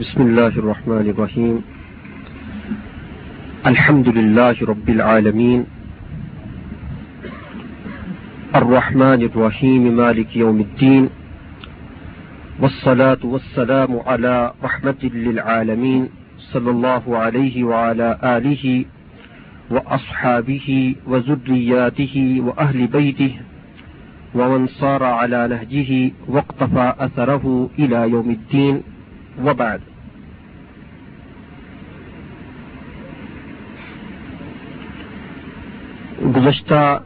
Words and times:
بسم 0.00 0.22
الله 0.22 0.46
الرحمن 0.46 1.10
الرحيم 1.10 1.62
الحمد 3.66 4.08
لله 4.08 4.56
رب 4.62 4.88
العالمين 4.88 5.66
الرحمن 8.54 9.22
الرحيم 9.22 9.96
مالك 9.96 10.36
يوم 10.36 10.60
الدين 10.60 11.08
والصلاة 12.60 13.18
والسلام 13.24 14.00
على 14.06 14.52
رحمة 14.64 15.02
للعالمين 15.02 16.08
صلى 16.38 16.70
الله 16.70 17.18
عليه 17.18 17.64
وعلى 17.64 18.18
آله 18.24 18.84
وأصحابه 19.70 20.94
وزرياته 21.06 22.40
وأهل 22.46 22.86
بيته 22.86 23.32
ومن 24.34 24.66
صار 24.66 25.02
على 25.04 25.48
نهجه 25.48 26.12
واقتفى 26.28 26.94
أثره 26.98 27.70
إلى 27.78 28.10
يوم 28.10 28.30
الدين 28.30 28.82
وبعد. 29.44 29.78
گزشتہ 36.36 37.02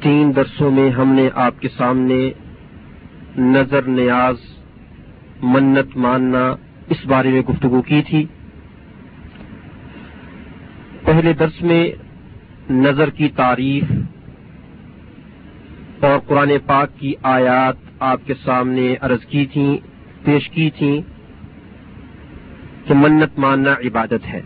تین 0.00 0.36
درسوں 0.36 0.70
میں 0.70 0.90
ہم 0.90 1.12
نے 1.12 1.28
آپ 1.34 1.60
کے 1.60 1.68
سامنے 1.68 2.30
نظر، 3.38 3.82
نیاز، 3.82 4.34
منت، 5.42 5.96
ماننا 5.96 6.54
اس 6.90 7.06
بارے 7.06 7.30
میں 7.30 7.40
گفتگو 7.40 7.82
کی 7.82 8.02
تھی۔ 8.02 8.26
پہلے 11.04 11.32
درس 11.32 11.62
میں 11.62 11.90
نظر 12.70 13.10
کی 13.10 13.28
تعریف 13.28 13.84
اور 16.04 16.18
قرآن 16.18 16.52
پاک 16.66 16.98
کی 16.98 17.14
آیات 17.22 17.74
آپ 18.00 18.20
کے 18.26 18.34
سامنے 18.44 18.94
عرض 19.00 19.24
کی 19.24 19.46
تھیں، 19.46 19.76
پیش 20.24 20.50
کی 20.50 20.70
تھیں 20.70 21.00
کہ 22.88 22.94
منت 22.94 23.38
ماننا 23.38 23.72
عبادت 23.72 24.26
ہے۔ 24.26 24.40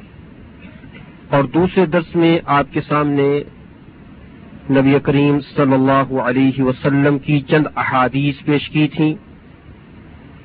اور 1.29 1.45
دوسرے 1.45 1.87
درس 1.87 2.17
میں 2.17 2.39
آپ 2.45 2.67
کے 2.73 2.81
سامنے 2.81 3.43
نبی 4.71 4.95
کریم 5.03 5.41
صلی 5.41 5.73
اللہ 5.73 6.21
علیہ 6.21 6.63
وسلم 6.63 7.19
کی 7.19 7.41
چند 7.41 7.67
احادیث 7.77 8.45
پیش 8.45 8.69
کی 8.69 8.89
تھیں، 8.89 9.15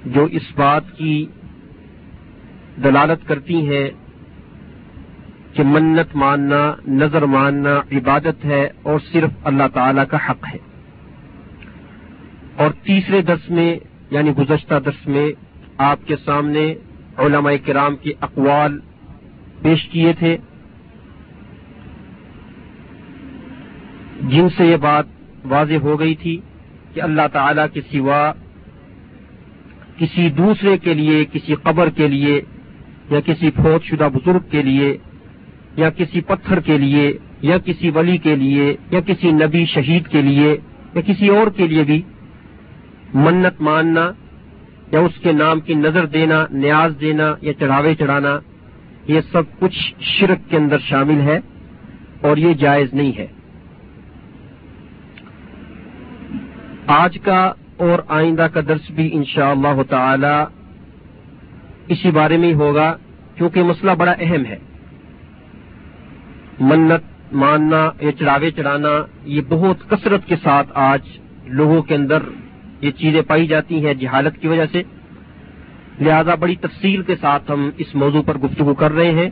جو 0.06 0.24
اس 0.24 0.44
بات 0.56 0.84
کی 0.98 1.26
دلالت 2.84 3.28
کرتی 3.28 3.70
ہیں 3.70 3.90
کہ 5.54 5.64
منت 5.64 6.16
ماننا، 6.16 6.74
نظر 6.88 7.22
ماننا 7.22 7.82
عبادت 7.92 8.46
ہے 8.46 8.70
اور 8.84 9.00
صرف 9.12 9.30
اللہ 9.44 9.64
تعالی 9.74 10.02
کا 10.10 10.18
حق 10.30 10.48
ہے۔ 10.54 10.73
اور 12.56 12.72
تیسرے 12.72 13.22
درس 13.22 13.50
میں 13.50 13.80
یعنی 14.12 14.32
گزشتہ 14.32 14.76
درس 14.86 15.08
میں 15.08 15.28
آپ 15.78 16.08
کے 16.08 16.16
سامنے 16.26 16.74
علماء 17.18 17.52
کرام 17.66 17.96
کے 17.96 18.14
اقوال 18.22 18.80
پیش 19.62 19.88
کیے 19.88 20.14
تھے۔ 20.20 20.38
جن 24.22 24.48
سے 24.58 24.66
یہ 24.66 24.76
بات 24.76 25.06
واضح 25.46 25.74
ہو 25.74 26.00
گئی 26.00 26.16
تھی 26.16 26.40
کہ 26.94 27.02
اللہ 27.02 27.22
تعالی 27.34 27.62
کے 27.74 27.82
سوا 27.82 28.32
کسی 29.98 30.30
دوسرے 30.30 30.78
کے 30.78 30.94
لیے، 30.94 31.26
کسی 31.26 31.56
قبر 31.64 31.90
کے 31.90 32.08
لیے، 32.08 32.42
یا 33.10 33.20
کسی 33.20 33.52
فوت 33.52 33.84
شدہ 33.84 34.10
بزرگ 34.14 34.50
کے 34.52 34.62
لیے، 34.62 34.98
یا 35.76 35.90
کسی 35.90 36.22
پتھر 36.22 36.60
کے 36.60 36.78
لیے، 36.78 37.18
یا 37.42 37.58
کسی 37.58 37.90
ولی 37.90 38.18
کے 38.18 38.36
لیے، 38.36 38.76
یا 38.92 39.00
کسی 39.00 39.32
نبی 39.32 39.66
شہید 39.66 40.08
کے 40.08 40.22
لیے، 40.22 40.58
یا 40.96 41.02
کسی 41.02 41.28
اور 41.28 41.48
کے 41.48 41.68
لیے 41.68 41.84
بھی 41.84 42.02
منت 43.14 43.62
ماننا 43.62 44.12
یا 44.92 45.00
اس 45.00 45.16
کے 45.22 45.32
نام 45.32 45.60
کی 45.60 45.74
نظر 45.74 46.06
دینا، 46.06 46.46
نیاز 46.52 46.94
دینا 47.02 47.34
یا 47.42 47.54
چڑھاوے 47.54 47.96
چڑھانا، 47.96 48.40
یہ 49.08 49.22
سب 49.32 49.44
کچھ 49.60 49.94
شرک 50.00 50.50
کے 50.50 50.58
اندر 50.58 50.78
شامل 50.80 51.22
ہے 51.22 51.40
اور 52.22 52.38
یہ 52.38 52.54
جائز 52.54 52.94
نہیں 52.94 53.12
ہے۔ 53.18 53.28
آج 56.88 57.18
کا 57.24 57.54
اور 57.78 58.00
آئندہ 58.08 58.48
کا 58.54 58.60
درس 58.68 58.92
بھی 58.92 59.10
انشاءاللہ 59.14 59.68
اللہ 59.68 59.84
تعالی 59.84 60.44
اسی 61.88 62.12
بارے 62.12 62.38
میں 62.38 62.48
ہی 62.48 62.54
ہوگا، 62.54 62.96
کیونکہ 63.36 63.64
مسئلہ 63.64 63.92
بڑا 63.92 64.14
اہم 64.20 64.46
ہے۔ 64.46 64.58
منت 66.60 67.34
ماننا 67.34 67.90
یا 68.02 68.12
چڑھاوے 68.12 68.52
چڑھانا، 68.52 68.90
یہ 69.24 69.42
بہت 69.50 69.90
کثرت 69.90 70.28
کے 70.28 70.36
ساتھ 70.44 70.68
آج 70.74 71.02
لوگوں 71.46 71.82
کے 71.82 71.96
اندر 71.96 72.24
یہ 72.84 72.92
چیزیں 72.92 73.22
پائی 73.22 73.48
جاتی 73.48 73.86
ہیں 73.86 73.94
جہالت 73.94 74.42
کی 74.42 74.48
وجہ 74.48 74.66
سے۔ 74.72 74.84
لہذا 76.02 76.36
بڑی 76.36 76.56
تفصیل 76.56 77.02
کے 77.02 77.16
ساتھ 77.16 77.52
ہم 77.52 77.70
اس 77.78 77.96
موضوع 77.96 78.22
پر 78.22 78.38
گفتگو 78.38 78.74
کر 78.74 78.92
رہے 78.92 79.12
ہیں۔ 79.12 79.30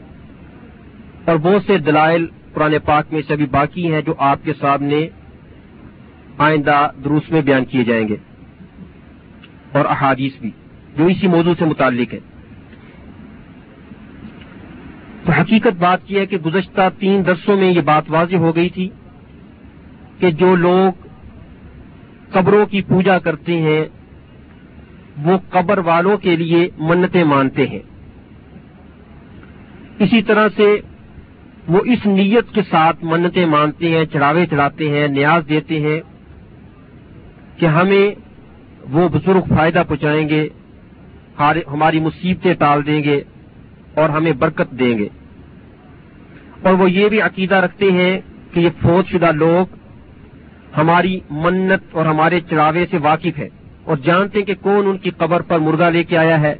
اور 1.25 1.37
بہت 1.37 1.61
سے 1.67 1.77
دلائل 1.77 2.25
پرانے 2.53 2.79
پاک 2.79 3.13
میں 3.13 3.21
سے 3.27 3.33
ابھی 3.33 3.45
باقی 3.45 3.93
ہیں 3.93 4.01
جو 4.01 4.13
آپ 4.17 4.39
کے 4.43 4.53
سامنے 4.59 5.07
آئندہ 6.37 6.89
دروس 7.03 7.31
میں 7.31 7.41
بیان 7.41 7.65
کیے 7.65 7.83
جائیں 7.83 8.07
گے۔ 8.07 8.15
اور 9.71 9.85
احادیث 9.85 10.31
بھی، 10.41 10.51
جو 10.97 11.05
اسی 11.05 11.27
موضوع 11.27 11.53
سے 11.59 11.65
متعلق 11.65 12.13
ہے 12.13 12.19
تو 15.25 15.31
حقیقت 15.31 15.73
بات 15.79 15.99
یہ 16.07 16.19
ہے 16.19 16.25
کہ 16.25 16.37
گزشتہ 16.37 16.81
تین 16.99 17.25
درسوں 17.25 17.57
میں 17.57 17.71
یہ 17.71 17.81
بات 17.81 18.03
واضح 18.07 18.35
ہو 18.35 18.55
گئی 18.55 18.69
تھی 18.69 18.89
کہ 20.19 20.31
جو 20.31 20.55
لوگ 20.55 21.07
قبروں 22.31 22.65
کی 22.65 22.81
پوجا 22.81 23.19
کرتے 23.19 23.61
ہیں، 23.61 23.85
وہ 25.17 25.37
قبر 25.49 25.77
والوں 25.77 26.17
کے 26.17 26.35
لیے 26.35 26.69
منتیں 26.77 27.23
مانتے 27.23 27.67
ہیں۔ 27.67 27.79
اسی 29.99 30.21
طرح 30.21 30.47
سے 30.55 30.81
وہ 31.67 31.79
اس 31.85 32.05
نیت 32.05 32.53
کے 32.53 32.61
ساتھ 32.69 32.97
منتیں 33.01 33.45
مانتے 33.45 33.89
ہیں، 33.89 34.05
چڑھاوے 34.05 34.45
چڑھاتے 34.45 34.89
ہیں، 34.89 35.07
نیاز 35.07 35.49
دیتے 35.49 35.79
ہیں 35.79 36.01
کہ 37.57 37.65
ہمیں 37.65 38.15
وہ 38.89 39.09
بزرگ 39.09 39.41
فائدہ 39.55 39.83
پہنچائیں 39.87 40.29
گے 40.29 40.49
ہماری 41.67 41.99
مصیبتیں 41.99 42.53
ٹال 42.53 42.85
دیں 42.85 43.03
گے 43.03 43.21
اور 43.95 44.09
ہمیں 44.09 44.31
برکت 44.31 44.71
دیں 44.71 44.97
گے۔ 44.97 45.07
اور 46.61 46.73
وہ 46.73 46.91
یہ 46.91 47.09
بھی 47.09 47.21
عقیدہ 47.21 47.55
رکھتے 47.55 47.91
ہیں 47.91 48.19
کہ 48.53 48.59
یہ 48.59 48.69
فوج 48.81 49.11
شدہ 49.11 49.31
لوگ 49.31 49.75
ہماری 50.77 51.19
منت 51.29 51.95
اور 51.95 52.05
ہمارے 52.05 52.39
چڑھاوے 52.49 52.85
سے 52.91 52.97
واقف 52.97 53.39
ہے 53.39 53.49
اور 53.83 53.97
جانتے 53.97 54.39
ہیں 54.39 54.45
کہ 54.45 54.53
کون 54.61 54.87
ان 54.87 54.97
کی 54.97 55.09
قبر 55.09 55.41
پر 55.41 55.59
مرغا 55.59 55.89
لے 55.89 56.03
کے 56.03 56.17
آیا 56.17 56.41
ہے 56.41 56.55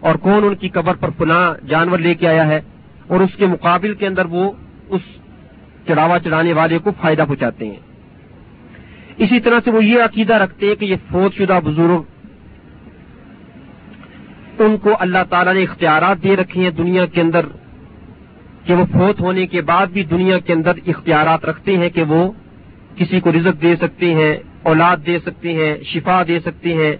اور 0.00 0.14
کون 0.14 0.44
ان 0.44 0.54
کی 0.54 0.68
قبر 0.68 0.94
پر 0.94 1.10
پناہ 1.10 1.66
جانور 1.66 1.98
لے 1.98 2.14
کے 2.14 2.28
آیا 2.28 2.46
ہے 2.46 2.60
اور 3.06 3.20
اس 3.20 3.36
کے 3.36 3.46
مقابل 3.46 3.94
کے 3.94 4.06
اندر 4.06 4.24
وہ 4.24 4.52
اس 4.88 5.00
چڑھاوا 5.86 6.18
چڑھانے 6.18 6.52
والے 6.52 6.78
کو 6.78 6.90
فائدہ 7.00 7.24
پہنچاتے 7.28 7.66
ہیں۔ 7.66 7.76
اسی 9.16 9.40
طرح 9.40 9.58
سے 9.64 9.70
وہ 9.70 9.84
یہ 9.84 10.02
عقیدہ 10.02 10.34
رکھتے 10.34 10.66
ہیں 10.66 10.74
کہ 10.74 10.84
یہ 10.84 10.96
فوج 11.12 11.36
شدہ 11.36 11.60
بزرگ 11.64 12.02
ان 14.58 14.76
کو 14.76 14.90
اللہ 15.00 15.18
تعالیٰ 15.30 15.54
نے 15.54 15.62
اختیارات 15.62 16.22
دے 16.22 16.36
رکھے 16.36 16.62
ہیں 16.62 16.70
دنیا 16.70 17.06
کے 17.06 17.20
اندر 17.20 17.46
کہ 18.64 18.74
وہ 18.74 18.84
فوت 18.92 19.20
ہونے 19.20 19.46
کے 19.46 19.62
بعد 19.62 19.86
بھی 19.86 20.04
دنیا 20.04 20.38
کے 20.38 20.52
اندر 20.52 20.72
اختیارات 20.86 21.44
رکھتے 21.44 21.78
ہیں 21.78 21.88
کہ 21.88 22.02
وہ 22.02 22.32
کسی 22.96 23.20
کو 23.20 23.32
رزق 23.32 23.62
دے 23.62 23.76
سکتے 23.76 24.14
ہیں، 24.14 24.36
اولاد 24.62 24.96
دے 25.06 25.18
سکتے 25.18 25.52
ہیں، 25.52 25.84
شفا 25.84 26.22
دے 26.28 26.40
سکتے 26.40 26.74
ہیں، 26.74 26.96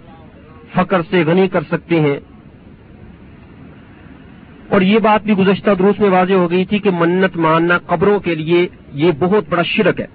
فقر 0.73 1.01
سے 1.09 1.23
غنی 1.23 1.47
کر 1.47 1.61
سکتے 1.71 1.99
ہیں۔ 1.99 2.19
اور 4.69 4.81
یہ 4.81 4.99
بات 4.99 5.23
بھی 5.23 5.33
گزشتہ 5.33 5.71
دروس 5.79 5.99
میں 5.99 6.09
واضح 6.09 6.33
ہو 6.33 6.51
گئی 6.51 6.65
تھی 6.65 6.79
کہ 6.79 6.89
منت 6.93 7.37
ماننا 7.37 7.77
قبروں 7.77 8.19
کے 8.19 8.35
لیے 8.35 8.67
یہ 8.93 9.11
بہت 9.19 9.43
بڑا 9.49 9.61
شرک 9.61 10.01
ہے، 10.01 10.07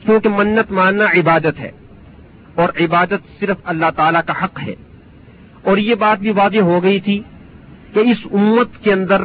کیونکہ 0.00 0.28
منت 0.28 0.72
ماننا 0.72 1.04
عبادت 1.04 1.60
ہے۔ 1.60 1.70
اور 2.54 2.68
عبادت 2.80 3.40
صرف 3.40 3.56
اللہ 3.64 3.86
تعالی 3.96 4.18
کا 4.26 4.44
حق 4.44 4.60
ہے۔ 4.62 4.74
اور 5.62 5.76
یہ 5.76 5.94
بات 5.94 6.18
بھی 6.18 6.30
واضح 6.30 6.58
ہو 6.58 6.82
گئی 6.82 7.00
تھی 7.00 7.22
کہ 7.94 7.98
اس 7.98 8.16
امت 8.32 8.84
کے 8.84 8.92
اندر 8.92 9.22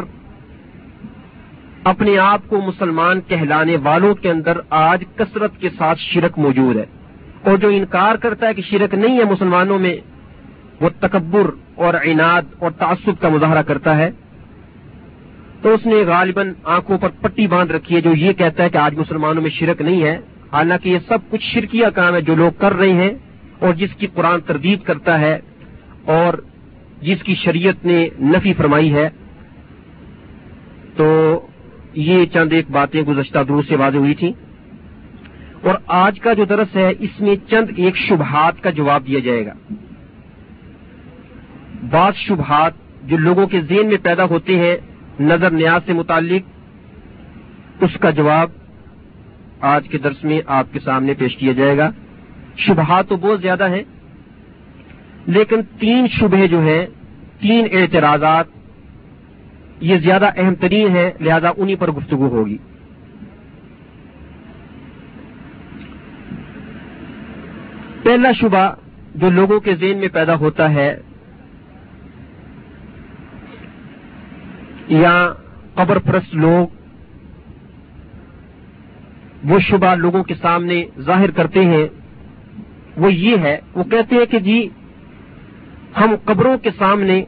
اپنے 1.85 2.17
آپ 2.17 2.41
کو 2.47 2.61
مسلمان 2.61 3.21
کہلانے 3.27 3.77
والوں 3.83 4.15
کے 4.15 4.31
اندر 4.31 4.57
آج 4.69 5.03
کثرت 5.15 5.57
کے 5.59 5.69
ساتھ 5.77 5.99
شرک 5.99 6.39
موجود 6.39 6.75
ہے۔ 6.75 6.85
اور 7.43 7.57
جو 7.57 7.67
انکار 7.67 8.15
کرتا 8.15 8.47
ہے 8.47 8.53
کہ 8.53 8.61
شرک 8.61 8.93
نہیں 8.93 9.19
ہے 9.19 9.23
مسلمانوں 9.23 9.79
میں، 9.79 9.97
وہ 10.81 10.89
تکبر 10.99 11.51
اور 11.75 11.93
عناد 11.93 12.41
اور 12.59 12.71
تعصب 12.71 13.21
کا 13.21 13.29
مظاہرہ 13.29 13.61
کرتا 13.61 13.97
ہے۔ 13.97 14.09
تو 15.61 15.73
اس 15.73 15.85
نے 15.85 15.95
غالباً 15.95 16.53
آنکھوں 16.63 16.97
پر 16.97 17.09
پٹی 17.21 17.47
باندھ 17.47 17.71
رکھی 17.71 17.95
ہے 17.95 18.01
جو 18.01 18.13
یہ 18.13 18.33
کہتا 18.33 18.63
ہے 18.63 18.69
کہ 18.69 18.77
آج 18.77 18.95
مسلمانوں 18.95 19.41
میں 19.41 19.49
شرک 19.49 19.81
نہیں 19.81 20.03
ہے۔ 20.03 20.19
حالانکہ 20.51 20.89
یہ 20.89 20.97
سب 21.07 21.17
کچھ 21.29 21.43
شرکیہ 21.43 21.87
کام 21.95 22.15
ہے 22.15 22.21
جو 22.21 22.35
لوگ 22.35 22.51
کر 22.57 22.73
رہے 22.73 22.93
ہیں 22.93 23.11
اور 23.59 23.73
جس 23.73 23.95
کی 23.95 24.07
قرآن 24.07 24.41
تردید 24.41 24.81
کرتا 24.81 25.19
ہے 25.19 25.39
اور 26.05 26.33
جس 27.01 27.23
کی 27.23 27.35
شریعت 27.35 27.85
نے 27.85 28.09
نفی 28.19 28.53
فرمائی 28.53 28.93
ہے۔ 28.93 29.09
تو 30.95 31.39
یہ 31.95 32.25
چند 32.25 32.53
ایک 32.53 32.71
باتیں 32.71 33.01
گزشتہ 33.01 33.39
دور 33.47 33.63
سے 33.63 33.75
واضح 33.75 33.97
ہوئی 33.97 34.15
تھیں۔ 34.15 34.31
اور 35.61 35.75
آج 35.87 36.19
کا 36.19 36.33
جو 36.33 36.45
درس 36.45 36.75
ہے، 36.75 36.93
اس 36.99 37.21
میں 37.21 37.35
چند 37.49 37.67
ایک 37.77 37.97
شبہات 37.97 38.63
کا 38.63 38.69
جواب 38.69 39.07
دیا 39.07 39.19
جائے 39.19 39.45
گا۔ 39.45 39.73
بعض 41.89 42.13
شبہات 42.15 42.71
جو 43.03 43.17
لوگوں 43.17 43.47
کے 43.47 43.61
ذہن 43.61 43.87
میں 43.87 43.97
پیدا 44.03 44.23
ہوتے 44.23 44.55
ہیں، 44.59 44.77
نظر 45.19 45.51
نیاز 45.51 45.81
سے 45.85 45.93
متعلق، 45.93 46.49
اس 47.83 47.97
کا 47.99 48.09
جواب 48.09 48.49
آج 49.61 49.87
کے 49.87 49.97
درس 49.97 50.23
میں 50.23 50.41
آپ 50.45 50.65
کے 50.73 50.79
سامنے 50.79 51.13
پیش 51.13 51.37
کیا 51.37 51.51
جائے 51.51 51.77
گا۔ 51.77 51.91
شبہات 52.57 53.09
تو 53.09 53.15
بہت 53.15 53.41
زیادہ 53.41 53.69
ہیں، 53.69 53.83
لیکن 55.25 55.55
تین 55.79 56.07
شبہ 56.07 56.45
جو 56.45 56.59
ہیں، 56.59 56.85
تین 57.41 57.67
اعتراضات 57.71 58.45
یہ 59.79 59.97
زیادہ 59.97 60.29
اہم 60.37 60.55
ترین 60.55 60.95
ہے، 60.95 61.11
لہذا 61.19 61.49
انہی 61.57 61.75
پر 61.75 61.91
گفتگو 61.91 62.27
ہوگی۔ 62.27 62.57
پہلا 68.03 68.31
شبہ 68.31 68.73
جو 69.15 69.29
لوگوں 69.29 69.59
کے 69.59 69.75
ذہن 69.75 69.97
میں 69.97 70.07
پیدا 70.07 70.35
ہوتا 70.35 70.73
ہے، 70.73 70.97
یا 74.87 75.33
قبر 75.73 75.97
پرست 75.99 76.35
لوگ، 76.35 76.67
وہ 79.43 79.59
شبہ 79.59 79.95
لوگوں 79.95 80.23
کے 80.23 80.35
سامنے 80.35 80.85
ظاہر 80.99 81.31
کرتے 81.31 81.65
ہیں، 81.65 81.87
وہ 82.97 83.13
یہ 83.13 83.37
ہے، 83.37 83.59
وہ 83.75 83.83
کہتے 83.83 84.15
ہیں 84.15 84.25
کہ 84.25 84.39
جی 84.39 84.69
ہم 85.97 86.15
قبروں 86.25 86.57
کے 86.57 86.69
سامنے 86.77 87.25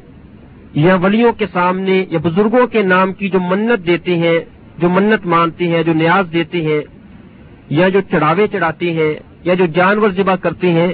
یا 0.77 0.95
ولیوں 0.95 1.33
کے 1.33 1.45
سامنے 1.53 2.05
یا 2.09 2.19
بزرگوں 2.23 2.67
کے 2.67 2.83
نام 2.83 3.13
کی 3.13 3.29
جو 3.29 3.39
منت 3.39 3.87
دیتے 3.87 4.17
ہیں، 4.17 4.39
جو 4.77 4.89
منت 4.89 5.25
مانتے 5.25 5.67
ہیں، 5.67 5.83
جو 5.83 5.93
نیاز 5.93 6.33
دیتے 6.33 6.61
ہیں، 6.61 6.81
یا 7.69 7.89
جو 7.89 8.01
چڑھاوے 8.01 8.47
چڑھاتے 8.47 8.93
ہیں، 8.93 9.13
یا 9.43 9.53
جو 9.53 9.65
جانور 9.65 10.09
ذبح 10.09 10.35
کرتے 10.35 10.71
ہیں، 10.71 10.93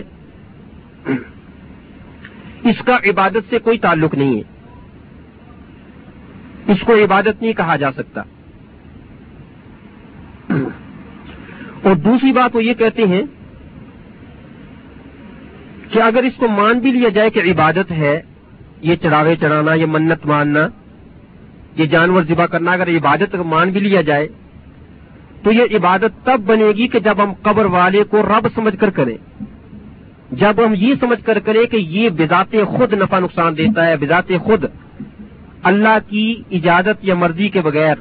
اس 2.63 2.75
کا 2.85 2.97
عبادت 3.09 3.49
سے 3.49 3.59
کوئی 3.59 3.77
تعلق 3.77 4.13
نہیں 4.13 4.35
ہے۔ 4.35 4.41
اس 6.67 6.77
کو 6.85 6.93
عبادت 6.95 7.41
نہیں 7.41 7.53
کہا 7.53 7.75
جا 7.75 7.91
سکتا۔ 7.91 8.21
اور 11.83 11.95
دوسری 11.95 12.31
بات 12.31 12.55
وہ 12.55 12.63
یہ 12.63 12.73
کہتے 12.73 13.03
ہیں 13.03 13.21
کہ 15.91 16.01
اگر 16.01 16.23
اس 16.23 16.33
کو 16.37 16.47
مان 16.47 16.79
بھی 16.79 16.91
لیا 16.91 17.09
جائے 17.09 17.29
کہ 17.29 17.39
عبادت 17.39 17.91
ہے 17.91 18.21
یہ 18.83 18.95
چڑھاوے 18.95 19.35
چڑھانا، 19.35 19.73
یہ 19.73 19.85
منت 19.85 20.25
ماننا، 20.25 20.67
یہ 21.75 21.85
جانور 21.85 22.23
ذبح 22.23 22.45
کرنا، 22.45 22.71
اگر 22.71 22.87
عبادت 22.87 23.35
مان 23.35 23.71
بھی 23.71 23.79
لیا 23.79 24.01
جائے، 24.01 24.27
تو 25.43 25.51
یہ 25.51 25.75
عبادت 25.75 26.25
تب 26.25 26.41
بنے 26.45 26.71
گی 26.77 26.87
کہ 26.87 26.99
جب 26.99 27.23
ہم 27.23 27.33
قبر 27.41 27.65
والے 27.65 28.03
کو 28.03 28.21
رب 28.21 28.47
سمجھ 28.55 28.77
کر 28.79 28.89
کریں۔ 28.89 29.17
جب 30.31 30.65
ہم 30.65 30.73
یہ 30.77 30.93
سمجھ 30.99 31.23
کر 31.25 31.39
کریں 31.39 31.65
کہ 31.65 31.77
یہ 31.77 32.09
بذات 32.09 32.55
خود 32.67 32.93
نفع 32.93 33.19
نقصان 33.19 33.57
دیتا 33.57 33.85
ہے، 33.87 33.97
بذات 33.97 34.31
خود 34.43 34.65
اللہ 35.63 35.97
کی 36.07 36.43
اجازت 36.51 37.05
یا 37.05 37.15
مرضی 37.15 37.49
کے 37.49 37.61
بغیر، 37.61 37.95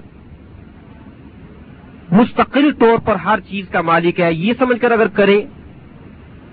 مستقل 2.13 2.71
طور 2.73 2.99
پر 2.99 3.15
ہر 3.15 3.41
چیز 3.41 3.69
کا 3.69 3.81
مالک 3.81 4.21
ہے، 4.21 4.33
یہ 4.33 4.53
سمجھ 4.59 4.81
کر 4.81 4.91
اگر 4.91 5.07
کریں، 5.07 5.41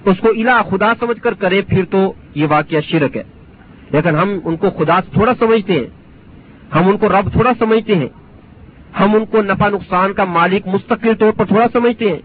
اس 0.05 0.17
کو 0.19 0.29
الہ 0.29 0.61
خدا 0.69 0.93
سمجھ 0.99 1.21
کر 1.21 1.33
کرے 1.33 1.61
پھر 1.61 1.85
تو 1.85 2.13
یہ 2.35 2.45
واقعہ 2.49 2.81
شرک 2.81 3.17
ہے۔ 3.17 3.23
لیکن 3.91 4.09
ہم 4.09 4.39
ان 4.45 4.55
کو 4.55 4.69
خدا 4.69 4.99
تھوڑا 4.99 5.33
سمجھتے 5.39 5.73
ہیں۔ 5.73 5.87
ہم 6.75 6.87
ان 6.87 6.97
کو 6.97 7.09
رب 7.09 7.31
تھوڑا 7.31 7.51
سمجھتے 7.59 7.95
ہیں۔ 7.95 8.07
ہم 8.99 9.15
ان 9.15 9.25
کو 9.25 9.41
نفع 9.41 9.69
نقصان 9.69 10.13
کا 10.13 10.23
مالک 10.23 10.67
مستقل 10.67 11.13
طور 11.19 11.31
پر 11.31 11.45
تھوڑا 11.45 11.65
سمجھتے 11.73 12.09
ہیں۔ 12.09 12.19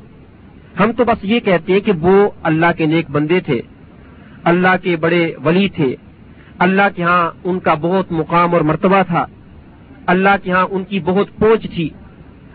ہم 0.81 0.93
تو 0.93 1.05
بس 1.05 1.19
یہ 1.23 1.41
کہتے 1.41 1.73
ہیں 1.73 1.81
کہ 1.81 1.93
وہ 2.01 2.31
اللہ 2.43 2.67
کے 2.77 2.87
نیک 2.87 3.11
بندے 3.11 3.41
تھے۔ 3.41 3.61
اللہ 4.45 4.77
کے 4.83 4.97
بڑے 4.97 5.35
ولی 5.45 5.69
تھے۔ 5.69 5.97
اللہ 6.59 6.83
کے 6.97 7.03
ہاں 7.03 7.31
ان 7.45 7.59
کا 7.59 7.75
بہت 7.75 8.13
مقام 8.13 8.53
اور 8.53 8.61
مرتبہ 8.61 9.03
تھا۔ 9.07 9.27
اللہ 10.07 10.29
کے 10.43 10.51
ہاں 10.51 10.67
ان 10.71 10.85
کی 10.85 11.01
بہت 11.01 11.27
پہنچ 11.39 11.75
تھی۔ 11.75 11.89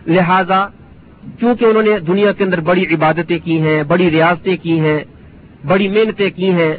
لہذا 0.07 0.67
کیونکہ 1.39 1.65
انہوں 1.65 1.83
نے 1.83 1.99
دنیا 1.99 2.31
کے 2.31 2.43
اندر 2.43 2.59
بڑی 2.59 2.85
عبادتیں 2.93 3.39
کی 3.43 3.61
ہیں، 3.61 3.83
بڑی 3.83 4.11
ریاستیں 4.11 4.57
کی 4.57 4.79
ہیں، 4.79 4.99
بڑی 5.67 5.87
محنتیں 5.87 6.29
کی 6.29 6.51
ہیں 6.51 6.73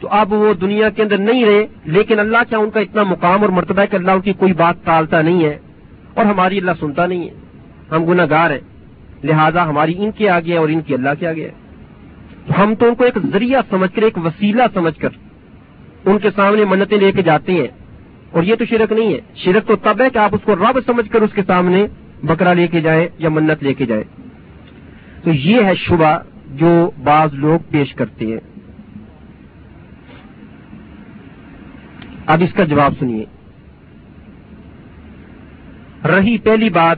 تو 0.00 0.08
اب 0.10 0.32
وہ 0.32 0.54
دنیا 0.54 0.90
کے 0.90 1.02
اندر 1.02 1.18
نہیں 1.18 1.44
رہے، 1.44 1.66
لیکن 1.84 2.18
اللہ 2.18 2.38
کیا 2.48 2.58
ان 2.58 2.70
کا 2.70 2.80
اتنا 2.80 3.02
مقام 3.02 3.40
اور 3.42 3.48
مرتبہ 3.48 3.80
ہے 3.80 3.86
کہ 3.86 3.96
اللہ 3.96 4.10
ان 4.10 4.20
کی 4.20 4.32
کوئی 4.32 4.52
بات 4.52 4.84
ٹالتا 4.84 5.22
نہیں 5.22 5.44
ہے 5.44 5.58
اور 6.14 6.24
ہماری 6.24 6.58
اللہ 6.58 6.70
سنتا 6.80 7.06
نہیں 7.06 7.28
ہے؟ 7.28 7.34
ہم 7.90 8.04
گناہ 8.04 8.26
گار 8.30 8.50
ہیں، 8.50 8.60
لہذا 9.24 9.64
ہماری 9.68 9.94
ان 9.98 10.10
کے 10.10 10.30
آگے 10.30 10.56
اور 10.56 10.68
ان 10.68 10.80
کی 10.80 10.94
اللہ 10.94 11.08
کے 11.18 11.28
آگے 11.28 11.48
ہے۔ 11.48 11.52
ہم 12.58 12.74
تو 12.74 12.86
ان 12.86 12.94
کو 12.94 13.04
ایک 13.04 13.18
ذریعہ 13.32 13.60
سمجھ 13.70 13.96
کر، 13.96 14.02
ایک 14.02 14.18
وسیلہ 14.18 14.62
سمجھ 14.74 15.00
کر 15.00 15.08
ان 16.04 16.18
کے 16.18 16.30
سامنے 16.36 16.64
منتیں 16.64 16.98
لے 16.98 17.12
کے 17.12 17.22
جاتے 17.22 17.52
ہیں۔ 17.52 17.66
اور 18.30 18.42
یہ 18.42 18.54
تو 18.54 18.64
شرک 18.64 18.92
نہیں 18.92 19.12
ہے۔ 19.12 19.18
شرک 19.34 19.66
تو 19.66 19.76
تب 19.76 20.00
ہے 20.00 20.10
کہ 20.10 20.18
آپ 20.18 20.34
اس 20.34 20.40
کو 20.44 20.56
رب 20.56 20.78
سمجھ 20.86 21.10
کر 21.10 21.22
اس 21.22 21.30
کے 21.34 21.42
سامنے 21.46 21.86
بکرا 22.22 22.52
لے 22.52 22.66
کے 22.66 22.80
جائیں 22.80 23.08
یا 23.18 23.28
منت 23.28 23.62
لے 23.64 23.74
کے 23.74 23.86
جائیں۔ 23.86 24.04
تو 25.24 25.30
یہ 25.30 25.62
ہے 25.62 25.74
شبہ 25.74 26.18
جو 26.46 26.90
بعض 27.04 27.34
لوگ 27.34 27.58
پیش 27.70 27.94
کرتے 27.94 28.26
ہیں۔ 28.26 28.47
اب 32.28 32.42
اس 32.42 32.52
کا 32.52 32.64
جواب 32.64 32.92
سنیے۔ 32.98 33.24
رہی 36.08 36.38
پہلی 36.38 36.70
بات 36.70 36.96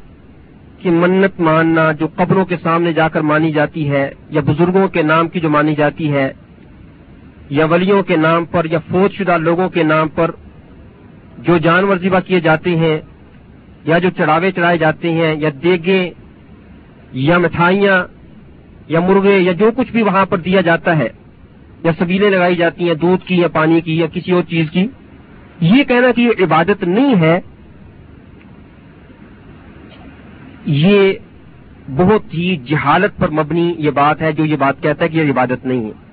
کہ 0.78 0.90
منت 0.90 1.40
ماننا 1.40 1.92
جو 1.92 2.08
قبروں 2.16 2.44
کے 2.44 2.56
سامنے 2.62 2.92
جا 2.92 3.08
کر 3.08 3.20
مانی 3.20 3.52
جاتی 3.52 3.90
ہے 3.90 4.10
یا 4.30 4.40
بزرگوں 4.40 4.88
کے 4.88 5.02
نام 5.02 5.28
کی 5.28 5.40
جو 5.40 5.50
مانی 5.50 5.74
جاتی 5.74 6.12
ہے 6.12 6.32
یا 7.50 7.64
ولیوں 7.64 8.02
کے 8.02 8.16
نام 8.16 8.44
پر 8.44 8.66
یا 8.70 8.78
فوج 8.78 9.12
شدہ 9.12 9.36
لوگوں 9.36 9.68
کے 9.68 9.82
نام 9.82 10.08
پر 10.08 10.30
جو 11.38 11.58
جانور 11.58 11.96
ذبح 11.96 12.20
کیے 12.20 12.40
جاتے 12.40 12.76
ہیں 12.76 13.00
یا 13.84 13.98
جو 13.98 14.10
چڑھاوے 14.10 14.52
چڑھائے 14.52 14.78
جاتے 14.78 15.12
ہیں 15.12 15.34
یا 15.34 15.48
دیگے 15.62 16.10
یا 17.12 17.38
مٹھائیاں 17.38 18.04
یا 18.88 19.00
مرغے 19.00 19.38
یا 19.38 19.52
جو 19.52 19.70
کچھ 19.76 19.92
بھی 19.92 20.02
وہاں 20.02 20.26
پر 20.26 20.38
دیا 20.38 20.60
جاتا 20.60 20.98
ہے 20.98 21.08
یا 21.84 21.92
سبیلیں 21.98 22.30
لگائی 22.30 22.56
جاتی 22.56 22.86
ہیں، 22.88 22.94
دودھ 22.94 23.26
کی 23.26 23.36
یا 23.36 23.48
پانی 23.48 23.80
کی 23.80 23.98
یا 23.98 24.06
کسی 24.06 24.32
اور 24.32 24.42
چیز 24.42 24.70
کی۔ 24.70 24.86
یہ 25.60 25.84
کہنا 25.84 26.10
کہ 26.12 26.20
یہ 26.20 26.44
عبادت 26.44 26.84
نہیں 26.84 27.14
ہے، 27.20 27.40
یہ 30.66 31.12
بہت 31.96 32.34
ہی 32.34 32.56
جہالت 32.56 33.18
پر 33.18 33.28
مبنی 33.28 33.74
یہ 33.78 33.90
بات 33.90 34.22
ہے 34.22 34.32
جو 34.32 34.44
یہ 34.44 34.56
بات 34.56 34.82
کہتا 34.82 35.04
ہے 35.04 35.08
کہ 35.08 35.16
یہ 35.16 35.30
عبادت 35.30 35.66
نہیں 35.66 35.84
ہے۔ 35.84 36.08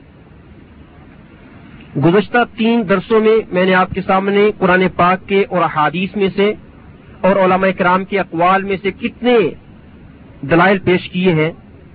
گزشتہ 2.02 2.38
تین 2.58 2.82
درسوں 2.90 3.20
میں 3.20 3.38
میں 3.52 3.66
نے 3.66 3.74
آپ 3.74 3.90
کے 3.94 4.02
سامنے 4.02 4.52
قرآن 4.58 4.84
پاک 4.96 5.28
کے 5.28 5.44
اور 5.50 5.62
احادیث 5.62 6.16
میں 6.16 6.30
سے 6.36 6.54
اور 7.22 7.36
علماء 7.36 7.70
کرام 7.78 8.06
کے 8.06 8.20
اقوال 8.20 8.64
میں 8.64 8.78
سے 8.82 8.92
کتنے 8.92 9.38
دلائل 10.42 10.80
پیش 10.80 11.10
کیے 11.10 11.34
ہیں، 11.34 11.52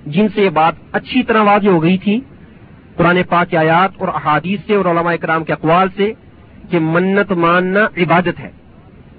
جن 0.07 0.27
سے 0.35 0.43
یہ 0.43 0.51
بات 0.51 0.75
اچھی 0.93 1.23
طرح 1.23 1.43
واضح 1.43 1.69
ہو 1.69 1.83
گئی 1.83 1.99
تھی۔ 1.99 2.21
قرآن 2.97 3.19
پاک 3.29 3.51
کے 3.51 3.57
آیات 3.57 3.91
اور 3.99 4.09
احادیث 4.09 4.61
سے 4.67 4.75
اور 4.75 4.85
علماء 4.85 5.15
کرام 5.21 5.45
کے 5.45 5.53
اقوال 5.53 5.89
سے 5.97 6.13
کہ 6.71 6.79
منت 6.79 7.33
ماننا 7.33 7.81
عبادت 7.97 8.41
ہے۔ 8.41 8.51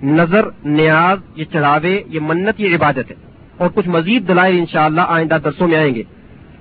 نظر، 0.04 0.42
نیاز، 0.66 1.18
یہ 1.36 1.46
چڑھاوے، 1.52 2.04
یہ 2.08 2.20
منت، 2.22 2.62
یہ 2.62 2.76
عبادت 2.76 3.12
ہے۔ 3.12 3.16
اور 3.58 3.70
کچھ 3.74 3.88
مزید 3.88 4.28
دلائل 4.28 4.58
انشاءاللہ 4.58 5.02
آئندہ 5.08 5.38
درسوں 5.44 5.68
میں 5.68 5.78
آئیں 5.78 5.96
گے۔ 5.96 6.04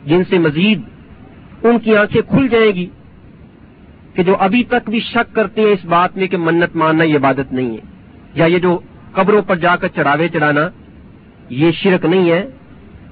جن 0.07 0.23
سے 0.31 0.39
مزید 0.39 0.81
ان 1.63 1.79
کی 1.79 1.97
آنکھیں 1.97 2.23
کھل 2.31 2.49
جائیں 2.49 2.73
گی 2.73 2.87
کہ 4.15 4.23
جو 4.23 4.37
ابھی 4.39 4.65
تک 4.65 4.91
بھی 4.91 5.01
شک 5.01 5.35
کرتے 5.35 5.61
ہیں 5.61 5.69
اس 5.69 5.85
بات 5.85 6.17
میں 6.17 6.27
کہ 6.27 6.37
منت 6.37 6.77
ماننا 6.77 7.05
یہ 7.05 7.17
عبادت 7.17 7.53
نہیں 7.53 7.71
ہے، 7.71 7.81
یا 8.35 8.45
یہ 8.45 8.59
جو 8.59 8.79
قبروں 9.13 9.43
پر 9.43 9.57
جا 9.57 9.77
کر 9.77 9.89
چڑھاوے 9.89 10.29
چڑھانا 10.29 10.69
یہ 11.49 11.71
شرک 11.73 12.05
نہیں 12.05 12.31
ہے، 12.31 12.49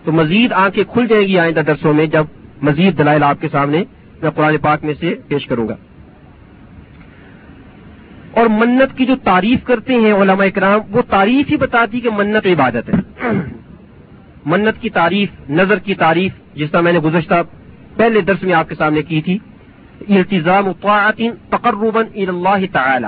تو 0.04 0.12
مزید 0.12 0.52
آنکھیں 0.52 0.84
کھل 0.92 1.06
جائیں 1.06 1.28
گی 1.28 1.38
آئندہ 1.38 1.60
درسوں 1.60 1.94
میں 1.94 2.06
جب 2.06 2.24
مزید 2.62 2.98
دلائل 2.98 3.22
آپ 3.22 3.40
کے 3.40 3.48
سامنے 3.52 3.84
میں 4.22 4.30
قرآن 4.30 4.56
پاک 4.58 4.84
میں 4.84 4.94
سے 5.00 5.14
پیش 5.28 5.46
کروں 5.46 5.68
گا۔ 5.68 5.76
اور 8.32 8.46
منت 8.46 8.98
کی 8.98 9.06
جو 9.06 9.16
تعریف 9.16 9.64
کرتے 9.64 9.94
ہیں 9.94 10.12
علماء 10.12 10.44
اکرام 10.44 10.80
وہ 10.90 11.02
تعریف 11.02 11.50
ہی 11.50 11.56
بتاتی 11.56 12.00
کہ 12.00 12.10
منت 12.10 12.46
عبادت 12.46 12.90
ہے۔ 12.94 13.30
منت 14.46 14.82
کی 14.82 14.90
تعریف، 14.90 15.50
نظر 15.50 15.78
کی 15.78 15.94
تعریف، 15.94 16.32
جس 16.54 16.70
طرح 16.70 16.80
میں 16.80 16.92
نے 16.92 16.98
گزشتہ 16.98 17.34
پہلے 17.96 18.20
درس 18.20 18.42
میں 18.42 18.54
آپ 18.54 18.68
کے 18.68 18.74
سامنے 18.74 19.02
کی 19.02 19.20
تھی 19.20 19.38
التظام 20.08 20.72
تقربا 21.50 22.00
اللہ 22.00 22.64
تعالی۔ 22.72 23.06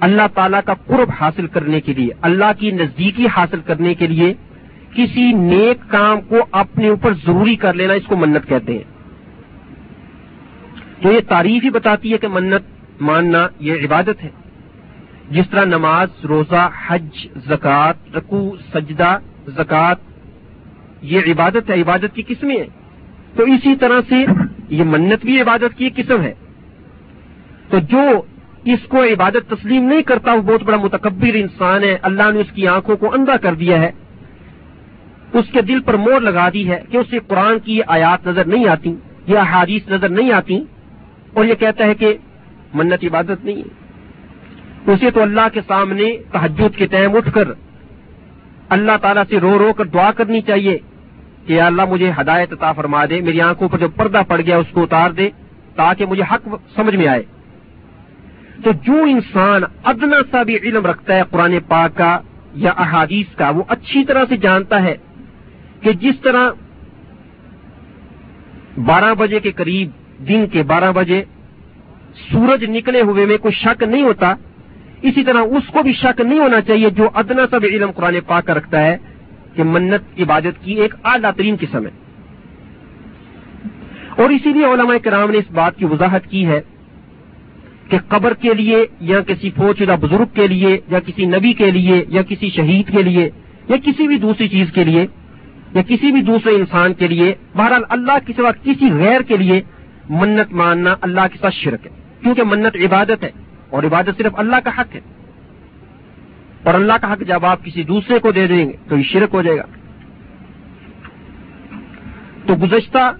اللہ 0.00 0.22
تعالیٰ 0.34 0.60
کا 0.64 0.74
قرب 0.86 1.10
حاصل 1.20 1.46
کرنے 1.46 1.80
کے 1.80 1.94
لیے، 1.94 2.08
اللہ 2.20 2.52
کی 2.58 2.70
نزدیکی 2.70 3.26
حاصل 3.36 3.60
کرنے 3.60 3.94
کے 3.94 4.06
لیے 4.06 4.34
کسی 4.94 5.32
نیک 5.32 5.90
کام 5.90 6.20
کو 6.20 6.36
اپنے 6.52 6.88
اوپر 6.88 7.12
ضروری 7.14 7.56
کر 7.56 7.74
لینا 7.74 7.92
اس 7.92 8.06
کو 8.06 8.16
منت 8.16 8.48
کہتے 8.48 8.72
ہیں۔ 8.72 8.84
تو 11.02 11.12
یہ 11.12 11.20
تعریف 11.28 11.64
ہی 11.64 11.70
بتاتی 11.70 12.12
ہے 12.12 12.18
کہ 12.18 12.28
منت 12.28 12.79
ماننا 13.00 13.48
یہ 13.60 13.72
عبادت 13.72 14.24
ہے۔ 14.24 14.28
جس 15.30 15.44
طرح 15.50 15.64
نماز، 15.64 16.24
روزہ، 16.24 16.68
حج، 16.86 17.28
زکوٰۃ 17.48 17.92
رقو 18.14 18.56
سجدہ، 18.74 19.18
زکوٰۃ، 19.46 19.94
یہ 21.02 21.20
عبادت 21.26 21.70
ہے، 21.70 21.80
عبادت 21.80 22.14
کی 22.14 22.22
قسمیں 22.22 22.56
ہیں۔ 22.56 22.66
تو 23.36 23.42
اسی 23.42 23.76
طرح 23.76 24.00
سے 24.08 24.24
یہ 24.68 24.84
منت 24.84 25.24
بھی 25.24 25.40
عبادت 25.40 25.78
کی 25.78 25.90
قسم 25.96 26.22
ہے۔ 26.22 26.34
تو 27.68 27.78
جو 27.78 28.22
اس 28.64 28.78
کو 28.88 29.04
عبادت 29.04 29.50
تسلیم 29.50 29.84
نہیں 29.84 30.02
کرتا، 30.02 30.32
وہ 30.32 30.42
بہت 30.42 30.62
بڑا 30.62 30.76
متکبر 30.76 31.34
انسان 31.34 31.84
ہے۔ 31.84 31.98
اللہ 32.02 32.30
نے 32.32 32.40
اس 32.40 32.52
کی 32.54 32.66
آنکھوں 32.66 32.96
کو 32.96 33.14
اندھا 33.14 33.36
کر 33.36 33.54
دیا 33.54 33.80
ہے۔ 33.80 33.90
اس 35.32 35.44
کے 35.52 35.62
دل 35.62 35.80
پر 35.80 35.96
مور 35.96 36.20
لگا 36.20 36.48
دی 36.52 36.70
ہے 36.70 36.82
کہ 36.90 36.96
اسے 36.96 37.18
قرآن 37.26 37.58
کی 37.58 37.76
یہ 37.76 37.82
آیات 37.86 38.26
نظر 38.26 38.44
نہیں 38.44 38.68
آتی 38.68 38.94
یا 39.26 39.40
احادیث 39.40 39.88
نظر 39.88 40.08
نہیں 40.08 40.32
آتی 40.32 40.64
اور 41.32 41.44
یہ 41.44 41.54
کہتا 41.54 41.84
ہے 41.84 41.94
کہ 41.94 42.16
منت 42.74 43.04
عبادت 43.04 43.44
نہیں۔ 43.44 43.56
ہے 43.56 43.90
اسے 44.92 45.10
تو 45.10 45.22
اللہ 45.22 45.48
کے 45.52 45.60
سامنے 45.66 46.16
تحجد 46.32 46.76
کے 46.76 46.86
ٹائم 46.86 47.16
اٹھ 47.16 47.34
کر 47.34 47.48
اللہ 48.68 48.92
تعالیٰ 49.02 49.22
سے 49.28 49.40
رو 49.40 49.58
رو 49.58 49.72
کر 49.72 49.84
دعا 49.84 50.10
کرنی 50.12 50.40
چاہیے 50.40 50.78
کہ 51.46 51.60
اللہ 51.60 51.82
مجھے 51.88 52.12
ہدایت 52.20 52.52
عطا 52.52 52.72
فرما 52.72 53.04
دے، 53.04 53.20
میری 53.20 53.40
آنکھوں 53.40 53.68
پر 53.68 53.78
جو 53.78 53.88
پردہ 53.88 54.22
پڑ 54.28 54.40
گیا 54.40 54.56
اس 54.56 54.66
کو 54.72 54.82
اتار 54.82 55.10
دے 55.10 55.30
تاکہ 55.76 56.06
مجھے 56.06 56.22
حق 56.22 56.48
سمجھ 56.76 56.94
میں 56.94 57.06
آئے۔ 57.06 57.22
تو 58.64 58.72
جو 58.72 59.02
انسان 59.02 59.62
ادنا 59.84 60.16
سا 60.30 60.42
بھی 60.42 60.56
علم 60.56 60.86
رکھتا 60.86 61.16
ہے 61.16 61.22
قرآن 61.30 61.54
پاک 61.68 61.96
کا 61.96 62.20
یا 62.54 62.72
احادیث 62.76 63.36
کا، 63.36 63.50
وہ 63.50 63.62
اچھی 63.68 64.04
طرح 64.04 64.24
سے 64.28 64.36
جانتا 64.36 64.82
ہے 64.82 64.96
کہ 65.80 65.92
جس 65.92 66.20
طرح 66.20 66.50
بارہ 68.78 69.14
بجے 69.14 69.40
کے 69.40 69.52
قریب، 69.52 69.90
دن 70.28 70.46
کے 70.46 70.62
بارہ 70.62 70.92
بجے 70.92 71.24
سورج 72.32 72.64
نکلے 72.64 73.00
ہوئے 73.00 73.26
میں 73.26 73.38
کوئی 73.38 73.54
شک 73.54 73.82
نہیں 73.82 74.02
ہوتا، 74.02 74.34
اسی 75.02 75.24
طرح 75.24 75.38
اس 75.38 75.72
کو 75.72 75.82
بھی 75.82 75.92
شک 75.92 76.20
نہیں 76.20 76.38
ہونا 76.38 76.60
چاہیے 76.60 76.90
جو 76.90 77.08
ادنا 77.14 77.42
سب 77.50 77.60
علم 77.64 77.90
قرآن 77.90 78.16
پاک 78.26 78.46
کا 78.46 78.54
رکھتا 78.54 78.82
ہے 78.82 78.96
کہ 79.54 79.62
منت 79.62 80.20
عبادت 80.20 80.64
کی 80.64 80.72
ایک 80.72 80.94
اعلیٰ 81.04 81.30
ترین 81.36 81.56
قسم 81.60 81.86
ہے۔ 81.86 81.90
اور 84.16 84.30
اسی 84.30 84.52
لیے 84.52 84.64
علماء 84.64 84.96
کرام 85.02 85.30
نے 85.30 85.38
اس 85.38 85.50
بات 85.50 85.76
کی 85.76 85.84
وضاحت 85.84 86.26
کی 86.26 86.46
ہے 86.46 86.60
کہ 87.88 87.98
قبر 88.08 88.34
کے 88.34 88.54
لیے 88.54 88.86
یا 89.00 89.20
کسی 89.20 89.50
فوجدہ 89.50 89.96
بزرگ 90.00 90.24
کے 90.34 90.46
لیے 90.46 90.80
یا 90.88 91.00
کسی 91.00 91.24
نبی 91.24 91.52
کے 91.52 91.70
لیے 91.70 92.04
یا 92.08 92.22
کسی 92.22 92.50
شہید 92.50 92.92
کے 92.92 93.02
لیے 93.02 93.30
یا 93.68 93.76
کسی 93.76 94.08
بھی 94.08 94.18
دوسری 94.18 94.48
چیز 94.48 94.72
کے 94.72 94.84
لیے 94.84 95.06
یا 95.74 95.82
کسی 95.82 96.12
بھی 96.12 96.22
دوسرے 96.22 96.54
انسان 96.54 96.94
کے 96.94 97.08
لیے، 97.08 97.34
بہرحال 97.56 97.82
اللہ 97.88 98.18
کے 98.26 98.32
سوا 98.36 98.50
کسی 98.52 98.92
غیر 98.92 99.20
کے 99.20 99.36
لیے 99.36 99.62
منت 100.10 100.52
ماننا 100.52 100.94
اللہ 101.00 101.20
کے 101.32 101.38
ساتھ 101.40 101.54
شرک 101.54 101.86
ہے۔ 101.86 102.09
کیونکہ 102.22 102.42
منت 102.42 102.76
عبادت 102.76 103.24
ہے 103.24 103.30
اور 103.70 103.82
عبادت 103.82 104.10
صرف 104.18 104.32
اللہ 104.32 104.56
کا 104.64 104.70
حق 104.78 104.94
ہے۔ 104.94 105.00
اور 106.64 106.74
اللہ 106.74 106.92
کا 107.00 107.12
حق 107.12 107.22
جب 107.28 107.46
آپ 107.46 107.64
کسی 107.64 107.82
دوسرے 107.82 108.18
کو 108.18 108.32
دے 108.32 108.46
دیں 108.46 108.66
گے 108.66 108.72
تو 108.88 108.98
یہ 108.98 109.02
شرک 109.02 109.28
ہو 109.34 109.42
جائے 109.42 109.58
گا۔ 109.58 109.62
تو 112.46 112.54
گزشتہ 112.54 113.12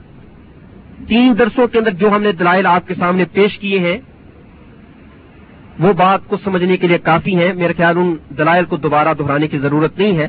تین 1.09 1.35
درسوں 1.39 1.69
کے 1.69 1.79
اندر 1.79 1.91
جو 1.91 2.11
ہم 2.11 2.23
نے 2.23 2.33
دلائل 2.33 2.67
آپ 2.67 2.89
کے 2.89 2.95
سامنے 2.95 3.25
پیش 3.33 3.59
کیے 3.59 3.79
ہیں، 3.79 3.99
وہ 5.79 5.93
بات 5.93 6.21
کو 6.27 6.37
سمجھنے 6.45 6.77
کے 6.77 6.89
لیے 6.89 6.99
کافی 6.99 7.37
ہیں۔ 7.37 7.55
میرے 7.55 7.73
خیال 7.73 7.99
ان 7.99 8.17
دلائل 8.39 8.65
کو 8.65 8.77
دوبارہ 8.77 9.15
دہرانے 9.19 9.49
کی 9.49 9.59
ضرورت 9.59 9.99
نہیں 9.99 10.19
ہے۔ 10.19 10.29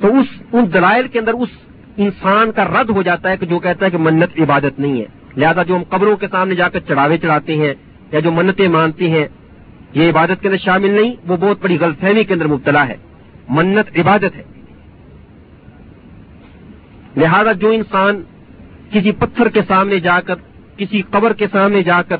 تو 0.00 0.18
اس، 0.18 0.26
ان 0.52 0.64
دلائل 0.74 1.08
کے 1.08 1.18
اندر 1.18 1.32
اس 1.34 1.48
انسان 1.96 2.52
کا 2.52 2.64
رد 2.64 2.90
ہو 2.90 3.02
جاتا 3.02 3.30
ہے 3.30 3.36
کہ 3.36 3.46
جو 3.46 3.58
کہتا 3.58 3.86
ہے 3.86 3.90
کہ 3.90 3.98
منت 3.98 4.40
عبادت 4.40 4.80
نہیں 4.80 5.00
ہے۔ 5.00 5.21
لہذا 5.36 5.62
جو 5.62 5.76
ہم 5.76 5.82
قبروں 5.88 6.16
کے 6.16 6.26
سامنے 6.30 6.54
جا 6.54 6.68
کر 6.68 6.80
چڑھاوے 6.80 7.18
چڑھاتے 7.18 7.56
ہیں 7.56 7.74
یا 8.12 8.20
جو 8.20 8.32
منتیں 8.32 8.68
مانتے 8.68 9.10
ہیں، 9.10 9.26
یہ 9.94 10.10
عبادت 10.10 10.40
کے 10.40 10.48
اندر 10.48 10.58
شامل 10.58 10.90
نہیں، 10.90 11.16
وہ 11.26 11.36
بہت 11.36 11.62
بڑی 11.62 11.78
غلط 11.80 12.00
فہمی 12.00 12.24
کے 12.24 12.34
اندر 12.34 12.46
مبتلا 12.46 12.88
ہے۔ 12.88 12.96
منت 13.48 13.98
عبادت 13.98 14.36
ہے۔ 14.36 14.42
لہذا 17.16 17.52
جو 17.52 17.70
انسان 17.70 18.22
کسی 18.90 19.12
پتھر 19.12 19.48
کے 19.48 19.60
سامنے 19.68 20.00
جا 20.00 20.20
کر، 20.20 20.34
کسی 20.76 21.02
قبر 21.10 21.32
کے 21.32 21.46
سامنے 21.52 21.82
جا 21.82 22.02
کر، 22.02 22.16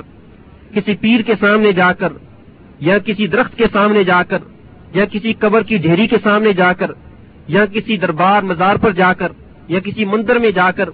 کسی 0.74 0.94
پیر 0.94 1.20
کے 1.20 1.32
سامنے 1.40 1.72
جا 1.72 1.92
کر، 1.92 2.12
یا 2.80 2.98
کسی 2.98 3.26
درخت 3.26 3.58
کے 3.58 3.64
سامنے 3.72 4.04
جا 4.04 4.22
کر، 4.22 4.38
یا 4.94 5.04
کسی 5.04 5.32
قبر 5.32 5.62
کی 5.62 5.76
ڈھیری 5.76 6.06
کے 6.06 6.16
سامنے 6.22 6.52
جا 6.52 6.72
کر، 6.72 6.90
یا 7.48 7.66
کسی 7.66 7.96
دربار 7.96 8.42
مزار 8.42 8.76
پر 8.76 8.90
جا 8.90 9.12
کر، 9.12 9.32
یا 9.68 9.78
کسی 9.80 10.04
مندر 10.04 10.38
میں 10.38 10.50
جا 10.50 10.70
کر 10.70 10.88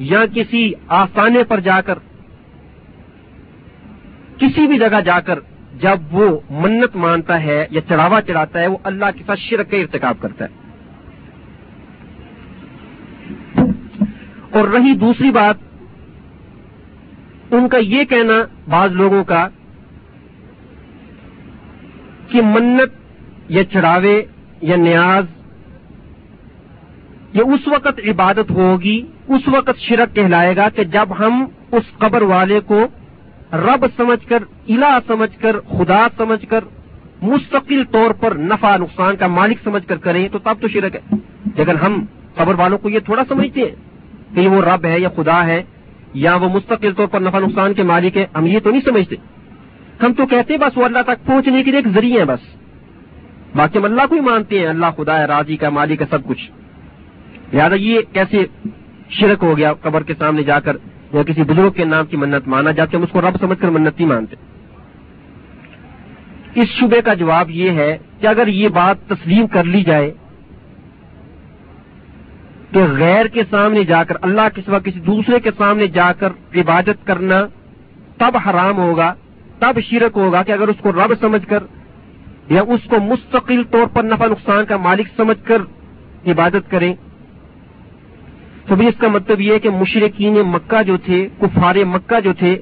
یا 0.00 0.24
کسی 0.34 0.72
آسانے 0.88 1.44
پر 1.44 1.60
جا 1.60 1.80
کر، 1.80 1.98
کسی 4.38 4.66
بھی 4.66 4.78
جگہ 4.78 5.00
جا 5.00 5.20
کر 5.20 5.38
جب 5.80 5.98
وہ 6.10 6.40
منت 6.50 6.96
مانتا 6.96 7.42
ہے 7.42 7.66
یا 7.70 7.80
چڑھاوا 7.80 8.22
چڑھاتا 8.22 8.60
ہے، 8.60 8.66
وہ 8.66 8.78
اللہ 8.82 9.04
کے 9.16 9.24
ساتھ 9.26 9.40
شرک 9.40 9.70
کا 9.70 9.76
ارتکاب 9.76 10.14
کرتا 10.20 10.44
ہے۔ 10.44 10.50
اور 14.50 14.68
رہی 14.68 14.94
دوسری 14.94 15.30
بات، 15.30 15.54
ان 17.50 17.68
کا 17.68 17.78
یہ 17.78 18.04
کہنا 18.04 18.34
بعض 18.68 18.92
لوگوں 18.92 19.24
کا 19.24 19.48
کہ 22.28 22.42
منت 22.42 22.92
یا 23.48 23.64
چڑھاوے 23.64 24.22
یا 24.62 24.76
نیاز 24.76 25.24
یہ 27.32 27.42
اس 27.42 27.68
وقت 27.68 28.00
عبادت 28.08 28.50
ہوگی 28.50 29.02
اس 29.30 29.48
وقت 29.48 29.78
شرک 29.78 30.14
کہلائے 30.14 30.56
گا 30.56 30.68
کہ 30.68 30.84
جب 30.84 31.08
ہم 31.18 31.44
اس 31.72 31.98
قبر 31.98 32.22
والے 32.22 32.60
کو 32.60 32.86
رب 33.52 33.86
سمجھ 33.96 34.28
کر، 34.28 34.38
الہ 34.68 34.98
سمجھ 35.06 35.38
کر، 35.40 35.60
خدا 35.60 36.06
سمجھ 36.16 36.46
کر 36.46 36.64
مستقل 37.22 37.84
طور 37.84 38.10
پر 38.10 38.34
نفع، 38.34 38.76
نقصان 38.76 39.16
کا 39.16 39.26
مالک 39.26 39.56
سمجھ 39.64 39.88
کر 39.88 39.96
کریں 39.96 40.28
تو 40.28 40.38
تب 40.38 40.54
تو 40.60 40.68
شرک 40.68 40.96
ہے۔ 40.96 41.00
لیکن 41.56 41.76
ہم 41.76 42.04
قبر 42.34 42.54
والوں 42.54 42.78
کو 42.78 42.90
یہ 42.90 42.98
تھوڑا 42.98 43.22
سمجھتے 43.28 43.60
ہیں 43.60 43.74
کہ 44.34 44.48
وہ 44.48 44.62
رب 44.62 44.84
ہے 44.84 45.00
یا 45.00 45.08
خدا 45.16 45.46
ہے 45.46 45.62
یا 46.14 46.34
وہ 46.34 46.48
مستقل 46.48 46.92
طور 46.92 47.06
پر 47.06 47.20
نفع، 47.20 47.38
نقصان 47.38 47.74
کے 47.74 47.82
مالک 47.82 48.16
ہے، 48.16 48.26
ہم 48.36 48.46
یہ 48.46 48.58
تو 48.60 48.70
نہیں 48.70 48.80
سمجھتے۔ 48.80 49.16
ہم 50.02 50.12
تو 50.12 50.26
کہتے 50.26 50.54
ہیں 50.54 50.60
بس 50.60 50.78
وہ 50.78 50.84
اللہ 50.84 50.98
تک 51.06 51.26
پہنچنے 51.26 51.62
کے 51.62 51.70
لیے 51.70 51.80
ایک 51.80 51.94
ذریعہ 51.94 52.20
ہے 52.20 52.24
بس۔ 52.24 52.56
باقی 53.54 53.78
ہم 53.78 53.84
اللہ 53.84 54.02
کو 54.08 54.14
ہی 54.14 54.20
مانتے 54.20 54.58
ہیں، 54.58 54.66
اللہ 54.66 54.86
خدا 54.96 55.18
ہے، 55.18 55.24
راضی 55.24 55.56
کا 55.56 55.68
مالک 55.68 56.00
ہے، 56.00 56.06
سب 56.10 56.24
کچھ۔ 56.24 56.50
لہٰذا 57.52 57.74
یہ 57.74 58.00
کیسے 58.12 58.46
شرک 59.10 59.38
ہو 59.42 59.56
گیا، 59.56 59.72
قبر 59.72 60.02
کے 60.02 60.14
سامنے 60.18 60.42
جا 60.42 60.60
کر 60.60 60.76
یا 61.12 61.22
کسی 61.22 61.42
بزرگ 61.42 61.70
کے 61.70 61.84
نام 61.84 62.06
کی 62.06 62.16
منت 62.16 62.48
مانا 62.48 62.70
جاتے 62.70 62.96
ہم 62.96 63.02
اس 63.02 63.08
کو 63.12 63.20
رب 63.20 63.36
سمجھ 63.40 63.58
کر 63.60 63.68
منت 63.68 63.98
نہیں 63.98 64.08
مانتے۔ 64.08 64.36
اس 66.54 66.68
شبے 66.68 67.00
کا 67.00 67.14
جواب 67.14 67.50
یہ 67.50 67.70
ہے 67.70 67.98
کہ 68.20 68.26
اگر 68.26 68.46
یہ 68.46 68.68
بات 68.68 69.08
تسلیم 69.08 69.46
کر 69.46 69.64
لی 69.64 69.82
جائے 69.82 70.10
کہ 72.72 72.82
غیر 72.98 73.26
کے 73.26 73.42
سامنے 73.50 73.84
جا 73.84 74.04
کر، 74.04 74.16
اللہ 74.22 74.48
کے 74.54 74.62
سوا 74.66 74.78
کسی 74.78 75.00
دوسرے 75.00 75.40
کے 75.40 75.50
سامنے 75.58 75.86
جا 75.86 76.12
کر 76.12 76.32
عبادت 76.54 77.06
کرنا 77.06 77.46
تب 78.18 78.36
حرام 78.46 78.76
ہوگا، 78.76 79.14
تب 79.58 79.80
شرک 79.80 80.16
ہوگا 80.16 80.42
کہ 80.42 80.52
اگر 80.52 80.68
اس 80.68 80.76
کو 80.80 80.92
رب 80.92 81.12
سمجھ 81.20 81.46
کر 81.46 81.62
یا 82.48 82.62
اس 82.62 82.80
کو 82.88 82.96
مستقل 83.00 83.62
طور 83.70 83.86
پر 83.86 84.02
نفع 84.02 84.26
نقصان 84.26 84.64
کا 84.64 84.76
مالک 84.76 85.06
سمجھ 85.16 85.44
کر 85.44 85.62
عبادت 86.26 86.70
کریں۔ 86.70 86.94
تو 88.70 88.76
بھی 88.76 88.86
اس 88.86 88.94
کا 88.98 89.08
مطلب 89.08 89.40
یہ 89.40 89.52
ہے 89.52 89.58
کہ 89.58 89.70
مشرقین 89.70 90.34
مکہ 90.34 90.82
جو 90.82 90.96
تھے، 90.96 91.28
کفار 91.38 91.74
مکہ 91.74 92.20
جو 92.20 92.32
تھے، 92.32 92.56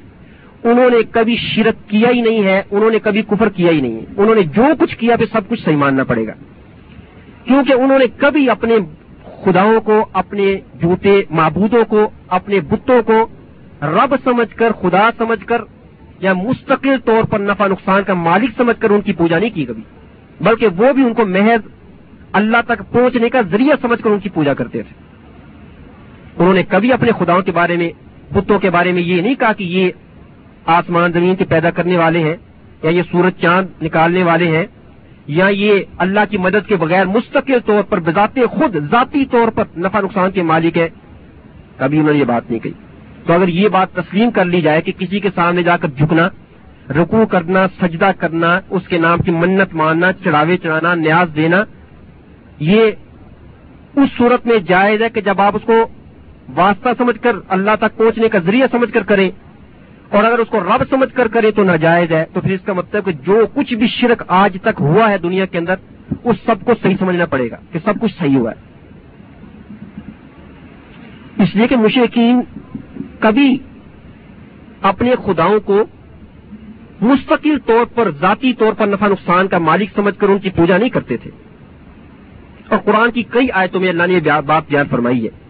انہوں 0.64 0.90
نے 0.90 0.96
کبھی 1.10 1.36
شرک 1.36 1.88
کیا 1.88 2.10
ہی 2.10 2.20
نہیں 2.20 2.42
ہے، 2.44 2.62
انہوں 2.70 2.90
نے 2.90 2.98
کبھی 2.98 3.22
کفر 3.22 3.48
کیا 3.48 3.70
ہی 3.70 3.80
نہیں 3.80 3.92
ہے۔ 3.92 4.04
انہوں 4.16 4.34
نے 4.34 4.42
جو 4.42 4.62
کچھ 4.78 4.96
کیا 4.96 5.16
پھر 5.16 5.26
سب 5.32 5.48
کچھ 5.48 5.64
صحیح 5.64 5.76
ماننا 5.76 6.04
پڑے 6.04 6.26
گا۔ 6.26 6.32
کیونکہ 7.44 7.72
انہوں 7.72 7.98
نے 7.98 8.04
کبھی 8.16 8.50
اپنے 8.50 8.76
خداؤں 9.44 9.80
کو، 9.80 10.06
اپنے 10.12 10.56
جوتے 10.74 11.22
معبودوں 11.30 11.84
کو، 11.84 12.10
اپنے 12.28 12.60
بتوں 12.60 13.02
کو 13.02 13.26
رب 13.82 14.14
سمجھ 14.24 14.56
کر، 14.56 14.72
خدا 14.72 15.10
سمجھ 15.18 15.44
کر 15.44 15.62
یا 16.20 16.32
مستقل 16.32 16.96
طور 17.04 17.24
پر 17.24 17.38
نفع 17.38 17.66
نقصان 17.66 18.02
کا 18.02 18.14
مالک 18.14 18.50
سمجھ 18.56 18.80
کر 18.80 18.90
ان 18.90 19.00
کی 19.00 19.12
پوجا 19.12 19.38
نہیں 19.38 19.50
کی 19.50 19.64
کبھی۔ 19.64 19.82
بلکہ 20.40 20.66
وہ 20.66 20.92
بھی 20.92 21.02
ان 21.02 21.14
کو 21.14 21.26
محض 21.26 21.70
اللہ 22.32 22.56
تک 22.66 22.92
پہنچنے 22.92 23.28
کا 23.28 23.40
ذریعہ 23.40 23.74
سمجھ 23.82 24.02
کر 24.02 24.10
ان 24.10 24.18
کی 24.18 24.28
پوجا 24.28 24.54
کرتے 24.54 24.82
تھے۔ 24.82 25.07
انہوں 26.38 26.54
نے 26.54 26.62
کبھی 26.62 26.92
اپنے 26.92 27.12
خداؤں 27.18 27.42
کے 27.42 27.52
بارے 27.52 27.76
میں 27.76 27.90
بتوں 28.34 28.58
کے 28.58 28.70
بارے 28.70 28.92
میں 28.92 29.02
یہ 29.02 29.22
نہیں 29.22 29.34
کہا 29.34 29.52
کہ 29.52 29.64
یہ 29.64 29.90
آسمان، 30.66 31.12
زمین 31.12 31.34
کے 31.34 31.44
پیدا 31.44 31.70
کرنے 31.70 31.96
والے 31.96 32.22
ہیں، 32.22 32.36
یا 32.82 32.90
یہ 32.90 33.02
سورج، 33.10 33.32
چاند 33.40 33.82
نکالنے 33.82 34.22
والے 34.22 34.56
ہیں، 34.56 34.66
یا 35.26 35.46
یہ 35.46 35.80
اللہ 35.98 36.20
کی 36.30 36.38
مدد 36.38 36.68
کے 36.68 36.76
بغیر 36.76 37.06
مستقل 37.06 37.58
طور 37.66 37.82
پر 37.82 38.00
بذات 38.00 38.38
خود 38.50 38.76
ذاتی 38.90 39.24
طور 39.24 39.48
پر 39.48 39.64
نفع 39.76 40.00
نقصان 40.00 40.30
کے 40.30 40.42
مالک 40.42 40.78
ہے 40.78 40.88
کبھی 41.76 41.98
انہوں 41.98 42.12
نے 42.12 42.18
یہ 42.18 42.24
بات 42.24 42.50
نہیں 42.50 42.60
کہی۔ 42.60 42.72
تو 43.26 43.32
اگر 43.32 43.48
یہ 43.48 43.68
بات 43.68 43.92
تسلیم 43.92 44.30
کر 44.30 44.44
لی 44.44 44.60
جائے 44.60 44.80
کہ 44.80 44.92
کسی 44.98 45.20
کے 45.20 45.28
سامنے 45.34 45.62
جا 45.62 45.76
کر 45.76 45.88
جھکنا 45.88 46.28
رکو 46.90 47.26
کرنا، 47.26 47.66
سجدہ 47.80 48.10
کرنا، 48.18 48.60
اس 48.70 48.88
کے 48.88 48.98
نام 48.98 49.18
کی 49.18 49.30
منت 49.30 49.74
ماننا، 49.74 50.12
چڑھاوے 50.12 50.56
چڑھانا، 50.56 50.94
نیاز 50.94 51.36
دینا، 51.36 51.64
یہ 52.60 52.90
اس 53.96 54.08
صورت 54.16 54.46
میں 54.46 54.58
جائز 54.58 55.02
ہے 55.02 55.08
کہ 55.08 55.20
جب 55.20 55.40
آپ 55.40 55.56
اس 55.56 55.62
کو 55.62 55.86
واسطہ 56.56 56.88
سمجھ 56.98 57.20
کر 57.20 57.32
اللہ 57.48 57.70
تک 57.80 57.96
پہنچنے 57.96 58.28
کا 58.28 58.38
ذریعہ 58.38 58.66
سمجھ 58.70 58.92
کر 58.92 59.02
کریں 59.02 59.30
اور 60.08 60.24
اگر 60.24 60.38
اس 60.38 60.48
کو 60.48 60.60
رب 60.60 60.82
سمجھ 60.90 61.14
کر 61.14 61.28
کرے 61.28 61.50
تو 61.50 61.64
ناجائز 61.64 62.12
ہے 62.12 62.24
تو 62.32 62.40
پھر 62.40 62.52
اس 62.52 62.60
کا 62.64 62.72
مطلب 62.72 63.04
کہ 63.04 63.12
جو 63.12 63.46
کچھ 63.54 63.74
بھی 63.74 63.86
شرک 63.86 64.22
آج 64.28 64.56
تک 64.62 64.80
ہوا 64.80 65.10
ہے 65.10 65.18
دنیا 65.18 65.44
کے 65.44 65.58
اندر، 65.58 65.74
اس 66.24 66.36
سب 66.46 66.64
کو 66.64 66.72
صحیح 66.82 66.94
سمجھنا 66.98 67.26
پڑے 67.26 67.50
گا 67.50 67.56
کہ 67.72 67.78
سب 67.84 67.94
کچھ 68.00 68.14
صحیح 68.18 68.38
ہوا 68.38 68.50
ہے۔ 68.50 68.68
اس 71.42 71.56
لیے 71.56 71.66
کہ 71.66 71.76
مشرقین 71.76 72.40
کبھی 73.20 73.58
اپنے 74.82 75.14
خداؤں 75.26 75.60
کو 75.60 75.84
مستقل 77.00 77.58
طور 77.66 77.84
پر، 77.94 78.10
ذاتی 78.10 78.52
طور 78.52 78.72
پر 78.72 78.86
نفع 78.86 79.06
نقصان 79.08 79.48
کا 79.48 79.58
مالک 79.58 79.90
سمجھ 79.94 80.18
کر 80.18 80.28
ان 80.28 80.38
کی 80.38 80.50
پوجا 80.50 80.76
نہیں 80.76 80.88
کرتے 80.88 81.16
تھے۔ 81.16 81.30
اور 82.68 82.78
قرآن 82.78 83.10
کی 83.10 83.22
کئی 83.22 83.48
آیتوں 83.52 83.80
میں 83.80 83.88
اللہ 83.88 84.02
نے 84.06 84.20
بات 84.46 84.62
بیان 84.68 84.86
فرمائی 84.90 85.24
ہے۔ 85.24 85.47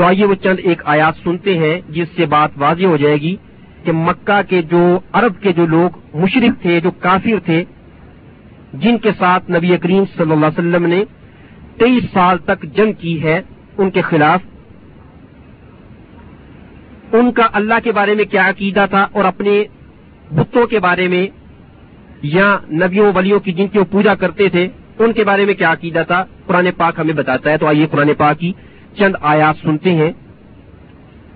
تو 0.00 0.06
آئیے 0.06 0.24
وہ 0.24 0.34
چند 0.34 0.56
ایک 0.62 0.82
آیات 0.84 1.14
سنتے 1.24 1.58
ہیں 1.58 1.80
جس 1.88 2.08
سے 2.16 2.26
بات 2.26 2.50
واضح 2.56 2.84
ہو 2.84 2.96
جائے 2.96 3.16
گی 3.16 3.36
کہ 3.84 3.92
مکہ 3.92 4.40
کے 4.48 4.62
جو 4.62 4.98
عرب 5.12 5.42
کے 5.42 5.52
جو 5.52 5.66
لوگ 5.66 5.90
مشرق 6.14 6.62
تھے، 6.62 6.80
جو 6.80 6.90
کافر 6.90 7.40
تھے، 7.44 7.64
جن 8.74 8.98
کے 8.98 9.10
ساتھ 9.18 9.50
نبی 9.50 9.76
کریم 9.76 10.04
صلی 10.16 10.32
اللہ 10.32 10.46
علیہ 10.46 10.58
وسلم 10.58 10.86
نے 10.86 11.04
تیئیس 11.78 12.04
سال 12.12 12.38
تک 12.38 12.62
جنگ 12.62 12.92
کی 12.92 13.22
ہے، 13.22 13.40
ان 13.78 13.90
کے 13.90 14.00
خلاف۔ 14.00 14.40
ان 17.12 17.32
کا 17.32 17.48
اللہ 17.52 17.74
کے 17.84 17.92
بارے 17.92 18.14
میں 18.14 18.24
کیا 18.24 18.48
عقیدہ 18.48 18.86
تھا 18.90 19.06
اور 19.12 19.24
اپنے 19.24 19.64
بتوں 20.30 20.66
کے 20.66 20.78
بارے 20.78 21.08
میں 21.08 21.26
یا 22.22 22.56
نبیوں 22.72 23.12
ولیوں 23.14 23.40
کی 23.40 23.52
جن 23.52 23.68
کی 23.68 23.78
وہ 23.78 23.84
پوجا 23.90 24.14
کرتے 24.14 24.48
تھے، 24.48 24.68
ان 24.98 25.12
کے 25.12 25.24
بارے 25.24 25.44
میں 25.44 25.54
کیا 25.54 25.72
عقیدہ 25.72 26.02
تھا؟ 26.06 26.24
قرآن 26.46 26.68
پاک 26.76 27.00
ہمیں 27.00 27.14
بتاتا 27.14 27.50
ہے، 27.50 27.56
تو 27.56 27.66
آئیے 27.66 27.86
قرآن 27.86 28.10
پاک 28.18 28.38
کی 28.38 28.52
چند 28.96 29.14
آیات 29.22 29.56
سنتے 29.62 29.94
ہیں، 29.94 30.12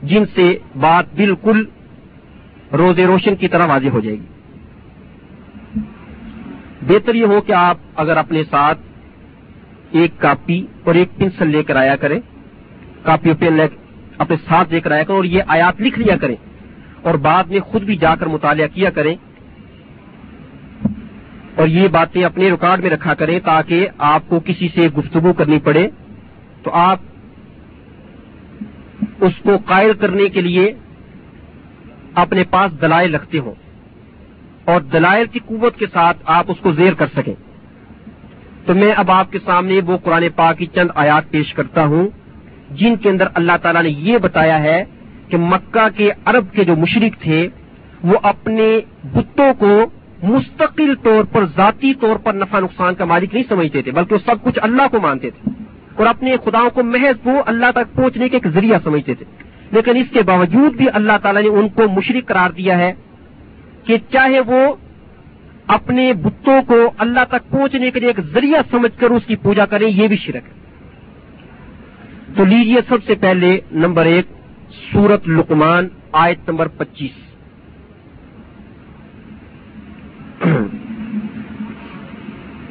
جن 0.02 0.24
سے 0.34 0.46
بات 0.76 1.14
بالکل 1.14 1.64
روز 2.72 2.98
روشن 3.00 3.36
کی 3.36 3.48
طرح 3.48 3.66
واضح 3.66 3.88
ہو 3.88 4.00
جائے 4.00 4.16
گی۔ 4.16 4.32
بہتر 6.88 7.14
یہ 7.14 7.26
ہو 7.26 7.40
کہ 7.40 7.52
آپ 7.52 7.76
اگر 7.94 8.16
اپنے 8.16 8.42
ساتھ 8.50 8.78
ایک 9.92 10.18
کاپی 10.18 10.60
اور 10.84 10.94
ایک 10.94 11.16
پنسل 11.18 11.50
لے 11.50 11.62
کر 11.62 11.76
آیا 11.76 11.96
کریں، 11.96 12.18
کاپی 13.02 13.28
اور 13.30 13.36
پین 13.36 13.52
لے 13.52 13.66
اپنے 14.18 14.36
ساتھ 14.48 14.72
لے 14.72 14.80
کر 14.80 14.92
آیا 14.92 15.02
کریں 15.02 15.16
اور 15.16 15.24
یہ 15.24 15.42
آیات 15.46 15.80
لکھ 15.80 15.98
لیا 15.98 16.16
کریں 16.16 16.36
اور 17.02 17.14
بعد 17.20 17.44
میں 17.44 17.60
خود 17.60 17.82
بھی 17.82 17.96
جا 17.96 18.14
کر 18.16 18.26
مطالعہ 18.26 18.66
کیا 18.74 18.90
کریں 18.90 19.14
اور 21.56 21.66
یہ 21.68 21.88
باتیں 21.88 22.22
اپنے 22.24 22.50
ریکارڈ 22.50 22.82
میں 22.82 22.90
رکھا 22.90 23.14
کریں 23.14 23.38
تاکہ 23.44 23.88
آپ 24.06 24.28
کو 24.28 24.40
کسی 24.44 24.68
سے 24.74 24.88
گفتگو 24.88 25.32
کرنی 25.32 25.58
پڑے، 25.64 25.88
تو 26.62 26.70
آپ 26.72 26.98
اس 29.20 29.32
کو 29.42 29.56
قائل 29.64 29.92
کرنے 29.92 30.28
کے 30.28 30.40
لیے 30.40 30.72
اپنے 32.14 32.44
پاس 32.44 32.80
دلائل 32.80 33.14
رکھتے 33.14 33.38
ہوں 33.38 33.54
اور 34.64 34.80
دلائل 34.80 35.26
کی 35.26 35.38
قوت 35.46 35.76
کے 35.76 35.86
ساتھ 35.92 36.16
آپ 36.24 36.44
اس 36.48 36.56
کو 36.60 36.72
زیر 36.72 36.92
کر 36.92 37.06
سکیں۔ 37.16 37.34
تو 38.66 38.74
میں 38.74 38.92
اب 38.96 39.10
آپ 39.10 39.32
کے 39.32 39.38
سامنے 39.44 39.80
وہ 39.86 39.96
قرآن 39.96 40.24
پاک 40.36 40.58
کی 40.58 40.66
چند 40.66 40.88
آیات 40.94 41.30
پیش 41.30 41.54
کرتا 41.54 41.84
ہوں، 41.84 42.08
جن 42.70 42.96
کے 42.96 43.10
اندر 43.10 43.26
اللہ 43.34 43.52
تعالیٰ 43.62 43.82
نے 43.82 43.88
یہ 43.88 44.18
بتایا 44.18 44.62
ہے 44.62 44.84
کہ 45.28 45.36
مکہ 45.36 45.88
کے 45.96 46.10
عرب 46.24 46.44
کے 46.52 46.64
جو 46.64 46.76
مشرق 46.76 47.22
تھے، 47.22 47.48
وہ 48.04 48.18
اپنے 48.22 48.80
بتوں 49.14 49.54
کو 49.58 49.86
مستقل 50.22 50.94
طور 51.02 51.24
پر 51.24 51.44
ذاتی 51.44 51.94
طور 51.94 52.16
پر 52.16 52.34
نفع 52.34 52.58
نقصان 52.58 52.94
کا 52.94 53.04
مالک 53.04 53.34
نہیں 53.34 53.44
سمجھتے 53.48 53.82
تھے، 53.82 53.92
بلکہ 53.92 54.14
وہ 54.14 54.18
سب 54.26 54.44
کچھ 54.44 54.58
اللہ 54.62 54.82
کو 54.90 55.00
مانتے 55.00 55.30
تھے۔ 55.30 55.63
اور 55.94 56.06
اپنے 56.06 56.36
خداؤں 56.44 56.70
کو 56.70 56.82
محض 56.82 57.16
وہ 57.24 57.42
اللہ 57.46 57.70
تک 57.70 57.96
پہنچنے 57.96 58.28
کے 58.28 58.36
ایک 58.36 58.54
ذریعہ 58.54 58.78
سمجھتے 58.84 59.14
تھے۔ 59.14 59.24
لیکن 59.70 59.96
اس 59.96 60.06
کے 60.12 60.22
باوجود 60.22 60.76
بھی 60.76 60.86
اللہ 60.94 61.12
تعالیٰ 61.22 61.42
نے 61.42 61.48
ان 61.48 61.68
کو 61.68 61.88
مشرق 61.88 62.28
قرار 62.28 62.50
دیا 62.50 62.78
ہے 62.78 62.92
کہ 63.84 63.96
چاہے 64.12 64.40
وہ 64.40 64.74
اپنے 65.66 66.12
بتوں 66.12 66.62
کو 66.62 66.92
اللہ 66.98 67.24
تک 67.28 67.50
پہنچنے 67.50 67.90
کے 67.90 68.00
لیے 68.00 68.08
ایک 68.08 68.20
ذریعہ 68.20 68.60
سمجھ 68.70 69.00
کر 69.00 69.10
اس 69.10 69.22
کی 69.26 69.36
پوجا 69.36 69.66
کریں، 69.66 69.88
یہ 69.88 70.08
بھی 70.08 70.16
شرک 70.16 70.36
ہے۔ 70.36 70.64
تو 72.36 72.44
لیجیے 72.44 72.80
سب 72.88 72.98
سے 73.06 73.14
پہلے 73.14 73.60
نمبر 73.72 74.04
ایک، 74.04 74.26
سورت 74.92 75.28
لقمان، 75.28 75.88
آیت 76.12 76.50
نمبر 76.50 76.68
پچیس۔ 76.68 77.24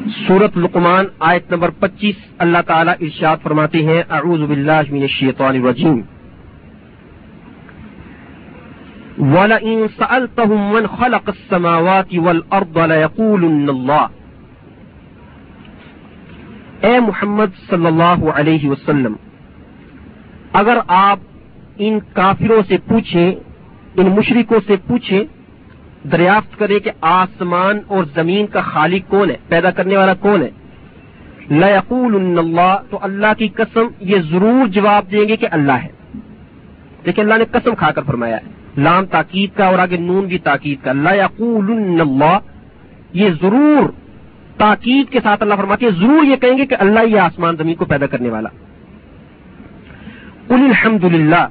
سورت 0.08 0.58
لقمان 0.58 1.06
آیت 1.20 1.52
نمبر 1.52 1.70
پچیس 1.70 2.16
اللہ 2.38 2.58
تعالی 2.68 2.92
ارشاد 3.00 3.38
فرماتے 3.44 3.86
ہیں، 3.86 4.04
اعوذ 4.10 4.40
باللہ 4.40 4.82
من 4.92 5.02
الشیطان 5.02 5.56
الرجیم۔ 5.56 6.02
وَلَئِن 9.18 9.86
سَأَلْتَهُمْ 9.98 10.74
مَنْ 10.74 10.90
خَلَقَ 10.98 11.24
السَّمَاوَاتِ 11.26 12.18
وَالْأَرْضَ 12.18 12.88
لَيَقُولُنَّ 12.88 13.70
اللَّهِ۔ 13.70 14.08
اے 16.82 17.00
محمد 17.00 17.70
صلی 17.70 17.86
اللہ 17.86 18.30
علیہ 18.36 18.70
وسلم، 18.70 19.14
اگر 20.54 20.78
آپ 20.88 21.20
ان 21.78 22.00
کافروں 22.14 22.62
سے 22.68 22.78
پوچھیں، 22.78 23.32
ان 23.96 24.06
مشرکوں 24.06 24.60
سے 24.68 24.76
پوچھیں 24.88 25.24
دریافت 26.12 26.60
کرے 26.60 26.80
کہ 26.80 26.92
آسمان 27.02 27.80
اور 27.88 28.04
زمین 28.16 28.48
کا 28.48 28.62
خالق 28.62 29.12
کون 29.12 29.30
ہے؟ 29.30 29.36
پیدا 29.48 29.72
کرنے 29.72 29.98
والا 29.98 30.14
کون 30.14 30.42
ہے؟ 30.42 30.50
لقول 31.52 32.38
اللہ، 32.38 32.78
تو 32.90 33.00
اللہ 33.02 33.34
کی 33.38 33.48
قسم 33.48 33.88
یہ 34.00 34.18
ضرور 34.20 34.68
جواب 34.68 35.12
دیں 35.12 35.28
گے 35.28 35.36
کہ 35.36 35.48
اللہ 35.52 35.72
ہے۔ 35.72 35.88
دیکھیں 37.06 37.24
اللہ 37.24 37.34
نے 37.34 37.44
قسم 37.52 37.76
کھا 37.76 37.92
کر 37.92 38.02
فرمایا 38.08 38.38
ہے۔ 38.38 38.82
لام 38.82 39.06
تاکید 39.06 39.58
کا 39.58 39.66
اور 39.66 39.80
آگے 39.80 39.98
نون 39.98 40.26
بھی 40.26 40.38
تاکید 40.38 40.84
کا۔ 40.84 40.92
لقول 40.94 42.02
اللہ، 42.02 42.40
یہ 43.14 43.30
ضرور 43.42 43.90
تاکید 44.58 45.12
کے 45.12 45.20
ساتھ 45.24 45.42
اللہ 45.42 45.54
فرماتے 45.56 45.92
ضرور 45.92 46.24
یہ 46.24 46.36
کہیں 46.36 46.58
گے 46.58 46.66
کہ 46.66 46.76
اللہ 46.80 47.00
یہ 47.08 47.20
آسمان 47.20 47.56
زمین 47.56 47.76
کو 47.76 47.86
پیدا 47.86 48.06
کرنے 48.06 48.30
والا۔ 48.30 48.50
الحمد 50.50 51.04
للہ 51.04 51.48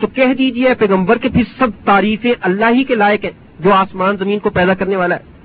تو 0.00 0.06
کہہ 0.06 0.34
دیجیے 0.38 0.74
پیغمبر 0.74 1.18
کے 1.18 1.28
پھر 1.28 1.42
سب 1.58 1.66
تعریفیں 1.84 2.32
اللہ 2.40 2.64
ہی 2.70 2.84
کے 2.84 2.94
لائق 2.94 3.24
ہیں۔ 3.24 3.45
جو 3.60 3.72
آسمان 3.72 4.16
زمین 4.16 4.38
کو 4.38 4.50
پیدا 4.50 4.74
کرنے 4.74 4.96
والا 4.96 5.16
ہے۔ 5.16 5.36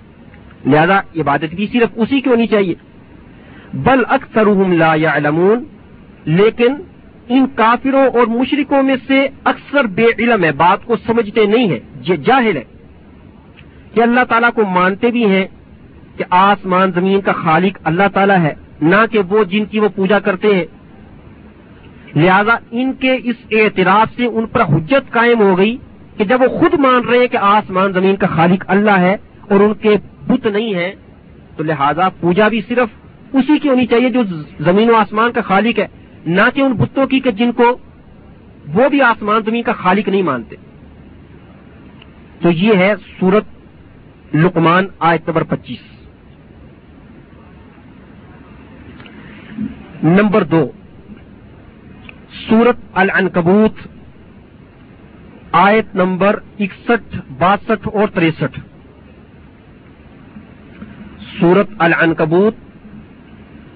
لہذا 0.72 1.00
عبادت 1.00 1.56
بھی 1.56 1.68
صرف 1.74 1.90
اسی 1.96 2.22
کی 2.22 2.30
ہونی 2.30 2.48
چاہیے۔ 2.48 2.74
بل 3.74 4.04
اکثر 4.10 4.46
لا 4.68 4.96
یعلمون، 4.96 5.64
لیکن 6.26 6.76
ان 7.30 7.46
کافروں 7.56 8.06
اور 8.06 8.28
مشرکوں 8.28 8.84
میں 8.84 8.96
سے 9.08 9.28
اکثر 9.44 9.84
بے 9.84 10.06
علم 10.20 10.44
ہے 10.44 10.52
بات 10.52 10.86
کو 10.86 10.96
سمجھتے 11.06 11.46
نہیں 11.46 11.68
ہیں، 11.68 11.80
یہ 12.08 12.16
جاہل 12.16 12.58
ہے 12.58 12.64
کہ 13.94 14.02
اللہ 14.02 14.20
تعالیٰ 14.30 14.50
کو 14.56 14.66
مانتے 14.66 15.12
بھی 15.12 15.26
ہیں 15.26 15.46
کہ 16.18 16.24
آسمان 16.30 16.92
زمین 16.96 17.22
کا 17.22 17.32
خالق 17.32 17.78
اللہ 17.84 18.04
تعالیٰ 18.14 18.38
ہے، 18.38 18.54
نہ 18.82 18.96
کہ 19.12 19.20
وہ 19.20 19.44
جن 19.44 19.66
کی 19.66 19.80
وہ 19.80 19.90
پوجا 19.96 20.20
کرتے 20.20 20.56
ہیں۔ 20.56 20.66
لہذا 22.16 22.56
ان 22.72 22.94
کے 22.94 23.18
اس 23.24 23.36
اعتراف 23.52 24.08
سے 24.16 24.26
ان 24.26 24.46
پر 24.46 24.62
حجت 24.62 25.12
قائم 25.12 25.40
ہو 25.40 25.58
گئی۔ 25.58 25.78
کہ 26.22 26.26
جب 26.26 26.42
وہ 26.42 26.60
خود 26.60 26.74
مان 26.74 27.10
رہے 27.10 27.18
ہیں 27.18 27.28
کہ 27.28 27.38
آسمان 27.38 27.92
زمین 27.92 28.16
کا 28.16 28.28
خالق 28.28 28.64
اللہ 28.68 28.92
ہے 28.92 29.14
اور 29.42 29.60
ان 29.60 29.74
کے 29.74 29.96
بت 30.28 30.48
نہیں 30.48 30.76
ہے 30.76 30.96
تو 31.58 31.64
لہذا 31.64 32.10
پوجا 32.10 32.48
بھی 32.48 32.62
صرف 32.68 32.88
اسی 33.34 33.60
کی 33.60 33.70
ہونی 33.70 33.86
چاہیے 33.86 34.10
جو 34.10 34.24
زمین 34.60 34.90
و 34.90 34.96
آسمان 34.96 35.32
کا 35.32 35.42
خالق 35.42 35.80
ہے، 35.80 35.88
نہ 36.26 36.42
کہ 36.54 36.62
ان 36.62 36.74
بتوں 36.74 37.06
کی 37.06 37.20
کہ 37.20 37.32
جن 37.32 37.52
کو 37.52 37.78
وہ 38.74 38.90
بھی 38.90 39.02
آسمان 39.02 39.42
زمین 39.46 39.64
کا 39.64 39.72
خالق 39.72 40.10
نہیں 40.10 40.22
مانتے۔ 40.22 40.56
تو 42.42 42.50
یہ 42.50 42.76
ہے 42.76 42.94
سورت 43.20 43.44
لقمان 44.36 44.86
آیت 45.00 45.28
نمبر 45.28 45.44
پچیس۔ 45.44 46.08
نمبر 50.04 50.44
دو۔ 50.44 50.72
سورت 52.50 52.78
العنکبوت 52.94 54.01
آیت 55.52 55.96
نمبر 55.96 56.40
اکسٹھ، 56.60 57.32
باسٹھ 57.38 57.88
اور 57.94 58.08
تریسٹھ۔ 58.08 58.60
سورت 61.40 61.68
العنکبوت، 61.80 62.56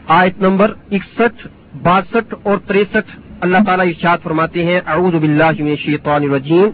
آیت 0.08 0.42
نمبر 0.42 0.74
اکسٹھ، 0.92 1.48
باسٹھ 1.82 2.36
اور 2.44 2.58
تریسٹھ۔ 2.58 3.20
اللہ 3.42 3.58
تعالیٰ 3.66 3.88
ارشاد 3.88 4.18
فرماتے 4.24 4.66
ہیں، 4.66 4.80
اعوذ 4.86 5.14
باللہ 5.14 5.52
من 5.60 5.68
الشیطان 5.68 6.24
الرجیم۔ 6.24 6.70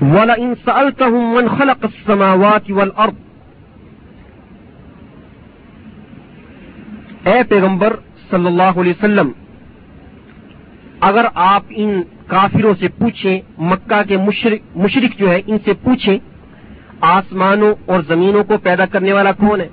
وَلَئِن 0.00 0.54
سَأَلْتَهُمْ 0.64 1.36
مَنْ 1.36 1.58
خَلَقَ 1.58 1.86
السَّمَاوَاتِ 1.86 2.72
وَالْأَرْضِ۔ 2.72 3.14
اے 7.28 7.42
پیغمبر 7.48 7.96
صلی 8.30 8.46
اللہ 8.46 8.80
علیہ 8.80 8.90
وسلم 8.90 9.30
اگر 11.02 11.24
آپ 11.34 11.62
ان 11.68 12.02
کافروں 12.26 12.74
سے 12.80 12.88
پوچھیں، 12.88 13.40
مکہ 13.58 14.02
کے 14.08 14.16
مشرق 14.16 14.76
مشرق 14.76 15.18
جو 15.18 15.30
ہے 15.30 15.40
ان 15.46 15.56
سے 15.64 15.72
پوچھیں، 15.72 16.18
آسمانوں 17.00 17.74
اور 17.86 18.02
زمینوں 18.08 18.44
کو 18.44 18.58
پیدا 18.58 18.86
کرنے 18.86 19.12
والا 19.12 19.32
کون 19.32 19.60
ہے؟ 19.60 19.68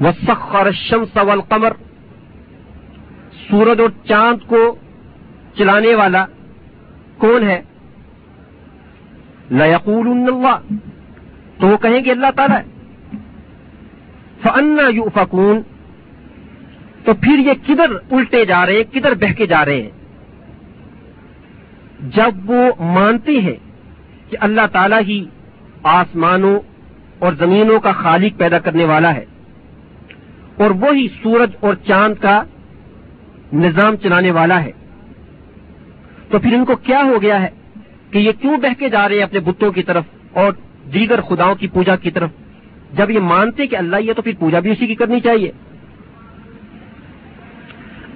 وہ 0.00 0.32
الشمس 0.52 1.16
والقمر، 1.16 1.72
سورج 3.50 3.80
اور 3.80 3.88
چاند 4.08 4.48
کو 4.48 4.76
چلانے 5.58 5.94
والا 5.94 6.26
کون 7.18 7.42
ہے؟ 7.42 7.62
لقول 9.50 10.08
اللہ 10.08 10.74
تو 11.60 11.66
وہ 11.66 11.76
کہیں 11.76 12.04
گے 12.04 12.10
اللہ 12.10 12.30
تعالیٰ۔ 12.36 12.60
فنا 14.42 14.88
یو 14.88 15.04
فکون 15.14 15.62
تو 17.06 17.14
پھر 17.14 17.38
یہ 17.38 17.52
کدھر 17.66 17.90
الٹے 18.10 18.44
جا 18.44 18.66
رہے 18.66 18.72
ہیں؟ 18.72 18.84
کدھر 18.92 19.14
بہ 19.14 19.32
کے 19.32 19.46
جا 19.46 19.64
رہے 19.64 19.82
ہیں؟ 19.82 19.90
جب 22.00 22.50
وہ 22.50 22.62
مانتے 22.80 23.32
ہیں 23.32 23.56
کہ 24.30 24.36
اللہ 24.40 24.66
تعالی 24.72 24.96
ہی 25.08 25.24
آسمانوں 25.82 26.58
اور 27.18 27.32
زمینوں 27.32 27.80
کا 27.80 27.92
خالق 27.92 28.38
پیدا 28.38 28.58
کرنے 28.58 28.84
والا 28.84 29.14
ہے 29.14 29.24
اور 30.56 30.70
وہی 30.70 31.06
سورج 31.22 31.50
اور 31.60 31.74
چاند 31.86 32.14
کا 32.22 32.42
نظام 33.52 33.96
چلانے 33.96 34.30
والا 34.30 34.62
ہے، 34.64 34.70
تو 36.30 36.38
پھر 36.38 36.54
ان 36.54 36.64
کو 36.64 36.76
کیا 36.76 37.02
ہو 37.04 37.22
گیا 37.22 37.42
ہے 37.42 37.48
کہ 38.10 38.18
یہ 38.18 38.32
کیوں 38.40 38.56
بہ 38.56 38.72
کے 38.78 38.88
جا 38.88 39.08
رہے 39.08 39.16
ہیں 39.16 39.22
اپنے 39.22 39.40
بتوں 39.40 39.70
کی 39.72 39.82
طرف 39.82 40.04
اور 40.32 40.52
دیگر 40.94 41.20
خداؤں 41.20 41.54
کی 41.54 41.68
پوجا 41.68 41.96
کی 41.96 42.10
طرف؟ 42.10 42.30
جب 42.92 43.10
یہ 43.10 43.20
مانتے 43.20 43.66
کہ 43.66 43.76
اللہ 43.76 43.96
یہ 43.96 44.12
تو 44.12 44.22
پھر 44.22 44.32
پوجا 44.38 44.58
بھی 44.58 44.70
اسی 44.70 44.86
کی 44.86 44.94
کرنی 44.94 45.20
چاہیے۔ 45.20 45.50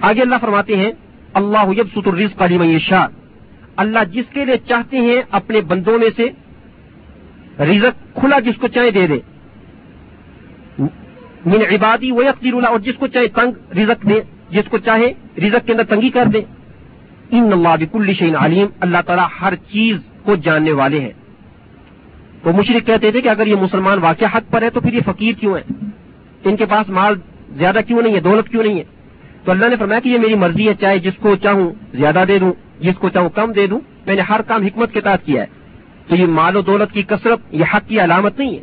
آگے 0.00 0.20
اللہ 0.20 0.34
فرماتے 0.40 0.76
ہیں، 0.76 0.92
اللہ 1.34 1.72
یب 1.76 1.86
ست 1.94 2.08
الرز 2.08 2.36
قلیم 2.36 2.62
اللہ 3.76 3.98
جس 4.12 4.24
کے 4.32 4.44
لیے 4.44 4.56
چاہتے 4.68 4.96
ہیں، 4.96 5.22
اپنے 5.30 5.60
بندوں 5.60 5.98
میں 5.98 6.08
سے 6.16 6.28
رزق 7.62 8.16
کھلا 8.16 8.38
جس 8.38 8.54
کو 8.60 8.68
چاہے 8.68 8.90
دے 8.90 9.06
دے۔ 9.06 9.18
من 11.46 11.60
عبادی 11.70 12.10
وہ 12.10 12.22
اللہ 12.44 12.66
اور 12.66 12.80
جس 12.80 12.94
کو 12.98 13.06
چاہے 13.06 13.28
تنگ 13.28 13.78
رزق 13.78 14.08
دے، 14.08 14.20
جس 14.50 14.70
کو 14.70 14.78
چاہے 14.78 15.12
رزق 15.38 15.66
کے 15.66 15.72
اندر 15.72 15.84
تنگی 15.84 16.10
کر 16.10 16.24
دے۔ 16.24 16.42
ان 17.30 17.52
اللہ 17.52 17.76
بک 17.80 17.96
الشین 17.96 18.36
علیم، 18.36 18.66
اللہ 18.80 18.98
تعالیٰ 19.06 19.26
ہر 19.40 19.54
چیز 19.54 19.96
کو 20.22 20.36
جاننے 20.36 20.72
والے 20.72 21.00
ہیں۔ 21.00 21.12
تو 22.42 22.52
مشرق 22.52 22.86
کہتے 22.86 23.10
تھے 23.10 23.20
کہ 23.20 23.28
اگر 23.28 23.46
یہ 23.46 23.54
مسلمان 23.54 23.98
واقع 23.98 24.24
حق 24.34 24.52
پر 24.52 24.62
ہے 24.62 24.70
تو 24.70 24.80
پھر 24.80 24.92
یہ 24.92 25.00
فقیر 25.06 25.32
کیوں 25.40 25.56
ہے 25.56 25.62
ان 26.44 26.56
کے 26.56 26.66
پاس 26.66 26.88
مال 26.88 27.14
زیادہ 27.50 27.78
کیوں 27.86 28.02
نہیں 28.02 28.14
ہے؟ 28.14 28.20
دولت 28.20 28.48
کیوں 28.48 28.62
نہیں 28.62 28.78
ہے؟ 28.78 28.99
تو 29.44 29.50
اللہ 29.50 29.66
نے 29.66 29.76
فرمایا 29.76 30.00
کہ 30.00 30.08
یہ 30.08 30.18
میری 30.18 30.34
مرضی 30.34 30.68
ہے، 30.68 30.74
چاہے 30.74 30.98
جس 30.98 31.14
کو 31.20 31.36
چاہوں 31.36 31.70
زیادہ 31.94 32.24
دے 32.28 32.38
دوں، 32.38 32.52
جس 32.80 32.94
کو 32.98 33.08
چاہوں 33.08 33.28
کم 33.28 33.52
دے 33.52 33.66
دوں، 33.66 33.80
میں 34.06 34.14
نے 34.14 34.22
ہر 34.22 34.42
کام 34.42 34.62
حکمت 34.62 34.92
کے 34.92 35.00
تحت 35.00 35.26
کیا 35.26 35.42
ہے۔ 35.42 35.46
تو 36.08 36.16
یہ 36.16 36.26
مال 36.26 36.56
و 36.56 36.60
دولت 36.60 36.92
کی 36.92 37.02
کثرت، 37.02 37.38
یہ 37.50 37.64
حق 37.74 37.88
کی 37.88 38.00
علامت 38.00 38.38
نہیں 38.38 38.58
ہے۔ 38.58 38.62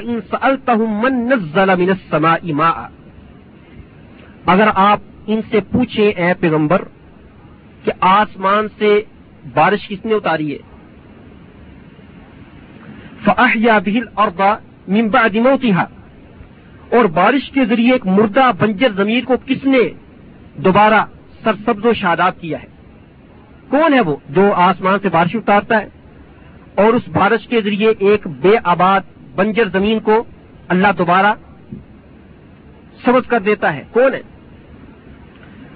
اگر 4.47 4.69
آپ 4.75 5.01
ان 5.27 5.41
سے 5.51 5.61
پوچھیں، 5.61 6.09
اے 6.09 6.35
پیغمبر، 6.41 6.83
کہ 7.85 7.93
آسمان 8.01 8.67
سے 8.79 9.01
بارش 9.55 9.89
کس 9.89 10.05
نے 10.05 10.15
اتاری 10.15 10.53
ہے؟ 10.53 10.59
فاحیا 13.25 13.79
بہل 13.79 14.05
اور 14.15 14.29
با 14.37 14.59
ممبا 14.89 15.27
اور 16.91 17.05
بارش 17.05 17.51
کے 17.51 17.65
ذریعے 17.65 17.93
ایک 17.93 18.07
مردہ 18.07 18.51
بنجر 18.59 18.89
زمین 18.97 19.21
کو 19.21 19.35
کس 19.47 19.65
نے 19.65 19.79
دوبارہ 20.57 21.05
سرسبز 21.45 21.87
و 21.87 21.93
شاداب 21.93 22.41
کیا 22.41 22.63
ہے؟ 22.63 22.67
کون 23.69 23.95
ہے 23.95 24.01
وہ 24.01 24.17
جو 24.29 24.53
آسمان 24.53 24.99
سے 25.03 25.09
بارش 25.09 25.35
اتارتا 25.35 25.81
ہے؟ 25.81 25.89
اور 26.75 26.95
اس 26.95 27.09
بارش 27.09 27.49
کے 27.49 27.61
ذریعے 27.61 27.93
ایک 27.99 28.27
بے 28.27 28.51
آباد 28.65 29.01
بنجر 29.35 29.69
زمین 29.69 30.01
کو 30.01 30.25
اللہ 30.69 30.89
دوبارہ 30.99 31.35
سبز 33.05 33.27
کر 33.27 33.41
دیتا 33.41 33.75
ہے۔ 33.75 33.85
کون 33.91 34.15
ہے؟ 34.15 34.21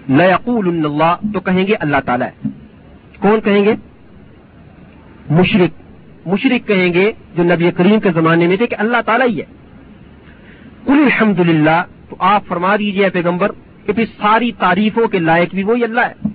نیقول 0.08 0.84
اللہ، 0.84 1.16
تو 1.32 1.40
کہیں 1.40 1.66
گے 1.66 1.74
اللہ 1.74 1.96
تعالیٰ 2.06 2.28
ہے۔ 2.28 2.48
کون 3.20 3.40
کہیں 3.40 3.64
گے؟ 3.64 3.74
مشرق۔ 5.30 5.82
مشرق 6.28 6.68
کہیں 6.68 6.92
گے 6.92 7.12
جو 7.36 7.42
نبی 7.42 7.70
کریم 7.70 8.00
کے 8.00 8.12
زمانے 8.12 8.46
میں 8.46 8.56
تھے 8.56 8.66
کہ 8.66 8.76
اللہ 8.78 8.96
تعالیٰ 9.06 9.28
ہی 9.28 9.40
ہے۔ 9.40 9.61
کل 10.86 10.92
الحمد 10.92 11.40
للہ 11.40 11.82
تو 12.08 12.16
آپ 12.18 12.46
فرما 12.46 12.76
دیجیے 12.76 13.10
پیغمبر 13.10 13.52
کہ 13.86 13.92
پھر 13.92 14.04
ساری 14.04 14.52
تعریفوں 14.52 15.08
کے 15.08 15.18
لائق 15.18 15.54
بھی 15.54 15.62
وہی 15.62 15.84
اللہ 15.84 16.00
ہے، 16.00 16.28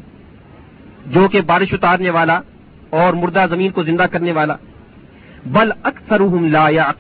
جو 1.06 1.28
کہ 1.28 1.42
بارش 1.42 1.74
اتارنے 1.74 2.10
والا 2.10 2.40
اور 2.90 3.14
مردہ 3.14 3.46
زمین 3.50 3.72
کو 3.72 3.84
زندہ 3.84 4.04
کرنے 4.04 4.32
والا۔ 4.32 4.56
بل 5.46 5.72
اکثر 5.84 6.20
لا 6.50 6.70
یا 6.70 6.92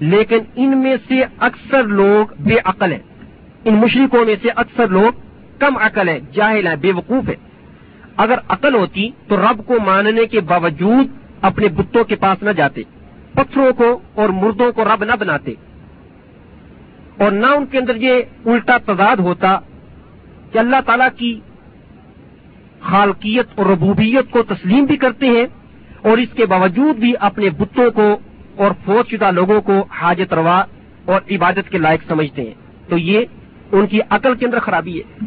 لیکن 0.00 0.38
ان 0.56 0.78
میں 0.78 0.96
سے 1.08 1.22
اکثر 1.38 1.82
لوگ 1.82 2.32
بے 2.38 2.56
عقل 2.64 2.92
ہیں۔ 2.92 3.04
ان 3.64 3.74
مشرقوں 3.74 4.24
میں 4.24 4.36
سے 4.42 4.48
اکثر 4.56 4.88
لوگ 4.88 5.12
کم 5.58 5.76
عقل 5.76 6.08
ہیں، 6.08 6.18
جاہل 6.32 6.66
ہیں، 6.66 6.76
بے 6.76 6.92
وقوف 6.92 7.28
ہیں۔ 7.28 7.40
اگر 8.16 8.38
عقل 8.48 8.74
ہوتی 8.74 9.10
تو 9.28 9.36
رب 9.36 9.60
کو 9.66 9.74
ماننے 9.86 10.26
کے 10.26 10.40
باوجود 10.40 11.06
اپنے 11.40 11.68
بتوں 11.68 12.04
کے 12.04 12.16
پاس 12.16 12.42
نہ 12.42 12.50
جاتے، 12.50 12.82
پتھروں 13.34 13.72
کو 13.72 13.98
اور 14.14 14.28
مردوں 14.28 14.72
کو 14.72 14.84
رب 14.84 15.04
نہ 15.04 15.12
بناتے۔ 15.20 15.54
اور 17.18 17.32
نہ 17.32 17.46
ان 17.46 17.66
کے 17.66 17.78
اندر 17.78 17.96
یہ 17.96 18.22
الٹا 18.46 18.76
تضاد 18.86 19.16
ہوتا 19.16 19.58
کہ 20.52 20.58
اللہ 20.58 20.76
تعالی 20.86 21.04
کی 21.16 21.40
خالقیت 22.80 23.46
اور 23.54 23.66
ربوبیت 23.66 24.30
کو 24.30 24.42
تسلیم 24.42 24.84
بھی 24.84 24.96
کرتے 24.96 25.26
ہیں 25.26 25.46
اور 26.02 26.18
اس 26.18 26.28
کے 26.34 26.46
باوجود 26.46 26.96
بھی 26.96 27.14
اپنے 27.20 27.50
بتوں 27.50 27.90
کو 27.90 28.16
اور 28.56 28.70
فوج 28.84 29.10
شدہ 29.10 29.30
لوگوں 29.30 29.60
کو 29.60 29.86
حاجت 29.90 30.34
روا 30.34 30.64
اور 31.04 31.20
عبادت 31.30 31.70
کے 31.70 31.78
لائق 31.78 32.00
سمجھتے 32.08 32.42
ہیں۔ 32.42 32.54
تو 32.88 32.98
یہ 32.98 33.24
ان 33.72 33.86
کی 33.86 34.00
عقل 34.10 34.34
کے 34.34 34.46
اندر 34.46 34.58
خرابی 34.58 35.00
ہے۔ 35.00 35.24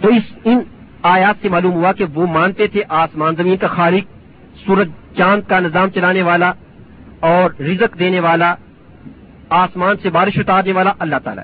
تو 0.00 0.08
اس 0.08 0.22
ان 0.44 0.60
آیات 1.02 1.34
سے 1.42 1.48
معلوم 1.48 1.72
ہوا 1.72 1.92
کہ 1.92 2.04
وہ 2.14 2.26
مانتے 2.26 2.66
تھے 2.66 2.82
آسمان 2.88 3.34
زمین 3.36 3.56
کا 3.56 3.66
خالق، 3.66 4.02
سورج 4.66 4.88
چاند 5.16 5.48
کا 5.48 5.60
نظام 5.60 5.88
چلانے 5.90 6.22
والا 6.22 6.52
اور 7.20 7.62
رزق 7.62 7.98
دینے 7.98 8.20
والا 8.20 8.54
آسمان 9.48 9.96
سے 10.02 10.10
بارش 10.10 10.38
اتارنے 10.38 10.72
والا 10.72 10.92
اللہ 10.98 11.16
تعالی 11.24 11.40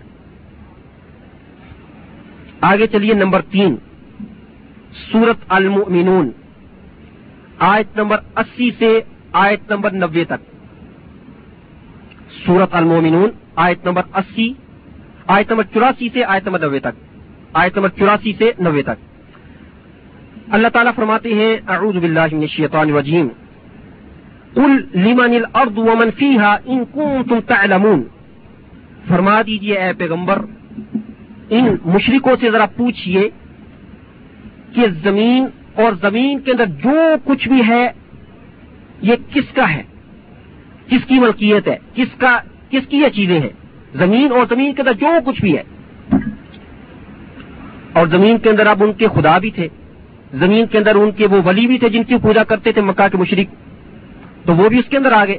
آگے 2.60 2.86
چلیے 2.86 3.14
نمبر 3.14 3.42
تین، 3.42 3.76
سورت 5.12 5.36
المؤمنون، 5.48 6.30
آیت 7.58 7.96
نمبر 7.96 8.16
اسی 8.36 8.70
سے 8.78 9.00
آیت 9.32 9.70
نمبر 9.70 9.92
نبے 9.92 10.24
تک۔ 10.24 10.54
سورت 12.46 12.74
المومنون 12.74 13.30
آیت 13.56 13.86
نمبر 13.86 14.02
اسی، 14.14 14.52
آیت 15.26 15.50
نمبر 15.50 15.62
چوراسی 15.74 16.08
سے 16.12 16.24
آیت 16.24 16.46
نمبر 16.46 16.68
نبے 16.68 16.80
تک۔ 16.80 17.04
آیت 17.52 17.76
نمبر 17.76 17.88
چوراسی 17.88 18.32
سے 18.38 18.52
نوے 18.58 18.82
تک۔ 18.82 19.14
اللہ 20.50 20.68
تعالیٰ 20.68 20.92
فرماتے 20.94 21.34
ہیں، 21.34 21.56
اعوذ 21.68 21.96
باللہ 21.96 22.26
من 22.32 22.40
الشیطان 22.40 22.92
الرجیم۔ 22.92 23.28
قل 24.54 24.84
لمن 24.94 25.34
الارض 25.34 25.78
ومن 25.78 26.10
فيها 26.10 26.56
ان 26.64 26.84
كنتم 26.92 27.40
تعلمون۔ 27.40 28.02
فرما 29.08 29.42
دیجیے 29.42 29.78
اے 29.78 29.92
پیغمبر، 29.92 30.44
ان 31.50 31.76
مشرکوں 31.84 32.36
سے 32.40 32.50
ذرا 32.50 32.66
پوچھئے 32.66 33.30
کہ 34.74 34.86
زمین 35.02 35.46
اور 35.74 35.92
زمین 35.92 36.40
کے 36.40 36.50
اندر 36.50 36.66
جو 36.66 37.14
کچھ 37.24 37.48
بھی 37.48 37.62
ہے، 37.68 37.92
یہ 39.00 39.14
کس 39.34 39.54
کا 39.54 39.72
ہے؟ 39.74 39.82
کس 40.88 41.04
کی 41.06 41.18
ملکیت 41.18 41.68
ہے؟ 41.68 41.76
کس 41.94 42.18
کا، 42.18 42.38
کس 42.70 42.86
کی 42.88 42.96
یہ 42.96 43.08
چیزیں 43.08 43.40
ہیں؟ 43.40 43.48
زمین 43.94 44.32
اور 44.32 44.46
زمین 44.48 44.74
کے 44.74 44.82
اندر 44.82 44.92
جو 44.92 45.06
کچھ 45.26 45.40
بھی 45.40 45.58
ہے۔ 45.58 45.62
اور 47.92 48.06
زمین 48.06 48.38
کے 48.38 48.50
اندر 48.50 48.66
اب 48.66 48.84
ان 48.84 48.92
کے 48.92 49.06
خدا 49.14 49.38
بھی 49.38 49.50
تھے۔ 49.50 49.68
زمین 50.34 50.66
کے 50.66 50.78
اندر 50.78 50.94
ان 50.94 51.10
کے 51.10 51.26
وہ 51.26 51.36
ولی 51.44 51.66
بھی 51.66 51.78
تھے 51.78 51.88
جن 51.88 52.04
کی 52.04 52.14
پوجا 52.22 52.44
کرتے 52.44 52.72
تھے 52.72 52.82
مکہ 52.82 53.08
کے 53.08 53.18
مشرق۔ 53.18 53.54
تو 54.44 54.54
وہ 54.54 54.68
بھی 54.68 54.78
اس 54.78 54.84
کے 54.84 54.96
اندر 54.96 55.12
آ 55.12 55.24
گئے۔ 55.24 55.38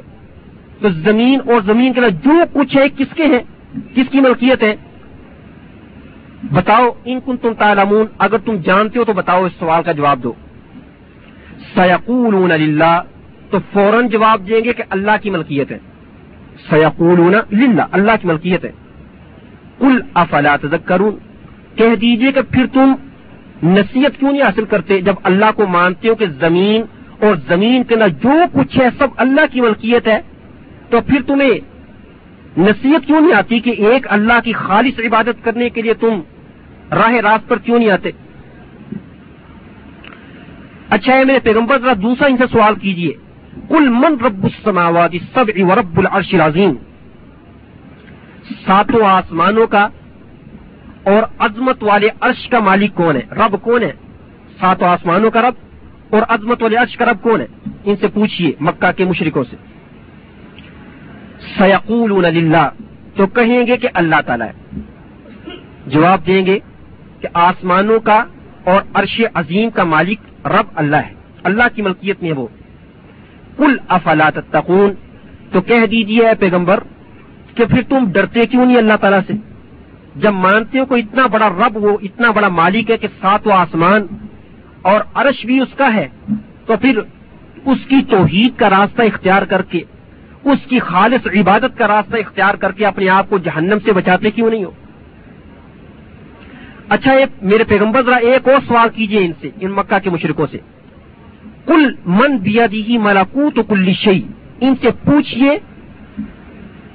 تو 0.80 0.88
زمین 0.88 1.40
اور 1.46 1.60
زمین 1.66 1.92
کے 1.92 2.00
اندر 2.00 2.10
جو 2.10 2.60
کچھ 2.60 2.76
ہے، 2.76 2.88
کس 2.88 3.14
کے 3.14 3.24
ہیں؟ 3.24 3.42
کس 3.94 4.08
کی 4.10 4.20
ملکیت 4.20 4.62
ہے؟ 4.62 4.76
بتاؤ، 6.52 6.88
ان 7.04 7.20
کن 7.24 7.36
تم 7.36 7.52
تعلمون، 7.58 8.06
اگر 8.18 8.38
تم 8.38 8.56
جانتے 8.56 8.98
ہو 8.98 9.04
تو 9.04 9.12
بتاؤ، 9.12 9.44
اس 9.44 9.52
سوال 9.58 9.82
کا 9.82 9.92
جواب 9.92 10.22
دو۔ 10.22 10.32
سیقول 11.74 12.52
اللہ 12.52 13.02
تو 13.50 13.58
فوراً 13.72 14.08
جواب 14.08 14.48
دیں 14.48 14.64
گے 14.64 14.72
کہ 14.72 14.82
اللہ 14.90 15.10
کی 15.22 15.30
ملکیت 15.30 15.72
ہے۔ 15.72 15.78
سیقول 16.70 17.36
للہ، 17.52 17.82
اللہ 17.92 18.12
کی 18.22 18.28
ملکیت 18.28 18.64
ہے۔ 18.64 18.72
کل 19.78 20.00
افلا 20.14 20.56
تذکرون، 20.56 21.16
کہہ 21.76 21.94
دیجیے 21.94 22.32
کہ 22.32 22.40
پھر 22.50 22.66
تم 22.72 22.94
نصیحت 23.62 24.18
کیوں 24.18 24.32
نہیں 24.32 24.42
حاصل 24.42 24.64
کرتے 24.64 25.00
جب 25.00 25.14
اللہ 25.22 25.44
کو 25.56 25.66
مانتے 25.66 26.08
ہو 26.08 26.14
کہ 26.14 26.26
زمین 26.26 26.82
اور 27.20 27.36
زمین 27.48 27.84
کے 27.84 27.94
اندر 27.94 28.08
جو 28.08 28.30
کچھ 28.52 28.78
ہے 28.78 28.88
سب 28.98 29.06
اللہ 29.16 29.40
کی 29.52 29.60
ملکیت 29.60 30.08
ہے، 30.08 30.20
تو 30.90 31.00
پھر 31.00 31.22
تمہیں 31.26 31.76
نصیحت 32.60 33.06
کیوں 33.06 33.20
نہیں 33.20 33.34
آتی 33.34 33.60
کہ 33.60 33.70
ایک 33.70 34.06
اللہ 34.12 34.40
کی 34.44 34.52
خالص 34.52 34.98
عبادت 34.98 35.44
کرنے 35.44 35.70
کے 35.70 35.82
لیے 35.82 35.94
تم 35.94 36.20
راہ 36.92 37.12
راست 37.12 37.48
پر 37.48 37.58
کیوں 37.58 37.78
نہیں 37.78 37.90
آتے؟ 37.90 38.10
اچھا 40.90 41.12
ہے 41.12 41.24
میرے 41.24 41.38
پیغمبر، 41.38 41.78
ذرا 41.78 41.92
دوسرا 42.02 42.26
ان 42.26 42.36
سے 42.36 42.44
سوال 42.52 42.74
کیجیے۔ 42.74 43.12
کل 43.68 43.88
من 43.88 44.24
رب 44.24 44.44
السماوات 44.44 45.10
سب 45.34 45.44
رب 45.76 45.98
العرش 45.98 46.34
العظیم۔ 46.34 46.72
ساتوں 48.66 49.06
آسمانوں 49.06 49.66
کا 49.66 49.88
اور 51.04 51.22
عظمت 51.38 51.82
والے 51.82 52.08
عرش 52.20 52.48
کا 52.48 52.58
مالک 52.58 52.94
کون 52.94 53.16
ہے؟ 53.16 53.22
رب 53.30 53.62
کون 53.62 53.82
ہے؟ 53.82 53.92
سات 54.60 54.82
آسمانوں 54.82 55.30
کا 55.30 55.42
رب۔ 55.42 55.65
اور 56.10 56.22
عظمت 56.28 56.62
والے 56.62 56.76
عرش 56.76 56.96
کا 56.96 57.04
رب 57.04 57.22
کون 57.22 57.40
ہے؟ 57.40 57.46
ان 57.84 57.96
سے 57.96 58.08
پوچھئے 58.08 58.52
مکہ 58.60 58.92
کے 58.92 59.04
مشرکوں 59.04 59.44
سے۔ 59.44 59.56
سیقول 61.58 62.26
تو 63.16 63.26
کہیں 63.26 63.66
گے 63.66 63.76
کہ 63.76 63.88
اللہ 63.94 64.20
تعالیٰ 64.26 64.46
ہے۔ 64.46 64.80
جواب 65.86 66.26
دیں 66.26 66.46
گے 66.46 66.58
کہ 67.20 67.28
آسمانوں 67.34 68.00
کا 68.00 68.24
اور 68.64 68.82
عرش 68.94 69.20
عظیم 69.34 69.70
کا 69.70 69.84
مالک 69.84 70.46
رب 70.46 70.66
اللہ 70.74 70.96
ہے۔ 70.96 71.14
اللہ 71.42 71.62
کی 71.74 71.82
ملکیت 71.82 72.22
میں 72.22 72.30
ہے 72.30 72.34
وہ۔ 72.34 72.46
کل 73.56 73.76
افالات 73.88 74.34
تقون 74.50 74.92
تو 75.52 75.60
کہہ 75.60 75.86
دیجیے 75.86 76.34
پیغمبر 76.38 76.80
کہ 77.54 77.64
پھر 77.64 77.82
تم 77.88 78.12
ڈرتے 78.12 78.46
کیوں 78.46 78.66
نہیں 78.66 78.76
اللہ 78.76 78.92
تعالیٰ 79.00 79.20
سے؟ 79.26 79.32
جب 80.16 80.32
مانتے 80.32 80.78
ہو 80.78 80.84
کہ 80.84 80.94
اتنا 80.94 81.26
بڑا 81.26 81.48
رب 81.48 81.76
وہ، 81.76 81.98
اتنا 82.02 82.30
بڑا 82.30 82.48
مالک 82.48 82.90
ہے 82.90 82.96
کہ 82.96 83.08
سات 83.20 83.46
و 83.46 83.50
آسمان 83.50 84.06
اور 84.86 85.00
عرش 85.14 85.46
بھی 85.46 85.60
اس 85.60 85.76
کا 85.76 85.94
ہے، 85.94 86.08
تو 86.66 86.76
پھر 86.76 86.98
اس 87.64 87.78
کی 87.88 88.02
توحید 88.10 88.58
کا 88.58 88.70
راستہ 88.70 89.02
اختیار 89.02 89.42
کر 89.42 89.62
کے، 89.62 89.80
اس 90.44 90.58
کی 90.68 90.78
خالص 90.78 91.26
عبادت 91.26 91.78
کا 91.78 91.88
راستہ 91.88 92.16
اختیار 92.16 92.54
کر 92.54 92.72
کے 92.72 92.86
اپنے 92.86 93.08
آپ 93.08 93.30
کو 93.30 93.38
جہنم 93.38 93.78
سے 93.84 93.92
بچاتے 93.92 94.30
کیوں 94.30 94.50
نہیں 94.50 94.64
ہو؟ 94.64 94.70
اچھا 96.88 97.12
ایک 97.12 97.28
میرے 97.42 97.64
پیغمبر 97.64 98.02
ذرا 98.02 98.16
ایک 98.16 98.48
اور 98.48 98.58
سوال 98.68 98.88
کیجیے 98.88 99.18
ان 99.18 99.32
سے، 99.40 99.50
ان 99.60 99.70
مکہ 99.70 99.98
کے 99.98 100.10
مشرقوں 100.10 100.46
سے۔ 100.50 100.58
کل 101.66 101.94
من 102.06 102.36
بیا 102.36 102.66
دی 102.72 102.98
ملاکو 102.98 103.50
تو 103.54 103.62
کل 103.62 103.92
شہی 103.92 104.22
ان 104.60 104.74
سے 104.80 104.90
پوچھئے 104.90 105.58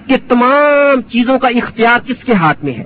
کہ 0.07 0.15
تمام 0.27 1.01
چیزوں 1.01 1.39
کا 1.39 1.47
اختیار 1.47 2.07
کس 2.07 2.23
کے 2.25 2.33
ہاتھ 2.33 2.65
میں 2.65 2.73
ہے؟ 2.73 2.83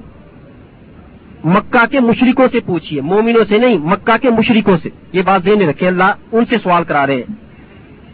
مکہ 1.45 1.86
کے 1.86 1.99
مشرقوں 1.99 2.47
سے 2.51 2.60
پوچھئے، 2.60 3.01
مومنوں 3.01 3.45
سے 3.49 3.58
نہیں، 3.58 3.77
مکہ 3.77 4.17
کے 4.17 4.29
مشرقوں 4.29 4.77
سے۔ 4.84 4.89
یہ 5.13 5.21
بات 5.21 5.45
دینے 5.45 5.67
رکھے 5.67 5.88
اللہ 5.88 6.13
ان 6.31 6.45
سے 6.45 6.55
سوال 6.63 6.84
کرا 6.84 7.08
رہے 7.08 7.15
ہیں۔ 7.15 7.34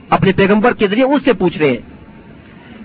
اپنے 0.10 0.32
پیغمبر 0.32 0.74
کے 0.74 0.88
ذریعے 0.88 1.06
ان 1.06 1.20
سے 1.20 1.34
پوچھ 1.34 1.58
رہے 1.58 1.70
ہیں 1.70 1.78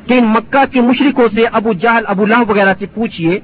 کہ 0.09 0.15
ان 0.15 0.25
مکہ 0.25 0.73
کے 0.73 0.81
مشرقوں 0.81 1.29
سے 1.35 1.45
ابو 1.53 1.73
جہل، 1.73 2.05
ابو 2.07 2.23
اللہ 2.23 2.39
وغیرہ 2.49 2.75
سے 2.79 2.87
پوچھئے 2.87 3.41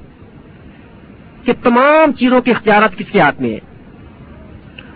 کہ 1.43 1.53
تمام 1.63 2.13
چیزوں 2.13 2.41
کے 2.41 2.51
اختیارات 2.51 2.97
کس 2.97 3.05
کے 3.11 3.19
ہاتھ 3.19 3.41
میں 3.41 3.49
ہیں؟ 3.49 3.59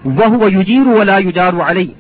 وہ 0.06 0.52
یوجیر 0.52 0.88
ولا 0.88 1.18
یوجار 1.18 1.54
علیہ۔ 1.66 1.92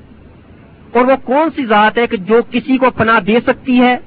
اور 0.97 1.05
وہ 1.05 1.15
کون 1.23 1.49
سی 1.55 1.65
ذات 1.65 1.97
ہے 1.97 2.07
کہ 2.07 2.17
جو 2.17 2.41
کسی 2.51 2.77
کو 2.77 2.89
پناہ 2.89 3.19
دے 3.19 3.39
سکتی 3.47 3.79
ہے، 3.79 3.97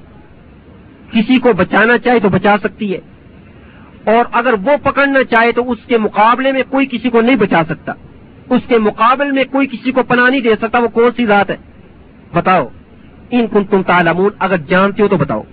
کسی 1.11 1.39
کو 1.39 1.53
بچانا 1.53 1.97
چاہے 1.97 2.19
تو 2.19 2.29
بچا 2.29 2.55
سکتی 2.63 2.93
ہے؟ 2.93 2.99
اور 4.05 4.25
اگر 4.31 4.53
وہ 4.53 4.77
پکڑنا 4.83 5.23
چاہے 5.23 5.51
تو 5.51 5.71
اس 5.71 5.77
کے 5.87 5.97
مقابلے 5.97 6.51
میں 6.51 6.63
کوئی 6.69 6.87
کسی 6.91 7.09
کو 7.09 7.21
نہیں 7.21 7.35
بچا 7.35 7.63
سکتا۔ 7.69 7.93
اس 8.49 8.61
کے 8.67 8.77
مقابل 8.77 9.31
میں 9.31 9.43
کوئی 9.51 9.67
کسی 9.67 9.91
کو 9.91 10.03
پناہ 10.03 10.29
نہیں 10.29 10.41
دے 10.41 10.55
سکتا، 10.61 10.79
وہ 10.79 10.87
کون 10.87 11.11
سی 11.15 11.25
ذات 11.25 11.49
ہے؟ 11.49 11.57
بتاؤ۔ 12.33 12.67
ان 13.31 13.47
کن 13.47 13.63
تم 13.63 13.81
تعلمون، 13.81 14.31
اگر 14.39 14.57
جانتے 14.57 15.03
ہو 15.03 15.07
تو 15.07 15.17
بتاؤ۔ 15.17 15.43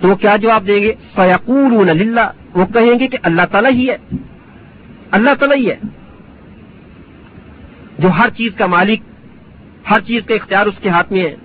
تو 0.00 0.08
وہ 0.08 0.14
کیا 0.14 0.36
جواب 0.36 0.66
دیں 0.66 0.82
گے؟ 0.82 0.92
سیقول 1.16 1.86
للہ 1.86 2.30
وہ 2.54 2.66
کہیں 2.66 2.98
گے 2.98 3.06
کہ 3.06 3.18
اللہ 3.22 3.42
تعالیٰ 3.50 3.70
ہی 3.70 3.90
ہے۔ 3.90 3.96
اللہ 5.10 5.30
تعالیٰ 5.38 5.56
ہی 5.56 5.70
ہے۔ 5.70 5.76
جو 7.98 8.08
ہر 8.08 8.30
چیز 8.30 8.52
کا 8.54 8.66
مالک، 8.66 9.00
ہر 9.90 10.00
چیز 10.00 10.22
کا 10.26 10.34
اختیار 10.34 10.66
اس 10.66 10.74
کے 10.82 10.88
ہاتھ 10.88 11.12
میں 11.12 11.22
ہے۔ 11.22 11.36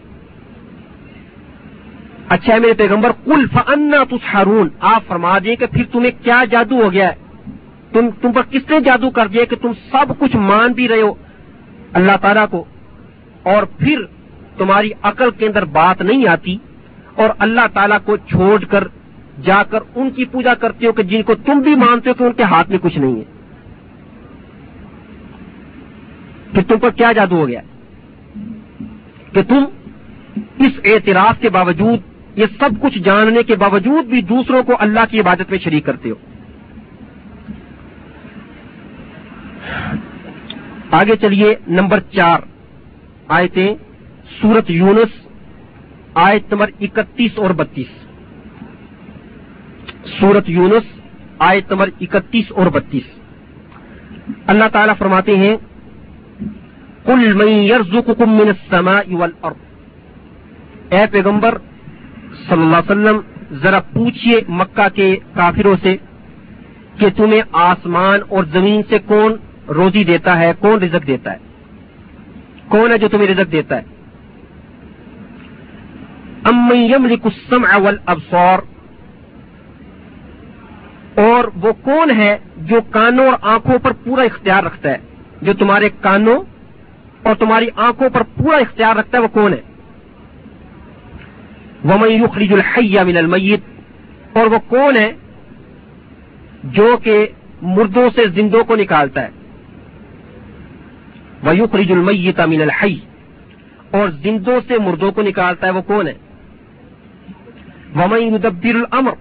اچھا 2.30 2.54
ہے 2.54 2.60
میرے 2.60 2.74
پیغمبر 2.74 3.12
کل 3.26 3.48
فنا 3.54 4.04
تسارون 4.04 4.70
آپ 4.80 5.04
فرما 5.08 5.38
دیں 5.40 5.56
کہ 5.56 5.66
پھر 5.66 5.84
تمہیں 5.92 6.12
کیا 6.24 6.44
جادو 6.52 6.84
ہو 6.84 6.92
گیا 6.92 7.10
ہے؟ 7.10 7.16
تم 7.92 8.10
تم 8.22 8.32
پر 8.32 8.42
کس 8.50 8.70
نے 8.70 8.80
جادو 8.80 9.10
کر 9.10 9.28
دیا 9.28 9.44
کہ 9.44 9.56
تم 9.56 9.72
سب 9.92 10.14
کچھ 10.20 10.36
مان 10.36 10.72
بھی 10.72 10.88
رہے 10.88 11.02
ہو؟ 11.02 11.14
اللہ 11.94 12.12
تعالیٰ 12.22 12.46
کو۔ 12.52 12.64
اور 13.44 13.64
پھر 13.64 14.02
تمہاری 14.58 14.90
عقل 15.02 15.32
کے 15.32 15.46
اندر 15.46 15.66
بات 15.66 16.02
نہیں 16.02 16.28
آتی 16.28 16.58
اور 17.16 17.30
اللہ 17.40 17.62
تعالیٰ 17.74 17.98
کو 18.06 18.18
چھوڑ 18.18 18.64
کر 18.64 18.84
جا 19.44 19.64
کر 19.64 19.80
ان 19.96 20.10
کی 20.10 20.26
پوجا 20.26 20.54
کرتے 20.54 20.88
ہو 20.88 20.92
کہ 20.92 21.04
جن 21.04 21.24
کو 21.24 21.36
تم 21.36 21.60
بھی 21.60 21.76
مانتے 21.76 22.10
ہو 22.10 22.14
کہ 22.14 22.24
ان 22.24 22.34
کے 22.34 22.44
ہاتھ 22.44 22.70
میں 22.70 22.78
کچھ 22.82 22.98
نہیں 22.98 23.16
ہے۔ 23.16 23.24
کہ 26.54 26.62
تم 26.68 26.80
پر 26.80 26.90
کیا 26.90 27.12
جادو 27.12 27.36
ہو 27.36 27.48
گیا 27.48 27.62
کہ 29.34 29.44
تم 29.44 29.66
اس 30.60 30.80
اعتراف 30.84 31.42
کے 31.42 31.50
باوجود 31.50 32.17
یہ 32.38 32.46
سب 32.60 32.70
کچھ 32.82 33.00
جاننے 33.00 33.44
کے 33.44 33.56
باوجود 33.56 34.06
بھی 34.06 34.22
دوسروں 34.22 34.64
کو 34.64 34.74
اللہ 34.80 35.00
کی 35.10 35.20
عبادت 35.20 35.50
میں 35.50 35.60
شریک 35.60 35.86
کرتے 35.86 36.10
ہو۔ 36.10 36.16
آگے 40.92 41.16
چلیے، 41.22 41.56
نمبر 41.68 42.00
چار، 42.00 42.40
آیتیں، 43.28 43.76
سورت 44.42 44.72
یونس، 44.72 45.28
آیت 46.14 46.52
نمبر 46.52 46.70
اکتیس 46.82 47.32
اور 47.36 47.50
بتیس۔ 47.50 48.08
سورت 50.20 50.50
یونس، 50.50 51.00
آیت 51.40 51.72
نمبر 51.72 51.90
اکتیس 52.02 52.52
اور 52.52 52.68
بتیس۔ 52.68 53.04
اللہ 54.48 54.64
تعالی 54.74 54.94
فرماتے 54.98 55.38
ہیں 55.38 55.56
کل 57.06 57.34
من 57.34 58.48
السماء 58.48 59.02
والارض 59.12 59.56
اے 60.90 61.06
پیغمبر 61.12 61.58
صلی 62.50 62.62
اللہ 62.62 62.76
علیہ 62.76 62.92
وسلم، 62.92 63.20
ذرا 63.64 63.80
پوچھئے 63.94 64.40
مکہ 64.50 64.88
کے 64.96 65.16
کافروں 65.34 65.76
سے 65.84 65.96
کہ 67.00 67.10
تمہیں 67.16 67.42
آسمان 67.52 68.20
اور 68.30 68.44
زمین 68.44 68.82
سے 68.90 68.98
کون 69.06 69.36
روزی 69.76 70.04
دیتا 70.04 70.38
ہے، 70.40 70.52
کون 70.60 70.82
رزق 70.82 71.08
دیتا 71.08 71.32
ہے؟ 71.32 71.38
کون 72.70 72.92
ہے 72.92 72.98
جو 72.98 73.08
تمہیں 73.08 73.28
رزق 73.28 73.52
دیتا 73.52 73.76
ہے؟ 73.76 73.96
السمع 76.46 77.78
والابصار، 77.78 78.60
اور 81.22 81.44
وہ 81.62 81.72
کون 81.84 82.12
ہے 82.12 82.38
جو 82.70 82.80
کانوں 82.92 83.26
اور 83.26 83.38
آنکھوں 83.54 83.78
پر 83.80 83.92
پورا 84.04 84.24
اختیار 84.24 84.64
رکھتا 84.64 84.90
ہے؟ 84.90 84.98
جو 85.42 85.54
تمہارے 85.54 85.90
کانوں 86.02 86.40
اور 87.24 87.36
تمہاری 87.36 87.68
آنکھوں 87.76 88.10
پر 88.10 88.24
پورا 88.36 88.58
اختیار 88.58 88.96
رکھتا 88.96 89.18
ہے، 89.18 89.24
وہ 89.24 89.28
کون 89.34 89.54
ہے؟ 89.54 89.62
ومن 91.86 92.12
يخرج 92.12 92.54
الحي 92.54 93.04
من 93.04 93.18
المیت 93.18 94.38
اور 94.38 94.48
وہ 94.48 94.58
کون 94.68 94.96
ہے 94.96 95.12
جو 96.64 96.96
کہ 97.04 97.26
مردوں 97.62 98.10
سے 98.16 98.26
زندوں 98.28 98.64
کو 98.64 98.76
نکالتا 98.76 99.24
ہے 99.24 99.30
وہ 101.44 101.56
یخرج 101.56 101.92
المیت 101.92 102.40
من 102.40 102.62
الحی 102.62 102.98
اور 103.92 104.10
زندوں 104.10 104.60
سے 104.68 104.78
مردوں 104.80 105.12
کو 105.12 105.22
نکالتا 105.22 105.68
ہے 105.68 105.72
وہ 105.72 105.82
کون 105.82 106.08
ہے 106.08 106.14
ومن 107.96 108.22
يدبر 108.22 108.76
الامر 108.76 109.14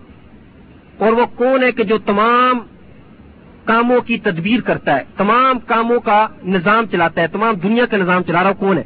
اور 0.98 1.12
وہ 1.12 1.26
کون 1.34 1.62
ہے 1.62 1.72
کہ 1.72 1.84
جو 1.84 1.98
تمام 1.98 2.58
کاموں 3.64 4.00
کی 4.00 4.18
تدبیر 4.18 4.60
کرتا 4.60 4.96
ہے 4.96 5.04
تمام 5.16 5.58
کاموں 5.58 6.00
کا 6.00 6.26
نظام 6.46 6.86
چلاتا 6.86 7.22
ہے 7.22 7.26
تمام 7.26 7.54
دنیا 7.54 7.86
کا 7.86 7.96
نظام 7.96 8.22
چلا 8.22 8.42
رہا 8.42 8.52
کون 8.52 8.78
ہے 8.78 8.82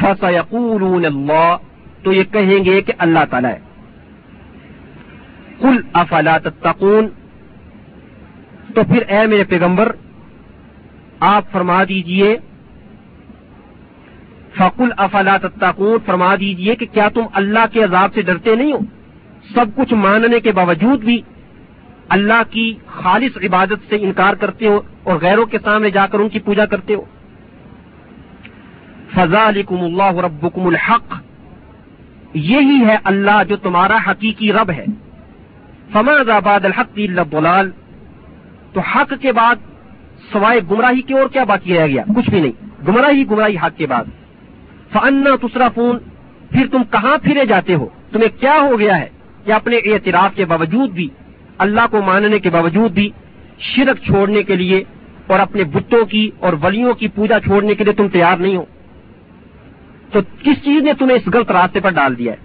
فسيقولون 0.00 1.04
اللہ 1.04 1.56
تو 2.02 2.12
یہ 2.12 2.24
کہیں 2.24 2.64
گے 2.64 2.80
کہ 2.80 2.92
اللہ 2.98 3.18
تعالیٰ 3.30 3.50
ہے۔ 3.50 3.58
کل 5.60 5.80
افلا 5.92 6.38
تتقون؟ 6.38 7.08
تو 8.74 8.80
پھر 8.82 9.02
اے 9.08 9.26
میرے 9.26 9.44
پیغمبر، 9.44 9.92
آپ 11.20 11.52
فرما 11.52 11.84
دیجیے، 11.84 12.36
فقل 14.56 14.88
افلا 14.96 15.36
تتقون؟ 15.36 15.98
فرما 16.06 16.34
دیجیے 16.34 16.76
کہ 16.76 16.86
کیا 16.92 17.08
تم 17.08 17.22
اللہ 17.32 17.66
کے 17.72 17.84
عذاب 17.84 18.14
سے 18.14 18.22
ڈرتے 18.22 18.54
نہیں 18.54 18.72
ہو؟ 18.72 18.78
سب 19.54 19.66
کچھ 19.76 19.94
ماننے 19.94 20.40
کے 20.40 20.52
باوجود 20.52 21.04
بھی 21.04 21.22
اللہ 22.08 22.42
کی 22.50 22.74
خالص 22.86 23.36
عبادت 23.36 23.88
سے 23.88 23.96
انکار 23.96 24.34
کرتے 24.34 24.66
ہو 24.66 24.80
اور 25.02 25.16
غیروں 25.22 25.46
کے 25.46 25.58
سامنے 25.64 25.90
جا 25.90 26.06
کر 26.06 26.18
ان 26.18 26.28
کی 26.28 26.38
پوجا 26.38 26.66
کرتے 26.66 26.94
ہو۔ 26.94 27.04
فضالکم 29.14 29.80
اللہ 29.80 30.18
ربکم 30.18 30.66
الحق۔ 30.66 31.14
یہی 32.34 32.84
ہے 32.86 32.96
اللہ 33.04 33.42
جو 33.48 33.56
تمہارا 33.56 33.96
حقیقی 34.10 34.52
رب 34.52 34.70
ہے۔ 34.70 34.84
فما 35.92 36.38
بعد 36.38 36.64
الحق 36.64 36.98
الضلال۔ 36.98 37.70
تو 38.72 38.80
حق 38.80 39.12
کے 39.20 39.32
بعد 39.32 39.54
سوائے 40.32 40.60
گمراہی 40.70 41.02
کی 41.02 41.14
اور 41.14 41.28
کیا 41.28 41.44
باقی 41.44 41.78
رہ 41.78 41.86
گیا؟ 41.86 42.02
کچھ 42.16 42.30
بھی 42.30 42.40
نہیں۔ 42.40 42.66
گمراہی 42.88 43.24
گمراہی 43.30 43.56
حق 43.56 43.78
کے 43.78 43.86
بعد۔ 43.86 44.04
فنا 44.92 45.46
تسرا 45.46 45.68
فون 45.68 45.98
پھر 46.50 46.66
تم 46.72 46.82
کہاں 46.90 47.16
پھرے 47.16 47.44
جاتے 47.44 47.74
ہو؟ 47.74 47.88
تمہیں 48.12 48.40
کیا 48.40 48.58
ہو 48.62 48.78
گیا 48.78 49.00
ہے 49.00 49.08
کہ 49.44 49.52
اپنے 49.52 49.76
اعتراف 49.76 50.36
کے 50.36 50.44
باوجود 50.44 50.90
بھی، 50.90 51.08
اللہ 51.58 51.80
کو 51.90 52.02
ماننے 52.02 52.38
کے 52.38 52.50
باوجود 52.50 52.92
بھی، 52.92 53.10
شرک 53.58 53.96
چھوڑنے 54.04 54.42
کے 54.42 54.56
لیے 54.56 54.84
اور 55.26 55.38
اپنے 55.38 55.64
بتوں 55.64 56.04
کی 56.04 56.30
اور 56.40 56.52
ولیوں 56.62 56.94
کی 56.94 57.08
پوجا 57.08 57.40
چھوڑنے 57.40 57.74
کے 57.74 57.84
لیے 57.84 57.92
تم 57.92 58.08
تیار 58.08 58.36
نہیں 58.36 58.56
ہو۔ 58.56 58.64
تو 60.14 60.20
کس 60.42 60.64
چیز 60.64 60.82
نے 60.82 60.92
تمہیں 60.92 61.16
اس 61.16 61.34
غلط 61.34 61.50
راستے 61.50 61.80
پر 61.80 61.90
ڈال 61.90 62.18
دیا 62.18 62.32
ہے؟ 62.32 62.36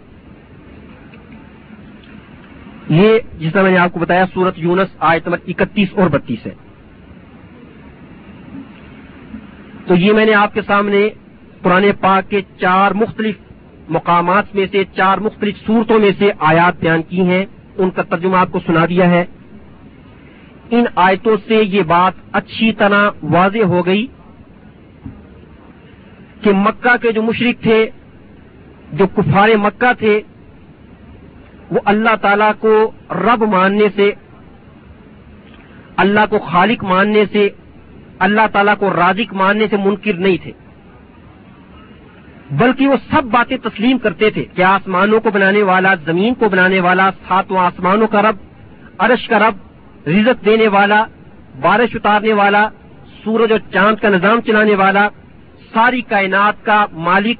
یہ 2.89 3.19
جس 3.39 3.53
طرح 3.53 3.63
میں 3.63 3.71
نے 3.71 3.77
آپ 3.77 3.93
کو 3.93 3.99
بتایا، 3.99 4.25
سورت 4.33 4.53
یونس 4.57 4.95
آیت 4.99 5.27
نمبر 5.27 5.37
اکتیس 5.47 5.89
اور 5.95 6.09
بتیس 6.09 6.45
ہے۔ 6.45 6.53
تو 9.87 9.95
یہ 9.95 10.13
میں 10.13 10.25
نے 10.25 10.33
آپ 10.33 10.53
کے 10.53 10.61
سامنے 10.61 11.09
پرانے 11.63 11.91
پاک 11.91 12.29
کے 12.29 12.41
چار 12.57 12.91
مختلف 12.91 13.35
مقامات 13.89 14.55
میں 14.55 14.65
سے، 14.71 14.83
چار 14.95 15.17
مختلف 15.17 15.55
صورتوں 15.65 15.99
میں 15.99 16.11
سے 16.19 16.31
آیات 16.39 16.79
بیان 16.79 17.01
کی 17.01 17.21
ہیں۔ 17.21 17.45
ان 17.77 17.89
کا 17.89 18.01
ترجمہ 18.01 18.37
آپ 18.37 18.51
کو 18.51 18.59
سنا 18.65 18.85
دیا 18.89 19.09
ہے۔ 19.09 19.25
ان 20.71 20.83
آیتوں 20.95 21.37
سے 21.47 21.55
یہ 21.55 21.81
بات 21.81 22.13
اچھی 22.31 22.73
طرح 22.73 23.09
واضح 23.23 23.63
ہو 23.63 23.85
گئی۔ 23.85 24.07
کہ 26.41 26.51
مکہ 26.53 26.97
کے 27.01 27.11
جو 27.11 27.23
مشرق 27.23 27.63
تھے، 27.63 27.89
جو 28.93 29.07
کفار 29.07 29.49
مکہ 29.57 29.93
تھے، 29.99 30.21
وہ 31.71 31.79
اللہ 31.85 32.15
تعالی 32.21 32.51
کو 32.59 32.91
رب 33.09 33.43
ماننے 33.43 33.87
سے، 33.95 34.11
اللہ 35.97 36.19
کو 36.29 36.39
خالق 36.39 36.83
ماننے 36.83 37.23
سے، 37.31 37.49
اللہ 38.19 38.41
تعالیٰ 38.53 38.73
کو 38.79 38.89
رازق 38.89 39.33
ماننے 39.33 39.67
سے 39.69 39.77
منکر 39.77 40.13
نہیں 40.13 40.37
تھے۔ 40.43 40.51
بلکہ 42.51 42.87
وہ 42.87 42.95
سب 43.11 43.23
باتیں 43.23 43.57
تسلیم 43.57 43.97
کرتے 43.97 44.29
تھے 44.29 44.45
کہ 44.55 44.61
آسمانوں 44.61 45.19
کو 45.19 45.31
بنانے 45.31 45.63
والا، 45.63 45.93
زمین 46.05 46.33
کو 46.33 46.49
بنانے 46.49 46.79
والا، 46.79 47.09
ساتواں 47.27 47.65
آسمانوں 47.65 48.07
کا 48.07 48.21
رب، 48.21 48.35
عرش 48.97 49.27
کا 49.27 49.39
رب، 49.39 49.55
رزق 50.09 50.45
دینے 50.45 50.67
والا، 50.67 51.05
بارش 51.61 51.95
اتارنے 51.95 52.33
والا، 52.33 52.69
سورج 53.23 53.51
اور 53.51 53.59
چاند 53.73 53.95
کا 53.95 54.09
نظام 54.09 54.41
چلانے 54.41 54.75
والا 54.75 55.09
ساری 55.73 56.01
کائنات 56.01 56.65
کا 56.65 56.85
مالک، 56.91 57.37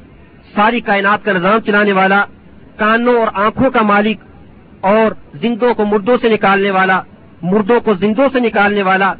ساری 0.56 0.80
کائنات 0.80 1.26
کا 1.26 1.32
نظام 1.32 1.60
چلانے 1.60 1.92
والا، 1.92 2.26
کانوں 2.76 3.20
اور 3.20 3.28
آنکھوں 3.34 3.70
کا 3.70 3.82
مالک 3.82 4.18
اور 4.82 5.12
زندوں 5.42 5.74
کو 5.74 5.86
مردوں 5.86 6.18
سے 6.22 6.30
نکالنے 6.30 6.72
والا، 6.72 7.02
مردوں 7.42 7.80
کو 7.80 7.94
زندوں 7.94 8.30
سے 8.34 8.40
نکالنے 8.40 8.84
والا 8.84 9.14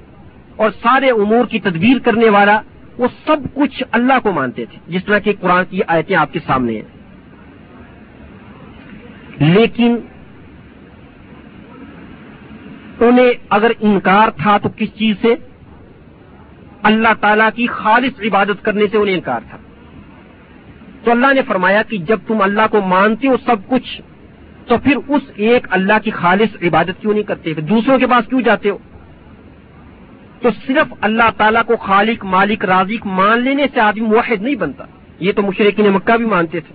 اور 0.56 0.70
سارے 0.72 1.10
امور 1.10 1.46
کی 1.46 1.60
تدبیر 1.60 2.00
کرنے 2.00 2.30
والا، 2.30 2.62
وہ 2.98 3.08
سب 3.26 3.38
کچھ 3.54 3.84
اللہ 3.92 4.14
کو 4.24 4.32
مانتے 4.32 4.66
تھے۔ 4.66 4.80
جس 4.88 5.06
طرح 5.06 5.20
کی 5.20 5.34
قرآن 5.34 5.64
کی 5.70 5.80
آیتیں 5.88 6.16
آپ 6.16 6.34
کے 6.34 6.40
سامنے 6.48 6.74
ہیں۔ 6.74 7.00
لیکن 9.40 9.98
انہیں 13.00 13.32
اگر 13.50 13.72
انکار 13.80 14.30
تھا 14.30 14.58
تو 14.58 14.70
کس 14.78 14.90
چیز 14.96 15.16
سے؟ 15.22 15.36
اللہ 16.84 17.08
تعالی 17.22 17.44
کی 17.56 17.68
خالص 17.68 18.22
عبادت 18.22 18.66
کرنے 18.66 18.86
سے 18.92 18.98
انہیں 18.98 19.16
انکار 19.16 19.40
تھا۔ 19.50 19.58
تو 21.04 21.12
اللہ 21.12 21.34
نے 21.34 21.42
فرمایا 21.42 21.82
کہ 21.84 21.98
جب 21.98 22.20
تم 22.28 22.42
اللہ 22.42 22.62
کو 22.72 22.82
مانتے 22.82 23.28
ہو 23.28 23.38
سب 23.46 23.56
کچھ، 23.68 24.02
تو 24.68 24.78
پھر 24.78 24.98
اس 25.08 25.22
ایک 25.36 25.68
اللہ 25.70 25.94
کی 26.04 26.12
خالص 26.12 26.64
عبادت 26.64 27.02
کیوں 27.02 27.14
نہیں 27.14 27.24
کرتے؟ 27.24 27.54
دوسروں 27.54 28.00
کے 28.00 28.08
پاس 28.08 28.30
کیوں 28.30 28.42
جاتے 28.42 28.70
ہو؟ 28.70 28.78
تو 30.42 30.50
صرف 30.68 30.94
اللہ 31.02 31.30
تعالیٰ 31.38 31.64
کو 31.66 31.76
خالق، 31.76 32.26
مالک، 32.26 32.66
رازق 32.66 33.08
مان 33.08 33.42
لینے 33.42 33.66
سے 33.74 33.80
آدمی 33.80 34.08
موحد 34.08 34.42
نہیں 34.42 34.56
بنتا۔ 34.56 34.84
یہ 35.20 35.32
تو 35.32 35.42
مشرقین 35.42 35.90
مکہ 35.90 36.18
بھی 36.18 36.26
مانتے 36.26 36.60
تھے۔ 36.60 36.74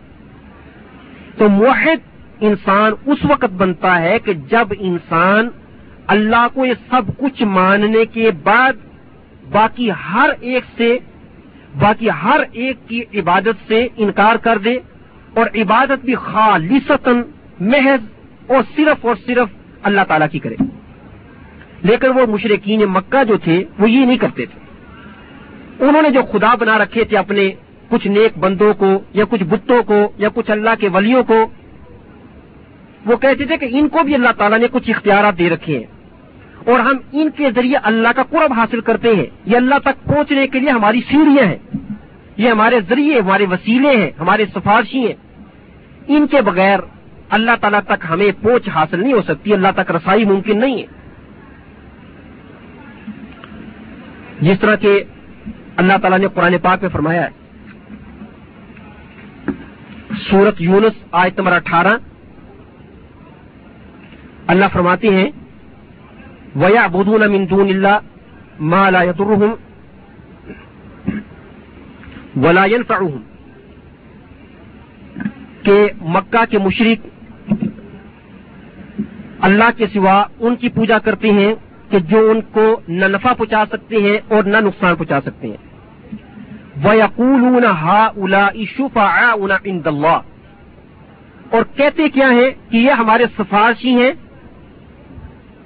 تو 1.39 1.49
موحد 1.49 1.97
انسان 2.41 2.93
اس 3.07 3.19
وقت 3.29 3.53
بنتا 3.53 4.01
ہے 4.01 4.19
کہ 4.19 4.33
جب 4.33 4.69
انسان 4.79 5.49
اللہ 6.07 6.47
کو 6.55 6.67
یہ 6.67 6.75
سب 6.91 7.03
کچھ 7.19 7.43
ماننے 7.43 8.05
کے 8.05 8.31
بعد 8.31 8.73
باقی 9.53 9.91
ہر 9.91 10.31
ایک 10.41 10.65
سے 10.77 10.99
باقی 11.79 12.11
ہر 12.11 12.41
ایک 12.53 12.89
کی 12.89 13.03
عبادت 13.15 13.69
سے 13.69 13.89
انکار 13.97 14.37
کر 14.37 14.59
دے 14.59 14.75
اور 15.35 15.47
عبادت 15.55 16.05
بھی 16.05 16.15
خالصتاً 16.15 17.23
محض 17.61 18.01
اور 18.47 18.63
صرف 18.77 19.07
اور 19.07 19.15
صرف 19.27 19.49
اللہ 19.83 20.01
تعالی 20.09 20.25
کی 20.33 20.39
کرے۔ 20.39 20.55
لیکن 21.83 22.07
وہ 22.07 22.27
مشرقین 22.27 22.85
مکہ 22.85 23.25
جو 23.25 23.37
تھے، 23.37 23.65
وہ 23.79 23.91
یہ 23.91 24.07
نہیں 24.07 24.17
کرتے 24.17 24.47
تھے۔ 24.47 24.61
انہوں 25.85 26.03
نے 26.03 26.11
جو 26.11 26.23
خدا 26.23 26.55
بنا 26.55 26.79
رکھے 26.79 27.05
تھے 27.05 27.17
اپنے 27.17 27.51
کچھ 27.89 28.07
نیک 28.07 28.39
بندوں 28.39 28.75
کو 28.75 28.99
یا 29.15 29.25
کچھ 29.31 29.43
بتوں 29.43 29.83
کو 29.83 30.13
یا 30.19 30.29
کچھ 30.35 30.51
اللہ 30.51 30.71
کے 30.81 30.89
ولیوں 30.89 31.25
کو، 31.25 31.47
وہ 33.07 33.17
کہتے 33.17 33.45
تھے 33.45 33.57
کہ 33.57 33.69
ان 33.71 33.89
کو 33.89 34.03
بھی 34.03 34.15
اللہ 34.15 34.29
تعالیٰ 34.39 34.59
نے 34.59 34.67
کچھ 34.73 34.91
اختیارات 34.91 35.39
دے 35.39 35.51
رکھے 35.51 35.79
ہیں۔ 35.79 35.94
اور 36.65 36.81
ہم 36.81 36.97
ان 37.13 37.31
کے 37.31 37.51
ذریعے 37.51 37.77
اللہ 37.83 38.09
کا 38.17 38.23
قرب 38.23 38.53
حاصل 38.53 38.81
کرتے 38.81 39.09
ہیں۔ 39.17 39.27
یہ 39.45 39.57
اللہ 39.57 39.75
تک 39.85 40.05
پہنچنے 40.05 40.47
کے 40.47 40.59
لیے 40.59 40.71
ہماری 40.71 41.01
سیڑھیاں 41.01 41.47
ہیں۔ 41.47 41.59
یہ 42.37 42.51
ہمارے 42.51 42.81
ذریعے، 42.89 43.21
ہمارے 43.21 43.47
وسیلے 43.51 43.97
ہیں، 43.97 44.11
ہمارے 44.21 44.47
سفارشی 44.55 44.99
ہیں۔ 44.99 45.15
ان 46.09 46.27
کے 46.27 46.41
بغیر 46.41 46.79
اللہ 47.29 47.51
تعالیٰ 47.61 47.81
تک 47.81 48.05
ہمیں 48.11 48.43
پہنچ 48.43 48.69
حاصل 48.69 49.01
نہیں 49.01 49.13
ہو 49.13 49.23
سکتی، 49.23 49.53
اللہ 49.53 49.69
تک 49.77 49.91
رسائی 49.91 50.25
ممکن 50.25 50.61
نہیں 50.61 50.83
ہے۔ 50.83 50.87
جس 54.41 54.61
طرح 54.61 54.75
کہ 54.75 55.05
اللہ 55.77 55.93
تعالیٰ 56.03 56.19
نے 56.19 56.27
قرآن 56.35 56.55
پاک 56.63 56.79
میں 56.83 56.91
فرمایا 56.91 57.27
ہے۔ 57.27 57.29
سورت 60.31 60.61
یونس، 60.61 61.05
آیت 61.13 61.39
نمبر 61.39 61.53
اٹھارہ۔ 61.53 61.93
اللہ 64.47 64.65
فرماتے 64.73 65.09
ہیں 65.09 65.31
ویا 66.57 66.87
بدون 66.87 67.23
مندون 67.33 67.69
اللہ 67.69 67.99
مالا 68.61 69.03
یترحم 69.03 69.55
ولا 72.43 72.65
ينفعهم 72.65 73.23
کہ 75.63 75.89
مکہ 76.01 76.45
کے 76.51 76.59
مشرق 76.59 77.07
اللہ 79.41 79.71
کے 79.77 79.87
سوا 79.93 80.25
ان 80.41 80.57
کی 80.57 80.69
پوجا 80.69 80.99
کرتے 80.99 81.33
ہیں 81.33 81.55
کہ 81.91 81.99
جو 81.99 82.31
ان 82.31 82.41
کو 82.53 82.81
نہ 82.89 83.05
نفع 83.05 83.33
پہنچا 83.33 83.65
سکتے 83.73 83.97
ہیں 83.97 84.19
اور 84.29 84.45
نہ 84.45 84.57
نقصان 84.57 84.97
پہنچا 84.97 85.21
سکتے 85.21 85.47
ہیں۔ 85.49 85.61
وہ 86.85 86.97
یقول 86.97 87.65
ہا 87.65 88.07
الا 88.17 88.47
اشوفا 88.47 89.07
اند 89.65 89.87
اللہ 89.87 90.19
اور 91.51 91.63
کہتے 91.77 92.09
کیا 92.09 92.29
ہے 92.31 92.51
کہ 92.71 92.77
یہ 92.77 92.91
ہمارے 92.91 93.25
سفارشی 93.39 93.95
ہیں 93.95 94.13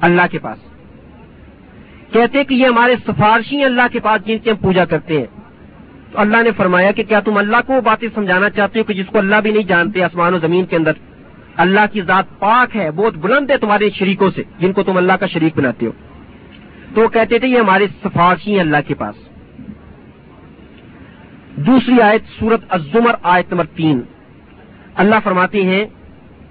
اللہ 0.01 0.27
کے 0.31 0.39
پاس۔ 0.39 0.68
کہتے 2.13 2.45
کہ 2.45 2.55
یہ 2.55 2.67
ہمارے 2.67 2.95
سفارشی 3.07 3.57
ہیں، 3.57 3.65
اللہ 3.65 3.83
کے 3.93 4.01
پاس 4.01 4.27
جن 4.27 4.39
کی 4.39 4.51
ہم 4.51 4.57
پوجا 4.57 4.85
کرتے 4.85 5.19
ہیں۔ 5.19 5.27
تو 6.13 6.21
اللہ 6.21 6.37
نے 6.43 6.51
فرمایا 6.57 6.91
کہ 6.91 7.03
کیا 7.03 7.21
تم 7.21 7.37
اللہ 7.37 7.57
کو 7.67 7.73
وہ 7.73 7.81
باتیں 7.81 8.09
سمجھانا 8.15 8.51
چاہتے 8.51 8.79
ہو 8.79 8.85
کہ 8.85 8.95
جس 8.95 9.07
کو 9.07 9.19
اللہ 9.19 9.37
بھی 9.37 9.51
نہیں 9.51 9.63
جانتے، 9.63 10.03
آسمان 10.03 10.35
و 10.35 10.39
زمین 10.39 10.67
کے 10.67 10.77
اندر؟ 10.77 10.93
اللہ 11.57 11.81
کی 11.93 12.03
ذات 12.03 12.39
پاک 12.39 12.77
ہے، 12.77 12.91
بہت 12.91 13.15
بلند 13.15 13.51
ہے 13.51 13.57
تمہارے 13.57 13.91
شریکوں 13.91 14.31
سے، 14.35 14.43
جن 14.59 14.73
کو 14.73 14.83
تم 14.83 14.97
اللہ 14.97 15.13
کا 15.13 15.27
شریک 15.27 15.57
بناتے 15.57 15.87
ہو۔ 15.87 15.91
تو 16.95 17.01
وہ 17.01 17.09
کہتے 17.09 17.39
تھے، 17.39 17.49
یہ 17.49 17.59
ہمارے 17.59 17.87
سفارشی 18.05 18.53
ہیں 18.53 18.61
اللہ 18.61 18.77
کے 18.87 18.95
پاس۔ 18.95 19.15
دوسری 21.57 22.01
آیت، 22.01 22.23
سورت 22.39 22.61
الزمر، 22.69 23.15
آیت 23.23 23.53
نمبر 23.53 23.67
تین۔ 23.67 24.01
اللہ 24.95 25.15
فرماتے 25.25 25.63
ہیں 25.63 25.85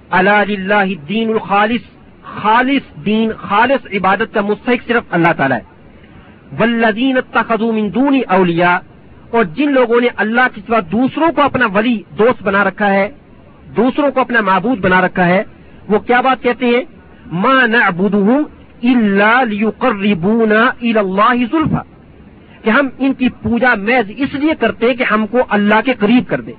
اللہ 0.10 1.08
دین 1.10 1.30
الخالص 1.30 1.97
خالص 2.36 3.06
دین، 3.06 3.32
خالص 3.38 3.88
عبادت 3.94 4.34
کا 4.34 4.42
مستحق 4.42 4.88
صرف 4.88 5.04
اللہ 5.10 5.34
تعالیٰ 5.38 5.58
ہے۔ 5.58 5.64
ولدین 6.60 7.18
من 7.76 7.94
دون 7.96 8.20
اولیا 8.28 8.80
اور 9.32 9.44
جن 9.44 9.72
لوگوں 9.72 10.02
نے 10.02 10.08
اللہ 10.16 10.48
کے 10.56 10.62
سوا 10.68 10.80
دوسروں 10.92 11.32
کو 11.32 11.42
اپنا 11.42 11.68
ولی 11.74 12.04
دوست 12.20 12.44
بنا 12.44 12.64
رکھا 12.64 12.94
ہے، 12.94 13.10
دوسروں 13.78 14.12
کو 14.12 14.20
اپنا 14.20 14.42
معبود 14.42 14.80
بنا 14.80 15.02
رکھا 15.02 15.26
ہے، 15.26 15.44
وہ 15.90 16.00
کیا 16.00 16.22
بات 16.22 16.44
کہتے 16.44 16.66
ہیں؟ 16.66 16.84
ماں 17.32 17.68
نہ 17.68 17.78
اللہ 18.84 19.44
زلفا 21.52 21.82
کہ 22.64 22.70
ہم 22.70 22.88
ان 23.00 23.14
کی 23.14 23.30
پوجا 23.30 23.76
محض 23.76 24.12
اس 24.18 24.34
لیے 24.34 24.54
کرتے 24.60 24.94
کہ 24.94 25.04
ہم 25.12 25.28
کو 25.28 25.38
اللہ 25.50 25.82
کے 25.86 25.94
قریب 25.94 26.24
کر 26.28 26.42
دے 26.42 26.54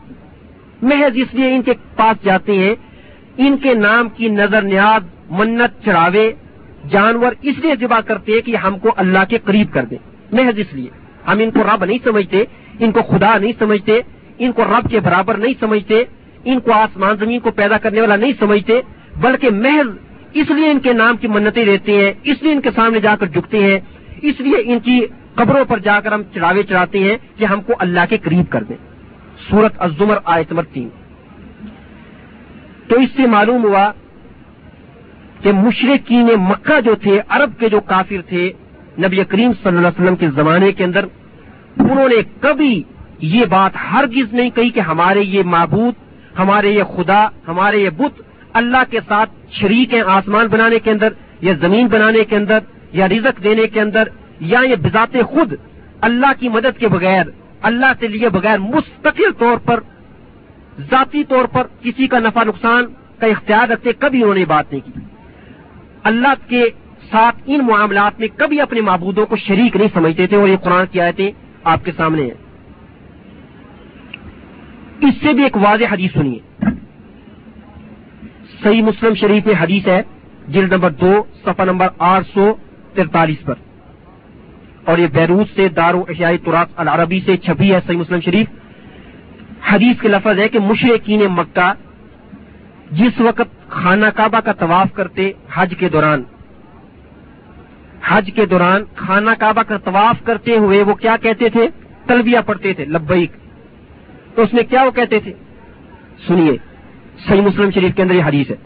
محض 0.82 1.12
اس 1.14 1.34
لیے 1.34 1.54
ان 1.54 1.62
کے 1.62 1.72
پاس 1.96 2.24
جاتے 2.24 2.58
ہیں 2.58 2.74
ان 3.38 3.56
کے 3.56 3.74
نام 3.74 4.08
کی 4.08 4.28
نظر 4.28 4.62
نیاد 4.62 5.00
منت 5.30 5.84
چڑھاوے 5.84 6.32
جانور 6.90 7.32
اس 7.42 7.58
لیے 7.58 7.74
ذبح 7.80 8.00
کرتے 8.00 8.40
کہ 8.40 8.56
ہم 8.56 8.78
کو 8.78 8.88
اللہ 8.96 9.18
کے 9.28 9.38
قریب 9.44 9.72
کر 9.72 9.84
دیں 9.84 9.98
محض 10.32 10.58
اس 10.58 10.66
لیے۔ 10.72 10.88
ہم 11.28 11.38
ان 11.38 11.50
کو 11.50 11.62
رب 11.62 11.84
نہیں 11.84 11.98
سمجھتے، 12.04 12.44
ان 12.78 12.92
کو 12.92 13.02
خدا 13.02 13.38
نہیں 13.38 13.52
سمجھتے، 13.58 14.00
ان 14.38 14.52
کو 14.52 14.64
رب 14.64 14.90
کے 14.90 15.00
برابر 15.00 15.34
نہیں 15.34 15.54
سمجھتے، 15.60 16.04
ان 16.44 16.60
کو 16.60 16.72
آسمان 16.72 17.16
زمین 17.16 17.40
کو 17.40 17.50
پیدا 17.50 17.78
کرنے 17.78 18.00
والا 18.00 18.16
نہیں 18.16 18.32
سمجھتے، 18.38 18.80
بلکہ 19.16 19.50
محض 19.50 19.88
اس 20.32 20.50
لیے 20.50 20.70
ان 20.70 20.80
کے 20.80 20.92
نام 20.92 21.16
کی 21.16 21.28
منتیں 21.28 21.64
دیتے 21.64 21.92
ہیں، 21.92 22.12
اس 22.22 22.42
لیے 22.42 22.52
ان 22.52 22.60
کے 22.60 22.70
سامنے 22.74 23.00
جا 23.00 23.16
کر 23.20 23.26
جھکتے 23.26 23.58
ہیں۔ 23.58 23.80
اس 24.22 24.40
لیے 24.40 24.56
ان 24.64 24.80
کی 24.80 25.00
قبروں 25.34 25.64
پر 25.64 25.78
جا 25.78 26.00
کر 26.00 26.12
ہم 26.12 26.22
چڑھاوے 26.34 26.62
چڑھاتے 26.62 26.98
ہیں 26.98 27.16
کہ 27.36 27.44
ہم 27.44 27.60
کو 27.60 27.72
اللہ 27.78 28.00
کے 28.08 28.18
قریب 28.18 28.50
کر 28.50 28.62
دیں 28.62 28.76
سورت 29.50 29.72
الزمر 29.78 30.16
آیت 30.24 30.50
نمبر 30.50 30.64
تین۔ 30.64 30.88
تو 32.88 32.98
اس 33.00 33.08
سے 33.16 33.26
معلوم 33.26 33.64
ہوا 33.64 33.90
کہ 35.42 35.52
مشرقین 35.52 36.28
مکہ 36.40 36.80
جو 36.80 36.94
تھے، 37.02 37.20
عرب 37.28 37.58
کے 37.60 37.68
جو 37.68 37.80
کافر 37.92 38.22
تھے، 38.28 38.50
نبی 39.02 39.24
کریم 39.24 39.52
صلی 39.52 39.76
اللہ 39.76 39.88
علیہ 39.88 40.00
وسلم 40.00 40.16
کے 40.16 40.28
زمانے 40.34 40.72
کے 40.72 40.84
اندر، 40.84 41.04
انہوں 41.80 42.08
نے 42.08 42.20
کبھی 42.40 42.82
یہ 43.34 43.44
بات 43.50 43.76
ہرگز 43.90 44.32
نہیں 44.34 44.50
کہی 44.50 44.70
کہ 44.70 44.80
ہمارے 44.80 45.22
یہ 45.34 45.42
معبود، 45.54 45.94
ہمارے 46.38 46.70
یہ 46.70 46.82
خدا، 46.96 47.22
ہمارے 47.48 47.78
یہ 47.78 47.90
بت 47.96 48.20
اللہ 48.60 48.82
کے 48.90 49.00
ساتھ 49.08 49.30
شریک 49.50 49.94
ہیں 49.94 50.02
آسمان 50.16 50.46
بنانے 50.46 50.78
کے 50.78 50.90
اندر 50.90 51.12
یا 51.40 51.52
زمین 51.60 51.86
بنانے 51.86 52.24
کے 52.24 52.36
اندر 52.36 52.58
یا 52.92 53.08
رزق 53.08 53.42
دینے 53.44 53.66
کے 53.72 53.80
اندر 53.80 54.08
یا 54.52 54.60
یہ 54.64 54.76
بذات 54.84 55.16
خود 55.30 55.52
اللہ 56.08 56.32
کی 56.40 56.48
مدد 56.48 56.78
کے 56.78 56.88
بغیر، 56.88 57.24
اللہ 57.68 57.92
سے 58.00 58.08
لیے 58.08 58.28
بغیر 58.28 58.58
مستقل 58.58 59.32
طور 59.38 59.56
پر 59.64 59.80
ذاتی 60.78 61.24
طور 61.24 61.44
پر 61.44 61.66
کسی 61.82 62.06
کا 62.06 62.18
نفع 62.18 62.42
نقصان 62.42 62.84
کا 63.18 63.26
اختیار 63.26 63.68
رکھتے 63.68 63.92
کبھی 63.92 64.22
انہوں 64.22 64.34
نے 64.34 64.44
بات 64.44 64.72
نہیں 64.72 64.86
کی۔ 64.86 65.00
اللہ 66.02 66.48
کے 66.48 66.64
ساتھ 67.10 67.42
ان 67.46 67.66
معاملات 67.66 68.20
میں 68.20 68.28
کبھی 68.36 68.60
اپنے 68.60 68.80
معبودوں 68.80 69.26
کو 69.26 69.36
شریک 69.36 69.76
نہیں 69.76 69.88
سمجھتے 69.94 70.26
تھے 70.26 70.36
اور 70.36 70.48
یہ 70.48 70.56
قرآن 70.56 70.86
کی 70.92 71.00
آیتیں 71.00 71.30
آپ 71.64 71.84
کے 71.84 71.92
سامنے 71.96 72.22
ہیں۔ 72.22 72.30
اس 75.00 75.14
سے 75.22 75.32
بھی 75.32 75.42
ایک 75.42 75.56
واضح 75.56 75.84
حدیث 75.90 76.12
سنیے۔ 76.12 76.64
صحیح 78.62 78.82
مسلم 78.82 79.14
شریف 79.14 79.46
میں 79.46 79.54
حدیث 79.60 79.88
ہے، 79.88 80.02
جلد 80.48 80.72
نمبر 80.72 80.90
دو، 80.90 81.24
صفحہ 81.44 81.64
نمبر 81.64 81.88
آٹھ 81.98 82.26
سو 82.34 82.54
ترتالیس 82.94 83.44
پر۔ 83.44 83.54
اور 84.84 84.98
یہ 84.98 85.06
بیروت 85.06 85.46
سے 85.54 85.68
دارو 85.68 86.04
اشیائی 86.08 86.38
تراس 86.38 86.68
العربی 86.76 87.20
سے 87.20 87.36
چھپی 87.36 87.74
ہے 87.74 87.78
صحیح 87.86 87.96
مسلم 87.96 88.20
شریف۔ 88.20 88.46
حدیث 89.72 90.00
کے 90.00 90.08
لفظ 90.08 90.38
ہے 90.38 90.48
کہ 90.48 90.58
مشرقین 90.58 91.20
مکہ 91.30 91.72
جس 92.90 93.20
وقت 93.20 93.68
خانہ 93.68 94.06
کعبہ 94.16 94.40
کا 94.40 94.52
طواف 94.52 94.92
کرتے 94.92 95.32
حج 95.54 95.74
کے 95.78 95.88
دوران، 95.88 96.22
حج 98.08 98.30
کے 98.34 98.46
دوران 98.46 98.82
خانہ 98.94 99.30
کعبہ 99.38 99.62
کا 99.62 99.76
طواف 99.76 100.24
کرتے 100.24 100.56
ہوئے 100.56 100.82
وہ 100.82 100.94
کیا 100.94 101.16
کہتے 101.22 101.48
تھے؟ 101.48 101.68
تلبیہ 102.06 102.38
پڑھتے 102.46 102.72
تھے، 102.72 102.84
لبیک۔ 102.84 103.32
تو 104.34 104.42
اس 104.42 104.54
میں 104.54 104.62
کیا 104.62 104.82
وہ 104.82 104.90
کہتے 104.90 105.20
تھے؟ 105.20 105.32
سنیے، 106.26 106.56
صحیح 107.28 107.40
مسلم 107.40 107.70
شریف 107.70 107.94
کے 107.94 108.02
اندر 108.02 108.14
یہ 108.14 108.24
حدیث 108.24 108.50
ہے۔ 108.50 108.56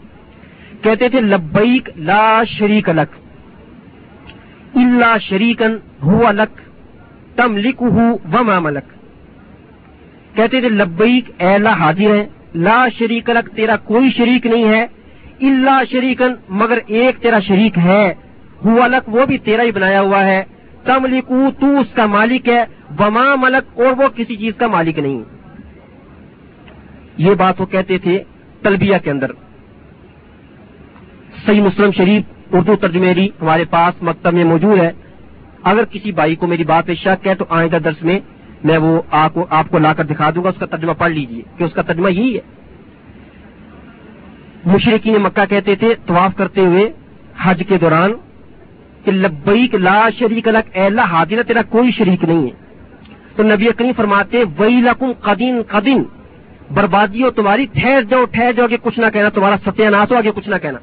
کہتے 0.81 1.09
تھے، 1.09 1.21
لبیک 1.21 1.89
لا 1.97 2.43
شریک 2.43 2.89
الک 2.89 3.15
اللہ 4.75 5.17
شریکن 5.21 5.77
ہو 6.03 6.27
الک 6.27 6.61
تم 7.37 7.57
لک 7.57 7.81
ہو 7.81 8.13
و 8.13 8.61
ملک۔ 8.61 9.02
کہتے 10.35 10.59
تھے، 10.61 10.69
لبیک 10.69 11.31
اے 11.41 11.53
اللہ 11.53 11.75
حاضر 11.79 12.09
ہے 12.15 12.25
لا 12.55 12.79
شریک 12.97 13.29
الک 13.29 13.49
تیرا 13.55 13.75
کوئی 13.89 14.09
شریک 14.17 14.45
نہیں 14.45 14.67
ہے 14.67 14.85
اللہ 15.41 15.81
شریکن، 15.91 16.33
مگر 16.49 16.77
ایک 16.87 17.21
تیرا 17.21 17.39
شریک 17.39 17.77
ہے 17.77 18.13
ہو 18.65 18.81
الک 18.81 19.09
وہ 19.09 19.25
بھی 19.25 19.37
تیرا 19.37 19.63
ہی 19.63 19.71
بنایا 19.71 20.01
ہوا 20.01 20.23
ہے 20.25 20.43
تم 20.85 21.05
لکھو 21.05 21.49
تو 21.59 21.79
اس 21.79 21.93
کا 21.93 22.05
مالک 22.05 22.49
ہے، 22.49 22.63
وما 22.99 23.25
ملک، 23.35 23.79
اور 23.79 23.91
وہ 23.97 24.07
کسی 24.15 24.35
چیز 24.35 24.53
کا 24.57 24.67
مالک 24.67 24.99
نہیں۔ 24.99 25.21
یہ 27.17 27.33
بات 27.33 27.61
وہ 27.61 27.65
کہتے 27.65 27.97
تھے 27.97 28.23
تلبیہ 28.61 28.97
کے 29.03 29.11
اندر۔ 29.11 29.31
صحیح 31.45 31.61
مسلم 31.61 31.91
شریف، 31.91 32.23
اردو 32.51 32.75
ترجمے 32.75 33.13
ہمارے 33.41 33.65
پاس 33.69 34.03
مکتب 34.03 34.33
میں 34.33 34.43
موجود 34.43 34.79
ہے۔ 34.79 34.91
اگر 35.63 35.83
کسی 35.85 36.11
بھائی 36.11 36.35
کو 36.35 36.47
میری 36.47 36.63
بات 36.63 36.85
پہ 36.85 36.93
شک 36.93 37.27
ہے 37.27 37.35
تو 37.35 37.45
آئندہ 37.49 37.77
درس 37.83 38.03
میں 38.03 38.19
میں 38.63 38.77
وہ 38.77 39.01
آپ 39.09 39.69
کو 39.69 39.77
لا 39.77 39.93
کر 39.93 40.03
دکھا 40.03 40.29
دوں 40.35 40.43
گا، 40.43 40.49
اس 40.49 40.55
کا 40.59 40.65
ترجمہ 40.65 40.93
پڑھ 40.97 41.11
لیجیے، 41.11 41.41
کہ 41.57 41.63
اس 41.63 41.73
کا 41.73 41.81
ترجمہ 41.81 42.11
یہی 42.11 42.35
ہے۔ 42.35 42.41
مشرقین 44.65 45.15
مکہ 45.23 45.45
کہتے 45.49 45.75
تھے، 45.75 45.93
طواف 46.05 46.35
کرتے 46.35 46.61
ہوئے 46.61 46.91
حج 47.41 47.63
کے 47.67 47.77
دوران، 47.77 48.13
کہ 49.03 49.11
لبیک 49.11 49.75
لا 49.75 50.09
شریک 50.19 50.47
الگ 50.47 50.77
اللہ، 50.77 51.01
حاضر 51.01 51.43
تیرا 51.43 51.61
کوئی 51.69 51.91
شریک 51.91 52.23
نہیں 52.23 52.43
ہے۔ 52.43 52.51
تو 53.35 53.43
نبی 53.43 53.65
کریم 53.77 53.91
فرماتے 53.97 54.43
وئی 54.57 54.75
لکم 54.75 55.11
قدین 55.21 55.61
قدین، 55.67 56.03
بربادی 56.71 57.23
ہو 57.23 57.29
تمہاری، 57.29 57.65
ٹھہر 57.65 58.01
جاؤ 58.01 58.25
ٹھہر 58.25 58.51
جاؤ، 58.53 58.67
کہ 58.67 58.77
کچھ 58.83 58.99
نہ 58.99 59.05
کہنا، 59.13 59.29
تمہارا 59.29 59.55
ستیہ 59.65 59.89
ناس 59.89 60.11
ہو، 60.11 60.17
آگے 60.17 60.31
کچھ 60.35 60.49
نہ 60.49 60.55
کہنا۔ 60.61 60.79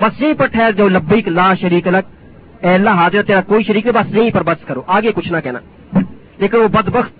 بس 0.00 0.22
یہیں 0.22 0.34
پر 0.34 0.46
ٹھہر 0.46 0.72
جاؤ، 0.72 0.88
لبیک 0.88 1.28
لا 1.28 1.54
شریک 1.54 1.88
الگ 1.88 2.04
اے 2.62 2.74
اللہ، 2.74 2.90
حاضر 2.90 3.22
تیرا 3.22 3.40
کوئی 3.40 3.64
شریک 3.64 3.86
ہے 3.86 3.92
بس 3.92 4.14
یہیں 4.14 4.30
پر 4.30 4.42
بس 4.42 4.64
کرو، 4.66 4.82
آگے 4.86 5.12
کچھ 5.14 5.32
نہ 5.32 5.36
کہنا۔ 5.44 5.58
لیکن 6.38 6.56
وہ 6.56 6.68
بد 6.68 6.88
بخت 6.88 7.12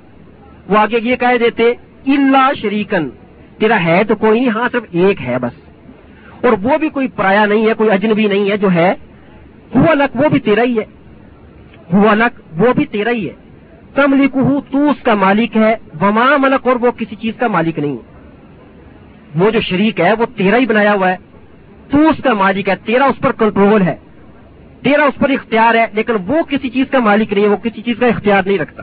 وہ 0.68 0.78
آگے 0.78 0.98
یہ 1.02 1.16
کہہ 1.16 1.38
دیتے 1.40 1.72
اللہ 2.06 2.52
شریکن 2.60 3.08
تیرا 3.58 3.84
ہے 3.84 4.04
تو 4.04 4.16
کوئی 4.16 4.40
نہیں 4.40 4.50
ہاں 4.50 4.68
صرف 4.72 4.82
ایک 4.90 5.22
ہے 5.22 5.38
بس۔ 5.38 5.66
اور 6.36 6.52
وہ 6.62 6.78
بھی 6.78 6.88
کوئی 6.88 7.08
پرایا 7.08 7.46
نہیں 7.46 7.68
ہے، 7.68 7.74
کوئی 7.74 7.90
اجنبی 7.90 8.26
نہیں 8.26 8.50
ہے 8.50 8.56
جو 8.56 8.72
ہے، 8.72 8.94
ہوا 9.74 9.94
لک، 9.94 10.16
وہ 10.16 10.28
بھی 10.28 10.40
تیرا 10.40 10.62
ہی 10.62 10.78
ہے۔ 10.78 10.84
ہوا 11.92 12.14
لک، 12.14 12.60
وہ 12.60 12.72
بھی 12.72 12.84
تیرا 12.84 13.10
ہی 13.10 13.28
ہے۔ 13.28 13.32
تم 13.94 14.22
لکھو 14.22 14.60
تو 14.70 14.90
اس 14.90 15.02
کا 15.02 15.14
مالک 15.14 15.56
ہے۔ 15.56 15.76
وما 16.00 16.36
ملک، 16.36 16.66
اور 16.66 16.76
وہ 16.76 16.90
کسی 16.90 17.16
چیز 17.16 17.34
کا 17.38 17.46
مالک 17.46 17.78
نہیں۔ 17.78 17.96
ہے 17.96 18.16
وہ 19.34 19.50
جو 19.50 19.60
شریک 19.60 20.00
ہے، 20.00 20.12
وہ 20.12 20.26
تیرا 20.36 20.56
ہی 20.56 20.66
بنایا 20.66 20.92
ہوا 20.92 21.10
ہے۔ 21.10 21.16
تو 21.90 22.08
اس 22.08 22.16
کا 22.24 22.34
مالک 22.34 22.68
ہے، 22.68 22.74
تیرا 22.76 23.04
اس 23.04 23.18
پر 23.20 23.32
کنٹرول 23.32 23.82
ہے۔ 23.82 23.96
تیرا 24.82 25.04
اس 25.04 25.18
پر 25.18 25.30
اختیار 25.30 25.74
ہے، 25.74 25.86
لیکن 25.92 26.12
وہ 26.26 26.42
کسی 26.42 26.70
چیز 26.70 26.86
کا 26.90 26.98
مالک 26.98 27.32
نہیں 27.32 27.44
ہے، 27.44 27.48
وہ 27.48 27.56
کسی 27.56 27.82
چیز 27.82 27.96
کا 28.00 28.06
اختیار 28.06 28.42
نہیں 28.46 28.58
رکھتا۔ 28.58 28.82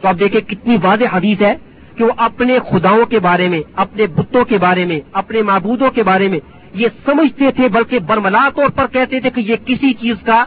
تو 0.00 0.08
آپ 0.08 0.14
دیکھیں 0.20 0.40
کتنی 0.40 0.76
واضح 0.82 1.04
حدیث 1.12 1.42
ہے 1.42 1.54
کہ 1.96 2.04
وہ 2.04 2.10
اپنے 2.16 2.58
خداؤں 2.70 3.04
کے 3.04 3.18
بارے 3.18 3.48
میں، 3.48 3.60
اپنے 3.76 4.06
بتوں 4.06 4.44
کے 4.44 4.58
بارے 4.58 4.84
میں، 4.84 5.00
اپنے 5.12 5.42
معبودوں 5.42 5.90
کے 5.90 6.02
بارے 6.02 6.28
میں 6.28 6.38
یہ 6.74 6.88
سمجھتے 7.04 7.50
تھے، 7.56 7.68
بلکہ 7.68 7.98
برملا 7.98 8.48
طور 8.56 8.68
پر 8.68 8.86
کہتے 8.86 9.20
تھے 9.20 9.30
کہ 9.30 9.40
یہ 9.40 9.56
کسی 9.66 9.92
چیز 9.92 10.16
کا 10.24 10.44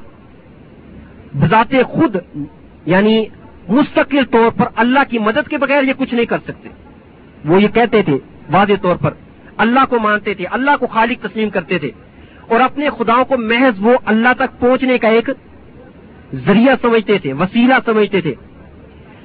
بذات 1.33 1.75
خود 1.85 2.15
یعنی 2.85 3.25
مستقل 3.69 4.25
طور 4.25 4.51
پر 4.59 4.65
اللہ 4.75 4.99
کی 5.09 5.19
مدد 5.19 5.49
کے 5.49 5.57
بغیر 5.57 5.83
یہ 5.83 5.93
کچھ 5.97 6.13
نہیں 6.13 6.25
کر 6.25 6.37
سکتے۔ 6.37 6.69
وہ 7.45 7.61
یہ 7.61 7.67
کہتے 7.67 8.01
تھے، 8.01 8.17
واضح 8.51 8.73
طور 8.81 8.95
پر 8.95 9.11
اللہ 9.57 9.79
کو 9.89 9.99
مانتے 9.99 10.33
تھے، 10.33 10.45
اللہ 10.45 10.71
کو 10.79 10.87
خالق 10.87 11.23
تسلیم 11.23 11.49
کرتے 11.49 11.79
تھے۔ 11.79 11.91
اور 12.47 12.59
اپنے 12.59 12.89
خداؤں 12.97 13.25
کو 13.25 13.37
محض 13.37 13.73
وہ 13.79 13.97
اللہ 14.05 14.33
تک 14.37 14.59
پہنچنے 14.59 14.97
کا 14.97 15.07
ایک 15.07 15.29
ذریعہ 16.33 16.75
سمجھتے 16.81 17.17
تھے، 17.17 17.33
وسیلہ 17.33 17.73
سمجھتے 17.85 18.21
تھے۔ 18.21 18.33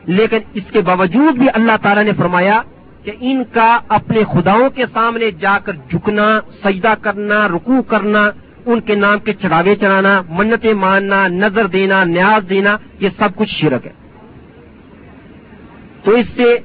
لیکن 0.07 0.39
اس 0.55 0.63
کے 0.73 0.81
باوجود 0.81 1.39
بھی 1.39 1.47
اللہ 1.55 1.73
تعالیٰ 1.83 2.05
نے 2.05 2.13
فرمایا 2.17 2.63
کہ 3.05 3.13
ان 3.21 3.43
کا 3.53 3.79
اپنے 3.89 4.21
خداؤں 4.33 4.71
کے 4.71 4.85
سامنے 4.93 5.31
جا 5.31 5.59
کر 5.65 5.73
جھکنا، 5.73 6.41
سجدہ 6.65 6.95
کرنا، 7.01 7.49
رکوع 7.49 7.83
کرنا، 7.83 8.31
ان 8.67 8.81
کے 8.81 8.95
نام 8.95 9.19
کے 9.19 9.33
چڑھاوے 9.33 9.77
چڑھانا، 9.77 10.23
منتیں 10.29 10.75
ماننا، 10.75 11.29
نظر 11.29 11.67
دینا، 11.67 12.05
نیاز 12.05 12.51
دینا، 12.51 12.77
یہ 13.01 13.09
سب 13.19 13.29
کچھ 13.37 13.55
شرک 13.55 13.87
ہے۔ 13.87 13.93
تو 16.03 16.11
اس 16.11 16.27
سے 16.37 16.57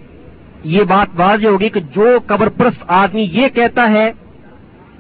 یہ 0.63 0.83
بات 0.83 1.07
واضح 1.15 1.47
ہوگی 1.47 1.69
کہ 1.69 1.79
جو 1.79 2.17
قبر 2.27 2.49
پرست 2.49 2.83
آدمی 2.87 3.29
یہ 3.31 3.47
کہتا 3.47 3.89
ہے 3.89 4.11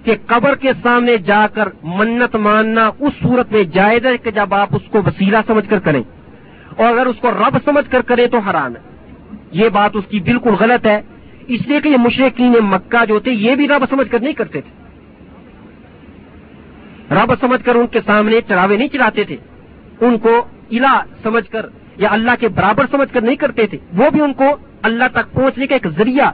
کہ 0.03 0.15
قبر 0.25 0.55
کے 0.55 0.71
سامنے 0.83 1.17
جا 1.17 1.47
کر 1.53 1.69
منت 1.83 2.35
ماننا 2.35 2.91
اس 2.99 3.13
صورت 3.21 3.51
میں 3.51 3.63
جائز 3.63 4.05
ہے 4.05 4.17
کہ 4.17 4.31
جب 4.31 4.53
آپ 4.53 4.75
اس 4.75 4.81
کو 4.91 4.99
وسیلہ 5.05 5.37
سمجھ 5.47 5.69
کر 5.69 5.79
کریں۔ 5.79 6.03
اور 6.77 6.91
اگر 6.91 7.05
اس 7.05 7.15
کو 7.19 7.31
رب 7.31 7.57
سمجھ 7.65 7.91
کر 7.91 8.01
کریں 8.01 8.27
تو 8.27 8.37
حرام 8.37 8.75
ہے۔ 8.75 8.81
یہ 9.51 9.69
بات 9.69 9.91
اس 9.93 10.03
کی 10.09 10.19
بالکل 10.19 10.49
غلط 10.49 10.85
ہے۔ 10.85 11.01
اس 11.47 11.67
لیے 11.67 11.81
کہ 11.81 11.89
یہ 11.89 11.97
مشرقین 11.97 12.53
مکہ 12.61 13.05
جو 13.05 13.19
تھے، 13.19 13.31
یہ 13.31 13.55
بھی 13.55 13.67
رب 13.67 13.83
سمجھ 13.89 14.11
کر 14.11 14.19
نہیں 14.19 14.33
کرتے 14.33 14.61
تھے۔ 14.61 14.83
رب 17.15 17.33
سمجھ 17.39 17.65
کر 17.65 17.75
ان 17.75 17.87
کے 17.87 17.99
سامنے 18.05 18.41
چڑھاوے 18.47 18.77
نہیں 18.77 18.87
چڑھاتے 18.87 19.23
تھے۔ 19.23 19.37
ان 20.01 20.17
کو 20.17 20.45
الا 20.71 21.03
سمجھ 21.23 21.49
کر 21.49 21.65
یا 21.97 22.07
اللہ 22.11 22.31
کے 22.39 22.47
برابر 22.47 22.85
سمجھ 22.91 23.13
کر 23.13 23.21
نہیں 23.21 23.35
کرتے 23.35 23.67
تھے۔ 23.67 23.77
وہ 23.93 24.09
بھی 24.09 24.21
ان 24.21 24.33
کو 24.33 24.45
اللہ 24.81 25.03
تک 25.11 25.33
پہنچنے 25.33 25.67
کا 25.67 25.75
ایک 25.75 25.87
ذریعہ، 25.97 26.31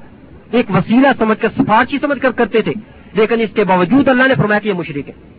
ایک 0.52 0.72
وسیلہ 0.72 1.08
سمجھ 1.18 1.42
کر، 1.42 1.48
سفارشی 1.58 1.98
سمجھ 2.02 2.20
کر 2.20 2.32
کرتے 2.32 2.62
تھے۔ 2.62 2.74
لیکن 3.14 3.42
اس 3.42 3.50
کے 3.54 3.64
باوجود 3.64 4.08
اللہ 4.08 4.28
نے 4.28 4.36
فرمایا 4.36 4.60
کہ 4.60 4.68
یہ 4.68 4.74
مشرق 4.74 5.08
ہے 5.08 5.39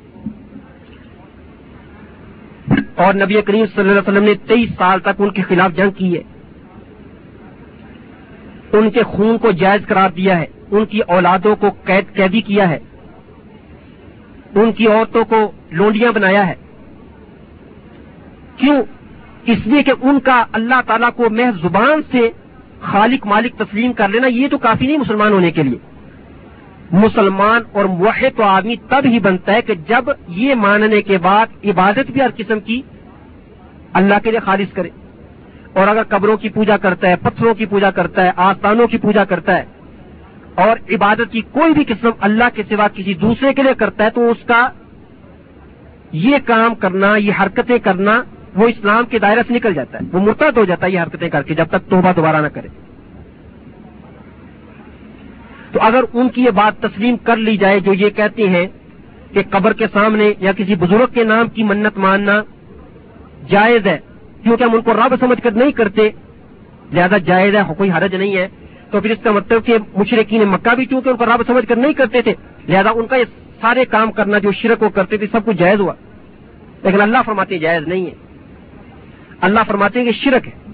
اور 2.95 3.15
نبی 3.15 3.43
کریم 3.43 3.67
صلی 3.67 3.81
اللہ 3.81 3.93
علیہ 3.93 4.01
وسلم 4.01 4.25
نے 4.25 4.35
تیئیس 4.35 4.71
سال 4.79 5.01
تک 5.01 5.09
ان 5.19 5.31
کے 5.31 5.43
خلاف 5.43 5.73
جنگ 5.77 5.91
کی 5.91 6.19
ہے۔ 6.19 6.23
ان 8.73 8.91
کے 8.91 9.03
خون 9.03 9.39
کو 9.39 9.51
جائز 9.51 9.87
قرار 9.87 10.11
دیا 10.11 10.39
ہے۔ 10.39 10.47
ان 10.71 10.87
کی 10.87 11.01
اولادوں 11.01 11.57
کو 11.57 11.71
قید، 11.85 12.15
قیدی 12.15 12.41
کیا 12.41 12.69
ہے۔ 12.69 12.79
ان 14.55 14.73
کی 14.73 14.87
عورتوں 14.87 15.25
کو 15.25 15.51
لونڈیاں 15.71 16.13
بنایا 16.13 16.47
ہے۔ 16.47 16.55
کیوں؟ 18.57 18.83
اس 19.47 19.59
لیے 19.65 19.83
کہ 19.83 19.93
ان 20.03 20.21
کا 20.21 20.45
اللہ 20.53 20.81
تعالیٰ 20.87 21.11
کو 21.17 21.31
محض 21.31 21.63
زبان 21.63 22.03
سے 22.11 22.31
خالق 22.81 23.27
مالک 23.27 23.55
تسلیم 23.55 23.93
کر 23.93 24.09
لینا 24.09 24.27
یہ 24.27 24.49
تو 24.49 24.59
کافی 24.59 24.87
نہیں 24.87 24.99
مسلمان 24.99 25.33
ہونے 25.33 25.51
کے 25.51 25.63
لیے۔ 25.63 25.90
مسلمان 26.93 27.63
اور 27.73 27.85
موحد 27.85 28.37
تو 28.37 28.43
آدمی 28.43 28.77
تب 28.89 29.03
ہی 29.05 29.19
بنتا 29.19 29.53
ہے 29.53 29.63
کہ 29.63 29.75
جب 29.75 30.11
یہ 30.29 30.55
ماننے 30.55 31.03
کے 31.03 31.19
بعد 31.19 31.47
عبادت 31.65 32.11
بھی 32.11 32.21
ہر 32.21 32.31
قسم 32.37 32.61
کی 32.61 32.83
اللہ 33.93 34.15
کے 34.23 34.31
لیے 34.31 34.41
خالص 34.41 34.73
کرے۔ 34.73 34.89
اور 35.73 35.89
اگر 35.89 36.03
قبروں 36.09 36.37
کی 36.37 36.49
پوجا 36.49 36.77
کرتا 36.77 37.09
ہے، 37.09 37.17
پتھروں 37.17 37.55
کی 37.55 37.67
پوجا 37.67 37.91
کرتا 37.91 38.25
ہے، 38.25 38.31
آستانوں 38.37 38.87
کی 38.87 38.99
پوجا 38.99 39.25
کرتا 39.25 39.57
ہے، 39.57 39.65
اور 40.55 40.95
عبادت 40.95 41.33
کی 41.33 41.41
کوئی 41.41 41.73
بھی 41.73 41.85
قسم 41.85 42.11
اللہ 42.21 42.45
کے 42.55 42.63
سوا 42.69 42.89
کسی 42.89 43.15
دوسرے 43.15 43.55
کے 43.55 43.63
لیے 43.63 43.75
کرتا 43.75 44.05
ہے، 44.05 44.11
تو 44.11 44.31
اس 44.31 44.47
کا 44.47 44.69
یہ 46.13 46.37
کام 46.45 46.75
کرنا، 46.75 47.17
یہ 47.17 47.33
حرکتیں 47.43 47.79
کرنا، 47.79 48.23
وہ 48.57 48.69
اسلام 48.69 49.05
کے 49.05 49.19
دائرے 49.19 49.41
سے 49.49 49.55
نکل 49.55 49.75
جاتا 49.75 49.99
ہے۔ 49.99 50.05
وہ 50.13 50.21
مرتد 50.21 50.57
ہو 50.57 50.65
جاتا 50.65 50.87
ہے 50.87 50.91
یہ 50.91 51.01
حرکتیں 51.01 51.29
کر 51.29 51.43
کے، 51.43 51.55
جب 51.55 51.67
تک 51.71 51.91
توبہ 51.91 52.13
دوبارہ 52.17 52.37
نہ 52.37 52.49
کرے۔ 52.49 52.69
تو 55.73 55.81
اگر 55.83 56.01
ان 56.13 56.29
کی 56.29 56.45
یہ 56.45 56.51
بات 56.51 56.83
تسلیم 56.83 57.17
کر 57.17 57.37
لی 57.37 57.57
جائے 57.57 57.81
جو 57.81 57.93
یہ 57.93 58.11
کہتے 58.11 58.49
ہیں 58.49 58.67
کہ 59.33 59.43
قبر 59.51 59.73
کے 59.73 59.87
سامنے 59.93 60.33
یا 60.39 60.53
کسی 60.53 60.75
بزرگ 60.75 61.07
کے 61.15 61.25
نام 61.25 61.49
کی 61.49 61.63
منت 61.63 61.99
ماننا 61.99 62.43
جائز 63.49 63.87
ہے، 63.87 63.99
کیونکہ 64.43 64.65
ہم 64.65 64.71
ان 64.73 64.83
کو 64.83 64.95
رب 64.95 65.15
سمجھ 65.21 65.43
کر 65.43 65.51
نہیں 65.51 65.73
کرتے 65.73 66.11
زیادہ 66.93 67.17
جائز 67.27 67.57
ہے، 67.57 67.61
کوئی 67.77 67.91
حرج 67.91 68.15
نہیں 68.15 68.37
ہے۔ 68.37 68.49
تو 68.91 69.01
پھر 69.01 69.11
اس 69.11 69.19
کا 69.23 69.33
مطلب 69.33 69.67
کہ 69.67 69.77
مشرقین 69.97 70.43
مکہ 70.43 70.75
بھی 70.75 70.87
چونکہ 70.87 71.09
ان 71.09 71.17
کو 71.17 71.27
رب 71.27 71.43
سمجھ 71.47 71.67
کر 71.67 71.77
نہیں 71.77 71.93
کرتے 71.93 72.23
تھے، 72.23 72.35
لہذا 72.69 72.91
ان 72.91 73.07
کا 73.07 73.17
یہ 73.17 73.25
سارے 73.61 73.85
کام 73.85 74.13
کرنا 74.13 74.39
جو 74.39 74.53
شرک 74.53 74.83
وہ 74.83 74.89
کرتے 74.89 75.17
تھے، 75.17 75.27
سب 75.33 75.47
کچھ 75.47 75.57
جائز 75.57 75.81
ہوا۔ 75.81 75.93
لیکن 76.83 77.01
اللہ 77.01 77.19
فرماتے 77.27 77.55
ہیں 77.55 77.63
جائز 77.63 77.89
نہیں 77.89 78.07
ہے۔ 78.07 78.15
اللہ 79.41 79.61
فرماتے 79.67 79.99
ہیں 79.99 80.07
کہ 80.07 80.13
شرک 80.13 80.49
ہے۔ 80.49 80.73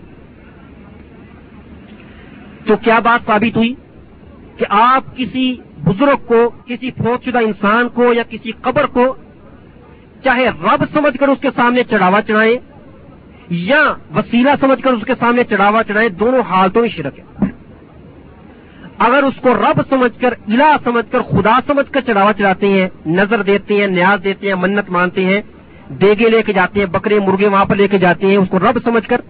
تو 2.67 2.77
کیا 2.77 2.99
بات 2.99 3.27
ثابت 3.27 3.57
ہوئی؟ 3.57 3.75
کہ 4.59 4.65
آپ 4.69 5.17
کسی 5.17 5.57
بزرگ 5.85 6.27
کو، 6.27 6.51
کسی 6.67 6.91
فوج 6.91 7.31
شدہ 7.31 7.39
انسان 7.39 7.89
کو 7.89 8.13
یا 8.13 8.23
کسی 8.31 8.51
قبر 8.51 8.87
کو 8.87 9.15
چاہے 10.25 10.49
رب 10.49 10.85
سمجھ 10.93 11.19
کر 11.19 11.29
اس 11.29 11.39
کے 11.41 11.49
سامنے 11.57 11.83
چڑھاوا 11.85 12.23
چڑھائیں 12.23 12.57
یا 13.51 13.83
وسیلہ 14.15 14.51
سمجھ 14.61 14.83
کر 14.83 14.93
اس 14.93 15.05
کے 15.07 15.13
سامنے 15.19 15.45
چڑھاوا 15.45 15.83
چڑھائیں، 15.83 16.09
دونوں 16.09 16.41
حالتوں 16.49 16.81
میں 16.81 16.89
شرک 16.89 17.19
ہے۔ 17.19 17.25
اگر 18.99 19.23
اس 19.23 19.35
کو 19.41 19.55
رب 19.55 19.81
سمجھ 19.89 20.21
کر، 20.21 20.35
الہ 20.49 20.77
سمجھ 20.85 21.13
کر، 21.13 21.21
خدا 21.21 21.59
سمجھ 21.67 21.93
کر 21.93 22.01
چڑھاوا 22.01 22.33
چڑھاتے 22.33 22.67
ہیں، 22.69 22.89
نظر 23.07 23.43
دیتے 23.43 23.75
ہیں، 23.75 23.87
نیاز 23.87 24.25
دیتے 24.25 24.49
ہیں، 24.49 24.55
منت 24.55 24.91
مانتے 24.91 25.25
ہیں، 25.25 25.41
دیگے 25.89 26.29
لے 26.29 26.43
کے 26.43 26.53
جاتے 26.53 26.81
ہیں، 26.81 26.87
بکرے، 26.87 27.21
مرغے 27.21 27.49
وہاں 27.49 27.65
پر 27.65 27.77
لے 27.77 27.89
کے 27.89 27.99
جاتے 27.99 28.27
ہیں، 28.27 28.37
اس 28.37 28.49
کو 28.51 28.59
رب 28.59 28.79
سمجھ 28.85 29.09
کر، 29.09 29.21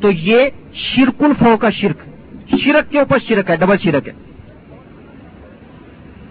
تو 0.00 0.10
یہ 0.10 0.48
شرکن 0.74 1.32
فو 1.38 1.56
کا 1.56 1.70
شرک 1.70 1.96
شرک 2.64 2.90
کے 2.90 2.98
اوپر 2.98 3.18
شرک 3.28 3.50
ہے، 3.50 3.56
ڈبل 3.56 3.76
شرک 3.84 4.08
ہے۔ 4.08 4.12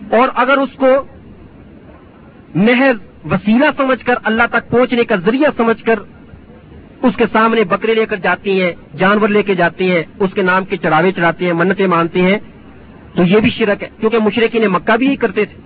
اور 0.09 0.29
اگر 0.35 0.57
اس 0.57 0.69
کو 0.75 0.87
محض 2.55 2.95
وسیلہ 3.31 3.65
سمجھ 3.77 4.05
کر 4.05 4.13
اللہ 4.23 4.43
تک 4.51 4.69
پہنچنے 4.69 5.03
کا 5.03 5.15
ذریعہ 5.15 5.49
سمجھ 5.57 5.83
کر 5.83 5.99
اس 7.03 7.15
کے 7.15 7.23
سامنے 7.31 7.63
بکرے 7.63 7.93
لے 7.93 8.05
کر 8.05 8.15
جاتی 8.15 8.61
ہیں، 8.61 8.71
جانور 8.97 9.29
لے 9.29 9.43
کے 9.43 9.55
جاتی 9.55 9.91
ہیں، 9.91 10.03
اس 10.19 10.29
کے 10.33 10.41
نام 10.41 10.65
کے 10.65 10.77
چڑھاوے 10.77 11.11
چڑھاتے 11.11 11.45
ہیں، 11.45 11.53
منتیں 11.53 11.87
مانتے 11.87 12.21
ہیں، 12.21 12.37
تو 13.15 13.23
یہ 13.23 13.39
بھی 13.39 13.49
شرک 13.49 13.83
ہے، 13.83 13.89
کیونکہ 13.99 14.17
مشرقی 14.17 14.59
نے 14.59 14.67
مکہ 14.67 14.97
بھی 14.97 15.07
ہی 15.09 15.15
کرتے 15.15 15.45
تھے۔ 15.45 15.61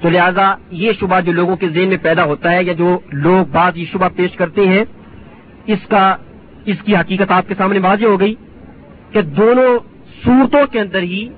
تو 0.00 0.10
لہذا 0.10 0.54
یہ 0.70 0.92
شبہ 1.00 1.20
جو 1.20 1.32
لوگوں 1.32 1.56
کے 1.56 1.68
ذہن 1.68 1.88
میں 1.88 1.96
پیدا 2.02 2.24
ہوتا 2.24 2.52
ہے 2.52 2.64
یا 2.64 2.72
جو 2.72 2.98
لوگ 3.12 3.46
بعض 3.52 3.76
یہ 3.76 3.84
شبہ 3.92 4.08
پیش 4.16 4.36
کرتے 4.36 4.66
ہیں، 4.66 4.84
اس 5.66 5.86
کا، 5.88 6.16
اس 6.64 6.76
کی 6.84 6.96
حقیقت 6.96 7.30
آپ 7.30 7.48
کے 7.48 7.54
سامنے 7.58 7.78
واضح 7.78 8.04
ہو 8.04 8.20
گئی 8.20 8.34
کہ 9.12 9.22
دونوں 9.22 9.78
صورتوں 10.24 10.66
کے 10.66 10.80
اندر 10.80 11.02
ہی 11.02 11.28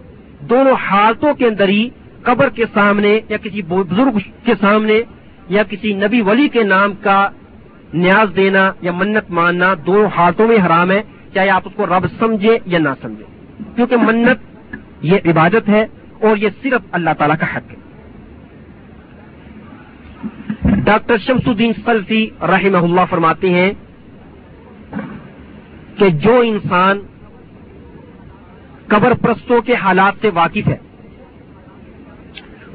دونوں 0.51 0.75
حالتوں 0.83 1.35
کے 1.35 1.47
اندر 1.47 1.69
ہی 1.69 1.89
قبر 2.23 2.49
کے 2.49 2.65
سامنے 2.75 3.21
یا 3.29 3.37
کسی 3.37 3.63
بزرگ 3.63 4.19
کے 4.45 4.55
سامنے 4.61 5.01
یا 5.49 5.63
کسی 5.63 5.93
نبی 5.95 6.21
ولی 6.21 6.49
کے 6.49 6.63
نام 6.63 6.93
کا 7.01 7.29
نیاز 7.95 8.37
دینا 8.37 8.73
یا 8.83 8.93
منت 8.93 9.31
ماننا 9.31 9.75
دونوں 9.87 10.09
حالتوں 10.17 10.49
میں 10.49 10.57
حرام 10.67 10.91
ہے، 10.91 11.03
چاہے 11.35 11.49
آپ 11.51 11.63
اس 11.65 11.73
کو 11.77 11.87
رب 11.87 12.07
سمجھے 12.19 12.59
یا 12.67 12.79
نہ 12.79 12.89
سمجھے 13.03 13.25
کیونکہ 13.77 13.97
منت 13.97 14.39
یہ 15.05 15.19
عبادت 15.25 15.69
ہے 15.69 15.87
اور 16.21 16.37
یہ 16.37 16.49
صرف 16.63 16.81
اللہ 16.93 17.11
تعالی 17.19 17.35
کا 17.41 17.47
حق 17.47 17.73
ہے۔ 17.73 17.83
ڈاکٹر 20.85 21.17
شمس 21.17 21.49
الدین 21.49 21.73
سلفی 21.85 22.27
رحمہ 22.43 22.79
اللہ 22.79 23.05
فرماتے 23.11 23.51
ہیں 23.51 23.71
کہ 25.99 26.09
جو 26.25 26.39
انسان 26.41 26.99
قبر 28.95 29.15
پرستوں 29.15 29.63
کے 29.63 29.75
حالات 29.75 30.13
سے 30.21 30.31
واقف 30.35 30.69
ہے۔ 30.69 30.77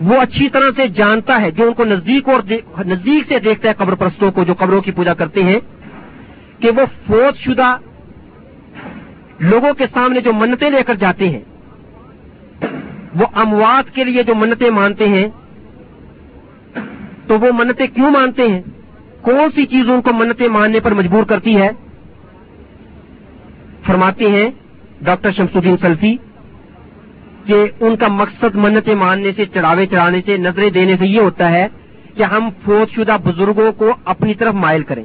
وہ 0.02 0.22
اچھی 0.22 0.50
طرح 0.50 0.70
سے 0.76 0.88
جانتا 0.88 1.42
ہے، 1.42 1.52
جو 1.52 1.68
ان 1.68 1.74
کو 1.74 1.86
نزدیک 1.86 2.30
اور 2.30 2.42
نزدیک 2.86 3.28
سے 3.28 3.40
دیکھتا 3.40 3.70
ہے 3.70 3.74
قبر 3.78 3.96
پرستوں 3.96 4.32
کو، 4.32 4.44
جو 4.44 4.54
قبروں 4.54 4.82
کی 4.82 4.92
پوجا 4.92 5.14
کرتے 5.14 5.44
ہیں، 5.44 5.60
کہ 6.60 6.70
وہ 6.70 6.86
فوج 7.08 7.38
شدہ 7.38 7.78
لوگوں 9.40 9.74
کے 9.74 9.86
سامنے 9.94 10.22
جو 10.22 10.34
منتیں 10.34 10.70
لے 10.70 10.84
کر 10.84 10.96
جاتے 10.96 11.30
ہیں، 11.30 11.40
وہ 13.16 13.26
اموات 13.34 13.96
کے 13.96 14.04
لیے 14.04 14.24
جو 14.24 14.36
منتیں 14.36 14.70
مانتے 14.70 15.08
ہیں، 15.08 15.28
تو 17.28 17.40
وہ 17.40 17.52
منتیں 17.54 17.88
کیوں 17.88 18.12
مانتے 18.12 18.48
ہیں؟ 18.48 18.62
کون 19.22 19.50
سی 19.56 19.66
چیز 19.66 19.90
ان 19.90 20.02
کو 20.02 20.14
منتیں 20.14 20.48
ماننے 20.48 20.80
پر 20.80 20.94
مجبور 20.94 21.24
کرتی 21.24 21.58
ہے؟ 21.58 21.70
فرماتے 23.86 24.30
ہیں 24.30 24.50
ڈاکٹر 25.02 25.32
شمس 25.32 25.56
الدین 25.56 25.78
سلفی، 25.78 26.18
کہ 27.46 27.66
ان 27.80 27.96
کا 27.96 28.08
مقصد 28.08 28.56
منتیں 28.56 28.96
ماننے 28.96 29.32
سے، 29.36 29.46
چڑھاوے 29.46 29.86
چڑھانے 29.86 30.22
سے، 30.26 30.38
نظریں 30.38 30.70
دینے 30.70 30.96
سے 31.00 31.08
یہ 31.08 31.20
ہوتا 31.20 31.52
ہے 31.52 31.68
کہ 32.16 32.24
ہم 32.24 32.50
فوت 32.66 32.96
شدہ 32.96 33.18
بزرگوں 33.24 33.72
کو 33.72 33.92
اپنی 34.06 34.34
طرف 34.34 34.54
مائل 34.54 34.84
کریں۔ 34.84 35.04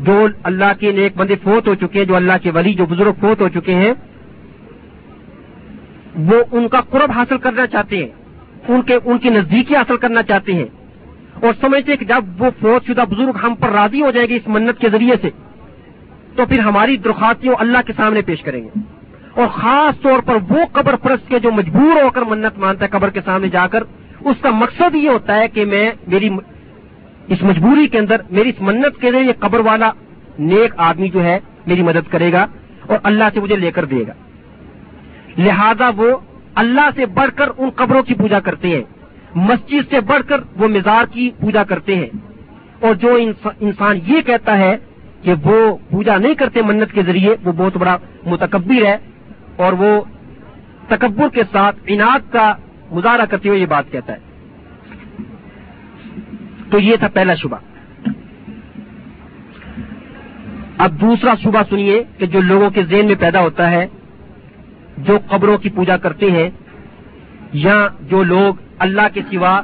جو 0.00 0.26
اللہ 0.42 0.80
کے 0.80 0.92
نیک 0.92 1.16
بندے 1.16 1.36
فوت 1.42 1.68
ہو 1.68 1.74
چکے 1.74 1.98
ہیں، 1.98 2.04
جو 2.04 2.16
اللہ 2.16 2.32
کے 2.42 2.50
ولی، 2.50 2.74
جو 2.74 2.86
بزرگ 2.86 3.12
فوت 3.20 3.40
ہو 3.40 3.48
چکے 3.48 3.74
ہیں، 3.74 3.92
وہ 6.16 6.42
ان 6.52 6.68
کا 6.68 6.80
قرب 6.80 7.10
حاصل 7.14 7.38
کرنا 7.38 7.66
چاہتے 7.66 7.96
ہیں۔ 7.96 8.08
ان 8.68 8.82
کے، 8.82 8.98
ان 9.04 9.18
کی 9.18 9.30
نزدیکی 9.30 9.76
حاصل 9.76 9.96
کرنا 9.96 10.22
چاہتے 10.22 10.54
ہیں۔ 10.54 10.66
اور 11.42 11.52
سمجھتے 11.60 11.92
ہیں 11.92 11.98
کہ 11.98 12.04
جب 12.04 12.42
وہ 12.42 12.50
فوت 12.60 12.86
شدہ 12.86 13.04
بزرگ 13.10 13.36
ہم 13.42 13.54
پر 13.54 13.68
راضی 13.68 14.02
ہو 14.02 14.10
جائے 14.10 14.28
گی 14.28 14.34
اس 14.34 14.48
منت 14.48 14.78
کے 14.78 14.88
ذریعے 14.88 15.14
سے 15.22 15.30
تو 16.36 16.46
پھر 16.46 16.58
ہماری 16.58 16.96
درخواستیوں 16.96 17.54
اللہ 17.58 17.78
کے 17.86 17.92
سامنے 17.96 18.22
پیش 18.22 18.42
کریں 18.42 18.64
گے۔ 18.64 18.68
اور 19.30 19.46
خاص 19.46 20.00
طور 20.00 20.18
پر 20.18 20.34
وہ 20.48 20.58
قبر 20.72 20.96
پرست 20.96 21.28
کے 21.28 21.38
جو 21.38 21.52
مجبور 21.52 22.02
ہو 22.02 22.10
کر 22.10 22.22
منت 22.22 22.58
مانتا 22.58 22.84
ہے 22.84 22.90
قبر 22.90 23.10
کے 23.10 23.20
سامنے 23.24 23.48
جا 23.48 23.66
کر، 23.66 23.82
اس 24.20 24.36
کا 24.40 24.50
مقصد 24.50 24.94
یہ 24.94 25.08
ہوتا 25.08 25.36
ہے 25.36 25.48
کہ 25.48 25.64
میں 25.64 25.90
میری 26.06 26.28
اس 27.28 27.42
مجبوری 27.42 27.86
کے 27.86 27.98
اندر، 27.98 28.16
میری 28.30 28.48
اس 28.48 28.60
منت 28.60 29.00
کے 29.00 29.10
لیے 29.10 29.22
یہ 29.22 29.32
قبر 29.38 29.60
والا 29.60 29.90
نیک 30.38 30.74
آدمی 30.76 31.08
جو 31.08 31.24
ہے 31.24 31.38
میری 31.66 31.82
مدد 31.82 32.10
کرے 32.10 32.32
گا 32.32 32.46
اور 32.86 32.98
اللہ 33.02 33.24
سے 33.34 33.40
مجھے 33.40 33.56
لے 33.56 33.70
کر 33.70 33.84
دے 33.84 34.04
گا۔ 34.08 34.12
لہذا 35.38 35.90
وہ 35.96 36.16
اللہ 36.54 36.88
سے 36.94 37.06
بڑھ 37.06 37.30
کر 37.36 37.48
ان 37.58 37.70
قبروں 37.70 38.02
کی 38.02 38.14
پوجا 38.14 38.40
کرتے 38.40 38.68
ہیں۔ 38.68 38.82
مسجد 39.34 39.90
سے 39.90 40.00
بڑھ 40.00 40.22
کر 40.28 40.40
وہ 40.56 40.68
مزار 40.68 41.04
کی 41.12 41.30
پوجا 41.40 41.64
کرتے 41.64 41.94
ہیں۔ 41.94 42.08
اور 42.80 42.94
جو 42.94 43.18
انسان 43.60 43.98
یہ 44.06 44.20
کہتا 44.20 44.58
ہے 44.58 44.76
کہ 45.22 45.34
وہ 45.42 45.76
پوجا 45.90 46.16
نہیں 46.16 46.34
کرتے 46.34 46.62
منت 46.62 46.92
کے 46.92 47.02
ذریعے، 47.02 47.36
وہ 47.44 47.52
بہت 47.52 47.76
بڑا 47.76 47.96
متکبر 48.26 48.86
ہے 48.86 48.96
اور 49.56 49.72
وہ 49.72 50.00
تکبر 50.88 51.28
کے 51.28 51.42
ساتھ 51.52 51.76
انعد 51.86 52.32
کا 52.32 52.54
مظاہرہ 52.90 53.26
کرتے 53.26 53.48
ہوئے 53.48 53.60
یہ 53.60 53.66
بات 53.66 53.84
کہتا 53.90 54.12
ہے۔ 54.12 54.18
تو 56.70 56.78
یہ 56.78 56.96
تھا 56.96 57.08
پہلا 57.08 57.34
شبہ۔ 57.34 57.56
اب 60.78 61.00
دوسرا 61.00 61.34
شبہ 61.42 61.62
سنیے 61.70 62.04
کہ 62.18 62.26
جو 62.26 62.40
لوگوں 62.40 62.70
کے 62.70 62.82
ذہن 62.82 63.06
میں 63.06 63.14
پیدا 63.14 63.40
ہوتا 63.40 63.70
ہے، 63.70 63.86
جو 64.98 65.18
قبروں 65.28 65.58
کی 65.58 65.68
پوجا 65.68 65.96
کرتے 65.96 66.30
ہیں 66.30 66.50
یا 67.52 67.88
جو 68.00 68.22
لوگ 68.22 68.54
اللہ 68.78 69.02
کے 69.14 69.20
سوا 69.30 69.62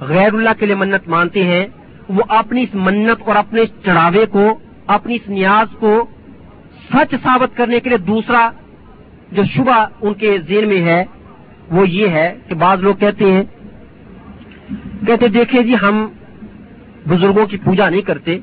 غیر 0.00 0.34
اللہ 0.34 0.50
کے 0.58 0.66
لیے 0.66 0.74
منت 0.74 1.08
مانتے 1.08 1.44
ہیں، 1.44 1.66
وہ 2.08 2.22
اپنی 2.28 2.62
اس 2.62 2.74
منت 2.74 3.28
اور 3.28 3.36
اپنے 3.36 3.62
چڑھاوے 3.84 4.26
کو 4.26 4.58
اپنی 4.94 5.14
اس 5.14 5.28
نیاز 5.28 5.76
کو 5.78 6.04
سچ 6.92 7.14
ثابت 7.22 7.56
کرنے 7.56 7.80
کے 7.80 7.88
لیے 7.88 7.98
دوسرا 7.98 8.50
جو 9.32 9.42
شبہ 9.44 9.86
ان 10.00 10.14
کے 10.14 10.36
ذہن 10.48 10.68
میں 10.68 10.80
ہے، 10.82 11.04
وہ 11.70 11.88
یہ 11.88 12.08
ہے 12.08 12.34
کہ 12.48 12.54
بعض 12.54 12.82
لوگ 12.82 12.94
کہتے 12.94 13.32
ہیں، 13.32 13.42
کہتے 15.06 15.28
دیکھیں 15.28 15.62
جی 15.62 15.74
ہم 15.82 16.06
بزرگوں 17.08 17.46
کی 17.46 17.56
پوجا 17.56 17.88
نہیں 17.88 18.02
کرتے۔ 18.02 18.38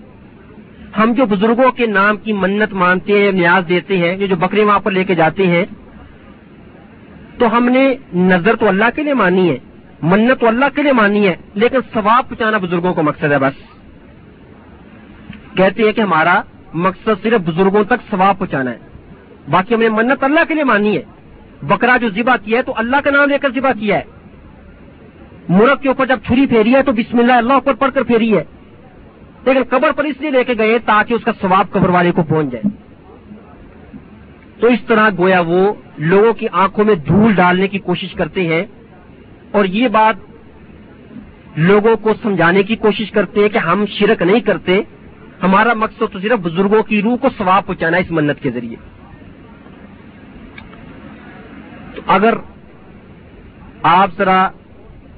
ہم 0.97 1.13
جو 1.13 1.25
بزرگوں 1.25 1.71
کے 1.71 1.85
نام 1.85 2.17
کی 2.17 2.33
منت 2.33 2.73
مانتے 2.73 3.23
ہیں، 3.23 3.31
نیاز 3.31 3.69
دیتے 3.69 3.97
ہیں 3.97 4.27
جو 4.27 4.35
بکرے 4.35 4.63
وہاں 4.63 4.79
پر 4.79 4.91
لے 4.91 5.03
کے 5.03 5.15
جاتے 5.15 5.47
ہیں، 5.47 5.65
تو 7.37 7.57
ہم 7.57 7.69
نے 7.69 7.83
نظر 8.15 8.55
تو 8.55 8.67
اللہ 8.67 8.95
کے 8.95 9.03
لیے 9.03 9.13
مانی 9.13 9.49
ہے، 9.49 9.57
منت 10.01 10.39
تو 10.39 10.47
اللہ 10.47 10.65
کے 10.75 10.83
لیے 10.83 10.93
مانی 10.93 11.27
ہے، 11.27 11.35
لیکن 11.53 11.77
ثواب 11.93 12.29
پہنچانا 12.29 12.57
بزرگوں 12.57 12.93
کا 12.93 13.01
مقصد 13.01 13.31
ہے 13.31 13.39
بس۔ 13.39 13.76
کہتے 15.57 15.83
ہیں 15.83 15.91
کہ 15.91 16.01
ہمارا 16.01 16.41
مقصد 16.73 17.23
صرف 17.23 17.41
بزرگوں 17.41 17.83
تک 17.83 18.11
ثواب 18.11 18.39
پہنچانا 18.39 18.71
ہے۔ 18.71 18.77
باقی 19.49 19.75
ہم 19.75 19.79
نے 19.79 19.89
منت 19.89 20.23
اللہ 20.23 20.39
کے 20.47 20.53
لیے 20.53 20.63
مانی 20.63 20.97
ہے۔ 20.97 21.01
بکرا 21.61 21.97
جو 21.97 22.09
ذبح 22.09 22.35
کیا 22.35 22.57
ہے 22.57 22.63
تو 22.63 22.73
اللہ 22.75 22.95
کا 23.03 23.11
نام 23.11 23.29
لے 23.29 23.37
کر 23.37 23.49
ذبح 23.55 23.71
کیا 23.79 23.97
ہے۔ 23.97 24.03
مرغ 25.49 25.75
کے 25.81 25.87
اوپر 25.87 26.05
جب 26.05 26.19
چھری 26.25 26.45
پھیری 26.45 26.75
ہے 26.75 26.83
تو 26.83 26.91
بسم 26.91 27.19
اللہ 27.19 27.33
اللہ 27.33 27.53
اوپر 27.53 27.73
پڑھ 27.73 27.91
کر 27.93 28.03
پھیری 28.03 28.37
ہے۔ 28.37 28.43
لیکن 29.45 29.63
قبر 29.69 29.91
پر 29.91 30.03
اس 30.03 30.21
لیے 30.21 30.31
لے 30.31 30.43
کے 30.43 30.53
گئے 30.57 30.79
تاکہ 30.79 31.13
اس 31.13 31.23
کا 31.23 31.31
ثواب 31.41 31.71
قبر 31.71 31.89
والے 31.89 32.11
کو 32.11 32.23
پہنچ 32.23 32.51
جائے۔ 32.51 32.69
تو 34.59 34.67
اس 34.67 34.79
طرح 34.87 35.09
گویا 35.17 35.39
وہ 35.39 35.73
لوگوں 35.97 36.33
کی 36.33 36.47
آنکھوں 36.51 36.85
میں 36.85 36.95
دھول 36.95 37.33
ڈالنے 37.33 37.67
کی 37.67 37.79
کوشش 37.79 38.13
کرتے 38.13 38.47
ہیں۔ 38.47 38.65
اور 39.51 39.65
یہ 39.65 39.87
بات 39.87 40.15
لوگوں 41.55 41.95
کو 41.95 42.13
سمجھانے 42.21 42.63
کی 42.63 42.75
کوشش 42.75 43.11
کرتے 43.11 43.39
ہیں 43.39 43.49
کہ 43.49 43.57
ہم 43.57 43.85
شرک 43.85 44.21
نہیں 44.21 44.39
کرتے۔ 44.39 44.81
ہمارا 45.43 45.73
مقصد 45.73 46.03
تو 46.11 46.19
صرف 46.19 46.39
بزرگوں 46.39 46.83
کی 46.83 47.01
روح 47.01 47.17
کو 47.17 47.29
ثواب 47.37 47.65
پہنچانا 47.65 47.97
ہے 47.97 48.01
اس 48.01 48.11
منت 48.11 48.41
کے 48.41 48.51
ذریعے۔ 48.51 48.75
تو 51.95 52.01
اگر 52.07 52.33
آپ 53.83 54.09
ذرا 54.17 54.49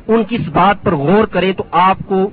ان 0.07 0.23
کی 0.23 0.35
اس 0.35 0.47
بات 0.47 0.83
پر 0.83 0.95
غور 0.95 1.23
کریں 1.23 1.53
تو 1.53 1.63
آپ 1.71 1.97
کو 2.05 2.29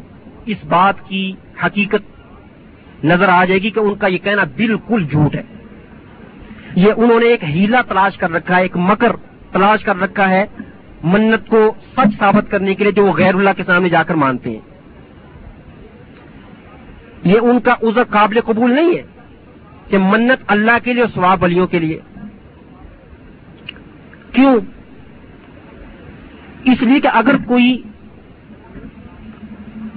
اس 0.46 0.64
بات 0.64 1.08
کی 1.08 1.32
حقیقت 1.66 3.04
نظر 3.04 3.28
آ 3.28 3.44
جائے 3.44 3.62
گی 3.62 3.70
کہ 3.70 3.80
ان 3.80 3.94
کا 3.94 4.06
یہ 4.06 4.18
کہنا 4.18 4.44
بالکل 4.56 5.06
جھوٹ 5.10 5.34
ہے۔ 5.34 5.42
یہ 6.76 6.92
انہوں 6.96 7.20
نے 7.20 7.26
ایک 7.26 7.44
ہیلا 7.44 7.80
تلاش 7.88 8.16
کر 8.16 8.30
رکھا 8.30 8.56
ہے، 8.56 8.62
ایک 8.62 8.76
مکر 8.76 9.16
تلاش 9.52 9.82
کر 9.82 10.00
رکھا 10.00 10.30
ہے 10.30 10.46
منت 11.04 11.48
کو 11.48 11.74
سچ 11.96 12.18
ثابت 12.18 12.50
کرنے 12.50 12.74
کے 12.74 12.84
لیے 12.84 12.92
جو 12.92 13.06
وہ 13.06 13.12
غیر 13.12 13.34
اللہ 13.34 13.50
کے 13.56 13.64
سامنے 13.64 13.88
جا 13.88 14.02
کر 14.02 14.14
مانتے 14.14 14.50
ہیں۔ 14.50 14.75
یہ 17.24 17.38
ان 17.42 17.60
کا 17.60 17.72
عذر 17.72 18.04
قابل 18.04 18.40
قبول 18.40 18.74
نہیں 18.74 18.96
ہے 18.96 19.02
کہ 19.90 19.98
منت 19.98 20.44
اللہ 20.46 20.84
کے 20.84 20.92
لیے 20.92 21.02
اور 21.02 21.10
سواب 21.14 21.42
ولیوں 21.42 21.66
کے 21.66 21.78
لیے۔ 21.78 21.98
کیوں؟ 24.32 24.56
اس 26.64 26.82
لیے 26.82 27.00
کہ 27.00 27.08
اگر 27.12 27.36
کوئی 27.46 27.82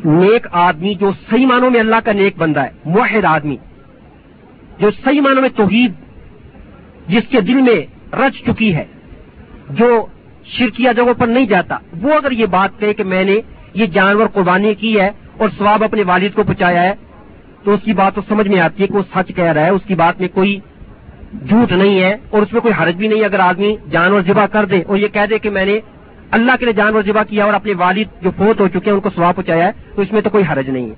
نیک 0.05 0.47
آدمی 0.51 0.93
جو 0.93 1.11
صحیح 1.29 1.45
معنوں 1.45 1.69
میں 1.69 1.79
اللہ 1.79 1.95
کا 2.05 2.11
نیک 2.11 2.37
بندہ 2.37 2.59
ہے، 2.59 2.69
موحد 2.85 3.25
آدمی، 3.25 3.57
جو 4.79 4.91
صحیح 4.91 5.21
معنوں 5.21 5.41
میں 5.41 5.49
توحید، 5.55 5.93
جس 7.07 7.23
کے 7.29 7.41
دل 7.41 7.61
میں 7.61 7.81
رچ 8.15 8.45
چکی 8.45 8.75
ہے، 8.75 8.85
جو 9.69 10.05
شرکیہ 10.45 10.89
جگہوں 10.95 11.13
پر 11.13 11.27
نہیں 11.27 11.45
جاتا، 11.45 11.77
وہ 12.01 12.13
اگر 12.13 12.31
یہ 12.31 12.45
بات 12.45 12.79
کہے 12.79 12.93
کہ 12.93 13.03
میں 13.03 13.23
نے 13.23 13.41
یہ 13.73 13.85
جانور 13.85 14.27
قربانی 14.27 14.75
کی 14.75 14.99
ہے 14.99 15.11
اور 15.37 15.49
سواب 15.57 15.83
اپنے 15.83 16.03
والد 16.03 16.35
کو 16.35 16.43
پہنچایا 16.43 16.83
ہے 16.83 16.93
تو 17.63 17.73
اس 17.73 17.79
کی 17.83 17.93
بات 17.93 18.15
تو 18.15 18.21
سمجھ 18.29 18.47
میں 18.47 18.59
آتی 18.59 18.83
ہے 18.83 18.87
کہ 18.87 18.93
وہ 18.93 19.03
سچ 19.15 19.31
کہہ 19.35 19.51
رہا 19.53 19.61
ہے، 19.61 19.69
اس 19.69 19.81
کی 19.87 19.95
بات 19.95 20.19
میں 20.19 20.27
کوئی 20.33 20.59
جھوٹ 21.49 21.71
نہیں 21.71 22.01
ہے 22.01 22.15
اور 22.29 22.41
اس 22.41 22.53
میں 22.53 22.61
کوئی 22.61 22.73
حرج 22.81 22.95
بھی 22.95 23.07
نہیں 23.07 23.23
اگر 23.23 23.39
آدمی 23.39 23.75
جانور 23.91 24.21
ذبح 24.21 24.45
کر 24.45 24.65
دے 24.65 24.81
اور 24.87 24.97
یہ 24.97 25.07
کہہ 25.07 25.25
دے 25.29 25.39
کہ 25.39 25.49
میں 25.49 25.65
نے 25.65 25.79
اللہ 26.31 26.51
کے 26.59 26.65
لیے 26.65 26.73
جانور 26.73 27.01
ذبح 27.05 27.23
کیا 27.23 27.45
اور 27.45 27.53
اپنے 27.53 27.73
والد 27.77 28.23
جو 28.23 28.31
فوت 28.37 28.59
ہو 28.59 28.67
چکے 28.67 28.85
ہیں، 28.85 28.93
ان 28.93 28.99
کو 28.99 29.09
سواب 29.15 29.35
پہنچایا 29.35 29.65
ہے، 29.65 29.71
تو 29.95 30.01
اس 30.01 30.11
میں 30.11 30.21
تو 30.21 30.29
کوئی 30.29 30.43
حرج 30.51 30.69
نہیں 30.69 30.89
ہے۔ 30.89 30.95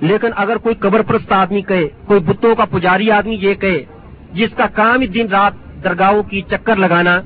لیکن 0.00 0.28
اگر 0.36 0.56
کوئی 0.56 0.74
قبر 0.74 1.02
پرست 1.02 1.32
آدمی 1.32 1.62
کہے، 1.62 1.88
کوئی 2.06 2.20
بتوں 2.20 2.54
کا 2.54 2.64
پجاری 2.64 3.10
آدمی 3.10 3.34
یہ 3.40 3.54
کہے، 3.54 3.84
جس 4.32 4.48
کا 4.56 4.66
کام 4.66 5.00
ہی 5.00 5.06
دن 5.06 5.26
رات 5.30 5.84
درگاہوں 5.84 6.22
کی 6.22 6.42
چکر 6.50 6.76
لگانا 6.76 7.20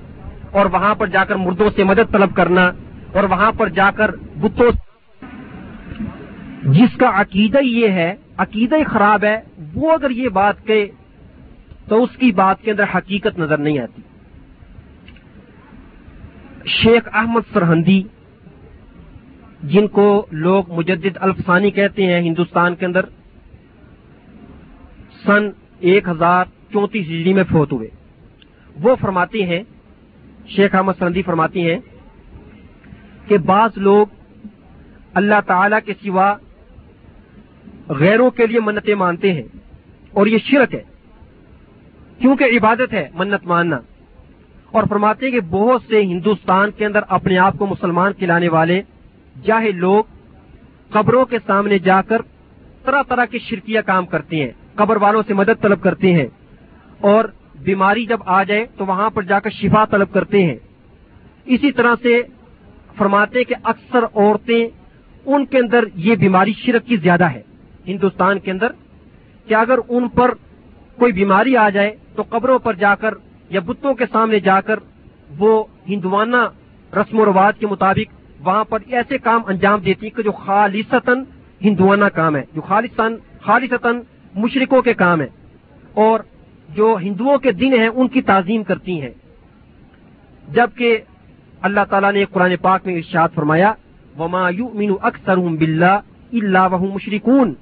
اور 0.50 0.66
وہاں 0.66 0.94
پر 0.94 1.06
جا 1.06 1.24
کر 1.24 1.36
مردوں 1.36 1.70
سے 1.76 1.84
مدد 1.84 2.12
طلب 2.12 2.34
کرنا 2.34 2.70
اور 3.12 3.24
وہاں 3.24 3.52
پر 3.52 3.68
جا 3.68 3.90
کر 3.96 4.10
بتوں 4.36 4.70
جس 6.64 6.96
کا 6.96 7.20
عقیدہ 7.20 7.58
یہ 7.62 7.88
ہے، 7.88 8.14
عقیدہ 8.36 8.76
خراب 8.86 9.24
ہے، 9.24 9.40
وہ 9.74 9.92
اگر 9.92 10.10
یہ 10.10 10.28
بات 10.28 10.66
کہے 10.66 10.86
تو 11.88 12.02
اس 12.02 12.16
کی 12.16 12.32
بات 12.32 12.62
کے 12.62 12.70
اندر 12.70 12.84
حقیقت 12.94 13.38
نظر 13.38 13.58
نہیں 13.58 13.78
آتی۔ 13.78 14.02
شیخ 16.66 17.08
احمد 17.12 17.40
سرہندی، 17.52 18.02
جن 19.62 19.88
کو 19.88 20.26
لوگ 20.30 20.72
مجدد 20.72 21.16
الفسانی 21.20 21.70
کہتے 21.70 22.06
ہیں 22.06 22.20
ہندوستان 22.20 22.74
کے 22.74 22.86
اندر، 22.86 23.04
سن 25.26 25.50
ایک 25.78 26.08
ہزار 26.08 26.44
چونتیس 26.72 27.06
ہجری 27.06 27.32
میں 27.32 27.44
فوت 27.44 27.72
ہوئے۔ 27.72 27.88
وہ 28.82 28.96
فرماتے 29.00 29.42
ہیں، 29.42 29.62
شیخ 30.48 30.74
احمد 30.74 30.92
سرہندی 30.98 31.22
فرماتے 31.22 31.60
ہیں 31.60 31.78
کہ 33.28 33.38
بعض 33.38 33.70
لوگ 33.76 34.06
اللہ 35.14 35.40
تعالی 35.46 35.76
کے 35.84 35.94
سوا 36.04 36.34
غیروں 37.88 38.30
کے 38.30 38.46
لیے 38.46 38.60
منتیں 38.60 38.94
مانتے 38.94 39.32
ہیں۔ 39.32 39.42
اور 40.12 40.26
یہ 40.26 40.38
شرک 40.38 40.74
ہے۔ 40.74 40.82
کیونکہ 42.18 42.44
عبادت 42.44 42.92
ہے 42.92 43.08
منت 43.14 43.46
ماننا۔ 43.46 43.80
اور 44.72 44.82
فرماتے 44.88 45.26
ہیں 45.26 45.32
کہ 45.32 45.40
بہت 45.40 45.82
سے 45.88 46.02
ہندوستان 46.02 46.70
کے 46.70 46.86
اندر 46.86 47.00
اپنے 47.08 47.38
آپ 47.38 47.56
کو 47.58 47.66
مسلمان 47.66 48.12
کھلانے 48.12 48.48
والے 48.48 48.82
جاہے 49.44 49.70
لوگ 49.70 50.04
قبروں 50.90 51.24
کے 51.24 51.38
سامنے 51.46 51.78
جا 51.78 52.02
کر 52.02 52.16
طرح 52.84 53.02
طرح 53.08 53.24
کے 53.24 53.38
شرکیہ 53.38 53.80
کام 53.80 54.06
کرتے 54.06 54.36
ہیں، 54.36 54.50
قبر 54.74 54.96
والوں 54.96 55.22
سے 55.26 55.34
مدد 55.34 55.62
طلب 55.62 55.82
کرتے 55.82 56.12
ہیں۔ 56.12 56.26
اور 57.00 57.24
بیماری 57.62 58.06
جب 58.06 58.18
آ 58.26 58.42
جائے 58.42 58.66
تو 58.76 58.86
وہاں 58.86 59.10
پر 59.10 59.22
جا 59.22 59.40
کر 59.40 59.50
شفا 59.50 59.84
طلب 59.84 60.12
کرتے 60.12 60.44
ہیں۔ 60.44 60.56
اسی 61.44 61.72
طرح 61.72 61.94
سے 62.02 62.22
فرماتے 62.96 63.44
کہ 63.44 63.54
اکثر 63.62 64.04
عورتیں 64.14 64.68
ان 65.26 65.46
کے 65.46 65.58
اندر 65.58 65.84
یہ 65.94 66.14
بیماری 66.14 66.52
شرک 66.52 66.86
کی 66.86 66.96
زیادہ 66.96 67.24
ہے۔ 67.24 67.42
ہندوستان 67.86 68.38
کے 68.38 68.50
اندر 68.50 68.72
کہ 69.46 69.54
اگر 69.54 69.78
ان 69.88 70.08
پر 70.08 70.34
کوئی 70.98 71.12
بیماری 71.12 71.56
آ 71.56 71.70
جائے 71.70 71.96
تو 72.14 72.22
قبروں 72.28 72.58
پر 72.58 72.74
جا 72.74 72.94
کر 72.94 73.14
یا 73.50 73.60
بتوں 73.60 73.94
کے 73.94 74.04
سامنے 74.12 74.40
جا 74.40 74.60
کر 74.60 74.78
وہ 75.38 75.64
ہندوانہ 75.88 76.36
رسم 76.96 77.20
و 77.20 77.24
رواج 77.24 77.58
کے 77.58 77.66
مطابق 77.66 78.14
وہاں 78.46 78.64
پر 78.64 78.78
ایسے 78.86 79.18
کام 79.18 79.40
انجام 79.46 79.80
دیتی 79.80 80.10
کہ 80.10 80.22
جو 80.22 80.32
خالصتاً 80.32 81.24
ہندوانہ 81.64 82.04
کام 82.04 82.36
ہے، 82.36 82.42
جو 82.54 82.60
خالصاً 82.60 83.16
خالصتاً 83.40 84.00
مشرقوں 84.34 84.82
کے 84.82 84.94
کام 84.94 85.20
ہے 85.20 85.26
اور 85.94 86.20
جو 86.68 86.96
ہندوؤں 87.02 87.38
کے 87.38 87.52
دن 87.52 87.72
ہیں 87.72 87.88
ان 87.88 88.08
کی 88.08 88.22
تعظیم 88.22 88.62
کرتی 88.62 89.00
ہیں۔ 89.00 89.10
جبکہ 90.48 90.98
اللہ 91.60 91.80
تعالیٰ 91.90 92.12
نے 92.12 92.24
قرآن 92.24 92.56
پاک 92.62 92.86
میں 92.86 92.94
ارشاد 92.94 93.28
فرمایا، 93.34 93.72
وما 94.18 94.48
یؤمن 94.48 94.90
اکثر 95.02 95.36
بلّہ 95.36 96.00
اللہ 96.32 96.68
وح 96.72 96.94
مشرقون 96.94 97.54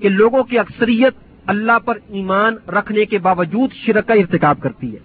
کہ 0.00 0.08
لوگوں 0.08 0.42
کی 0.42 0.58
اکثریت 0.58 1.14
اللہ 1.46 1.78
پر 1.84 1.98
ایمان 2.08 2.56
رکھنے 2.68 3.04
کے 3.04 3.18
باوجود 3.18 3.72
شرک 3.72 4.06
کا 4.06 4.14
ارتکاب 4.14 4.60
کرتی 4.60 4.94
ہے۔ 4.94 4.98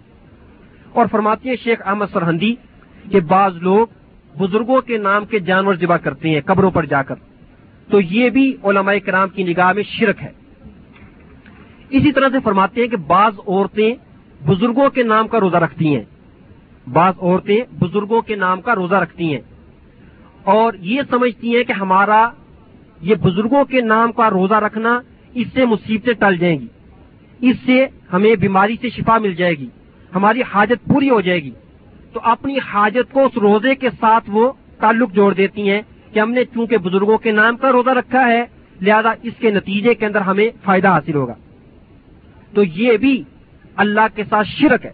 اور 0.92 1.06
فرماتی 1.12 1.50
ہیں 1.50 1.56
شیخ 1.64 1.82
احمد 1.86 2.06
سرہندی 2.14 2.56
کہ 3.12 3.20
بعض 3.20 3.58
لوگ 3.58 3.88
بزرگوں 4.38 4.82
کے 4.82 4.98
نام 4.98 5.26
کے 5.26 5.40
جانور 5.40 5.76
ذبح 5.76 5.98
کرتے 5.98 6.30
ہیں، 6.30 6.42
قبروں 6.46 6.72
پر 6.72 6.86
جا 6.86 7.04
کر۔ 7.04 7.16
تو 7.92 8.02
یہ 8.02 8.30
بھی 8.30 8.58
علماء 8.64 8.94
کرام 9.06 9.30
کی 9.30 9.44
نگاہ 9.44 9.74
میں 9.74 9.84
شرک 9.84 10.22
ہے۔ 10.22 10.32
اسی 11.90 12.12
طرح 12.12 12.30
سے 12.32 12.38
فرماتے 12.44 12.82
ہیں 12.82 12.88
کہ 12.88 12.98
بعض 12.98 13.34
عورتیں 13.48 13.96
بزرگوں 14.48 14.90
کے 14.90 15.04
نام 15.04 15.28
کا 15.28 15.40
روزہ 15.40 15.58
رکھتی 15.58 15.96
ہیں۔ 15.96 16.04
بعض 16.94 17.14
عورتیں 17.22 17.76
بزرگوں 17.80 18.22
کے 18.22 18.36
نام 18.36 18.62
کا 18.62 18.76
روزہ 18.76 18.96
رکھتی 18.96 19.34
ہیں۔ 19.34 19.42
اور 20.44 20.74
یہ 20.80 21.02
سمجھتی 21.10 21.56
ہیں 21.56 21.64
کہ 21.64 21.72
ہمارا 21.72 22.30
یہ 23.02 23.16
بزرگوں 23.16 23.66
کے 23.66 23.82
نام 23.82 24.12
کا 24.12 24.30
روزہ 24.30 24.54
رکھنا 24.54 25.00
اس 25.34 25.48
سے 25.54 25.66
مصیبتیں 25.66 26.14
ٹل 26.14 26.38
جائیں 26.38 26.60
گی۔ 26.60 26.68
اس 27.40 27.56
سے 27.66 27.88
ہمیں 28.14 28.36
بیماری 28.36 28.76
سے 28.82 28.90
شفا 28.90 29.18
مل 29.18 29.34
جائے 29.34 29.54
گی، 29.54 29.70
ہماری 30.16 30.42
حاجت 30.42 30.86
پوری 30.86 31.10
ہو 31.10 31.22
جائے 31.22 31.44
گی۔ 31.44 31.52
تو 32.14 32.20
اپنی 32.24 32.58
حاجت 32.66 33.14
کو 33.14 33.26
اس 33.26 33.38
روزے 33.38 33.76
کے 33.76 33.90
ساتھ 33.90 34.24
وہ 34.28 34.52
تعلق 34.80 35.12
جوڑ 35.12 35.34
دیتی 35.34 35.70
ہیں 35.70 35.82
کہ 36.14 36.20
ہم 36.20 36.32
نے 36.32 36.46
چونکہ 36.46 36.78
بزرگوں 36.78 37.18
کے 37.18 37.32
نام 37.32 37.58
کا 37.58 37.72
روزہ 37.72 37.90
رکھا 37.90 38.28
ہے، 38.28 38.46
لہذا 38.82 39.10
اس 39.24 39.34
کے 39.40 39.52
نتیجے 39.52 39.94
کے 39.94 40.06
اندر 40.06 40.22
ہمیں 40.22 40.50
فائدہ 40.64 40.88
حاصل 40.88 41.16
ہوگا۔ 41.16 41.34
تو 42.54 42.64
یہ 42.64 42.98
بھی 42.98 43.24
اللہ 43.76 44.16
کے 44.16 44.24
ساتھ 44.30 44.48
شرک 44.48 44.86
ہے 44.86 44.92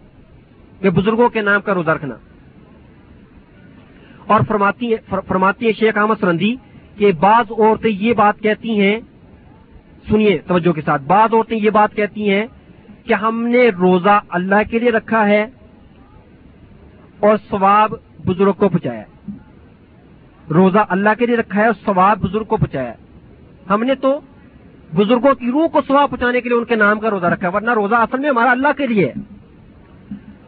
کہ 0.80 0.90
بزرگوں 0.90 1.28
کے 1.28 1.40
نام 1.40 1.60
کا 1.60 1.74
روزہ 1.74 1.90
رکھنا۔ 1.90 2.14
اور 4.26 4.40
فرماتی 4.48 4.94
فرماتی 5.26 5.66
ہیں 5.66 5.72
شیخ 5.78 5.98
احمد 5.98 6.14
سرندی 6.20 6.56
کہ 6.96 7.12
بعض 7.12 7.50
عورتیں 7.50 7.90
یہ 7.90 8.12
بات 8.14 8.40
کہتی 8.40 8.80
ہیں، 8.80 9.00
سنیے 10.08 10.38
توجہ 10.46 10.72
کے 10.72 10.80
ساتھ، 10.84 11.02
بعض 11.02 11.34
عورتیں 11.34 11.56
یہ 11.56 11.70
بات 11.70 11.94
کہتی 11.94 12.30
ہیں 12.30 12.46
کہ 13.04 13.14
ہم 13.14 13.46
نے 13.46 13.68
روزہ 13.68 14.20
اللہ 14.28 14.70
کے 14.70 14.78
لیے 14.78 14.90
رکھا 14.90 15.26
ہے 15.28 15.46
اور 17.20 17.36
ثواب 17.50 17.94
بزرگ 18.24 18.52
کو 18.52 18.68
پہنچایا 18.68 19.02
روزہ 20.50 20.78
اللہ 20.88 21.08
کے 21.18 21.26
لیے 21.26 21.36
رکھا 21.36 21.60
ہے 21.60 21.66
اور 21.66 21.74
ثواب 21.84 22.18
بزرگ 22.18 22.44
کو 22.44 22.56
پہنچایا 22.56 22.92
ہم 23.70 23.82
نے 23.82 23.94
تو 23.94 24.20
بزرگوں 24.94 25.34
کی 25.34 25.50
روح 25.50 25.66
کو 25.66 25.80
ثواب 25.86 26.10
پہنچانے 26.10 26.40
کے 26.40 26.48
لیے 26.48 26.58
ان 26.58 26.64
کے 26.64 26.76
نام 26.76 27.00
کا 27.00 27.10
روزہ 27.10 27.26
رکھا 27.26 27.48
ہے، 27.48 27.52
ورنہ 27.52 27.74
روزہ 27.74 27.94
اصل 27.94 28.18
میں 28.18 28.30
ہمارا 28.30 28.50
اللہ 28.50 28.72
کے 28.76 28.86
لیے 28.86 29.06
ہے۔ 29.06 29.12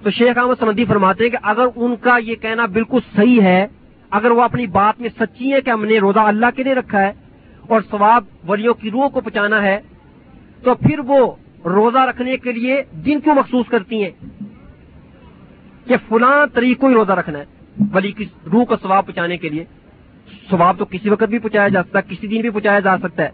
تو 0.02 0.10
شیخ 0.10 0.38
احمد 0.38 0.54
سمندی 0.58 0.84
فرماتے 0.84 1.24
ہیں 1.24 1.30
کہ 1.30 1.38
اگر 1.42 1.66
ان 1.76 1.96
کا 1.96 2.16
یہ 2.16 2.34
کہنا 2.34 2.66
بالکل 2.66 2.98
صحیح 3.16 3.40
ہے 3.40 3.66
اگر 4.14 4.30
وہ 4.30 4.42
اپنی 4.42 4.66
بات 4.66 5.00
میں 5.00 5.08
سچی 5.20 5.52
ہے 5.52 5.60
کہ 5.60 5.70
ہم 5.70 5.84
نے 5.84 5.98
روزہ 5.98 6.18
اللہ 6.18 6.46
کے 6.56 6.62
لیے 6.62 6.74
رکھا 6.74 7.00
ہے 7.00 7.12
اور 7.60 7.80
ثواب 7.90 8.24
ولیوں 8.48 8.74
کی 8.74 8.90
روح 8.90 9.08
کو 9.08 9.20
پہنچانا 9.20 9.62
ہے، 9.62 9.80
تو 10.64 10.74
پھر 10.74 10.98
وہ 10.98 11.32
روزہ 11.64 11.98
رکھنے 11.98 12.36
کے 12.36 12.52
لیے 12.52 12.82
دن 12.92 13.20
کیوں 13.20 13.34
محسوس 13.34 13.66
کرتی 13.68 14.04
ہیں؟ 14.04 14.10
کہ 15.86 15.96
فلاں 16.08 16.46
طریقوں 16.54 16.88
ہی 16.88 16.94
روزہ 16.94 17.12
رکھنا 17.12 17.38
ہے، 17.38 17.44
ولی 17.92 18.12
کی 18.12 18.24
روح 18.52 18.64
کو 18.64 18.76
ثواب 18.76 19.06
پہنچانے 19.06 19.36
کے 19.36 19.48
لیے۔ 19.48 19.64
ثواب 20.50 20.78
تو 20.78 20.84
کسی 20.84 21.08
وقت 21.08 21.24
بھی 21.24 21.38
پہنچایا 21.38 21.68
جا 21.68 21.82
سکتا 21.82 21.98
ہے 21.98 22.14
کسی 22.14 22.26
دن 22.26 22.40
بھی 22.40 22.50
پہنچایا 22.50 22.80
جا 22.80 22.98
سکتا 22.98 23.22
ہے۔ 23.22 23.30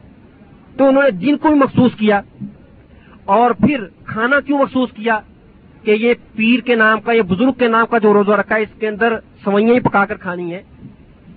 تو 0.77 0.89
انہوں 0.89 1.03
نے 1.03 1.11
دن 1.11 1.37
کو 1.37 1.49
بھی 1.49 1.59
محسوس 1.59 1.93
کیا 1.99 2.21
اور 3.25 3.51
پھر 3.51 3.85
کھانا 4.05 4.41
کیوں 4.41 4.59
محسوس 4.59 4.91
کیا؟ 4.93 5.21
کہ 5.83 5.91
یہ 5.91 6.15
پیر 6.37 6.61
کے 6.61 6.75
نام 6.75 7.01
کا 7.01 7.13
یا 7.13 7.23
بزرگ 7.23 7.53
کے 7.53 7.69
نام 7.69 7.87
کا 7.87 7.99
جو 7.99 8.15
روزہ 8.15 8.31
رکھا 8.31 8.57
ہے، 8.57 8.63
اس 8.63 8.81
کے 8.81 8.89
اندر 8.89 9.17
سوئیاں 9.45 9.75
ہی 9.75 9.81
پکا 9.81 10.05
کر 10.05 10.17
کھانی 10.17 10.55
ہے 10.55 10.63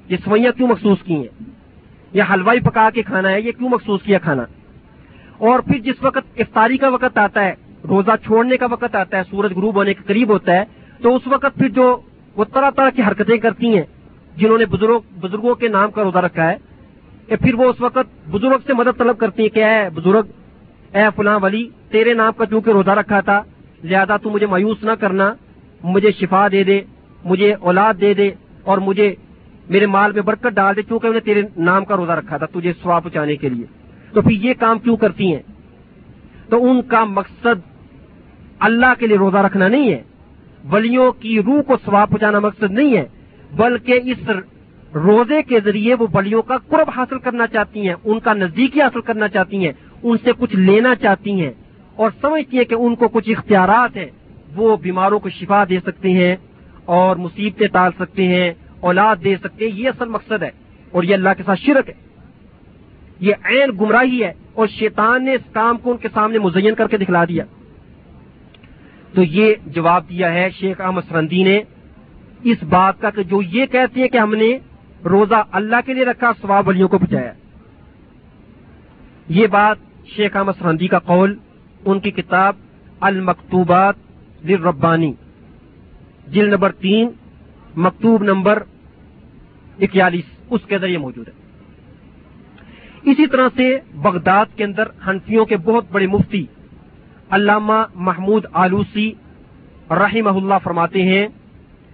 یہ 0.10 0.18
سوئیاں 0.26 0.52
کیوں 0.58 0.68
محسوس 0.68 0.98
کی 1.04 1.16
ہیں؟ 1.16 1.46
یا 2.14 2.24
حلوائی 2.34 2.60
پکا 2.60 2.90
کے 2.94 3.02
کھانا 3.02 3.30
ہے، 3.30 3.42
یہ 3.42 3.52
کیوں 3.52 3.70
محسوس 3.70 4.02
کیا 4.04 4.20
کھانا؟ 4.20 4.44
اور 5.38 5.60
پھر 5.60 5.80
جس 5.80 6.04
وقت 6.04 6.40
افطاری 6.40 6.78
کا 6.78 6.88
وقت 6.88 7.18
آتا 7.18 7.46
ہے، 7.46 7.54
روزہ 7.88 8.12
چھوڑنے 8.24 8.58
کا 8.58 8.66
وقت 8.66 8.96
آتا 8.96 9.18
ہے، 9.18 9.22
سورج 9.30 9.54
غروب 9.54 9.76
ہونے 9.76 9.94
کے 9.94 10.04
قریب 10.06 10.30
ہوتا 10.30 10.54
ہے، 10.54 10.64
تو 11.02 11.16
اس 11.16 11.22
وقت 11.26 11.58
پھر 11.58 11.70
جو 11.70 12.02
وہ 12.36 12.44
طرح 12.44 12.70
طرح 12.70 12.90
کی 12.90 13.02
حرکتیں 13.02 13.38
کرتی 13.38 13.78
ہیں، 13.78 13.84
جنہوں 14.38 14.58
نے 14.58 14.66
بزرگ، 14.66 15.00
بزرگوں 15.20 15.56
کے 15.56 15.68
نام 15.68 15.92
کا 15.92 16.04
روزہ 16.04 16.18
رکھا 16.18 16.52
ہے، 16.52 16.58
کہ 17.28 17.36
پھر 17.36 17.54
وہ 17.54 17.70
اس 17.70 17.82
وقت 17.82 18.30
بزرگ 18.30 18.58
سے 18.68 18.74
مدد 18.74 18.98
طلب 18.98 19.18
کرتی 19.18 19.42
ہیں 19.42 19.50
کہ 19.50 19.64
اے 19.66 19.90
بزرگ، 19.90 20.28
اے 20.94 21.04
فلاں 21.16 21.40
ولی، 21.40 21.70
تیرے 21.90 22.14
نام 22.14 22.32
کا 22.38 22.46
چونکہ 22.46 22.70
روزہ 22.70 22.92
رکھا 22.92 23.20
تھا 23.20 23.42
لہذا 23.84 24.18
تو 24.18 24.30
مجھے 24.30 24.46
مایوس 24.46 24.84
نہ 24.84 24.92
کرنا، 24.92 25.34
مجھے 25.84 26.12
شفا 26.12 26.48
دے 26.52 26.64
دے، 26.64 26.82
مجھے 27.26 27.54
اولاد 27.54 27.94
دے 28.02 28.14
دے 28.14 28.32
اور 28.64 28.78
مجھے 28.78 29.16
میرے 29.70 29.86
مال 29.86 30.12
میں 30.12 30.22
برکت 30.22 30.48
ڈال 30.48 30.76
دے 30.76 30.82
چونکہ 30.82 31.08
انہیں 31.08 31.26
تیرے 31.26 31.42
نام 31.58 31.86
کا 31.86 31.98
روزہ 31.98 32.12
رکھا 32.12 32.38
تھا، 32.38 32.46
تجھے 32.46 32.74
سوا 32.84 33.00
پہنچانے 33.00 33.36
کے 33.36 33.50
لیے۔ 33.50 33.66
تو 34.14 34.22
پھر 34.22 34.32
یہ 34.32 34.54
کام 34.60 34.80
کیوں 34.80 34.98
کرتی 34.98 35.34
ہیں؟ 35.34 35.42
تو 36.50 36.72
ان 36.72 36.82
کا 36.82 37.04
مقصد 37.04 37.62
اللہ 38.60 38.94
کے 39.00 39.08
لیے 39.08 39.18
روزہ 39.18 39.38
رکھنا 39.38 39.68
نہیں 39.68 39.92
ہے۔ 39.92 40.04
ولیوں 40.72 41.12
کی 41.12 41.42
روح 41.42 41.62
کو 41.62 41.76
سواب 41.86 42.10
پہنچانا 42.10 42.40
مقصد 42.40 42.72
نہیں 42.72 42.98
ہے، 42.98 43.06
بلکہ 43.54 44.00
اس 44.04 44.30
روزے 44.96 45.42
کے 45.42 45.60
ذریعے 45.60 45.94
وہ 45.94 46.08
ولیوں 46.14 46.42
کا 46.42 46.58
قرب 46.68 46.90
حاصل 46.98 47.20
کرنا 47.20 47.48
چاہتی 47.48 47.88
ہیں، 47.88 47.96
ان 48.04 48.20
کا 48.20 48.34
نزدیکی 48.34 48.82
حاصل 48.82 49.02
کرنا 49.02 49.28
چاہتی 49.28 49.66
ہیں، 49.66 49.74
ان 50.04 50.18
سے 50.24 50.32
کچھ 50.40 50.56
لینا 50.56 50.96
چاہتی 50.96 51.42
ہیں۔ 51.42 51.52
اور 51.96 52.12
سمجھتی 52.22 52.58
ہیں 52.58 52.66
کہ 52.66 52.76
ان 52.76 52.96
کو 52.96 53.08
کچھ 53.08 53.30
اختیارات 53.30 53.98
ہیں، 53.98 54.10
وہ 54.56 54.78
بیماروں 54.78 55.20
کو 55.20 55.30
شفا 55.30 55.64
دے 55.70 55.80
سکتے 55.80 56.10
ہیں 56.10 56.36
اور 56.86 57.16
مصیبتیں 57.16 57.68
ٹال 57.68 57.92
سکتے 58.00 58.28
ہیں، 58.28 58.54
اولاد 58.80 59.16
دے 59.24 59.36
سکتے 59.44 59.68
ہیں، 59.68 59.80
یہ 59.80 59.90
اصل 59.90 60.10
مقصد 60.10 60.44
ہے 60.44 60.52
اور 60.92 61.04
یہ 61.04 61.14
اللہ 61.14 61.30
کے 61.38 61.44
ساتھ 61.46 61.60
شرک 61.60 61.90
ہے۔ 61.90 61.94
یہ 63.20 63.34
عین 63.44 63.70
گمراہی 63.82 64.24
ہے 64.24 64.34
اور 64.54 64.68
شیطان 64.68 65.26
نے 65.26 65.34
اس 65.34 65.54
کام 65.54 65.78
کو 65.78 65.92
ان 65.92 65.98
کے 65.98 66.08
سامنے 66.14 66.40
مزین 66.40 66.76
کر 66.76 66.88
کے 66.88 66.98
دکھلا 66.98 67.26
دیا۔ 67.26 67.44
تو 69.14 69.24
یہ 69.24 69.54
جواب 69.66 70.10
دیا 70.10 70.34
ہے 70.34 70.50
شیخ 70.60 70.82
احمد 70.82 71.02
سرندی 71.10 71.44
نے۔ 71.44 71.62
اس 72.44 72.64
بات 72.64 73.02
کا 73.02 73.10
کہ 73.10 73.24
جو 73.24 73.42
یہ 73.42 73.66
کہتے 73.66 74.02
ہیں 74.02 74.08
کہ 74.08 74.18
ہم 74.18 74.36
نے 74.36 74.58
روزہ 75.06 75.44
اللہ 75.52 75.76
کے 75.86 75.94
لیے 75.94 76.06
رکھا 76.06 76.32
سواب 76.42 76.68
ولیوں 76.68 76.88
کو 76.88 76.98
پہنچایا 76.98 77.34
یہ 79.30 79.48
بات 79.48 79.78
شیخ 80.16 80.38
احمد 80.38 80.52
سرندی 80.60 80.88
کا 80.88 81.00
قول 81.00 81.36
ان 81.86 82.00
کی 82.00 82.12
کتاب 82.12 82.56
المکتوبات 83.00 83.96
للربانی 84.46 85.14
جل 86.28 86.50
نمبر 86.50 86.72
تین، 86.72 87.10
مکتوب 87.78 88.24
نمبر 88.24 88.64
اکیالیس، 89.82 90.26
اس 90.50 90.62
کے 90.68 90.78
ذریعے 90.78 90.98
موجود 90.98 91.28
ہے۔ 91.28 91.34
اسی 93.12 93.28
طرح 93.28 93.48
سے 93.56 93.80
بغداد 93.94 94.46
کے 94.56 94.64
اندر 94.64 94.84
ہنفیوں 95.08 95.46
کے 95.46 95.58
بہت 95.58 95.86
بڑے 95.92 96.08
مفتی 96.08 96.46
علامہ 97.30 97.86
محمود 97.96 98.46
آلوسی 98.54 99.14
رحمہ 99.90 100.30
اللہ 100.30 100.54
فرماتے 100.64 101.02
ہیں 101.02 101.28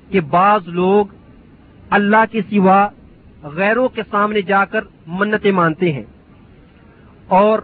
کہ 0.10 0.20
بعض 0.22 0.68
لوگ 0.68 1.06
اللہ 1.90 2.24
کے 2.32 2.42
سوا 2.50 2.90
غیروں 3.44 3.90
کے 3.90 4.02
سامنے 4.12 4.42
جا 4.42 4.66
کر 4.66 4.80
منتیں 5.08 5.52
مانتے 5.52 5.94
ہیں 5.94 6.04
اور 7.28 7.60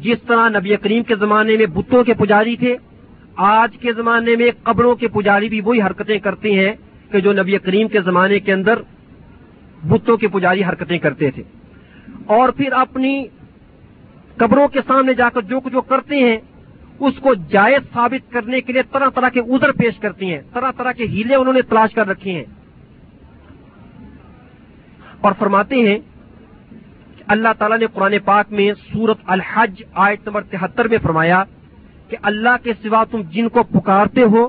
جس 0.00 0.22
طرح 0.26 0.48
نبی 0.48 0.76
کریم 0.76 1.02
کے 1.02 1.16
زمانے 1.16 1.56
میں 1.56 1.66
بتوں 1.66 2.04
کے 2.04 2.14
پجاری 2.14 2.56
تھے، 2.56 2.76
آج 3.36 3.76
کے 3.76 3.92
زمانے 3.92 4.36
میں 4.36 4.50
قبروں 4.62 4.94
کے 4.94 5.08
پجاری 5.08 5.48
بھی 5.48 5.60
وہی 5.60 5.82
حرکتیں 5.82 6.18
کرتے 6.18 6.50
ہیں 6.50 6.72
کہ 7.12 7.20
جو 7.20 7.32
نبی 7.32 7.58
کریم 7.58 7.88
کے 7.88 8.00
زمانے 8.00 8.38
کے 8.38 8.52
اندر 8.52 8.78
بتوں 9.88 10.16
کے 10.16 10.28
پجاری 10.28 10.64
حرکتیں 10.64 10.98
کرتے 10.98 11.30
تھے۔ 11.30 11.42
اور 12.26 12.48
پھر 12.48 12.72
اپنی 12.72 13.26
قبروں 14.36 14.68
کے 14.68 14.80
سامنے 14.86 15.14
جا 15.14 15.28
کر 15.28 15.40
جو 15.40 15.60
کچھ 15.60 15.74
وہ 15.74 15.80
کرتے 15.80 16.16
ہیں، 16.16 16.36
اس 17.00 17.14
کو 17.20 17.34
جائز 17.34 17.92
ثابت 17.92 18.32
کرنے 18.32 18.60
کے 18.60 18.72
لیے 18.72 18.82
طرح 18.92 19.08
طرح 19.14 19.28
کے 19.28 19.40
ادھر 19.40 19.72
پیش 19.72 19.98
کرتی 19.98 20.32
ہیں، 20.32 20.40
طرح 20.52 20.70
طرح 20.76 20.92
کے 20.92 21.06
ہیلے 21.06 21.34
انہوں 21.34 21.54
نے 21.54 21.62
تلاش 21.62 21.94
کر 21.94 22.08
رکھے 22.08 22.32
ہیں۔ 22.32 22.44
اور 25.20 25.32
فرماتے 25.38 25.74
ہیں 25.74 25.98
اللہ 27.26 27.48
تعالیٰ 27.58 27.78
نے 27.78 27.86
قرآن 27.94 28.14
پاک 28.24 28.52
میں 28.52 28.72
سورت 28.92 29.16
الحج 29.26 29.82
آیت 29.94 30.26
نمبر 30.26 30.42
تہتر 30.42 30.88
میں 30.88 30.98
فرمایا 31.02 31.44
کہ 32.08 32.16
اللہ 32.22 32.56
کے 32.62 32.72
سوا 32.82 33.04
تم 33.04 33.20
جن 33.30 33.48
کو 33.48 33.62
پکارتے 33.62 34.22
ہو، 34.22 34.48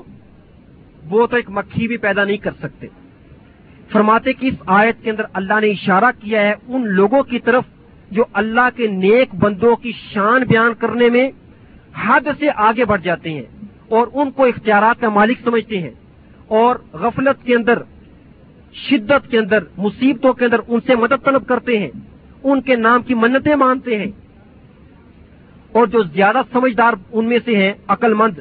وہ 1.10 1.26
تو 1.26 1.36
ایک 1.36 1.50
مکھی 1.50 1.88
بھی 1.88 1.96
پیدا 1.96 2.24
نہیں 2.24 2.36
کر 2.36 2.50
سکتے۔ 2.62 2.86
فرماتے 3.92 4.32
کہ 4.32 4.46
اس 4.46 4.54
آیت 4.66 5.02
کے 5.02 5.10
اندر 5.10 5.22
اللہ 5.32 5.60
نے 5.60 5.66
اشارہ 5.66 6.10
کیا 6.20 6.40
ہے 6.40 6.54
ان 6.68 6.88
لوگوں 6.88 7.22
کی 7.22 7.38
طرف 7.38 7.64
جو 8.10 8.24
اللہ 8.32 8.68
کے 8.76 8.86
نیک 8.86 9.34
بندوں 9.34 9.76
کی 9.76 9.92
شان 10.12 10.42
بیان 10.42 10.74
کرنے 10.74 11.08
میں 11.08 11.30
حد 11.94 12.20
سے 12.38 12.46
آگے 12.56 12.84
بڑھ 12.84 13.02
جاتے 13.02 13.30
ہیں 13.30 13.42
اور 13.88 14.06
ان 14.12 14.30
کو 14.30 14.44
اختیارات 14.44 15.00
کا 15.00 15.08
مالک 15.08 15.38
سمجھتے 15.44 15.78
ہیں 15.78 15.90
اور 16.48 16.76
غفلت 16.92 17.46
کے 17.46 17.54
اندر، 17.54 17.82
شدت 18.72 19.30
کے 19.30 19.38
اندر، 19.38 19.58
مصیبتوں 19.76 20.32
کے 20.32 20.44
اندر 20.44 20.60
ان 20.68 20.80
سے 20.86 20.94
مدد 20.94 21.24
طلب 21.24 21.46
کرتے 21.46 21.78
ہیں۔ 21.78 21.90
ان 22.44 22.60
کے 22.60 22.76
نام 22.76 23.02
کی 23.02 23.14
منتیں 23.14 23.56
مانتے 23.56 23.98
ہیں 23.98 24.10
اور 25.72 25.86
جو 25.86 26.02
زیادہ 26.02 26.38
سمجھدار 26.52 26.92
ان 27.12 27.24
میں 27.24 27.38
سے 27.44 27.56
ہیں 27.56 27.72
عقل 27.88 28.14
مند 28.14 28.38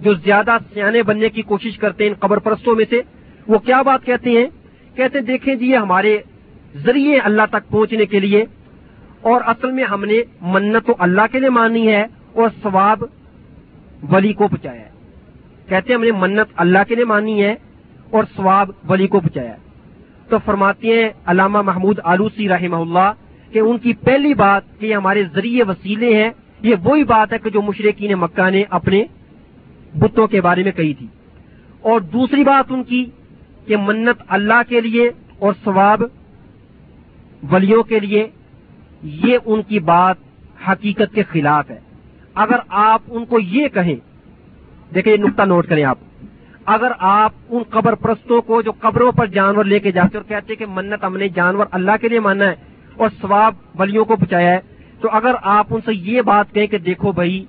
جو 0.00 0.14
زیادہ 0.14 0.56
سیانے 0.74 1.02
بننے 1.02 1.28
کی 1.28 1.42
کوشش 1.42 1.78
کرتے 1.78 2.04
ہیں 2.04 2.10
ان 2.10 2.16
قبر 2.18 2.38
پرستوں 2.38 2.76
میں 2.76 2.84
سے، 2.90 3.00
وہ 3.46 3.58
کیا 3.58 3.82
بات 3.82 4.04
کہتے 4.04 4.30
ہیں؟ 4.30 4.46
کہتے 4.96 5.20
دیکھیں 5.20 5.54
جی 5.54 5.66
یہ 5.66 5.76
ہمارے 5.76 6.18
ذریعے 6.76 7.18
اللہ 7.18 7.42
تک 7.50 7.70
پہنچنے 7.70 8.06
کے 8.06 8.20
لیے 8.20 8.44
اور 9.20 9.40
اصل 9.46 9.70
میں 9.70 9.84
ہم 9.84 10.04
نے 10.04 10.20
منت 10.40 10.86
تو 10.86 10.94
اللہ 10.98 11.22
کے 11.32 11.40
لیے 11.40 11.50
مانی 11.50 11.88
ہے 11.88 12.06
اور 12.32 12.48
ثواب 12.62 13.04
ولی 14.10 14.32
کو 14.32 14.48
پہنچایا 14.48 14.80
ہے۔ 14.80 14.90
کہتے 15.68 15.94
ہم 15.94 16.04
نے 16.04 16.12
منت 16.12 16.48
اللہ 16.56 16.78
کے 16.88 16.94
لیے 16.94 17.04
مانی 17.04 17.44
ہے 17.44 17.54
اور 18.10 18.24
ثواب 18.36 18.70
ولی 18.88 19.06
کو 19.06 19.20
پہنچایا 19.20 19.56
تو 20.28 20.36
فرماتے 20.44 20.88
ہیں 20.88 21.08
علامہ 21.26 21.62
محمود 21.62 21.98
آلوسی 22.04 22.48
رحمہ 22.48 22.76
اللہ 22.76 23.12
کہ 23.52 23.58
ان 23.58 23.78
کی 23.78 23.92
پہلی 23.92 24.34
بات 24.34 24.62
کہ 24.78 24.86
یہ 24.86 24.94
ہمارے 24.94 25.24
ذریعے 25.34 25.62
وسیلے 25.62 26.22
ہیں، 26.22 26.30
یہ 26.62 26.74
وہی 26.84 27.04
بات 27.04 27.32
ہے 27.32 27.38
کہ 27.38 27.50
جو 27.50 27.62
مشرقین 27.62 28.12
مکہ 28.12 28.50
نے 28.50 28.64
اپنے 28.70 29.04
بتوں 29.94 30.26
کے 30.26 30.40
بارے 30.40 30.62
میں 30.62 30.72
کہی 30.72 30.94
تھی۔ 30.94 31.06
اور 31.80 32.00
دوسری 32.00 32.44
بات 32.44 32.72
ان 32.72 32.84
کی 32.84 33.04
کہ 33.66 33.76
منت 33.76 34.22
اللہ 34.28 34.62
کے 34.68 34.80
لیے 34.80 35.10
اور 35.38 35.52
ثواب 35.64 36.02
ولیوں 37.50 37.82
کے 37.82 38.00
لیے 38.00 38.28
یہ 39.02 39.38
ان 39.44 39.62
کی 39.62 39.78
بات 39.78 40.16
حقیقت 40.68 41.14
کے 41.14 41.22
خلاف 41.22 41.70
ہے۔ 41.70 41.80
اگر 42.34 42.56
آپ 42.68 43.02
ان 43.08 43.24
کو 43.24 43.40
یہ 43.40 43.68
کہیں، 43.68 43.96
دیکھیں 44.94 45.12
یہ 45.12 45.18
نقطہ 45.18 45.42
نوٹ 45.42 45.66
کریں 45.66 45.84
آپ۔ 45.84 45.98
اگر 46.64 46.92
آپ 46.98 47.32
ان 47.48 47.62
قبر 47.70 47.94
پرستوں 47.94 48.42
کو 48.42 48.62
جو 48.62 48.72
قبروں 48.80 49.12
پر 49.12 49.26
جانور 49.26 49.64
لے 49.64 49.78
کے 49.78 49.92
جاتے 49.92 50.18
اور 50.18 50.28
کہتے 50.28 50.54
کہ 50.54 50.66
منت 50.68 51.04
ہم 51.04 51.16
نے 51.16 51.28
جانور 51.28 51.66
اللہ 51.70 51.90
کے 52.00 52.08
لیے 52.08 52.20
ماننا 52.20 52.44
ہے 52.44 52.54
اور 52.96 53.08
ثواب 53.22 53.54
بلیوں 53.74 54.04
کو 54.04 54.16
بچایا 54.16 54.50
ہے۔ 54.50 54.58
تو 55.00 55.08
اگر 55.12 55.34
آپ 55.42 55.66
ان 55.70 55.80
سے 55.84 55.94
یہ 55.94 56.22
بات 56.22 56.52
کہیں 56.52 56.66
کہ 56.66 56.78
دیکھو 56.78 57.12
بھائی، 57.12 57.44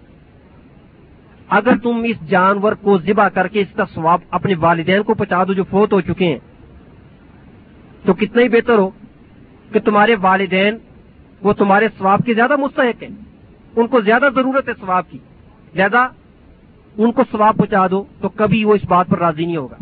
اگر 1.50 1.78
تم 1.84 2.04
اس 2.06 2.30
جانور 2.30 2.74
کو 2.74 2.98
ذبح 2.98 3.28
کر 3.28 3.48
کے 3.48 3.62
اس 3.62 3.76
کا 3.76 3.84
ثواب 3.93 4.20
اپنے 4.32 4.54
والدین 4.60 5.04
کو 5.04 5.14
پہنچا 5.14 5.43
دو 5.43 5.54
جو 5.54 5.64
فوت 5.64 5.93
ہو 5.93 6.02
چکے 6.02 6.26
ہیں، 6.26 6.38
تو 8.06 8.14
کتنا 8.14 8.41
ہی 8.41 8.50
بہتر 8.50 8.78
ہو 8.78 8.89
کہ 9.72 9.80
تمہارے 9.80 10.16
والدین 10.22 10.78
وہ 11.43 11.54
تمہارے 11.54 11.88
ثواب 11.98 12.22
کی 12.26 12.34
زیادہ 12.34 12.56
مستحق 12.56 13.04
ہیں۔ 13.04 13.10
ان 13.76 13.88
کو 13.88 14.02
زیادہ 14.02 14.26
ضرورت 14.36 14.70
ہے 14.70 14.74
ثواب 14.74 15.04
کی۔ 15.10 15.18
زیادہ 15.74 16.08
ان 16.98 17.12
کو 17.12 17.24
ثواب 17.32 17.58
پہنچا 17.58 17.88
دو 17.88 18.04
تو 18.22 18.30
کبھی 18.30 18.64
وہ 18.64 18.76
اس 18.76 18.86
بات 18.88 19.08
پر 19.10 19.20
راضی 19.20 19.45
نہیں 19.45 19.58
ہوگا۔ 19.58 19.76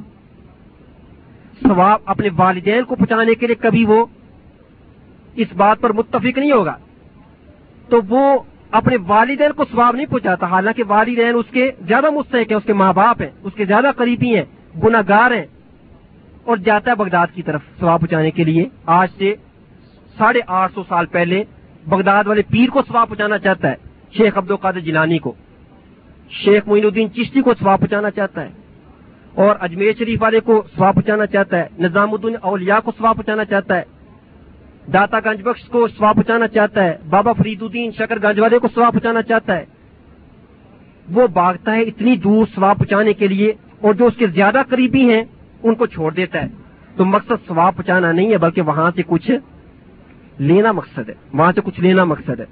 ثواب 1.68 2.00
اپنے 2.06 2.30
والدین 2.38 2.84
کو 2.84 2.96
پہنچانے 2.96 3.36
کے 3.36 3.48
لیے 3.48 3.56
کبھی 3.56 3.86
وہ 3.86 4.06
اس 5.36 5.48
بات 5.54 5.82
پر 5.82 5.90
متفق 5.90 6.38
نہیں 6.38 6.52
ہوگا۔ 6.52 6.78
تو 7.90 8.00
وہ 8.10 8.40
اپنے 8.72 8.96
والدین 9.08 9.52
کو 9.52 9.64
ثواب 9.72 9.96
نہیں 9.96 10.06
پہنچاتا، 10.06 10.46
حالانکہ 10.46 10.84
والدین 10.88 11.36
اس 11.36 11.46
کے 11.52 11.72
زیادہ 11.88 12.10
مستحق 12.10 12.52
ہیں، 12.52 12.58
اس 12.58 12.64
کے 12.66 12.74
ماں 12.74 12.94
باپ 12.94 13.22
ہیں، 13.22 13.30
اس 13.44 13.54
کے 13.54 13.66
زیادہ 13.66 13.88
قریبی 13.98 14.36
ہیں 14.36 14.46
گناگار 14.84 15.32
ہیں۔ 15.32 15.46
اور 16.44 16.58
جاتا 16.58 16.92
ہے 16.92 16.96
بغداد 16.96 17.28
کی 17.34 17.42
طرف 17.42 17.62
ثواب 17.80 18.00
پہنچانے 18.00 18.32
کے 18.32 18.44
لیے۔ 18.44 18.70
آج 18.86 19.08
سے 19.18 19.36
ساڑھے 20.18 20.40
آٹھ 20.48 20.74
سو 20.74 20.84
سال 20.90 21.06
پہلے 21.06 21.44
بغداد 21.88 22.24
والے 22.28 22.42
پیر 22.42 22.70
کو 22.70 22.82
ثواب 22.82 23.08
پہنچانا 23.08 23.38
چاہتا 23.38 23.70
ہے، 23.70 23.76
شیخ 24.18 24.38
عبد 24.38 24.52
القادر 24.52 24.80
جیلانی 24.80 25.18
کو۔ 25.18 25.34
شیخ 26.30 26.68
معین 26.68 26.86
الدین 26.86 27.14
چشتی 27.14 27.42
کو 27.42 27.54
سوا 27.54 27.76
پہنچانا 27.76 28.12
چاہتا 28.12 28.42
ہے۔ 28.42 28.50
اور 29.36 29.56
اجمیر 29.60 29.94
شریف 30.00 30.22
والے 30.22 30.40
کو 30.40 30.64
سوا 30.78 30.92
پہنچانا 30.92 31.26
چاہتا 31.26 31.58
ہے۔ 31.58 31.68
نظام 31.80 32.14
الدین 32.14 32.36
اولیاء 32.42 32.80
کو 32.80 32.92
سوا 32.98 33.14
پہنچانا 33.14 33.46
چاہتا 33.46 33.78
ہے۔ 33.78 33.84
داتا 34.94 35.20
گنج 35.20 35.42
بخش 35.42 35.62
کو 35.62 35.88
سوا 35.88 36.14
پہنچانا 36.14 36.48
چاہتا 36.48 36.84
ہے، 36.84 36.98
بابا 37.10 37.34
فرید 37.34 37.62
الدین 37.62 37.92
شکر 37.92 38.20
گنج 38.24 38.40
والے 38.40 38.60
کو 38.60 38.68
سوا 38.68 38.90
پہنچانا 38.90 39.22
چاہتا 39.22 39.58
ہے۔ 39.58 39.66
وہ 41.14 41.28
باغتا 41.28 41.76
ہے 41.76 41.82
اتنی 41.82 42.16
دور 42.16 42.46
سوا 42.56 42.74
پہنچانے 42.74 43.14
کے 43.14 43.28
لیے 43.28 43.54
اور 43.82 43.94
جو 43.94 44.06
اس 44.06 44.14
کے 44.18 44.28
زیادہ 44.28 44.62
قریبی 44.70 45.14
ہیں، 45.14 45.24
ان 45.64 45.76
کو 45.76 45.86
چھوڑ 45.86 46.14
دیتا 46.14 46.42
ہے۔ 46.42 46.48
تو 46.98 47.06
مقصد 47.06 47.48
سوا 47.48 47.72
پہنچانا 47.72 48.12
نہیں 48.12 48.32
ہے، 48.32 48.38
بلکہ 48.38 48.62
وہاں 48.62 48.92
سے 48.96 49.02
کچھ 49.08 49.32
لینا 50.40 50.72
مقصد 50.72 51.10
ہے۔ 51.10 51.14
وہاں 51.34 51.52
سے 51.52 51.62
کچھ 51.62 51.80
لینا 51.80 52.04
مقصد 52.04 52.40
ہے۔ 52.40 52.46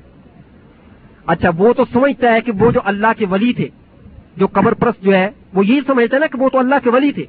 اچھا 1.26 1.50
وہ 1.58 1.74
تو 1.74 1.86
سمجھتا 1.94 2.34
ہے 2.34 2.42
کہ 2.42 2.52
وہ 2.60 2.72
جو 2.72 2.80
اللہ 2.84 3.08
کے 3.18 3.26
ولی 3.26 3.54
تھے، 3.54 3.68
جو 4.38 4.48
قبر 4.48 4.74
پرست 4.74 5.04
جو 5.04 5.14
ہے، 5.14 5.30
وہ 5.54 5.66
یہی 5.66 5.80
سمجھتا 5.88 6.16
ہے 6.16 6.20
نا 6.20 6.28
کہ 6.28 6.42
وہ 6.42 6.50
تو 6.50 6.60
اللہ 6.60 6.76
کے 6.84 6.90
ولی 6.90 7.12
تھے۔ 7.12 7.26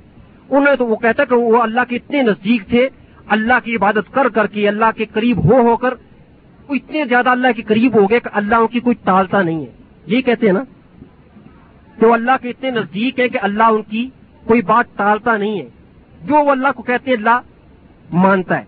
انہوں 0.50 0.64
نے 0.64 0.76
تو 0.76 0.86
وہ 0.86 0.96
کہتا 0.96 1.24
کہ 1.24 1.34
وہ 1.34 1.62
اللہ 1.62 1.80
کے 1.88 1.96
اتنے 1.96 2.22
نزدیک 2.22 2.68
تھے 2.68 2.88
اللہ 3.28 3.52
کی 3.64 3.76
عبادت 3.76 4.12
کر 4.12 4.28
کر 4.28 4.46
کے 4.46 4.68
اللہ 4.68 4.84
کے 4.96 5.04
قریب 5.04 5.44
ہو 5.44 5.60
ہو 5.60 5.76
کر 5.76 5.94
وہ 6.68 6.74
اتنے 6.74 7.04
زیادہ 7.04 7.28
اللہ 7.28 7.48
کے 7.56 7.62
قریب 7.62 8.00
ہو 8.00 8.10
گئے 8.10 8.20
کہ 8.20 8.28
اللہ 8.32 8.54
ان 8.54 8.66
کی 8.66 8.80
کوئی 8.80 8.96
ٹالتا 9.04 9.42
نہیں 9.42 9.60
ہے۔ 9.60 9.72
یہی 10.06 10.22
کہتے 10.22 10.46
ہیں 10.46 10.52
نا؟ 10.52 10.64
تو 12.00 12.12
اللہ 12.12 12.30
کے 12.42 12.50
اتنے 12.50 12.70
نزدیک 12.70 13.20
ہے 13.20 13.28
کہ 13.28 13.38
اللہ 13.42 13.62
ان 13.62 13.82
کی 13.82 14.08
کوئی 14.44 14.62
بات 14.62 14.98
ٹالتا 14.98 15.36
نہیں 15.36 15.60
ہے۔ 15.60 15.68
جو 16.24 16.34
وہ 16.34 16.50
اللہ 16.50 16.68
کو 16.76 16.82
کہتے 16.82 17.10
ہیں، 17.10 17.16
اللہ 17.16 17.40
مانتا 18.12 18.58
ہے۔ 18.58 18.64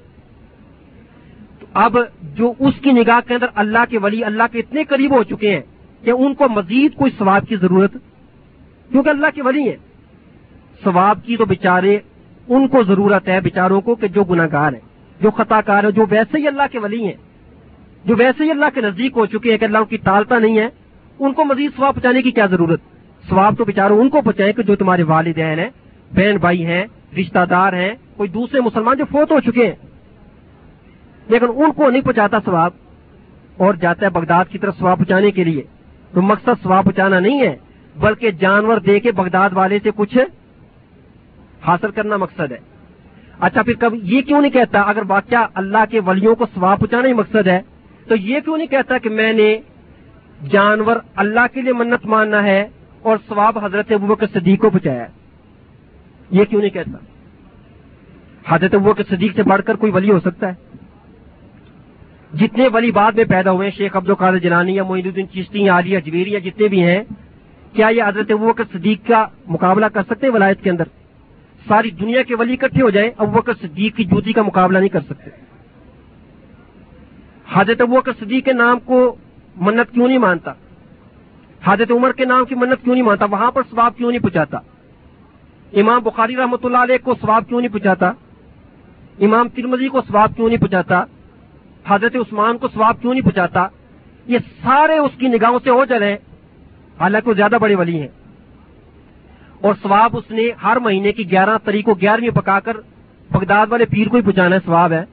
تو 1.60 1.66
اب 1.74 1.98
جو 2.22 2.52
اس 2.58 2.74
کی 2.80 2.92
نگاہ 2.92 3.28
کے 3.28 3.34
اندر 3.34 3.46
اللہ 3.54 3.78
کے 3.90 3.98
ولی، 3.98 4.24
اللہ 4.24 4.42
کے 4.52 4.58
اتنے 4.58 4.84
قریب 4.84 5.16
ہو 5.16 5.22
چکے 5.22 5.54
ہیں 5.54 5.62
کہ 6.04 6.10
ان 6.10 6.34
کو 6.34 6.48
مزید 6.48 6.94
کوئی 6.94 7.10
ثواب 7.18 7.46
کی 7.48 7.56
ضرورت، 7.56 7.92
کیونکہ 8.90 9.08
اللہ 9.08 9.26
کے 9.34 9.42
ولی 9.42 9.68
ہیں۔ 9.68 9.76
ثواب 10.84 11.18
کی 11.24 11.36
تو 11.36 11.44
بےچارے 11.44 11.98
ان 12.48 12.68
کو 12.68 12.82
ضرورت 12.82 13.28
ہے 13.28 13.40
بےچاروں 13.40 13.80
کو 13.80 13.94
کہ 13.94 14.08
جو 14.08 14.24
گناگار 14.24 14.72
ہیں، 14.72 14.80
جو 15.20 15.30
خطا 15.30 15.60
کار 15.60 15.84
ہیں، 15.84 15.90
جو 15.90 16.04
ویسے 16.10 16.38
ہی 16.38 16.46
اللہ 16.46 16.62
کے 16.72 16.78
ولی 16.78 17.04
ہیں، 17.04 17.16
جو 18.04 18.16
ویسے 18.16 18.44
ہی 18.44 18.50
اللہ 18.50 18.64
کے 18.74 18.80
نزدیک 18.80 19.12
ہو 19.16 19.26
چکے 19.26 19.50
ہیں 19.50 19.58
کہ 19.58 19.64
اللہ 19.64 19.78
ان 19.78 19.84
کی 19.84 19.96
ٹالتا 19.96 20.38
نہیں 20.38 20.58
ہے 20.58 20.68
ان 21.18 21.32
کو 21.32 21.44
مزید 21.44 21.70
ثواب 21.76 21.94
پہنچانے 21.94 22.22
کی 22.22 22.30
کیا 22.30 22.46
ضرورت؟ 22.46 22.80
ثواب 23.28 23.54
تو 23.58 23.64
بےچاروں 23.64 24.00
ان 24.00 24.08
کو 24.08 24.20
پہنچائے 24.20 24.52
کہ 24.52 24.62
جو 24.62 24.76
تمہارے 24.76 25.02
والدین 25.02 25.58
ہیں، 25.58 25.70
بہن 26.14 26.36
بھائی 26.36 26.66
ہیں، 26.66 26.86
رشتہ 27.18 27.44
دار 27.50 27.72
ہیں، 27.72 27.94
کوئی 28.16 28.28
دوسرے 28.28 28.60
مسلمان 28.60 28.96
جو 28.96 29.04
فوت 29.04 29.32
ہو 29.32 29.40
چکے 29.40 29.66
ہیں۔ 29.66 29.74
لیکن 31.28 31.46
ان 31.56 31.72
کو 31.72 31.90
نہیں 31.90 32.02
پہنچاتا 32.02 32.38
ثواب، 32.44 32.70
اور 33.56 33.74
جاتا 33.74 34.06
ہے 34.06 34.10
بغداد 34.10 34.44
کی 34.50 34.58
طرف 34.58 34.78
ثواب 34.78 34.96
پہنچانے 34.96 35.30
کے 35.30 35.44
لیے۔ 35.44 35.62
تو 36.14 36.22
مقصد 36.22 36.62
ثواب 36.62 36.84
پہنچانا 36.84 37.20
نہیں 37.20 37.40
ہے، 37.40 37.56
بلکہ 37.96 38.30
جانور 38.30 38.78
دے 38.78 39.00
کے 39.00 39.12
بغداد 39.12 39.50
والے 39.52 39.78
سے 39.82 39.90
کچھ 39.96 40.18
حاصل 41.64 41.90
کرنا 41.90 42.16
مقصد 42.16 42.52
ہے۔ 42.52 42.58
اچھا 43.40 43.62
پھر 43.62 43.74
کبھی 43.74 44.00
یہ 44.02 44.22
کیوں 44.22 44.40
نہیں 44.40 44.50
کہتا 44.50 44.80
اگر 44.80 45.02
واقعہ 45.08 45.46
اللہ 45.54 45.84
کے 45.90 46.00
ولیوں 46.00 46.34
کو 46.34 46.46
ثواب 46.54 46.78
پہنچانا 46.80 47.08
ہی 47.08 47.12
مقصد 47.12 47.46
ہے، 47.46 47.60
تو 48.08 48.16
یہ 48.16 48.40
کیوں 48.40 48.56
نہیں 48.56 48.66
کہتا 48.66 48.98
کہ 48.98 49.10
میں 49.10 49.32
نے 49.32 49.56
جانور 50.50 50.96
اللہ 51.16 51.46
کے 51.52 51.62
لیے 51.62 51.72
منت 51.72 52.06
ماننا 52.06 52.42
ہے 52.42 52.68
اور 53.02 53.16
ثواب 53.28 53.58
حضرت 53.64 53.92
ابوبکر 53.92 54.26
صدیق 54.26 54.60
کو 54.60 54.70
پہنچایا 54.70 55.06
یہ 56.30 56.44
کیوں 56.44 56.60
نہیں 56.60 56.70
کہتا؟ 56.70 56.98
حضرت 58.48 58.74
ابوبکر 58.74 59.02
صدیق 59.10 59.36
سے 59.36 59.42
بڑھ 59.42 59.62
کر 59.62 59.74
کوئی 59.74 59.92
ولی 59.92 60.10
ہو 60.10 60.20
سکتا 60.20 60.48
ہے؟ 60.48 60.54
جتنے 62.34 62.68
ولی 62.68 62.90
بعد 62.90 63.12
میں 63.12 63.24
پیدا 63.24 63.50
ہوئے 63.50 63.70
شیخ 63.70 63.96
عبد 63.96 64.08
القادر 64.08 64.38
جلانی 64.38 64.74
یا 64.74 64.84
معید 64.84 65.06
الدین 65.06 65.28
چشتی 65.28 65.68
عالیہ 65.68 66.00
جویری 66.00 66.32
یا 66.32 66.38
جتنے 66.38 66.68
بھی 66.68 66.82
ہیں، 66.82 67.02
کیا 67.72 67.88
یہ 67.88 68.02
حضرت 68.02 68.30
ابوبکر 68.30 68.64
صدیق 68.72 69.06
کا 69.08 69.26
مقابلہ 69.46 69.86
کر 69.86 70.02
سکتے 70.02 70.26
ہیں 70.26 70.34
ولایت 70.34 70.62
کے 70.62 70.70
اندر؟ 70.70 70.84
ساری 71.68 71.90
دنیا 71.90 72.22
کے 72.22 72.34
ولی 72.34 72.52
اکٹھے 72.52 72.82
ہو 72.82 72.90
جائیں 72.90 73.10
ابوبکر 73.18 73.52
صدیق 73.60 73.96
کی 73.96 74.04
جوتی 74.04 74.32
کا 74.32 74.42
مقابلہ 74.42 74.78
نہیں 74.78 74.88
کر 74.88 75.00
سکتے۔ 75.00 75.30
حضرت 77.52 77.80
ابوبکر 77.80 78.12
صدیق 78.20 78.44
کے 78.44 78.52
نام 78.52 78.78
کو 78.84 79.16
منت 79.56 79.94
کیوں 79.94 80.08
نہیں 80.08 80.18
مانتا؟ 80.18 80.52
حضرت 81.64 81.90
عمر 81.90 82.12
کے 82.12 82.24
نام 82.24 82.44
کی 82.44 82.54
منت 82.54 82.84
کیوں 82.84 82.94
نہیں 82.94 83.04
مانتا؟ 83.04 83.24
وہاں 83.24 83.50
پر 83.50 83.62
ثواب 83.70 83.96
کیوں 83.96 84.10
نہیں 84.10 84.22
پہنچاتا؟ 84.22 84.58
امام 85.72 86.02
بخاری 86.02 86.36
رحمۃ 86.36 86.56
اللہ 86.62 86.78
علیہ 86.78 87.04
کو 87.04 87.14
ثواب 87.14 87.48
کیوں 87.48 87.60
نہیں 87.60 87.72
پہنچاتا؟ 87.72 88.12
امام 89.20 89.48
ترمزی 89.48 89.88
کو 89.88 90.00
ثواب 90.00 90.36
کیوں 90.36 90.48
نہیں 90.48 90.58
پہنچاتا؟ 90.58 91.04
حضرت 91.86 92.16
عثمان 92.16 92.58
کو 92.58 92.68
ثواب 92.68 93.00
کیوں 93.00 93.12
نہیں 93.12 93.22
پہنچاتا؟ 93.22 93.66
یہ 94.26 94.38
سارے 94.62 94.98
اس 94.98 95.18
کی 95.18 95.28
نگاہوں 95.28 95.58
سے 95.64 95.70
ہو 95.70 95.84
چلے 95.84 96.16
حالانکہ 97.00 97.28
وہ 97.28 97.34
زیادہ 97.34 97.56
بڑے 97.60 97.74
ولی 97.74 98.00
ہیں۔ 98.00 98.08
اور 99.60 99.74
ثواب 99.82 100.16
اس 100.16 100.30
نے 100.30 100.50
ہر 100.62 100.76
مہینے 100.76 101.12
کی 101.12 101.30
گیارہ 101.30 101.58
تاریخ 101.64 101.84
کو 101.84 101.94
گیارہویں 101.94 102.30
پکا 102.30 102.60
کر 102.60 102.76
بغداد 103.30 103.66
والے 103.70 103.84
پیر 103.84 104.08
کو 104.08 104.16
ہی 104.16 104.22
پہنچانا 104.22 104.56
ہے، 104.56 104.60
ثواب 104.66 104.92
ہے۔ 104.92 105.04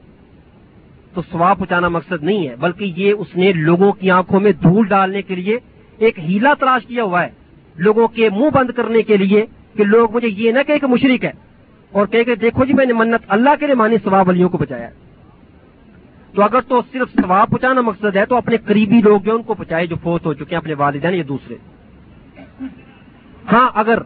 تو 1.14 1.22
ثواب 1.32 1.58
پہنچانا 1.58 1.88
مقصد 1.88 2.24
نہیں 2.24 2.48
ہے، 2.48 2.56
بلکہ 2.56 2.94
یہ 2.98 3.14
اس 3.14 3.36
نے 3.36 3.54
لوگوں 3.54 3.92
کی 3.92 4.12
آنکھوں 4.12 4.40
میں 4.40 4.52
دھول 4.52 4.88
ڈالنے 4.88 5.22
کے 5.22 5.36
لیے 5.36 5.58
ایک 5.98 6.20
ہیلا 6.20 6.54
تلاش 6.60 6.86
کیا 6.86 7.04
ہوا 7.04 7.24
ہے۔ 7.24 7.30
لوگوں 7.76 8.08
کے 8.08 8.30
منہ 8.30 8.50
بند 8.50 8.70
کرنے 8.70 9.02
کے 9.02 9.18
لیے 9.18 9.46
کہ 9.76 9.84
لوگ 9.84 10.16
مجھے 10.16 10.28
یہ 10.28 10.52
نہ 10.52 10.60
کہ 10.68 10.88
مشرق 10.88 11.26
ہے 11.26 11.32
اور 11.92 12.06
کہے 12.06 12.24
کہ 12.24 12.36
دیکھو 12.36 12.66
جی 12.66 12.74
میں 12.74 12.86
نے 12.86 12.94
منت 12.94 13.26
اللہ 13.28 13.50
کے 13.60 13.66
لیے 13.66 13.76
مانی 13.76 13.96
ثواب 14.04 14.28
ولیوں 14.28 14.50
کو 14.50 14.58
بچایا 14.58 14.90
تو 16.36 16.44
اگر 16.44 16.60
تو 16.62 16.82
صرف 16.92 17.14
ثواب 17.14 17.50
پہنچانا 17.50 17.82
مقصد 17.82 18.16
ہے، 18.16 18.26
تو 18.26 18.36
اپنے 18.36 18.58
قریبی 18.58 19.02
لوگ 19.02 19.22
جو 19.22 19.36
ان 19.36 19.44
کو 19.44 19.54
پہنچائے 19.54 19.88
جو 19.88 19.96
فوت 20.04 20.26
ہو 20.26 20.34
چکے 20.34 20.46
ہیں، 20.52 20.58
اپنے 20.58 20.74
والدین 20.74 21.14
یا 21.14 21.24
دوسرے۔ 21.28 21.56
ہاں 23.52 23.70
اگر 23.74 23.98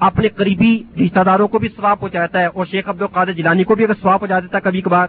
اپنے 0.00 0.28
قریبی 0.28 0.82
رشتہ 1.04 1.20
داروں 1.20 1.48
کو 1.48 1.58
بھی 1.58 1.68
ثواب 1.68 2.00
پہنچاتا 2.00 2.40
ہے 2.40 2.46
اور 2.46 2.66
شیخ 2.66 2.88
عبد 2.88 3.02
القادر 3.02 3.32
جیلانی 3.32 3.64
کو 3.64 3.74
بھی 3.74 3.84
اگر 3.84 3.94
سواب 4.02 4.20
پہنچا 4.20 4.40
دیتا 4.40 4.58
کبھی 4.60 4.80
کبھار، 4.80 5.06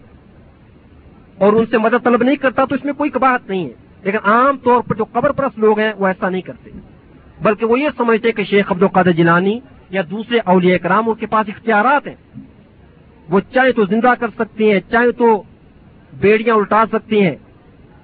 اور 1.37 1.53
ان 1.53 1.65
سے 1.65 1.77
مدد 1.77 2.03
طلب 2.03 2.23
نہیں 2.23 2.35
کرتا 2.35 2.65
تو 2.65 2.75
اس 2.75 2.85
میں 2.85 2.93
کوئی 2.93 3.09
کباہت 3.09 3.49
نہیں 3.49 3.65
ہے۔ 3.65 3.73
لیکن 4.03 4.17
عام 4.23 4.57
طور 4.57 4.81
پر 4.81 4.95
جو 4.95 5.05
قبر 5.11 5.31
پرست 5.31 5.59
لوگ 5.59 5.79
ہیں 5.79 5.93
وہ 5.97 6.07
ایسا 6.07 6.29
نہیں 6.29 6.41
کرتے۔ 6.41 6.69
بلکہ 7.41 7.65
وہ 7.65 7.79
یہ 7.79 7.89
سمجھتے 7.97 8.31
کہ 8.31 8.43
شیخ 8.43 8.71
عبد 8.71 8.83
القادر 8.83 9.11
جیلانی 9.11 9.59
یا 9.89 10.01
دوسرے 10.11 10.39
اولیاء 10.45 10.77
کرام 10.77 11.09
ان 11.09 11.15
کے 11.15 11.25
پاس 11.25 11.49
اختیارات 11.49 12.07
ہیں۔ 12.07 12.15
وہ 13.29 13.39
چاہے 13.53 13.71
تو 13.71 13.85
زندہ 13.85 14.13
کر 14.19 14.27
سکتے 14.35 14.71
ہیں 14.71 14.79
چاہے 14.91 15.11
تو 15.11 15.43
بیڑیاں 16.19 16.55
الٹا 16.55 16.83
سکتے 16.91 17.21
ہیں 17.21 17.35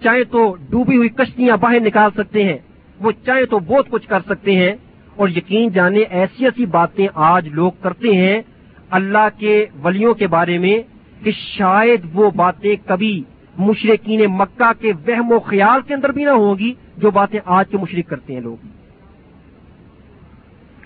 چاہے 0.04 0.24
تو 0.24 0.56
ڈوبی 0.70 0.98
ہوئی 0.98 1.10
کشتیاں 1.10 1.58
باہر 1.58 1.80
نکال 1.80 2.10
سکتے 2.18 2.44
ہیں، 2.44 2.58
وہ 3.00 3.12
چاہے 3.26 3.46
تو 3.46 3.60
بہت 3.60 3.90
کچھ 3.90 4.08
کر 4.08 4.20
سکتے 4.30 4.56
ہیں۔ 4.56 4.76
اور 5.18 5.30
یقین 5.30 5.70
جانے 5.70 6.00
ایسی 6.00 6.46
ایسی 6.46 6.66
باتیں 6.66 7.08
آج 7.14 7.48
لوگ 7.48 7.72
کرتے 7.82 8.08
ہیں 8.10 8.42
اللہ 8.90 9.28
کے 9.38 9.66
ولیوں 9.84 10.14
کے 10.14 10.28
بارے 10.28 10.58
میں 10.58 10.78
کہ 11.24 11.32
شاید 11.32 12.02
وہ 12.14 12.32
باتیں 12.32 12.76
کبھی 12.86 13.24
مشرقین 13.58 14.22
مکہ 14.30 14.82
کے 14.82 14.94
وہم 15.08 15.32
و 15.32 15.40
خیال 15.40 15.82
کے 15.82 15.94
اندر 15.94 16.10
بھی 16.10 16.24
نہ 16.24 16.30
ہوں 16.30 16.56
گی، 16.60 16.74
جو 16.98 17.12
باتیں 17.12 17.40
آج 17.46 17.66
کے 17.70 17.78
مشرق 17.78 18.10
کرتے 18.10 18.34
ہیں 18.34 18.42
لوگ۔ 18.42 18.68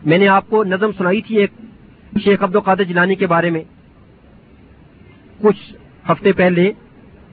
میں 0.05 0.17
نے 0.17 0.27
آپ 0.27 0.49
کو 0.49 0.63
نظم 0.63 0.91
سنائی 0.97 1.21
تھی 1.21 1.37
ایک 1.37 1.51
شیخ 2.23 2.43
عبد 2.43 2.55
القادر 2.55 2.83
جلانی 2.83 3.15
کے 3.15 3.27
بارے 3.27 3.49
میں۔ 3.49 3.63
کچھ 5.41 5.75
ہفتے 6.11 6.31
پہلے 6.31 6.71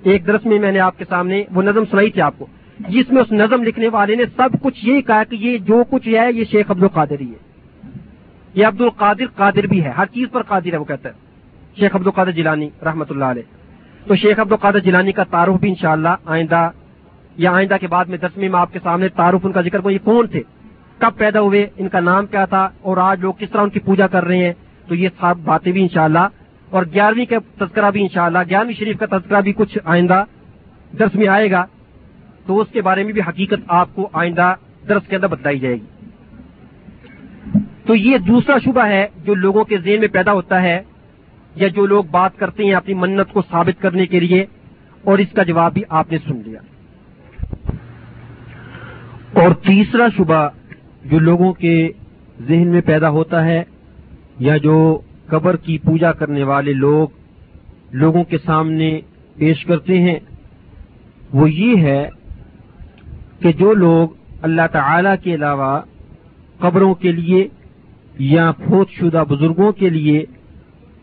ایک 0.03 0.27
درس 0.27 0.47
میں 0.47 0.59
میں 0.59 0.73
نے 0.73 0.81
آپ 0.81 0.99
کے 0.99 1.05
سامنے 1.09 1.45
وہ 1.55 1.63
نظم 1.63 1.85
سنائی 1.91 2.11
تھی 2.11 2.21
آپ 2.21 2.35
کو۔ 2.39 2.47
جس 2.79 3.11
میں 3.11 3.23
اس 3.23 3.33
نظم 3.33 3.63
لکھنے 3.63 3.89
والے 3.89 4.17
نے 4.17 4.23
سب 4.37 4.57
کچھ 4.63 4.85
یہی 4.85 5.03
کہا 5.03 5.25
کہ 5.25 5.37
یہ 5.37 5.59
جو 5.59 5.85
کچھ 5.91 6.09
ہے، 6.09 6.33
یہ 6.33 6.45
شیخ 6.51 6.71
عبد 6.71 6.83
القادر 6.83 7.21
ہی 7.21 7.31
ہے۔ 7.31 7.39
یہ 8.55 8.67
عبد 8.67 8.81
القادر 8.81 9.27
قادر 9.35 9.67
بھی 9.67 9.85
ہے، 9.85 9.91
ہر 9.91 10.07
چیز 10.07 10.29
پر 10.33 10.43
قادر 10.43 10.73
ہے، 10.73 10.77
وہ 10.77 10.85
کہتا 10.85 11.09
ہے۔ 11.09 11.15
شیخ 11.81 11.97
عبد 11.97 12.07
القادر 12.07 12.31
جیلانی 12.31 12.69
رحمۃ 12.85 13.05
اللہ 13.11 13.25
علیہ۔ 13.25 13.43
تو 14.09 14.15
شیخ 14.17 14.41
عبد 14.41 14.53
القادر 14.53 14.79
جیلانی 14.79 15.13
کا 15.13 15.25
تعارف 15.25 15.61
بھی 15.61 15.69
انشاءاللہ 15.69 16.09
آئندہ 16.25 16.71
یا 17.37 17.53
آئندہ 17.53 17.77
کے 17.81 17.87
بعد 17.87 18.05
میں 18.05 18.19
دسویں 18.19 18.49
میں 18.49 18.61
آپ 18.61 18.73
کے 18.73 18.79
سامنے 18.83 19.09
تعارف، 19.09 19.47
ان 19.47 19.53
کا 19.53 19.61
ذکر 19.61 19.81
کو 19.81 19.91
یہ 19.91 19.99
کون 20.05 20.27
تھے؟ 20.27 20.43
کب 20.99 21.11
پیدا 21.17 21.41
ہوئے؟ 21.41 21.67
ان 21.77 21.89
کا 21.89 22.01
نام 22.01 22.27
کیا 22.27 22.45
تھا؟ 22.45 22.69
اور 22.83 22.97
آج 22.97 23.21
لوگ 23.21 23.33
کس 23.39 23.51
طرح 23.51 23.63
ان 23.63 23.71
کی 23.71 23.81
پوجا 23.81 24.07
کر 24.07 24.25
رہے 24.25 24.39
ہیں؟ 24.39 24.53
تو 24.89 24.95
یہ 24.95 25.09
سب 25.21 25.35
باتیں 25.45 25.73
بھی 25.73 25.83
انشاءاللہ۔ 25.83 26.29
اور 26.71 26.85
گیارہویں 26.95 27.27
کا 27.27 27.65
تذکرہ 27.65 27.91
بھی 27.91 28.03
انشاءاللہ 28.03 28.39
شاء 28.39 28.51
گیارہویں 28.51 28.75
شریف 28.75 28.99
کا 28.99 29.19
تذکرہ 29.19 29.41
بھی 29.41 29.53
کچھ 29.53 29.79
آئندہ 29.85 30.25
درس 30.99 31.15
میں 31.15 31.29
آئے 31.29 31.51
گا۔ 31.51 31.65
تو 32.49 32.61
اس 32.61 32.69
کے 32.73 32.83
بارے 32.83 33.05
میں 33.05 33.13
بھی 33.13 33.21
حقیقت 33.29 33.61
آپ 33.69 33.95
کو 33.95 34.09
آئندہ 34.13 34.55
درس 34.89 35.03
کے 35.09 35.17
اندر 35.17 35.27
بتائی 35.27 35.59
جائے 35.59 35.75
گی۔ 35.75 36.05
تو 37.87 37.95
یہ 37.95 38.19
دوسرا 38.19 38.59
شبہ 38.65 38.87
ہے 38.87 39.07
جو 39.25 39.35
لوگوں 39.35 39.65
کے 39.65 39.79
ذہن 39.79 40.01
میں 40.01 40.09
پیدا 40.09 40.33
ہوتا 40.33 40.63
ہے 40.63 40.83
یا 41.55 41.69
جو 41.69 41.87
لوگ 41.87 42.05
بات 42.05 42.37
کرتے 42.37 42.65
ہیں 42.65 42.73
اپنی 42.73 42.95
منت 42.95 43.33
کو 43.33 43.43
ثابت 43.43 43.83
کرنے 43.83 44.07
کے 44.07 44.21
لیے 44.21 44.47
اور 45.05 45.19
اس 45.19 45.33
کا 45.33 45.43
جواب 45.43 45.73
بھی 45.73 45.83
آپ 45.89 46.13
نے 46.13 46.19
سن 46.19 46.43
لیا۔ 46.47 46.61
اور 49.33 49.55
تیسرا 49.55 50.07
شبہ 50.17 50.49
جو 51.05 51.19
لوگوں 51.19 51.53
کے 51.53 51.93
ذہن 52.49 52.69
میں 52.69 52.81
پیدا 52.81 53.09
ہوتا 53.09 53.45
ہے 53.45 53.65
یا 54.39 54.57
جو 54.57 55.01
قبر 55.27 55.57
کی 55.57 55.79
پوجا 55.79 56.13
کرنے 56.13 56.43
والے 56.43 56.73
لوگ 56.73 57.09
لوگوں 57.93 58.25
کے 58.25 58.39
سامنے 58.39 59.01
پیش 59.37 59.65
کرتے 59.65 60.01
ہیں 60.01 60.19
وہ 61.33 61.51
یہ 61.51 61.83
ہے 61.83 62.09
کہ 63.41 63.53
جو 63.53 63.73
لوگ 63.73 64.09
اللہ 64.43 64.63
تعالی 64.73 65.11
کے 65.23 65.35
علاوہ 65.35 65.81
قبروں 66.59 66.95
کے 66.95 67.13
لیے 67.13 67.49
یا 68.19 68.53
فوت 68.53 68.91
شدہ 68.91 69.25
بزرگوں 69.29 69.73
کے 69.73 69.91
لیے 69.91 70.25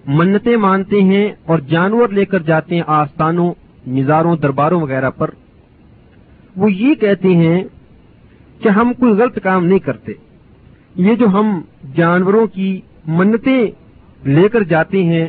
منتیں 0.05 0.57
مانتے 0.57 1.01
ہیں 1.01 1.31
اور 1.45 1.59
جانور 1.59 2.09
لے 2.09 2.25
کر 2.25 2.39
جاتے 2.39 2.75
ہیں 2.75 2.83
آستانوں 2.87 3.53
نظاروں 3.87 4.37
درباروں 4.37 4.81
وغیرہ 4.81 5.09
پر، 5.09 5.29
وہ 6.55 6.71
یہ 6.71 6.95
کہتے 6.95 7.27
ہیں 7.27 7.63
کہ 8.59 8.69
ہم 8.69 8.93
کوئی 8.99 9.13
غلط 9.13 9.39
کام 9.43 9.65
نہیں 9.65 9.79
کرتے۔ 9.79 10.11
یہ 10.95 11.15
جو 11.15 11.27
ہم 11.27 11.61
جانوروں 11.95 12.47
کی 12.47 12.81
منتیں 13.05 13.67
لے 14.25 14.49
کر 14.49 14.63
جاتے 14.63 15.03
ہیں 15.03 15.27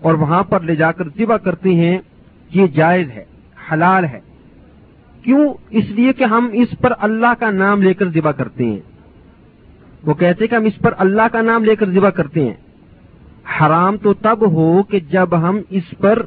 اور 0.00 0.14
وہاں 0.14 0.42
پر 0.42 0.60
لے 0.60 0.76
جا 0.76 0.92
کر 0.92 1.08
ذبح 1.18 1.36
کرتے 1.36 1.74
ہیں، 1.74 1.98
یہ 2.50 2.66
جائز 2.66 3.10
ہے، 3.10 3.24
حلال 3.72 4.04
ہے۔ 4.04 4.20
کیوں 5.26 5.54
اس 5.70 5.84
لیے 5.90 6.12
کہ 6.12 6.24
ہم 6.24 6.48
اس 6.52 6.68
پر 6.80 6.92
اللہ 6.98 7.34
کا 7.40 7.50
نام 7.50 7.82
لے 7.82 7.94
کر 7.94 8.08
ذبح 8.08 8.30
کرتے 8.30 8.64
ہیں؟ 8.64 8.80
وہ 10.06 10.14
کہتے 10.14 10.46
کہ 10.46 10.54
ہم 10.54 10.64
اس 10.64 10.78
پر 10.78 10.94
اللہ 10.98 11.22
کا 11.32 11.42
نام 11.42 11.64
لے 11.64 11.76
کر 11.76 11.90
ذبح 11.90 12.10
کرتے 12.10 12.44
ہیں۔ 12.44 12.54
حرام 13.60 13.96
تو 13.96 14.14
تب 14.14 14.52
ہو 14.52 14.82
کہ 14.82 15.00
جب 15.10 15.48
ہم 15.48 15.58
اس 15.70 15.82
پر 15.98 16.26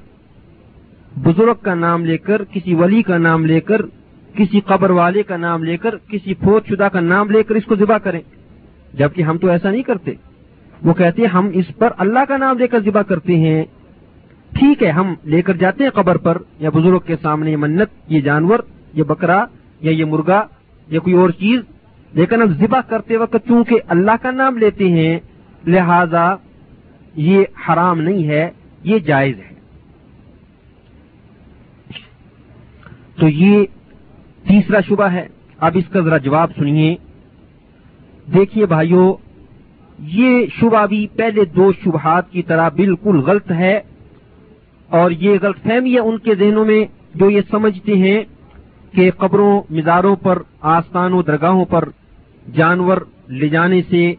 بزرگ 1.17 1.53
کا 1.61 1.73
نام 1.73 2.05
لے 2.05 2.17
کر، 2.17 2.43
کسی 2.43 2.73
ولی 2.73 3.01
کا 3.01 3.17
نام 3.17 3.45
لے 3.45 3.59
کر، 3.59 3.81
کسی 4.33 4.59
قبر 4.59 4.89
والے 4.89 5.23
کا 5.23 5.37
نام 5.37 5.63
لے 5.63 5.77
کر، 5.77 5.95
کسی 6.07 6.33
فوت 6.33 6.67
شدہ 6.67 6.87
کا 6.93 6.99
نام 6.99 7.29
لے 7.29 7.43
کر 7.43 7.55
اس 7.55 7.65
کو 7.65 7.75
ذبح 7.75 7.97
کریں۔ 7.97 8.21
جبکہ 8.93 9.21
ہم 9.21 9.37
تو 9.37 9.47
ایسا 9.47 9.71
نہیں 9.71 9.83
کرتے۔ 9.83 10.11
وہ 10.83 10.93
کہتے 10.93 11.21
ہیں 11.21 11.29
ہم 11.29 11.49
اس 11.53 11.65
پر 11.77 11.89
اللہ 11.97 12.19
کا 12.27 12.37
نام 12.37 12.57
لے 12.57 12.67
کر 12.67 12.79
ذبح 12.79 13.01
کرتے 13.01 13.35
ہیں۔ 13.35 13.63
ٹھیک 14.53 14.83
ہے، 14.83 14.89
ہم 14.89 15.13
لے 15.23 15.41
کر 15.41 15.53
جاتے 15.53 15.83
ہیں 15.83 15.91
قبر 15.91 16.17
پر 16.17 16.37
یا 16.59 16.69
بزرگ 16.69 16.99
کے 16.99 17.15
سامنے 17.21 17.55
منت، 17.55 17.89
یہ 18.07 18.21
جانور۔ 18.21 18.59
یہ 18.93 19.03
بکرا 19.03 19.45
یا 19.81 19.91
یہ 19.91 20.05
مرغا 20.05 20.41
یا 20.87 20.99
کوئی 20.99 21.15
اور 21.15 21.29
چیز، 21.29 21.59
لیکن 22.13 22.41
اب 22.41 22.49
ذبح 22.49 22.81
کرتے 22.81 23.17
وقت 23.17 23.35
چونکہ 23.47 23.79
اللہ 23.87 24.11
کا 24.21 24.31
نام 24.31 24.57
لیتے 24.57 24.89
ہیں، 24.89 25.19
لہذا 25.67 26.35
یہ 27.15 27.43
حرام 27.67 28.01
نہیں 28.01 28.27
ہے، 28.27 28.49
یہ 28.83 28.99
جائز 28.99 29.37
ہے۔ 29.39 29.53
تو 33.15 33.29
یہ 33.29 33.65
تیسرا 34.47 34.79
شبہ 34.81 35.03
ہے۔ 35.03 35.27
اب 35.59 35.71
اس 35.75 35.87
کا 35.91 35.99
ذرا 35.99 36.17
جواب 36.17 36.51
سنیے۔ 36.55 36.95
دیکھیے 38.33 38.65
بھائیوں 38.65 39.13
یہ 39.99 40.45
شبہ 40.59 40.85
بھی 40.85 41.07
پہلے 41.07 41.45
دو 41.45 41.71
شبہات 41.83 42.31
کی 42.31 42.43
طرح 42.43 42.69
بالکل 42.69 43.19
غلط 43.19 43.51
ہے، 43.51 43.79
اور 44.89 45.11
یہ 45.11 45.37
غلط 45.41 45.59
فہمی 45.63 45.93
ہے 45.93 45.99
ان 45.99 46.17
کے 46.17 46.35
ذہنوں 46.35 46.65
میں 46.65 46.85
جو 47.15 47.29
یہ 47.29 47.41
سمجھتے 47.51 47.93
ہیں۔ 47.93 48.23
کہ 48.91 49.11
قبروں، 49.17 49.61
مزاروں 49.69 50.15
پر، 50.15 50.41
آستانوں، 50.61 51.23
درگاہوں 51.23 51.65
پر 51.65 51.89
جانور 52.53 52.97
لے 53.29 53.49
جانے 53.49 53.81
سے، 53.89 54.13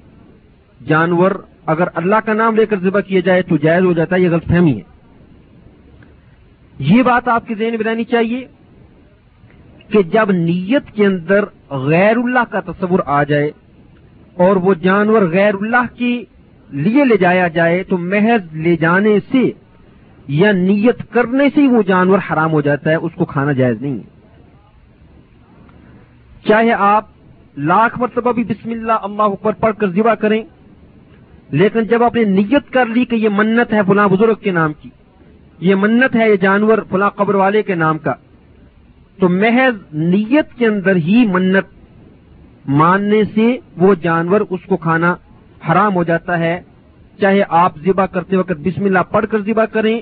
جانور 0.86 1.30
اگر 1.66 1.88
اللہ 1.94 2.16
کا 2.24 2.32
نام 2.32 2.56
لے 2.56 2.66
کر 2.66 2.76
ذبح 2.78 3.00
کیا 3.00 3.20
جائے 3.20 3.42
تو 3.42 3.56
جائز 3.56 3.84
ہو 3.84 3.92
جاتا 3.92 4.16
ہے، 4.16 4.20
یہ 4.20 4.30
غلط 4.30 4.46
فہمی 4.46 4.76
ہے۔ 4.76 4.90
یہ 6.78 7.02
بات 7.02 7.28
آپ 7.28 7.46
کے 7.46 7.54
ذہن 7.54 7.70
میں 7.70 7.84
رہنی 7.84 8.04
چاہیے 8.04 8.46
کہ 9.88 10.02
جب 10.02 10.30
نیت 10.30 10.90
کے 10.94 11.06
اندر 11.06 11.44
غیر 11.70 12.16
اللہ 12.16 12.44
کا 12.50 12.60
تصور 12.60 13.00
آ 13.06 13.22
جائے 13.22 13.50
اور 14.34 14.56
وہ 14.56 14.74
جانور 14.74 15.22
غیر 15.22 15.54
اللہ 15.54 15.98
کے 15.98 16.24
لیے 16.70 17.04
لے 17.04 17.16
جایا 17.16 17.48
جائے 17.48 17.82
تو 17.82 17.98
محض 17.98 18.56
لے 18.56 18.76
جانے 18.76 19.18
سے 19.32 19.50
یا 20.28 20.52
نیت 20.52 21.12
کرنے 21.12 21.44
سے 21.54 21.60
ہی 21.60 21.66
وہ 21.66 21.82
جانور 21.82 22.18
حرام 22.32 22.52
ہو 22.52 22.60
جاتا 22.60 22.90
ہے، 22.90 22.94
اس 22.94 23.12
کو 23.14 23.24
کھانا 23.24 23.52
جائز 23.52 23.82
نہیں 23.82 23.94
ہے۔ 23.94 24.19
چاہے 26.45 26.72
آپ 26.72 27.05
لاکھ 27.57 27.99
مرتبہ 27.99 28.32
بھی 28.32 28.45
بسم 28.45 28.70
اللہ 28.70 28.93
اللہ 29.03 29.22
اوپر 29.24 29.53
پڑھ 29.61 29.74
کر 29.78 29.91
ذبح 29.91 30.14
کریں، 30.14 30.43
لیکن 31.51 31.84
جب 31.84 32.03
آپ 32.03 32.14
نے 32.14 32.24
نیت 32.26 32.72
کر 32.72 32.86
لی 32.86 33.05
کہ 33.05 33.16
یہ 33.16 33.28
منت 33.32 33.72
ہے 33.72 33.80
فلاں 33.86 34.09
بزرگ 34.09 34.34
کے 34.34 34.51
نام 34.51 34.72
کی، 34.72 34.91
یہ 35.61 35.74
منت 35.74 36.16
ہے 36.16 36.28
یہ 36.30 36.36
جانور 36.36 36.78
فلاں 36.91 37.11
قبر 37.11 37.34
والے 37.34 37.62
کے 37.62 37.74
نام 37.74 37.99
کا، 37.99 38.14
تو 39.18 39.28
محض 39.28 39.76
نیت 39.93 40.55
کے 40.59 40.66
اندر 40.66 40.97
ہی 40.99 41.26
منت 41.26 42.68
ماننے 42.70 43.22
سے 43.34 43.57
وہ 43.76 43.95
جانور 44.03 44.41
اس 44.41 44.61
کو 44.66 44.76
کھانا 44.76 45.14
حرام 45.68 45.95
ہو 45.95 46.03
جاتا 46.05 46.38
ہے۔ 46.38 46.61
چاہے 47.20 47.43
آپ 47.49 47.78
ذبح 47.78 48.07
کرتے 48.07 48.36
وقت 48.36 48.61
بسم 48.64 48.84
اللہ 48.84 49.03
پڑھ 49.11 49.26
کر 49.30 49.43
ذبح 49.43 49.64
کریں 49.64 50.01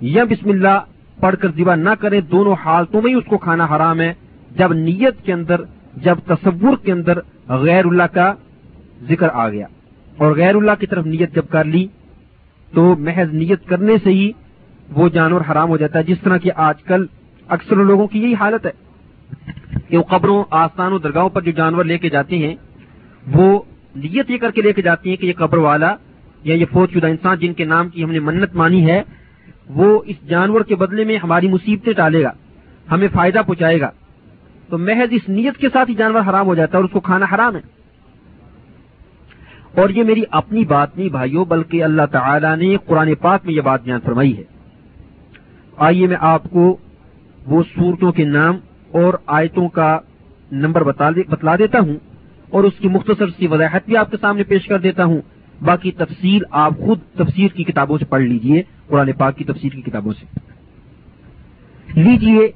یا 0.00 0.24
بسم 0.24 0.48
اللہ 0.50 0.78
پڑھ 1.20 1.36
کر 1.36 1.50
ذبح 1.56 1.74
نہ 1.76 1.90
کریں، 2.00 2.20
دونوں 2.20 2.54
حالتوں 2.64 3.02
میں 3.02 3.10
ہی 3.10 3.16
اس 3.16 3.24
کو 3.28 3.38
کھانا 3.38 3.66
حرام 3.66 4.00
ہے۔ 4.00 4.12
جب 4.50 4.72
نیت 4.72 5.24
کے 5.24 5.32
اندر 5.32 5.62
جب 5.96 6.18
تصور 6.26 6.76
کے 6.76 6.92
اندر 6.92 7.18
غیر 7.48 7.84
اللہ 7.84 8.12
کا 8.12 8.32
ذکر 9.08 9.28
آ 9.32 9.48
گیا 9.48 9.66
اور 10.16 10.34
غیر 10.36 10.54
اللہ 10.54 10.80
کی 10.80 10.86
طرف 10.86 11.06
نیت 11.06 11.34
جب 11.34 11.48
کر 11.48 11.64
لی 11.64 11.86
تو 12.72 12.94
محض 12.98 13.34
نیت 13.34 13.68
کرنے 13.68 13.96
سے 14.04 14.10
ہی 14.10 14.30
وہ 14.92 15.08
جانور 15.08 15.40
حرام 15.50 15.68
ہو 15.68 15.76
جاتا 15.76 15.98
ہے، 15.98 16.04
جس 16.04 16.20
طرح 16.22 16.36
کہ 16.36 16.50
آج 16.54 16.82
کل 16.82 17.06
اکثر 17.48 17.76
لوگوں 17.76 18.06
کی 18.06 18.22
یہی 18.22 18.34
حالت 18.34 18.66
ہے 18.66 18.70
کہ 19.88 19.98
وہ 19.98 20.02
قبروں، 20.02 20.44
آستانوں، 20.50 20.98
درگاہوں 20.98 21.28
پر 21.28 21.42
جو 21.42 21.50
جانور 21.50 21.84
لے 21.84 21.98
کے 21.98 22.08
جاتے 22.10 22.38
ہیں، 22.38 22.54
وہ 23.34 23.62
نیت 23.96 24.30
یہ 24.30 24.38
کر 24.38 24.50
کے 24.50 24.62
لے 24.62 24.72
کے 24.72 24.82
جاتے 24.82 25.10
ہیں 25.10 25.16
کہ 25.16 25.26
یہ 25.26 25.32
قبر 25.36 25.58
والا 25.58 25.94
یا 26.42 26.54
یہ 26.54 26.64
فوج 26.72 26.92
شدہ 26.92 27.06
انسان 27.06 27.38
جن 27.38 27.52
کے 27.54 27.64
نام 27.64 27.88
کی 27.88 28.04
ہم 28.04 28.10
نے 28.10 28.18
منت 28.18 28.54
مانی 28.54 28.84
ہے، 28.86 29.02
وہ 29.68 30.02
اس 30.06 30.16
جانور 30.28 30.60
کے 30.60 30.76
بدلے 30.76 31.04
میں 31.04 31.16
ہماری 31.16 31.48
مصیبتیں 31.48 31.92
ٹالے 31.92 32.22
گا، 32.22 32.32
ہمیں 32.90 33.08
فائدہ 33.12 33.42
پہنچائے 33.46 33.80
گا۔ 33.80 33.90
تو 34.68 34.78
محض 34.78 35.08
اس 35.10 35.28
نیت 35.28 35.56
کے 35.56 35.68
ساتھ 35.72 35.90
ہی 35.90 35.94
جانور 35.94 36.20
حرام 36.30 36.46
ہو 36.46 36.54
جاتا 36.54 36.72
ہے 36.72 36.76
اور 36.76 36.84
اس 36.84 36.90
کو 36.90 37.00
کھانا 37.00 37.26
حرام 37.34 37.56
ہے۔ 37.56 37.60
اور 39.80 39.88
یہ 39.88 40.02
میری 40.02 40.22
اپنی 40.30 40.64
بات 40.64 40.98
نہیں 40.98 41.08
بھائیوں 41.08 41.44
بلکہ 41.44 41.84
اللہ 41.84 42.02
تعالی 42.12 42.66
نے 42.66 42.76
قرآن 42.86 43.14
پاک 43.14 43.40
میں 43.44 43.54
یہ 43.54 43.60
بات 43.60 43.84
بیان 43.84 44.00
فرمائی 44.04 44.38
ہے۔ 44.38 44.42
آئیے 45.76 46.06
میں 46.06 46.16
آپ 46.20 46.42
کو 46.50 46.76
وہ 47.46 47.62
صورتوں 47.74 48.12
کے 48.12 48.24
نام 48.24 48.56
اور 48.92 49.14
آیتوں 49.26 49.68
کا 49.68 49.98
نمبر 50.52 50.84
بتلا 50.84 51.56
دیتا 51.56 51.78
ہوں 51.78 51.96
اور 52.50 52.64
اس 52.64 52.72
کی 52.78 52.88
مختصر 52.88 53.26
سی 53.28 53.46
وضاحت 53.46 53.86
بھی 53.86 53.96
آپ 53.96 54.10
کے 54.10 54.16
سامنے 54.20 54.42
پیش 54.42 54.66
کر 54.66 54.78
دیتا 54.78 55.04
ہوں۔ 55.04 55.20
باقی 55.64 55.90
تفسیر 55.90 56.42
آپ 56.50 56.72
خود 56.78 56.98
تفسیر 57.14 57.48
کی 57.48 57.64
کتابوں 57.64 57.98
سے 57.98 58.04
پڑھ 58.04 58.22
لیجیے، 58.22 58.62
قرآن 58.86 59.12
پاک 59.12 59.36
کی 59.36 59.44
تفسیر 59.44 59.72
کی 59.72 59.82
کتابوں 59.82 60.12
سے۔ 60.12 60.38
لیجیے 62.00 62.52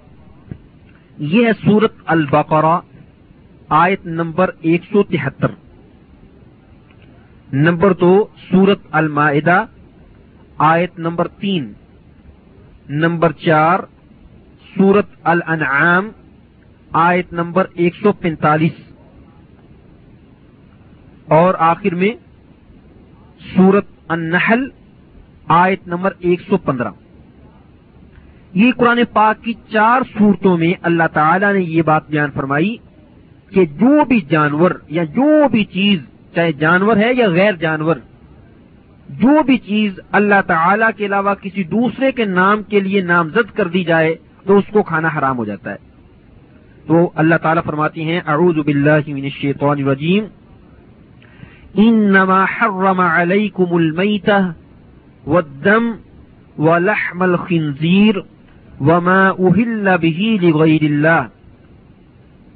یہ 1.18 1.46
ہے 1.46 1.52
سورت 1.52 1.92
البقرہ، 2.06 2.80
آیت 3.68 4.06
نمبر 4.06 4.50
ایک 4.60 4.82
سو 4.92 5.02
تہتر۔ 5.02 5.50
نمبر 7.52 7.92
دو، 7.92 8.26
سورت 8.50 8.78
المائدہ، 8.90 9.64
آیت 10.58 10.98
نمبر 10.98 11.28
تین۔ 11.28 11.72
نمبر 12.88 13.32
چار، 13.32 13.78
سورت 14.76 15.06
الانعام، 15.22 16.08
آیت 16.92 17.32
نمبر 17.32 17.66
ایک 17.74 17.94
سو 18.02 18.12
پینتالیس۔ 18.12 18.72
اور 21.28 21.54
آخر 21.58 21.94
میں 21.94 22.10
سورت 23.56 23.86
النحل، 24.08 24.68
آیت 25.48 25.88
نمبر 25.88 26.12
ایک 26.18 26.40
سو 26.40 26.56
پندرہ۔ 26.56 26.90
یہ 28.55 28.72
قرآن 28.76 29.01
پاک 29.12 29.44
کی 29.44 29.53
چار 29.72 30.01
صورتوں 30.18 30.59
میں 30.59 30.72
اللہ 30.82 31.03
تعالی 31.12 31.53
نے 31.53 31.61
یہ 31.61 31.82
بات 31.82 32.11
بیان 32.11 32.30
فرمائی 32.34 32.76
کہ 33.51 33.64
جو 33.64 34.05
بھی 34.05 34.20
جانور 34.20 34.70
یا 34.88 35.05
جو 35.05 35.49
بھی 35.49 35.64
چیز، 35.64 36.01
چاہے 36.34 36.53
جانور 36.53 36.96
ہے 36.96 37.14
یا 37.14 37.28
غیر 37.28 37.53
جانور، 37.53 37.96
جو 39.09 39.42
بھی 39.42 39.59
چیز 39.59 40.01
اللہ 40.12 40.40
تعالی 40.46 40.84
کے 40.96 41.07
علاوہ 41.07 41.34
کسی 41.34 41.64
دوسرے 41.64 42.12
کے 42.12 42.24
نام 42.24 42.62
کے 42.62 42.80
لیے 42.80 43.01
نامزد 43.01 43.57
کر 43.57 43.68
دی 43.68 43.84
جائے 43.84 44.14
تو 44.46 44.57
اس 44.57 44.64
کو 44.72 44.82
کھانا 44.82 45.09
حرام 45.18 45.38
ہو 45.38 45.44
جاتا 45.44 45.70
ہے۔ 45.70 45.76
تو 46.86 47.11
اللہ 47.14 47.34
تعالیٰ 47.42 47.62
فرماتی 47.64 48.03
ہیں، 48.03 48.20
اعوذ 48.26 48.55
باللہ 48.55 49.01
من 49.07 49.24
الشیطان 49.24 49.78
الرجیم۔ 49.78 50.24
انما 51.74 52.44
حرم 52.44 53.01
علیکم 53.01 53.74
المیتہ 53.74 54.53
والدم 55.26 55.92
ولحم 56.59 57.22
الخنزیر۔ 57.22 58.14
وما 58.81 59.29
اہل 59.31 59.97
به 59.97 60.37
لغیر 60.43 60.85
اللہ 60.85 61.26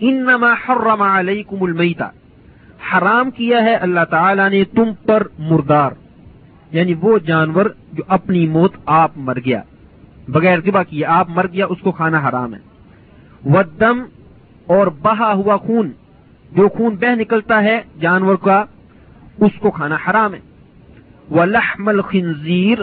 انما 0.01 0.53
حرم 0.66 1.03
علیکم 1.03 1.62
المیتہ 1.62 2.11
حرام 2.93 3.31
کیا 3.31 3.62
ہے 3.64 3.75
اللہ 3.77 4.05
تعالی 4.11 4.49
نے 4.49 4.62
تم 4.75 4.93
پر 5.07 5.23
مردار 5.51 5.93
یعنی 6.70 6.95
وہ 7.01 7.18
جانور 7.27 7.66
جو 7.93 8.03
اپنی 8.09 8.47
موت 8.49 8.77
آپ 8.93 9.16
مر 9.20 9.39
گیا 9.45 9.61
بغیر 10.29 10.61
ذبح 10.61 10.83
کیا 10.83 11.18
آپ 11.18 11.29
مر 11.29 11.47
گیا 11.53 11.66
اس 11.66 11.81
کو 11.83 11.93
کھانا 11.93 12.29
حرام 12.29 12.55
ہے 12.55 12.61
ودم 13.49 14.03
اور 14.68 14.87
بہا 15.03 15.33
ہوا 15.33 15.57
خون 15.57 15.91
جو 16.53 16.68
خون 16.68 16.97
بہ 16.97 17.14
نکلتا 17.14 17.62
ہے 17.62 17.81
جانور 18.01 18.37
کا 18.37 18.64
اس 19.39 19.59
کو 19.61 19.70
کھانا 19.70 19.97
حرام 20.09 20.35
ہے 20.35 20.41
وہ 21.31 21.45
لحم 21.47 21.89
الخنزیر 21.89 22.79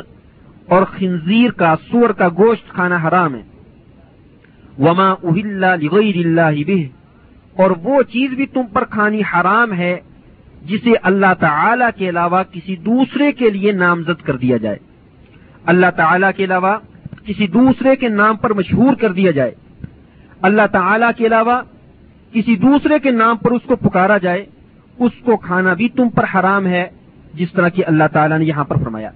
اور 0.69 0.83
خنزیر 0.83 1.51
کا، 1.51 1.75
سور 1.91 2.09
کا 2.09 2.27
گوشت 2.27 2.69
کھانا 2.69 2.97
حرام 3.07 3.35
ہے۔ 3.35 3.41
وما 4.79 5.13
لغیر 5.75 6.25
اللہ 6.25 6.63
بہ 6.67 6.99
اور 7.61 7.71
وہ 7.71 8.03
چیز 8.03 8.31
بھی 8.31 8.45
تم 8.45 8.61
پر 8.73 8.83
کھانی 8.83 9.21
حرام 9.21 9.73
ہے، 9.73 9.99
جسے 10.65 10.91
اللہ 11.03 11.33
تعالی 11.39 11.85
کے 11.95 12.09
علاوہ 12.09 12.43
کسی 12.51 12.75
دوسرے 12.75 13.31
کے 13.31 13.49
لیے 13.49 13.71
نامزد 13.71 14.21
کر 14.21 14.37
دیا 14.37 14.57
جائے۔ 14.57 14.77
اللہ 15.65 15.85
تعالی 15.95 16.27
کے 16.37 16.43
علاوہ 16.43 16.77
کسی 17.25 17.47
دوسرے 17.47 17.95
کے 17.95 18.09
نام 18.09 18.35
پر 18.35 18.53
مشہور 18.53 18.95
کر 18.95 19.11
دیا 19.11 19.31
جائے۔ 19.31 19.51
اللہ 20.41 20.61
تعالی 20.71 21.05
کے 21.17 21.27
علاوہ 21.27 21.61
کسی 22.33 22.55
دوسرے 22.55 22.99
کے 22.99 23.11
نام 23.11 23.37
پر 23.37 23.51
اس 23.51 23.61
کو 23.65 23.75
پکارا 23.75 24.17
جائے، 24.17 24.45
اس 24.99 25.11
کو 25.23 25.37
کھانا 25.37 25.73
بھی 25.73 25.89
تم 25.89 26.09
پر 26.09 26.25
حرام 26.35 26.67
ہے، 26.67 26.89
جس 27.33 27.51
طرح 27.51 27.69
کی 27.69 27.85
اللہ 27.85 28.03
تعالیٰ 28.13 28.39
نے 28.39 28.45
یہاں 28.45 28.63
پر 28.63 28.75
فرمایا۔ 28.83 29.09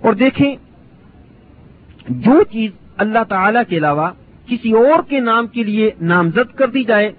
اور 0.00 0.12
دیکھیں، 0.12 0.56
جو 2.08 2.42
چیز 2.42 2.70
اللہ 2.96 3.24
تعالی 3.28 3.58
کے 3.68 3.76
علاوہ 3.76 4.10
کسی 4.46 4.72
اور 4.72 5.02
کے 5.08 5.20
نام 5.20 5.46
کے 5.46 5.62
لیے 5.62 5.90
نامزد 6.00 6.54
کر 6.54 6.68
دی 6.68 6.84
جائے، 6.84 7.12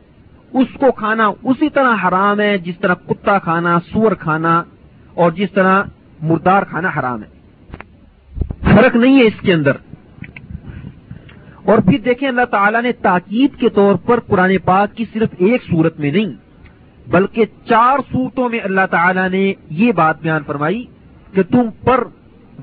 اس 0.53 0.67
کو 0.79 0.91
کھانا 0.91 1.27
اسی 1.43 1.69
طرح 1.69 1.95
حرام 2.07 2.39
ہے، 2.39 2.57
جس 2.57 2.79
طرح 2.79 2.93
کتا 2.93 3.39
کھانا، 3.39 3.79
سور 3.93 4.11
کھانا 4.11 4.63
اور 5.13 5.31
جس 5.31 5.51
طرح 5.51 5.83
مردار 6.21 6.63
کھانا 6.63 6.89
حرام 6.99 7.21
ہے۔ 7.23 7.39
فرق 8.75 8.95
نہیں 8.95 9.19
ہے 9.19 9.23
اس 9.23 9.41
کے 9.41 9.53
اندر۔ 9.53 9.71
اور 11.63 11.77
پھر 11.77 11.97
دیکھیں، 11.97 12.29
اللہ 12.29 12.45
تعالیٰ 12.51 12.81
نے 12.81 12.91
تاکید 12.91 13.59
کے 13.59 13.69
طور 13.69 13.95
پر 13.95 14.19
قرآن 14.19 14.57
پاک 14.65 14.97
کی 14.97 15.05
صرف 15.13 15.29
ایک 15.37 15.63
صورت 15.63 15.99
میں 15.99 16.11
نہیں، 16.11 16.33
بلکہ 17.07 17.45
چار 17.65 17.99
صورتوں 18.11 18.49
میں 18.49 18.59
اللہ 18.63 18.81
تعالیٰ 18.91 19.29
نے 19.29 19.53
یہ 19.69 19.91
بات 19.91 20.21
بیان 20.21 20.41
فرمائی 20.47 20.85
کہ 21.33 21.43
تم 21.43 21.69
پر 21.83 22.03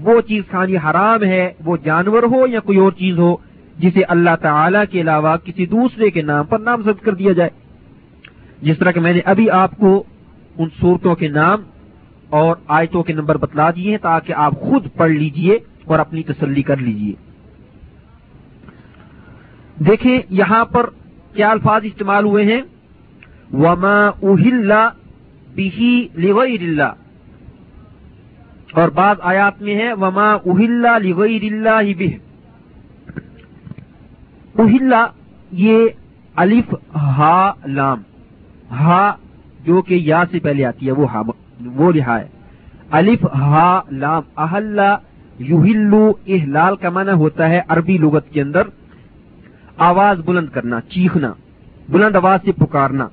وہ 0.01 0.20
چیز 0.20 0.42
کھانی 0.51 0.76
حرام 0.76 1.22
ہے، 1.22 1.53
وہ 1.64 1.76
جانور 1.76 2.22
ہو 2.22 2.47
یا 2.47 2.61
کوئی 2.61 2.78
اور 2.78 2.92
چیز 2.92 3.18
ہو، 3.18 3.36
جسے 3.78 4.01
اللہ 4.09 4.36
تعالی 4.40 4.78
کے 4.90 5.01
علاوہ 5.01 5.36
کسی 5.44 5.66
دوسرے 5.66 6.11
کے 6.11 6.22
نام 6.22 6.44
پر 6.44 6.59
نامزد 6.59 7.05
کر 7.05 7.14
دیا 7.14 7.32
جائے۔ 7.32 7.51
جس 8.62 8.78
طرح 8.78 8.90
کہ 8.90 9.01
میں 9.01 9.12
نے 9.12 9.20
ابھی 9.24 9.51
آپ 9.51 9.76
کو 9.76 10.05
ان 10.59 10.68
صورتوں 10.80 11.14
کے 11.14 11.28
نام 11.28 11.62
اور 12.30 12.57
آیتوں 12.68 13.03
کے 13.03 13.12
نمبر 13.12 13.36
بتلا 13.36 13.70
دیے 13.70 13.90
ہیں 13.90 13.99
تاکہ 13.99 14.32
آپ 14.32 14.61
خود 14.61 14.86
پڑھ 14.97 15.11
لیجیے 15.11 15.59
اور 15.84 15.99
اپنی 15.99 16.22
تسلی 16.22 16.62
کر 16.62 16.76
لیجیے۔ 16.76 17.12
دیکھیں 19.84 20.18
یہاں 20.30 20.64
پر 20.64 20.90
کیا 21.34 21.51
الفاظ 21.51 21.80
استعمال 21.84 22.24
ہوئے 22.24 22.44
ہیں۔ 22.44 22.62
وما 23.53 24.07
اہل 24.22 24.72
بہی 25.57 26.09
لغیر 26.14 26.62
اللہ 26.62 26.92
اور 28.72 28.88
بعض 28.88 29.16
آیات 29.20 29.62
میں 29.62 29.74
ہے، 29.74 29.92
وما 29.92 30.32
اہل 30.32 30.86
لغیر 31.02 31.52
اللہ 31.52 31.98
بہ 31.98 32.26
اہل 34.62 34.94
یہ 35.52 35.88
الف، 36.36 36.74
ہا، 36.96 37.52
لام۔ 37.66 38.02
ہا 38.70 39.12
جو 39.64 39.82
کہ 39.82 39.94
یا 39.94 40.22
سے 40.30 40.38
پہلے 40.38 40.64
آتی 40.64 40.86
ہے، 40.86 40.92
وہ 40.92 41.12
ہا، 41.12 41.22
وہ 41.66 41.92
رہا 41.92 42.20
ہے۔ 42.20 42.26
الف، 42.90 43.24
ہا، 43.24 43.80
لام۔ 43.90 44.22
اہل 44.36 44.80
یوہلو 45.38 46.12
احلال 46.26 46.76
کا 46.76 46.90
معنی 46.90 47.10
ہوتا 47.10 47.48
ہے 47.48 47.60
عربی 47.68 47.98
لغت 47.98 48.30
کے 48.30 48.42
اندر۔ 48.42 48.62
آواز 49.76 50.18
بلند 50.24 50.48
کرنا، 50.48 50.80
چیخنا، 50.80 51.32
بلند 51.88 52.16
آواز 52.16 52.40
سے 52.44 52.52
پکارنا۔ 52.52 53.08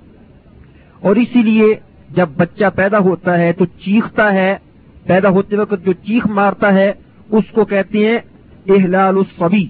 اور 1.00 1.16
اسی 1.16 1.42
لیے 1.42 1.76
جب 2.10 2.30
بچہ 2.38 2.66
پیدا 2.76 2.98
ہوتا 2.98 3.38
ہے 3.38 3.54
تو 3.54 3.66
چیختا 3.66 4.34
ہے 4.34 4.56
پیدا 5.08 5.30
ہوتے 5.30 5.56
وقت 5.56 5.86
جو 5.86 5.94
چیخ 5.94 6.28
مارتا 6.28 6.74
ہے، 6.74 6.94
اس 7.32 7.44
کو 7.52 7.66
کہتے 7.66 7.98
ہیں 7.98 8.20
احلال 8.68 9.16
الصبی 9.18 9.64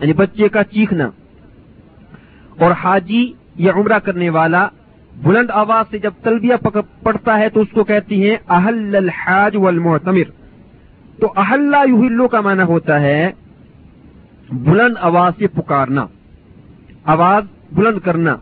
یعنی 0.00 0.12
بچے 0.12 0.48
کا 0.48 0.64
چیخنا۔ 0.64 1.10
اور 2.58 2.70
حاجی 2.70 3.32
یا 3.56 3.72
عمرہ 3.72 3.98
کرنے 3.98 4.30
والا 4.30 4.68
بلند 5.22 5.50
آواز 5.50 5.84
سے 5.90 5.98
جب 5.98 6.10
تلبیہ 6.22 6.54
پڑتا 7.02 7.38
ہے 7.38 7.48
تو 7.48 7.60
اس 7.60 7.68
کو 7.72 7.84
کہتے 7.84 8.16
ہیں 8.16 8.36
اہل 8.48 8.96
الحاج 8.96 9.56
والمعتمر۔ 9.56 10.30
تو 11.20 11.32
اہل 11.36 11.74
یوہلو 11.88 12.28
کا 12.28 12.40
معنی 12.40 12.62
ہوتا 12.62 13.00
ہے 13.00 13.30
بلند 14.52 14.94
آواز 15.00 15.32
سے 15.38 15.46
پکارنا، 15.46 16.06
آواز 17.04 17.44
بلند 17.72 17.98
کرنا۔ 17.98 18.36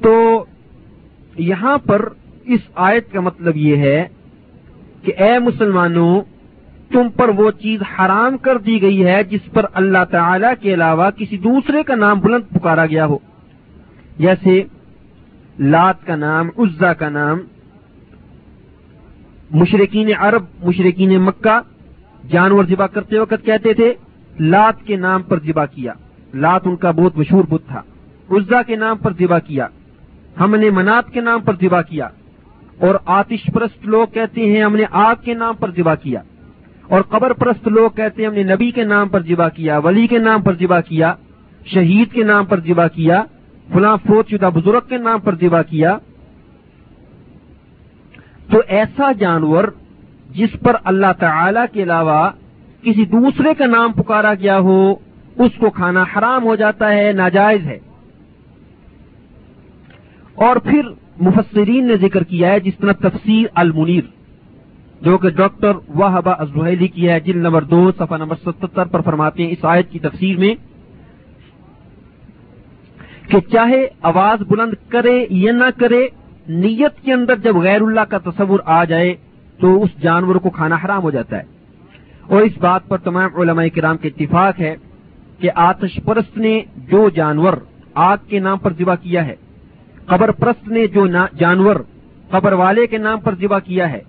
تو 0.00 0.44
یہاں 1.38 1.78
پر 1.78 2.08
اس 2.46 2.60
آیت 2.74 3.12
کا 3.12 3.20
مطلب 3.20 3.56
یہ 3.56 3.76
ہے 3.76 4.08
کہ 5.02 5.12
اے 5.18 5.38
مسلمانوں، 5.38 6.20
تم 6.92 7.08
پر 7.08 7.28
وہ 7.28 7.50
چیز 7.50 7.80
حرام 7.82 8.36
کر 8.36 8.58
دی 8.58 8.82
گئی 8.82 9.06
ہے 9.06 9.24
جس 9.24 9.40
پر 9.52 9.66
اللہ 9.72 10.04
تعالی 10.10 10.46
کے 10.60 10.74
علاوہ 10.74 11.10
کسی 11.10 11.38
دوسرے 11.38 11.82
کا 11.82 11.94
نام 11.94 12.20
بلند 12.20 12.54
پکارا 12.54 12.86
گیا 12.86 13.06
ہو۔ 13.06 13.18
جیسے 14.18 14.62
لات 15.58 16.06
کا 16.06 16.16
نام 16.16 16.48
عزا 16.58 16.92
کا 16.92 17.08
نام 17.08 17.38
مشرقین 19.50 20.10
عرب 20.18 20.44
مشرقین 20.64 21.22
مکہ 21.22 21.60
جانور 22.30 22.64
ذبح 22.64 22.86
کرتے 22.86 23.18
وقت 23.18 23.44
کہتے 23.44 23.74
تھے، 23.74 23.94
لات 24.40 24.86
کے 24.86 24.96
نام 24.96 25.22
پر 25.22 25.40
ذبح 25.40 25.64
کیا۔ 25.64 25.92
لات 26.34 26.60
ان 26.64 26.76
کا 26.76 26.90
بہت 26.90 27.18
مشہور 27.18 27.44
بت 27.44 27.62
تھا۔ 27.68 27.82
عزا 28.30 28.62
کے 28.62 28.76
نام 28.76 28.96
پر 28.96 29.12
ذبح 29.12 29.38
کیا۔ 29.38 29.66
ہم 30.40 30.54
نے 30.54 30.70
منات 30.70 31.10
کے 31.10 31.20
نام 31.20 31.40
پر 31.40 31.54
ذبح 31.60 31.82
کیا۔ 31.82 32.08
اور 32.78 32.94
آتش 33.04 33.50
پرست 33.54 33.86
لوگ 33.86 34.06
کہتے 34.06 34.40
ہیں 34.40 34.62
ہم 34.62 34.76
نے 34.76 34.84
آگ 34.90 35.14
کے 35.24 35.34
نام 35.34 35.54
پر 35.54 35.70
ذبح 35.70 35.94
کیا 35.94 36.22
اور 36.88 37.00
قبر 37.02 37.32
پرست 37.32 37.68
لوگ 37.68 37.90
کہتے 37.90 38.22
ہیں 38.22 38.28
ہم 38.28 38.34
نے 38.34 38.42
نبی 38.42 38.70
کے 38.70 38.84
نام 38.84 39.08
پر 39.08 39.22
ذبح 39.22 39.48
کیا، 39.48 39.78
ولی 39.78 40.06
کے 40.06 40.18
نام 40.18 40.42
پر 40.42 40.54
ذبح 40.54 40.80
کیا، 40.80 41.14
شہید 41.66 42.12
کے 42.12 42.24
نام 42.24 42.44
پر 42.44 42.60
ذبح 42.60 42.86
کیا، 42.86 43.22
فلاں 43.72 43.96
فوت 43.96 44.30
شدہ 44.30 44.50
بزرگ 44.54 44.80
کے 44.88 44.96
نام 44.96 45.20
پر 45.20 45.34
ذبح 45.34 45.62
کیا۔ 45.62 45.98
تو 48.50 48.62
ایسا 48.66 49.12
جانور 49.12 49.64
جس 50.30 50.50
پر 50.62 50.76
اللہ 50.84 51.12
تعالی 51.18 51.60
کے 51.72 51.82
علاوہ 51.82 52.30
کسی 52.82 53.04
دوسرے 53.04 53.54
کا 53.54 53.66
نام 53.66 53.92
پکارا 53.92 54.34
گیا 54.34 54.58
ہو، 54.58 54.94
اس 55.36 55.50
کو 55.58 55.70
کھانا 55.70 56.02
حرام 56.02 56.44
ہو 56.44 56.56
جاتا 56.56 56.92
ہے، 56.92 57.12
ناجائز 57.12 57.66
ہے۔ 57.66 57.78
اور 60.34 60.56
پھر 60.56 60.82
مفسرین 61.20 61.86
نے 61.86 61.96
ذکر 61.96 62.22
کیا 62.22 62.50
ہے 62.50 62.60
جس 62.60 62.74
طرح 62.80 62.92
تفسیر 62.92 63.46
المنیر، 63.54 64.04
جو 65.00 65.18
کہ 65.18 65.28
ڈاکٹر 65.30 65.72
واہبہ 65.94 66.34
ازہلی 66.38 66.88
کی 66.88 67.08
ہے، 67.08 67.20
جلد 67.20 67.42
نمبر 67.42 67.62
دو، 67.62 67.92
صفحہ 67.98 68.16
نمبر 68.16 68.36
ستر 68.44 68.84
پر 68.84 69.00
فرماتے 69.00 69.42
ہیں 69.42 69.50
اس 69.50 69.64
آیت 69.64 69.90
کی 69.90 69.98
تفسیر 69.98 70.38
میں 70.38 70.54
کہ 73.28 73.40
چاہے 73.52 73.86
آواز 74.02 74.42
بلند 74.48 74.74
کرے 74.88 75.26
یا 75.30 75.52
نہ 75.52 75.80
کرے، 75.80 76.08
نیت 76.48 77.04
کے 77.04 77.12
اندر 77.12 77.36
جب 77.36 77.56
غیر 77.56 77.82
اللہ 77.82 78.00
کا 78.00 78.18
تصور 78.18 78.60
آ 78.64 78.84
جائے 78.84 79.14
تو 79.60 79.82
اس 79.82 79.90
جانور 80.02 80.34
کو 80.34 80.50
کھانا 80.50 80.76
حرام 80.84 81.02
ہو 81.02 81.10
جاتا 81.10 81.36
ہے۔ 81.36 81.42
اور 82.26 82.42
اس 82.42 82.58
بات 82.58 82.88
پر 82.88 82.98
تمام 82.98 83.40
علماء 83.40 83.64
کرام 83.74 83.96
کے 83.96 84.08
اتفاق 84.08 84.60
ہے 84.60 84.76
کہ 85.38 85.50
آتش 85.54 85.98
پرست 86.04 86.38
نے 86.38 86.62
جو 86.76 87.08
جانور 87.08 87.52
آگ 87.94 88.16
کے 88.28 88.38
نام 88.38 88.58
پر 88.58 88.72
ذبح 88.72 88.94
کیا 88.94 89.26
ہے 89.26 89.36
قبر 90.06 90.30
پرست 90.30 90.68
نے 90.68 90.86
جو 90.86 91.06
جانور 91.38 91.76
قبر 92.30 92.52
والے 92.52 92.86
کے 92.86 92.98
نام 92.98 93.20
پر 93.20 93.34
ذبح 93.34 93.58
کیا 93.58 93.90
ہے 93.92 94.00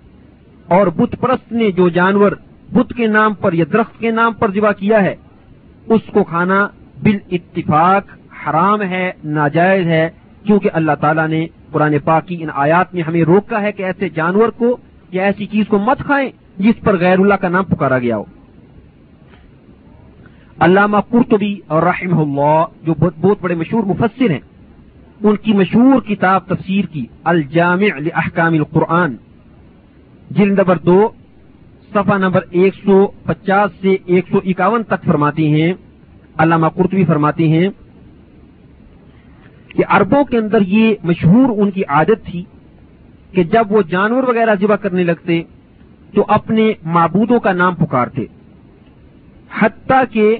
اور 0.68 0.86
بت 0.86 1.14
پرست 1.20 1.52
نے 1.52 1.70
جو 1.70 1.88
جانور 1.88 2.32
بت 2.72 2.92
کے 2.96 3.06
نام 3.06 3.34
پر 3.34 3.52
یا 3.52 3.64
درخت 3.72 3.98
کے 4.00 4.10
نام 4.10 4.32
پر 4.32 4.50
ذبح 4.50 4.72
کیا 4.72 5.02
ہے، 5.02 5.14
اس 5.86 6.00
کو 6.12 6.24
کھانا 6.24 6.66
بال 7.02 7.18
اتفاق 7.30 8.04
حرام 8.38 8.82
ہے، 8.82 9.10
ناجائز 9.24 9.86
ہے 9.86 10.08
کیونکہ 10.42 10.70
اللہ 10.72 10.92
تعالیٰ 11.00 11.28
نے 11.28 11.46
قرآن 11.72 11.94
پاک 12.04 12.26
کی 12.26 12.42
ان 12.42 12.48
آیات 12.54 12.94
میں 12.94 13.02
ہمیں 13.02 13.22
روکا 13.22 13.62
ہے 13.62 13.72
کہ 13.72 13.82
ایسے 13.82 14.08
جانور 14.08 14.48
کو 14.48 14.76
یا 15.10 15.24
ایسی 15.24 15.46
چیز 15.46 15.64
کو 15.68 15.78
مت 15.78 15.98
کھائیں 15.98 16.30
جس 16.58 16.80
پر 16.84 16.98
غیر 16.98 17.18
اللہ 17.18 17.34
کا 17.34 17.48
نام 17.48 17.64
پکارا 17.64 17.98
گیا 17.98 18.16
ہو۔ 18.16 18.24
علامہ 20.60 20.98
قرطبی 21.10 21.54
اور 21.66 21.82
رحم 21.82 22.18
اللہ، 22.18 22.64
جو 22.82 22.94
بہت 22.94 23.36
بڑے 23.40 23.54
مشہور 23.54 23.82
مفسر 23.82 24.30
ہیں 24.30 24.40
ان 25.22 25.36
کی 25.36 25.52
مشہور 25.52 26.00
کتاب 26.00 26.46
تفسیر 26.46 26.84
کی، 26.84 27.06
الجامع 27.24 27.86
لاحکام 27.98 28.52
القرآن، 28.52 29.16
جلد 30.30 30.58
نمبر 30.58 30.78
دو، 30.78 31.08
صفحہ 31.92 32.18
نمبر 32.18 32.44
ایک 32.50 32.74
سو 32.74 33.06
پچاس 33.24 33.70
سے 33.80 33.96
ایک 34.06 34.24
سو 34.30 34.40
اکاون 34.44 34.82
تک 34.82 35.04
فرماتی 35.04 35.52
ہیں، 35.52 35.72
علامہ 36.38 36.66
قرطبی 36.66 37.04
فرماتی 37.04 37.52
ہیں 37.52 37.68
کہ 39.68 39.84
اربوں 39.90 40.24
کے 40.24 40.38
اندر 40.38 40.62
یہ 40.66 40.94
مشہور 41.02 41.58
ان 41.58 41.70
کی 41.70 41.82
عادت 41.88 42.26
تھی 42.26 42.42
کہ 43.32 43.42
جب 43.44 43.72
وہ 43.72 43.82
جانور 43.82 44.22
وغیرہ 44.22 44.54
ذبح 44.60 44.76
کرنے 44.76 45.04
لگتے 45.04 45.42
تو 46.14 46.24
اپنے 46.28 46.72
معبودوں 46.84 47.40
کا 47.40 47.52
نام 47.52 47.74
پکارتے، 47.74 48.24
حتیٰ 49.60 50.02
کہ 50.10 50.36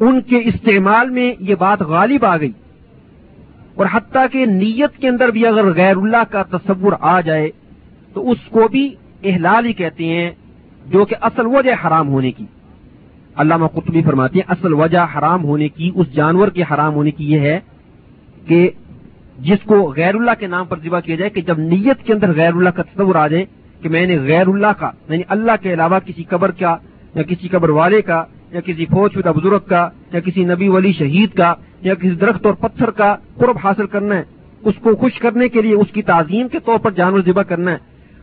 ان 0.00 0.20
کے 0.20 0.38
استعمال 0.44 1.10
میں 1.10 1.32
یہ 1.40 1.54
بات 1.54 1.82
غالب 1.82 2.24
آ 2.24 2.36
گئی۔ 2.36 2.52
اور 3.76 3.86
حتیٰ 3.92 4.26
کہ 4.32 4.44
نیت 4.46 4.96
کے 4.98 5.08
اندر 5.08 5.28
بھی 5.28 5.46
اگر 5.46 5.72
غیر 5.72 5.96
اللہ 5.96 6.24
کا 6.30 6.42
تصور 6.50 6.92
آ 7.00 7.20
جائے، 7.20 7.50
تو 8.14 8.30
اس 8.30 8.38
کو 8.50 8.68
بھی 8.68 8.88
احلال 9.24 9.66
ہی 9.66 9.72
کہتے 9.72 10.06
ہیں، 10.06 10.30
جو 10.86 11.04
کہ 11.04 11.16
اصل 11.20 11.46
وجہ 11.46 11.74
حرام 11.84 12.08
ہونے 12.08 12.32
کی۔ 12.32 12.44
علامہ 13.36 13.66
قطبی 13.66 14.02
فرماتے 14.02 14.38
ہیں، 14.38 14.52
اصل 14.52 14.72
وجہ 14.72 15.06
حرام 15.14 15.44
ہونے 15.44 15.68
کی، 15.68 15.90
اس 15.94 16.12
جانور 16.12 16.48
کے 16.48 16.62
حرام 16.62 16.94
ہونے 16.94 17.10
کی 17.10 17.32
یہ 17.32 17.40
ہے 17.40 17.58
کہ 18.46 18.68
جس 19.38 19.64
کو 19.66 19.76
غیر 19.96 20.14
اللہ 20.14 20.30
کے 20.38 20.46
نام 20.46 20.66
پر 20.66 20.78
ذبح 20.78 21.00
کیا 21.00 21.16
جائے، 21.16 21.30
کہ 21.30 21.40
جب 21.40 21.58
نیت 21.58 22.04
کے 22.06 22.12
اندر 22.12 22.32
غیر 22.32 22.52
اللہ 22.52 22.70
کا 22.70 22.82
تصور 22.82 23.14
آ 23.14 23.26
جائے، 23.28 23.44
کہ 23.82 23.88
میں 23.88 24.06
نے 24.06 24.18
غیر 24.18 24.48
اللہ 24.48 24.72
کا 24.78 24.90
یعنی 25.08 25.22
اللہ 25.28 25.52
کے 25.62 25.72
علاوہ 25.74 25.98
کسی 26.06 26.24
قبر 26.24 26.50
کا، 26.50 26.76
یا 27.14 27.22
کسی 27.22 27.48
قبر 27.48 27.68
والے 27.68 28.02
کا، 28.02 28.24
یا 28.52 28.60
کسی 28.60 28.86
فوج 28.86 29.12
شدہ 29.14 29.32
بزرگ 29.36 29.68
کا، 29.68 29.88
یا 30.12 30.20
کسی 30.20 30.44
نبی 30.44 30.68
ولی 30.68 30.92
شہید 30.92 31.32
کا 31.32 31.54
یا 31.82 31.94
کسی 31.94 32.10
درخت 32.10 32.46
اور 32.46 32.54
پتھر 32.54 32.90
کا 32.90 33.16
قرب 33.36 33.56
حاصل 33.64 33.86
کرنا 33.86 34.16
ہے، 34.16 34.22
اس 34.64 34.74
کو 34.80 34.96
خوش 34.96 35.18
کرنے 35.18 35.48
کے 35.48 35.62
لیے، 35.62 35.74
اس 35.74 35.86
کی 35.92 36.02
تعظیم 36.02 36.48
کے 36.48 36.58
طور 36.58 36.78
پر 36.78 36.90
جانور 36.90 37.20
ذبح 37.20 37.42
کرنا 37.42 37.72
ہے۔ 37.72 37.76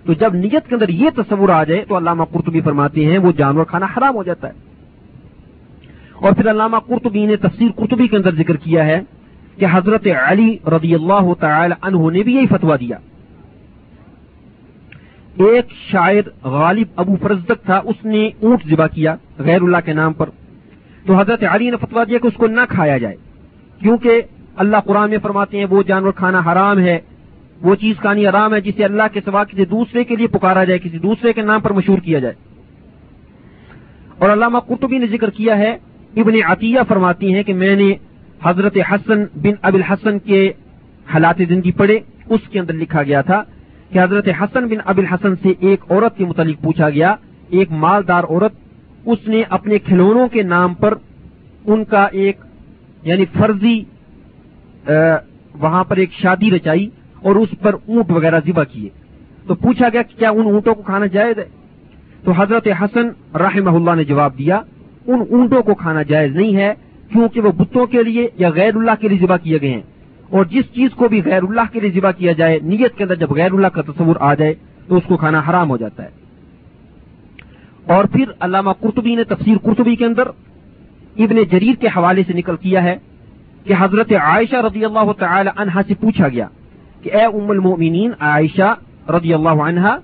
تو 0.06 0.14
جب 0.14 0.34
نیت 0.34 0.68
کے 0.68 0.76
اندر 0.76 0.90
یہ 0.90 1.10
تصور 1.15 1.49
آ 1.49 1.64
جائے، 1.64 1.86
تو 1.90 1.98
علامہ 1.98 2.23
قرطبی 2.23 2.61
فرماتے 2.61 3.06
ہیں، 3.06 3.18
وہ 3.18 3.31
جانور 3.31 3.64
کھانا 3.64 3.86
حرام 3.98 4.15
ہو 4.15 4.23
جاتا 4.23 4.48
ہے۔ 4.48 4.53
اور 6.14 6.31
پھر 6.31 6.52
علامہ 6.52 6.77
قرطبی 6.77 7.26
نے 7.26 7.36
تفسیر 7.36 7.68
قرطبی 7.76 8.07
کے 8.07 8.15
اندر 8.15 8.36
ذکر 8.36 8.56
کیا 8.56 8.86
ہے 8.86 9.02
کہ 9.57 9.65
حضرت 9.72 10.07
علی 10.07 10.57
رضی 10.68 10.95
اللہ 10.95 11.34
تعالی 11.40 11.76
عنہ 11.81 12.11
نے 12.11 12.23
بھی 12.23 12.36
یہی 12.36 12.48
فتوا 12.48 12.76
دیا۔ 12.76 12.98
ایک 15.38 15.65
شاعر 15.91 16.48
غالب 16.48 16.88
ابو 16.95 17.15
فرزدک 17.22 17.65
تھا، 17.65 17.81
اس 17.84 18.06
نے 18.06 18.30
اونٹ 18.41 18.68
ذبح 18.69 18.88
کیا 18.88 19.15
غیر 19.38 19.61
اللہ 19.61 19.77
کے 19.86 19.94
نام 19.94 20.14
پر۔ 20.14 20.30
تو 21.06 21.19
حضرت 21.19 21.44
علی 21.49 21.69
نے 21.69 21.77
فتوا 21.77 22.03
دیا 22.03 22.18
کہ 22.18 22.27
اس 22.27 22.34
کو 22.34 22.48
نہ 22.48 22.61
کھایا 22.69 22.98
جائے۔ 22.98 23.15
کیونکہ 23.80 24.22
اللہ 24.56 24.77
قرآن 24.85 25.10
میں 25.10 25.18
فرماتے 25.22 25.57
ہیں 25.57 25.65
وہ 25.69 25.84
جانور 25.84 26.11
کھانا 26.11 26.41
حرام 26.45 26.80
ہے، 26.80 26.99
وہ 27.61 27.76
چیز 27.76 27.95
کھانی 27.99 28.27
حرام 28.27 28.53
ہے 28.53 28.61
جسے 28.61 28.84
اللہ 28.84 29.03
کے 29.14 29.22
سوا 29.26 29.43
کسی 29.43 29.65
دوسرے 29.65 30.03
کے 30.03 30.15
لیے 30.15 30.27
پکارا 30.27 30.64
جائے، 30.64 30.80
کسی 30.80 30.99
دوسرے 30.99 31.34
کے 31.34 31.41
نام 31.41 31.61
پر 31.61 31.73
مشہور 31.73 31.97
کیا 31.97 32.19
جائے۔ 32.19 32.34
اور 34.19 34.30
علامہ 34.30 34.60
قرطبی 34.60 34.97
نے 34.97 35.07
ذکر 35.07 35.30
کیا 35.30 35.57
ہے، 35.57 35.77
ابن 36.15 36.34
عطیہ 36.45 36.80
فرماتی 36.88 37.34
ہیں 37.34 37.43
کہ 37.43 37.53
میں 37.53 37.76
نے 37.76 37.93
حضرت 38.43 38.77
حسن 38.91 39.23
بن 39.35 39.56
اب 39.61 39.73
الحسن 39.73 40.19
کے 40.19 40.51
حالات 41.14 41.41
زندگی 41.49 41.72
پڑھے، 41.72 41.99
اس 42.30 42.41
کے 42.49 42.60
اندر 42.60 42.73
لکھا 42.73 43.03
گیا 43.03 43.22
تھا 43.22 43.43
کہ 43.89 43.99
حضرت 43.99 44.27
حسن 44.41 44.68
بن 44.68 44.77
اب 44.85 44.97
الحسن 44.97 45.35
سے 45.35 45.53
ایک 45.60 45.91
عورت 45.91 46.18
کے 46.18 46.26
متعلق 46.26 46.64
پوچھا 46.64 46.89
گیا، 46.89 47.15
ایک 47.49 47.72
مالدار 47.72 48.23
عورت، 48.23 48.53
اس 49.06 49.27
نے 49.27 49.43
اپنے 49.49 49.80
کھلونوں 49.80 50.27
کے 50.27 50.43
نام 50.43 50.73
پر 50.73 50.93
ان 51.65 51.84
کا 51.85 52.03
ایک 52.03 52.39
یعنی 53.03 53.26
فرضی 53.26 53.84
وہاں 55.59 55.84
پر 55.84 55.97
ایک 55.97 56.13
شادی 56.13 56.51
رچائی 56.51 56.89
اور 57.21 57.35
اس 57.35 57.49
پر 57.61 57.73
اونٹ 57.73 58.11
وغیرہ 58.11 58.39
ذبح 58.45 58.63
کیے۔ 58.63 58.89
تو 59.47 59.55
پوچھا 59.55 59.89
گیا 59.93 60.01
کہ 60.01 60.19
کیا 60.19 60.30
ان 60.30 60.45
اونٹوں 60.45 60.76
کو 60.76 60.81
کھانا 60.81 61.05
جائز 61.05 61.39
ہے؟ 61.39 61.45
تو 62.23 62.31
حضرت 62.31 62.67
حسن 62.81 63.38
رحمہ 63.38 63.69
اللہ 63.69 63.95
نے 63.95 64.03
جواب 64.03 64.38
دیا، 64.38 64.61
ان 65.07 65.23
اونٹوں 65.30 65.63
کو 65.63 65.76
کھانا 65.76 66.01
جائز 66.01 66.35
نہیں 66.35 66.55
ہے، 66.55 66.73
کیونکہ 67.11 67.41
وہ 67.41 67.51
بتوں 67.51 67.85
کے 67.85 68.03
لیے 68.03 68.27
یا 68.38 68.49
غیر 68.49 68.76
اللہ 68.76 68.91
کے 68.99 69.07
لیے 69.07 69.17
ذبح 69.17 69.38
کیے 69.38 69.57
گئے 69.61 69.69
ہیں۔ 69.69 69.81
اور 70.30 70.45
جس 70.45 70.65
چیز 70.76 70.89
کو 70.95 71.07
بھی 71.07 71.21
غیر 71.26 71.43
اللہ 71.43 71.61
کے 71.71 71.80
لیے 71.80 71.91
ذبح 71.91 72.11
کیا 72.11 72.31
جائے، 72.31 72.59
نیت 72.59 72.97
کے 72.97 73.03
اندر 73.03 73.15
جب 73.15 73.31
غیر 73.31 73.51
اللہ 73.51 73.67
کا 73.67 73.81
تصور 73.81 74.15
آ 74.19 74.34
جائے، 74.34 74.53
تو 74.88 74.97
اس 74.97 75.03
کو 75.07 75.17
کھانا 75.17 75.41
حرام 75.49 75.69
ہو 75.69 75.77
جاتا 75.77 76.03
ہے۔ 76.03 76.09
اور 77.85 78.05
پھر 78.05 78.26
علامہ 78.39 78.71
قرطبی 78.80 79.15
نے 79.15 79.23
تفسیر 79.23 79.57
قرطبی 79.57 79.95
کے 79.95 80.05
اندر 80.05 80.27
ابن 81.15 81.44
جریر 81.52 81.76
کے 81.81 81.88
حوالے 81.88 82.23
سے 82.27 82.34
نکل 82.34 82.56
کیا 82.57 82.84
ہے 82.84 82.95
کہ 83.65 83.73
حضرت 83.80 84.11
عائشہ 84.22 84.56
رضی 84.65 84.86
اللہ 84.86 85.11
تعالی 85.19 85.49
عنہا 85.56 85.81
سے 85.88 85.94
پوچھا 85.99 86.27
گیا 86.27 86.48
کہ 87.02 87.10
اے 87.14 87.23
ام 87.23 87.49
المؤمنین، 87.49 88.11
عائشہ 88.19 88.73
رضی 89.11 89.34
اللہ 89.34 89.64
عنہا 89.64 89.95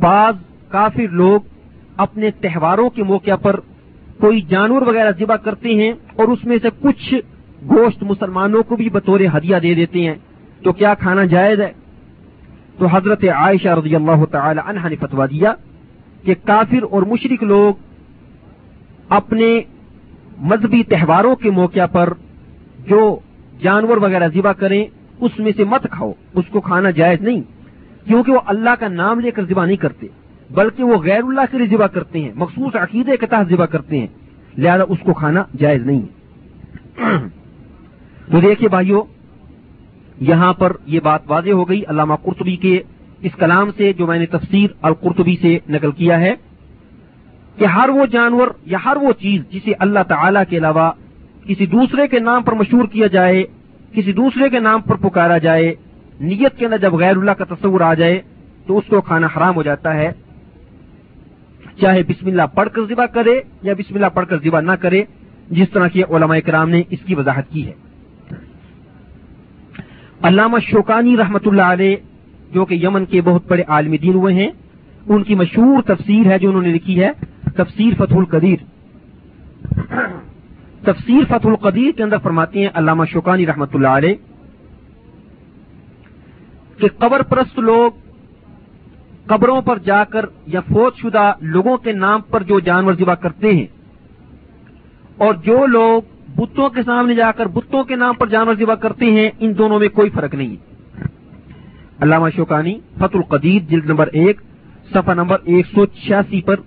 بعض 0.00 0.34
کافر 0.70 1.08
لوگ 1.12 1.40
اپنے 1.96 2.30
تہواروں 2.40 2.88
کے 2.90 3.02
موقع 3.02 3.36
پر 3.42 3.60
کوئی 4.20 4.40
جانور 4.40 4.82
وغیرہ 4.82 5.10
ذبح 5.18 5.36
کرتے 5.36 5.74
ہیں 5.74 5.92
اور 6.16 6.28
اس 6.28 6.44
میں 6.44 6.56
سے 6.62 6.68
کچھ 6.82 7.14
گوشت 7.70 8.02
مسلمانوں 8.02 8.62
کو 8.62 8.76
بھی 8.76 8.88
بطور 8.88 9.20
ہدیہ 9.34 9.56
دے 9.62 9.74
دیتے 9.74 10.02
ہیں، 10.02 10.14
تو 10.64 10.72
کیا 10.72 10.94
کھانا 10.94 11.24
جائز 11.24 11.60
ہے؟ 11.60 11.72
تو 12.78 12.86
حضرت 12.86 13.24
عائشہ 13.34 13.68
رضی 13.68 13.94
اللہ 13.94 14.24
تعالی 14.30 14.60
عنہ 14.66 14.88
نے 14.88 14.96
فتوا 14.96 15.26
دیا 15.26 15.52
کہ 16.24 16.34
کافر 16.44 16.82
اور 16.90 17.02
مشرق 17.02 17.42
لوگ 17.42 17.74
اپنے 19.08 19.48
مذہبی 20.40 20.82
تہواروں 20.82 21.34
کے 21.36 21.50
موقع 21.50 21.86
پر 21.92 22.12
جو 22.86 23.18
جانور 23.62 23.96
وغیرہ 23.96 24.28
ذبح 24.34 24.52
کریں، 24.52 24.84
اس 25.20 25.38
میں 25.38 25.52
سے 25.56 25.64
مت 25.64 25.86
کھاؤ، 25.90 26.12
اس 26.34 26.44
کو 26.50 26.60
کھانا 26.60 26.90
جائز 26.90 27.22
نہیں، 27.22 27.40
کیونکہ 28.06 28.32
وہ 28.32 28.40
اللہ 28.46 28.74
کا 28.80 28.88
نام 28.88 29.20
لے 29.20 29.30
کر 29.30 29.44
ذبح 29.44 29.66
نہیں 29.66 29.76
کرتے، 29.76 30.06
بلکہ 30.50 30.84
وہ 30.84 30.96
غیر 31.02 31.22
اللہ 31.22 31.50
کے 31.50 31.58
لیے 31.58 31.66
ذبح 31.66 31.86
کرتے 31.86 32.20
ہیں، 32.20 32.32
مخصوص 32.34 32.76
عقیدے 32.76 33.16
کے 33.16 33.26
تحت 33.26 33.48
ذبح 33.50 33.66
کرتے 33.66 33.98
ہیں، 33.98 34.06
لہذا 34.58 34.84
اس 34.88 34.98
کو 35.04 35.14
کھانا 35.14 35.42
جائز 35.58 35.86
نہیں 35.86 36.02
تو 38.30 38.40
دیکھیے 38.40 38.68
بھائیوں 38.68 39.02
یہاں 40.20 40.52
پر 40.52 40.72
یہ 40.86 41.00
بات 41.00 41.20
واضح 41.26 41.50
ہو 41.50 41.68
گئی، 41.68 41.82
علامہ 41.88 42.14
قرطبی 42.22 42.56
کے 42.56 42.80
اس 43.22 43.32
کلام 43.38 43.70
سے 43.76 43.92
جو 43.92 44.06
میں 44.06 44.18
نے 44.18 44.26
تفسیر 44.26 44.70
القرطبی 44.82 45.36
سے 45.40 45.58
نقل 45.68 45.90
کیا 45.90 46.20
ہے۔ 46.20 46.34
کہ 47.58 47.64
ہر 47.64 47.88
وہ 47.88 48.06
جانور 48.06 48.48
یا 48.66 48.78
ہر 48.84 48.96
وہ 48.96 49.12
چیز 49.12 49.42
جسے 49.50 49.72
اللہ 49.78 49.98
تعالی 50.08 50.40
کے 50.48 50.58
علاوہ 50.58 50.90
کسی 51.46 51.66
دوسرے 51.66 52.08
کے 52.08 52.18
نام 52.18 52.42
پر 52.42 52.52
مشہور 52.52 52.86
کیا 52.86 53.06
جائے، 53.06 53.44
کسی 53.92 54.12
دوسرے 54.12 54.48
کے 54.48 54.58
نام 54.58 54.80
پر 54.80 54.94
پکارا 54.94 55.38
جائے، 55.38 55.74
نیت 56.20 56.58
کے 56.58 56.64
اندر 56.64 56.78
جب 56.78 56.94
غیر 56.94 57.16
اللہ 57.16 57.30
کا 57.30 57.54
تصور 57.54 57.80
آ 57.80 57.94
جائے 57.94 58.20
تو 58.66 58.78
اس 58.78 58.84
کو 58.88 59.00
کھانا 59.00 59.26
حرام 59.26 59.54
ہو 59.54 59.62
جاتا 59.62 59.94
ہے۔ 59.94 60.12
چاہے 61.80 62.02
بسم 62.02 62.26
اللہ 62.26 62.42
پڑھ 62.54 62.68
کر 62.68 62.82
ذبح 62.88 63.06
کرے 63.06 63.40
یا 63.62 63.72
بسم 63.78 63.94
اللہ 63.94 64.06
پڑھ 64.14 64.26
کر 64.26 64.36
ذبح 64.44 64.60
نہ 64.60 64.72
کرے، 64.72 65.02
جس 65.50 65.70
طرح 65.70 65.88
کی 65.88 66.02
علماء 66.02 66.38
کرام 66.46 66.70
نے 66.70 66.82
اس 66.90 66.98
کی 67.06 67.14
وضاحت 67.14 67.50
کی 67.50 67.66
ہے۔ 67.66 67.72
علامہ 70.22 70.58
شوکانی 70.58 71.16
رحمت 71.16 71.46
اللہ 71.46 71.62
علیہ، 71.62 71.96
جو 72.52 72.64
کہ 72.64 72.74
یمن 72.74 73.04
کے 73.04 73.20
بہت 73.20 73.42
بڑے 73.48 73.62
عالمی 73.68 73.98
دین 73.98 74.14
ہوئے 74.14 74.34
ہیں، 74.34 74.50
ان 75.08 75.22
کی 75.22 75.34
مشہور 75.34 75.82
تفسیر 75.82 76.26
ہے 76.26 76.38
جو 76.38 76.48
انہوں 76.48 76.62
نے 76.62 76.68
لکھی 76.68 77.02
ہے۔ 77.02 77.10
تفسیر 77.58 77.94
فتح 77.98 78.16
القدیر۔ 78.16 78.64
تفسیر 80.84 81.24
فتح 81.28 81.48
القدیر 81.48 81.90
کے 81.96 82.02
اندر 82.02 82.18
فرماتی 82.22 82.60
ہیں 82.60 82.68
علامہ 82.74 83.04
شوکانی 83.04 83.46
رحمت 83.46 83.74
اللہ 83.74 83.96
علیہ 83.96 84.14
کہ 86.78 86.88
قبر 86.98 87.22
پرست 87.22 87.58
لوگ 87.58 87.90
قبروں 89.26 89.60
پر 89.62 89.78
جا 89.78 90.04
کر 90.04 90.26
یا 90.46 90.60
فوت 90.60 90.96
شدہ 90.96 91.32
لوگوں 91.40 91.76
کے 91.76 91.92
نام 91.92 92.20
پر 92.20 92.42
جو 92.42 92.60
جانور 92.60 92.92
ذبح 92.92 93.14
کرتے 93.14 93.52
ہیں 93.52 93.66
اور 95.16 95.34
جو 95.34 95.66
لوگ 95.66 96.02
بتوں 96.36 96.68
کے 96.70 96.82
سامنے 96.82 97.14
جا 97.14 97.30
کر 97.32 97.46
بتوں 97.46 97.84
کے 97.84 97.96
نام 97.96 98.14
پر 98.14 98.26
جانور 98.26 98.54
ذبح 98.54 98.74
کرتے 98.74 99.06
ہیں، 99.06 99.30
ان 99.40 99.58
دونوں 99.58 99.78
میں 99.78 99.88
کوئی 99.88 100.10
فرق 100.10 100.34
نہیں 100.34 100.56
علامہ 102.00 102.28
شوکانی 102.36 102.78
فت 102.98 103.16
القدیر 103.16 103.62
جلد 103.70 103.86
نمبر 103.86 104.06
ایک، 104.12 104.40
صفحہ 104.92 105.14
نمبر 105.14 105.38
ایک 105.44 105.66
سو 105.66 105.86
چھیاسی 105.86 106.40
پر 106.42 106.60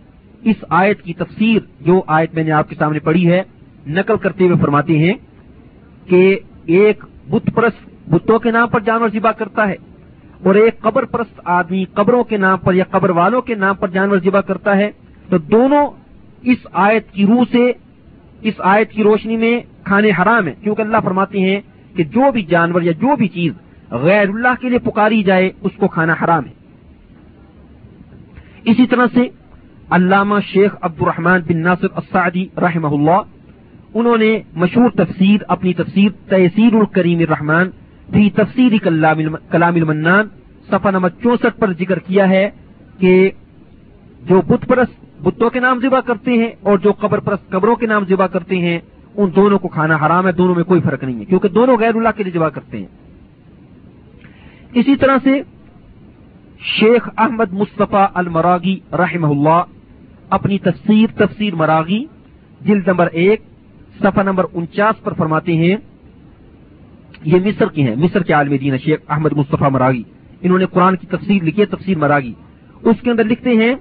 اس 0.43 0.55
آیت 0.69 1.01
کی 1.01 1.13
تفسیر 1.13 1.59
جو 1.81 2.01
آیت 2.07 2.33
میں 2.33 2.43
نے 2.43 2.51
آپ 2.51 2.69
کے 2.69 2.75
سامنے 2.75 2.99
پڑھی 2.99 3.31
ہے، 3.31 3.43
نقل 3.87 4.17
کرتے 4.17 4.43
ہوئے 4.43 4.55
فرماتے 4.61 4.97
ہیں 4.97 5.13
کہ 6.05 6.39
ایک 6.65 7.03
بت 7.29 7.49
پرست 7.55 8.09
بتوں 8.09 8.39
کے 8.39 8.51
نام 8.51 8.67
پر 8.67 8.79
جانور 8.79 9.09
ذبح 9.09 9.31
کرتا 9.31 9.67
ہے 9.69 9.75
اور 10.43 10.55
ایک 10.55 10.79
قبر 10.79 11.05
پرست 11.05 11.41
آدمی 11.45 11.85
قبروں 11.93 12.23
کے 12.23 12.37
نام 12.37 12.57
پر 12.57 12.73
یا 12.73 12.83
قبر 12.91 13.09
والوں 13.09 13.41
کے 13.41 13.55
نام 13.55 13.75
پر 13.75 13.87
جانور 13.87 14.17
ذبح 14.17 14.41
کرتا 14.41 14.77
ہے۔ 14.77 14.91
تو 15.29 15.37
دونوں 15.37 15.87
اس 16.41 16.57
آیت 16.73 17.11
کی 17.11 17.25
روح 17.25 17.43
سے، 17.51 17.71
اس 18.41 18.53
آیت 18.59 18.91
کی 18.91 19.03
روشنی 19.03 19.37
میں 19.37 19.59
کھانے 19.83 20.09
حرام 20.21 20.47
ہے 20.47 20.53
کیونکہ 20.63 20.81
اللہ 20.81 20.97
فرماتے 21.03 21.39
ہیں 21.39 21.61
کہ 21.95 22.03
جو 22.03 22.31
بھی 22.31 22.41
جانور 22.41 22.81
یا 22.81 22.91
جو 22.91 23.15
بھی 23.15 23.27
چیز 23.27 23.53
غیر 23.91 24.29
اللہ 24.29 24.61
کے 24.61 24.69
لیے 24.69 24.79
پکاری 24.79 25.23
جائے، 25.23 25.49
اس 25.61 25.71
کو 25.77 25.87
کھانا 25.87 26.15
حرام 26.23 26.45
ہے۔ 26.45 26.51
اسی 28.63 28.87
طرح 28.87 29.05
سے 29.13 29.27
علامہ 29.91 30.35
شیخ 30.47 30.75
عبد 30.81 31.01
الرحمان 31.01 31.41
بن 31.47 31.57
ناصر 31.57 31.87
السعدی 31.95 32.45
رحمہ 32.57 32.87
اللہ 32.87 33.21
انہوں 33.93 34.17
نے 34.17 34.31
مشہور 34.53 34.89
تفسیر 34.89 35.43
اپنی 35.47 35.73
تفسیر 35.73 36.11
تحصیر 36.29 36.73
الکریم 36.73 37.19
الرحمان 37.19 37.69
بھی 38.11 38.29
تفسیر 38.29 38.71
کلام 38.83 39.75
المنان، 39.75 40.27
صفحہ 40.69 40.91
نمبر 40.91 41.09
چونسٹھ 41.23 41.59
پر 41.59 41.73
ذکر 41.79 41.99
کیا 41.99 42.29
ہے 42.29 42.49
کہ 42.97 43.31
جو 44.29 44.41
بت 44.47 44.67
پرست 44.67 45.23
بتوں 45.23 45.49
کے 45.49 45.59
نام 45.59 45.79
ذبح 45.79 45.99
کرتے 45.99 46.31
ہیں 46.31 46.51
اور 46.61 46.77
جو 46.77 46.91
قبر 46.91 47.19
پرست 47.19 47.49
قبروں 47.49 47.75
کے 47.75 47.87
نام 47.87 48.05
ذبح 48.09 48.27
کرتے 48.27 48.57
ہیں، 48.57 48.79
ان 49.15 49.29
دونوں 49.35 49.59
کو 49.59 49.67
کھانا 49.67 49.95
حرام 50.05 50.27
ہے، 50.27 50.31
دونوں 50.31 50.55
میں 50.55 50.63
کوئی 50.63 50.81
فرق 50.81 51.03
نہیں 51.03 51.19
ہے، 51.19 51.25
کیونکہ 51.25 51.49
دونوں 51.49 51.77
غیر 51.77 51.95
اللہ 51.95 52.17
کے 52.17 52.23
لیے 52.23 52.33
ذبح 52.33 52.49
کرتے 52.49 52.77
ہیں۔ 52.77 52.87
اسی 54.73 54.95
طرح 54.95 55.17
سے 55.23 55.41
شیخ 56.79 57.09
احمد 57.17 57.53
مصطفیٰ 57.53 58.05
المراغی 58.13 58.79
رحمہ 58.93 59.27
اللہ 59.27 59.61
اپنی 60.31 60.57
تفسیر 60.59 61.07
تفسیر 61.17 61.55
مراغی، 61.55 62.05
جلد 62.61 62.87
نمبر 62.87 63.07
ایک، 63.11 63.41
صفحہ 63.99 64.23
نمبر 64.23 64.45
انچاس 64.53 65.03
پر 65.03 65.13
فرماتے 65.13 65.55
ہیں، 65.55 65.75
یہ 67.25 67.39
مصر 67.45 67.67
کی 67.67 67.87
ہیں، 67.87 67.95
مصر 67.95 68.23
کے 68.23 68.33
عالم 68.33 68.55
دین 68.55 68.77
شیخ 68.77 68.99
احمد 69.09 69.31
مصطفیٰ 69.31 69.71
مراغی۔ 69.71 70.03
انہوں 70.41 70.59
نے 70.59 70.65
قرآن 70.65 70.95
کی 70.95 71.07
تفسیر 71.07 71.43
لکھی 71.43 71.61
ہے، 71.61 71.65
تفسیر 71.65 71.97
مراغی۔ 71.97 72.33
اس 72.83 73.01
کے 73.01 73.11
اندر 73.11 73.23
لکھتے 73.23 73.49
ہیں 73.49 73.75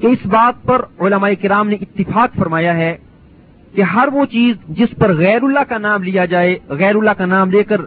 کہ 0.00 0.06
اس 0.06 0.26
بات 0.26 0.66
پر 0.66 0.82
علماء 1.00 1.30
کرام 1.42 1.68
نے 1.68 1.76
اتفاق 1.80 2.36
فرمایا 2.36 2.76
ہے 2.76 2.96
کہ 3.74 3.82
ہر 3.82 4.08
وہ 4.12 4.24
چیز 4.24 4.56
جس 4.68 4.96
پر 4.98 5.14
غیر 5.14 5.42
اللہ 5.42 5.64
کا 5.68 5.78
نام 5.78 6.02
لیا 6.02 6.24
جائے، 6.24 6.58
غیر 6.68 6.96
اللہ 6.96 7.10
کا 7.10 7.26
نام 7.26 7.50
لے 7.50 7.62
کر 7.62 7.80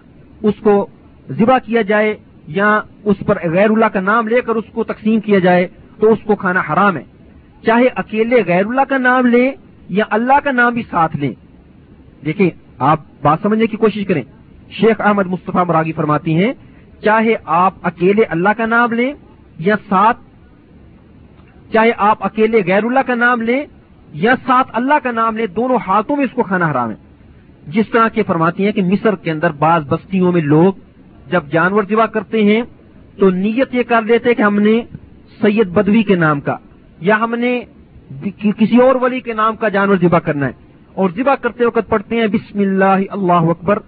اس 0.43 0.55
کو 0.63 0.87
ذبح 1.29 1.57
کیا 1.65 1.81
جائے 1.81 2.17
یا 2.47 2.81
اس 3.03 3.15
پر 3.25 3.37
غیر 3.43 3.69
اللہ 3.69 3.85
کا 3.85 4.01
نام 4.01 4.27
لے 4.27 4.41
کر 4.41 4.55
اس 4.55 4.65
کو 4.71 4.83
تقسیم 4.83 5.19
کیا 5.19 5.39
جائے، 5.39 5.67
تو 5.99 6.13
اس 6.13 6.19
کو 6.23 6.35
کھانا 6.35 6.61
حرام 6.73 6.97
ہے۔ 6.97 7.03
چاہے 7.65 7.87
اکیلے 7.95 8.43
غیر 8.47 8.65
اللہ 8.65 8.81
کا 8.89 8.97
نام 8.97 9.25
لیں 9.25 9.51
یا 9.89 10.03
اللہ 10.09 10.39
کا 10.43 10.51
نام 10.51 10.73
بھی 10.73 10.83
ساتھ 10.89 11.17
لیں 11.17 11.33
دیکھیں، 12.25 12.49
آپ 12.79 12.99
بات 13.21 13.39
سمجھنے 13.41 13.67
کی 13.67 13.77
کوشش 13.77 14.05
کریں۔ 14.07 14.23
شیخ 14.69 15.01
احمد 15.01 15.27
مصطفیٰ 15.27 15.65
مراغی 15.67 15.91
فرماتی 15.91 16.35
ہیں، 16.35 16.53
چاہے 17.03 17.35
آپ 17.45 17.73
اکیلے 17.83 18.23
اللہ 18.23 18.49
کا 18.57 18.65
نام 18.65 18.93
لیں 18.93 19.13
یا 19.59 19.75
ساتھ، 19.89 20.17
چاہے 21.73 21.91
آپ 21.97 22.25
اکیلے 22.25 22.61
غیر 22.67 22.83
اللہ 22.83 22.99
کا 23.07 23.15
نام 23.15 23.41
لیں 23.41 23.65
یا 24.13 24.35
ساتھ 24.47 24.67
اللہ 24.73 24.93
کا 25.03 25.11
نام 25.11 25.37
لیں، 25.37 25.47
دونوں 25.47 25.77
ہاتھوں 25.87 26.15
میں 26.15 26.25
اس 26.25 26.31
کو 26.31 26.43
کھانا 26.43 26.71
حرام 26.71 26.89
ہے۔ 26.89 26.95
جس 27.67 27.89
طرح 27.89 28.07
کے 28.07 28.23
فرماتی 28.23 28.65
ہیں 28.65 28.71
کہ 28.71 28.83
مصر 28.83 29.15
کے 29.15 29.31
اندر 29.31 29.51
بعض 29.51 29.87
بستیوں 29.87 30.31
میں 30.31 30.41
لوگ 30.41 30.73
جب 31.31 31.43
جانور 31.51 31.83
ذبح 31.89 32.05
کرتے 32.05 32.43
ہیں 32.43 32.61
تو 33.17 33.29
نیت 33.29 33.75
یہ 33.75 33.83
کر 33.83 34.01
دیتے 34.07 34.33
کہ 34.33 34.41
ہم 34.41 34.59
نے 34.59 34.81
سید 35.41 35.67
بدوی 35.67 36.03
کے 36.03 36.15
نام 36.15 36.41
کا 36.41 36.57
یا 36.99 37.17
ہم 37.19 37.35
نے 37.35 37.61
کسی 38.37 38.77
اور 38.77 38.95
ولی 39.01 39.19
کے 39.19 39.33
نام 39.33 39.55
کا 39.55 39.69
جانور 39.69 39.95
ذبح 40.01 40.19
کرنا 40.19 40.45
ہے 40.45 40.51
اور 40.93 41.09
ذبح 41.15 41.35
کرتے 41.35 41.65
وقت 41.65 41.89
پڑھتے 41.89 42.15
ہیں 42.15 42.27
بسم 42.27 42.59
اللہ 42.59 42.99
اللہ 43.09 43.33
اکبر 43.33 43.79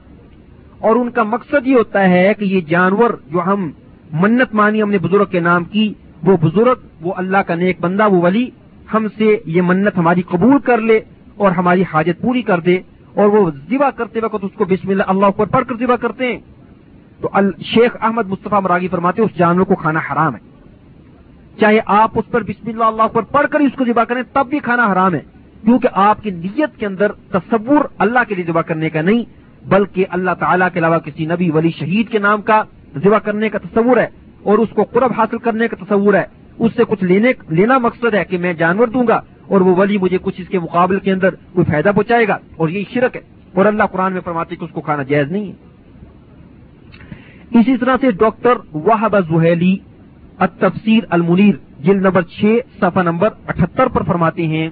اور 0.79 0.95
ان 0.95 1.09
کا 1.09 1.23
مقصد 1.23 1.67
یہ 1.67 1.75
ہوتا 1.75 2.09
ہے 2.09 2.33
کہ 2.39 2.45
یہ 2.45 2.61
جانور 2.61 3.09
جو 3.31 3.39
ہم 3.45 3.71
منت 4.13 4.53
مانی 4.53 4.81
ہم 4.81 4.89
نے 4.91 4.97
بزرگ 4.97 5.25
کے 5.25 5.39
نام 5.39 5.63
کی، 5.63 5.93
وہ 6.23 6.37
بزرگ، 6.41 6.75
وہ 7.01 7.13
اللہ 7.17 7.37
کا 7.37 7.55
نیک 7.55 7.81
بندہ، 7.81 8.09
وہ 8.09 8.21
ولی 8.21 8.49
ہم 8.93 9.07
سے 9.17 9.37
یہ 9.45 9.61
منت 9.61 9.97
ہماری 9.97 10.21
قبول 10.21 10.59
کر 10.59 10.77
لے 10.77 10.99
اور 11.35 11.51
ہماری 11.51 11.83
حاجت 11.93 12.21
پوری 12.21 12.41
کر 12.41 12.59
دے 12.59 12.77
اور 13.13 13.27
وہ 13.27 13.51
ذبح 13.69 13.89
کرتے 13.89 14.19
وقت 14.23 14.43
اس 14.43 14.51
کو 14.55 14.65
بسم 14.65 14.89
اللہ 14.89 15.03
اللہ 15.07 15.25
پر 15.37 15.45
پڑھ 15.45 15.65
کر 15.67 15.75
ذبح 15.79 15.95
کرتے 15.95 16.31
ہیں۔ 16.31 16.39
تو 17.21 17.29
شیخ 17.61 17.97
احمد 18.01 18.27
مصطفیٰ 18.27 18.61
مراغی 18.61 18.87
فرماتے 18.87 19.21
اس 19.21 19.37
جانور 19.37 19.65
کو 19.65 19.75
کھانا 19.75 19.99
حرام 19.99 20.35
ہے۔ 20.35 20.48
چاہے 21.59 21.79
آپ 21.85 22.11
اس 22.15 22.31
پر 22.31 22.43
بسم 22.43 22.69
اللہ 22.69 22.83
اللہ 22.83 23.07
پر 23.07 23.21
پڑھ 23.21 23.47
کر 23.47 23.59
اس 23.59 23.71
کو 23.77 23.85
ذبح 23.85 24.03
کریں، 24.03 24.23
تب 24.33 24.47
بھی 24.49 24.59
کھانا 24.59 24.93
حرام 24.93 25.13
ہے۔ 25.13 25.19
کیونکہ 25.65 25.89
آپ 25.93 26.23
کی 26.23 26.29
نیت 26.29 26.79
کے 26.79 26.85
اندر 26.85 27.11
تصور 27.11 27.85
اللہ 27.97 28.19
کے 28.27 28.35
لیے 28.35 28.45
ذبح 28.45 28.61
کرنے 28.61 28.89
کا 28.89 29.01
نہیں، 29.01 29.23
بلکہ 29.67 30.05
اللہ 30.09 30.31
تعالیٰ 30.39 30.67
کے 30.73 30.79
علاوہ 30.79 30.97
کسی 30.97 31.25
نبی 31.25 31.51
ولی 31.51 31.71
شہید 31.79 32.09
کے 32.09 32.19
نام 32.19 32.41
کا 32.41 32.63
ذبح 33.03 33.17
کرنے 33.17 33.49
کا 33.49 33.57
تصور 33.57 33.97
ہے 33.97 34.07
اور 34.43 34.57
اس 34.57 34.69
کو 34.69 34.83
قرب 34.83 35.11
حاصل 35.17 35.37
کرنے 35.37 35.67
کا 35.67 35.85
تصور 35.85 36.13
ہے۔ 36.13 36.25
اس 36.59 36.71
سے 36.75 36.83
کچھ 36.87 37.03
لینے، 37.03 37.31
لینا 37.49 37.77
مقصد 37.77 38.13
ہے 38.13 38.25
کہ 38.25 38.37
میں 38.37 38.53
جانور 38.53 38.87
دوں 38.87 39.07
گا 39.07 39.21
اور 39.47 39.61
وہ 39.61 39.75
ولی 39.75 39.97
مجھے 39.97 40.17
کچھ 40.21 40.41
اس 40.41 40.47
کے 40.47 40.59
مقابل 40.59 40.99
کے 40.99 41.11
اندر 41.11 41.29
کوئی 41.29 41.71
فائدہ 41.71 41.91
پہنچائے 41.95 42.27
گا 42.27 42.37
اور 42.57 42.69
یہ 42.69 42.83
شرک 42.93 43.15
ہے۔ 43.15 43.21
اور 43.55 43.65
اللہ 43.65 43.83
قرآن 43.83 44.13
میں 44.13 44.21
فرماتے 44.21 44.55
کہ 44.55 44.65
اس 44.65 44.71
کو 44.71 44.81
کھانا 44.81 45.03
جائز 45.03 45.31
نہیں 45.31 45.51
ہے۔ 45.51 45.53
اسی 47.59 47.77
طرح 47.77 47.95
سے 48.01 48.11
ڈاکٹر 48.11 48.53
واہب 48.73 49.17
زہیلی 49.19 49.77
التفسیر 50.39 51.03
المنیر، 51.09 51.55
جلد 51.79 52.01
نمبر 52.01 52.21
چھ، 52.29 52.59
صفحہ 52.79 53.01
نمبر 53.01 53.29
اٹھہتر 53.47 53.87
پر 53.87 54.03
فرماتے 54.03 54.47
ہیں 54.47 54.69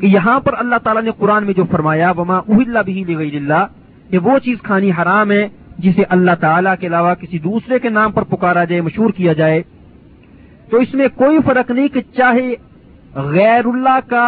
کہ 0.00 0.06
یہاں 0.06 0.38
پر 0.40 0.54
اللہ 0.58 0.78
تعالیٰ 0.84 1.02
نے 1.02 1.10
قرآن 1.18 1.44
میں 1.46 1.54
جو 1.54 1.64
فرمایا، 1.70 2.10
وما 2.10 2.38
اہل 2.38 2.78
بھی 2.84 3.36
اللہ 3.36 3.66
کہ 4.10 4.18
وہ 4.18 4.38
چیز 4.44 4.56
کھانی 4.62 4.90
حرام 4.92 5.30
ہے 5.32 5.46
جسے 5.78 6.02
اللہ 6.08 6.34
تعالیٰ 6.40 6.74
کے 6.80 6.86
علاوہ 6.86 7.14
کسی 7.14 7.38
دوسرے 7.38 7.78
کے 7.78 7.88
نام 7.88 8.12
پر 8.12 8.22
پکارا 8.30 8.64
جائے، 8.64 8.80
مشہور 8.80 9.10
کیا 9.10 9.32
جائے، 9.32 9.62
تو 10.70 10.76
اس 10.76 10.94
میں 10.94 11.08
کوئی 11.16 11.38
فرق 11.46 11.70
نہیں 11.70 11.88
کہ 11.88 12.00
چاہے 12.16 12.54
غیر 13.32 13.66
اللہ 13.66 13.98
کا 14.08 14.24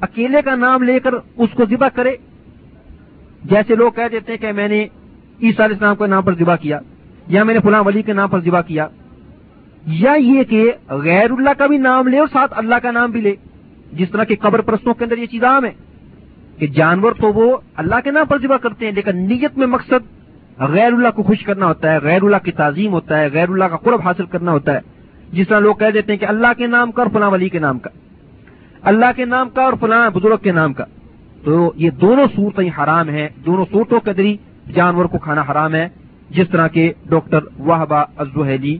اکیلے 0.00 0.42
کا 0.44 0.54
نام 0.56 0.82
لے 0.82 0.98
کر 1.00 1.14
اس 1.14 1.50
کو 1.56 1.64
ذبح 1.70 1.88
کرے۔ 1.94 2.14
جیسے 3.50 3.74
لوگ 3.74 3.90
کہہ 3.96 4.08
دیتے 4.12 4.32
ہیں 4.32 4.38
کہ 4.38 4.52
میں 4.52 4.68
نے 4.68 4.82
عیسیٰ 4.82 5.64
علیہ 5.64 5.74
السلام 5.74 5.96
کے 5.96 6.06
نام 6.06 6.22
پر 6.22 6.34
ذبح 6.38 6.56
کیا، 6.56 6.78
یا 7.28 7.42
میں 7.44 7.54
نے 7.54 7.60
فلاں 7.64 7.82
ولی 7.84 8.02
کے 8.02 8.12
نام 8.12 8.28
پر 8.28 8.40
ذبح 8.40 8.60
کیا 8.60 8.86
یا 9.88 10.12
یہ 10.18 10.42
کہ 10.42 10.72
غیر 10.88 11.30
اللہ 11.30 11.50
کا 11.58 11.66
بھی 11.66 11.78
نام 11.78 12.08
لے 12.08 12.18
اور 12.18 12.28
ساتھ 12.32 12.54
اللہ 12.56 12.74
کا 12.82 12.90
نام 12.90 13.10
بھی 13.10 13.20
لے۔ 13.20 13.34
جس 13.92 14.10
طرح 14.10 14.24
کے 14.24 14.36
قبر 14.36 14.60
پرستوں 14.60 14.94
کے 14.94 15.04
اندر 15.04 15.18
یہ 15.18 15.26
چیز 15.26 15.44
عام 15.44 15.64
ہے 15.64 15.70
کہ 16.58 16.66
جانور 16.66 17.12
تو 17.12 17.32
وہ 17.32 17.56
اللہ 17.76 17.94
کے 18.04 18.10
نام 18.10 18.26
پر 18.26 18.38
ذبح 18.38 18.56
کرتے 18.56 18.86
ہیں، 18.86 18.92
لیکن 18.92 19.16
نیت 19.16 19.58
میں 19.58 19.66
مقصد 19.66 20.18
غیر 20.58 20.92
اللہ 20.92 21.08
کو 21.16 21.22
خوش 21.22 21.42
کرنا 21.42 21.66
ہوتا 21.66 21.92
ہے، 21.92 21.98
غیر 22.02 22.22
اللہ 22.22 22.36
کی 22.44 22.52
تعظیم 22.52 22.92
ہوتا 22.92 23.20
ہے، 23.20 23.28
غیر 23.32 23.48
اللہ 23.48 23.64
کا 23.64 23.76
قرب 23.76 24.00
حاصل 24.04 24.24
کرنا 24.24 24.52
ہوتا 24.52 24.74
ہے۔ 24.74 24.78
جس 25.32 25.48
طرح 25.48 25.58
لوگ 25.58 25.74
کہہ 25.74 25.90
دیتے 25.94 26.12
ہیں 26.12 26.20
کہ 26.20 26.24
اللہ 26.24 26.46
کے 26.58 26.66
نام 26.66 26.92
کا 26.92 27.02
اور 27.02 27.10
فلاں 27.10 27.30
ولی 27.30 27.48
کے 27.48 27.58
نام 27.58 27.78
کا۔ 27.78 27.90
اللہ 28.82 29.06
کے 29.16 29.24
نام 29.24 29.48
کا 29.48 29.62
اور 29.62 29.72
فلاں 29.80 30.10
بزرگ 30.10 30.36
کے 30.36 30.52
نام 30.52 30.72
کا۔ 30.72 30.84
تو 31.44 31.72
یہ 31.76 31.90
دونوں 31.90 32.26
صورتیں 32.36 32.70
حرام 32.78 33.08
ہیں، 33.08 33.28
دونوں 33.46 33.64
صورتوں 33.72 34.00
کے 34.00 34.12
ذریعے 34.12 34.36
جانور 34.72 35.04
کو 35.04 35.18
کھانا 35.18 35.42
حرام 35.52 35.74
ہے۔ 35.74 35.88
جس 36.30 36.46
طرح 36.50 36.68
کے 36.68 36.92
ڈاکٹر 37.06 37.38
واہبا 37.58 38.00
ازہیلی 38.00 38.78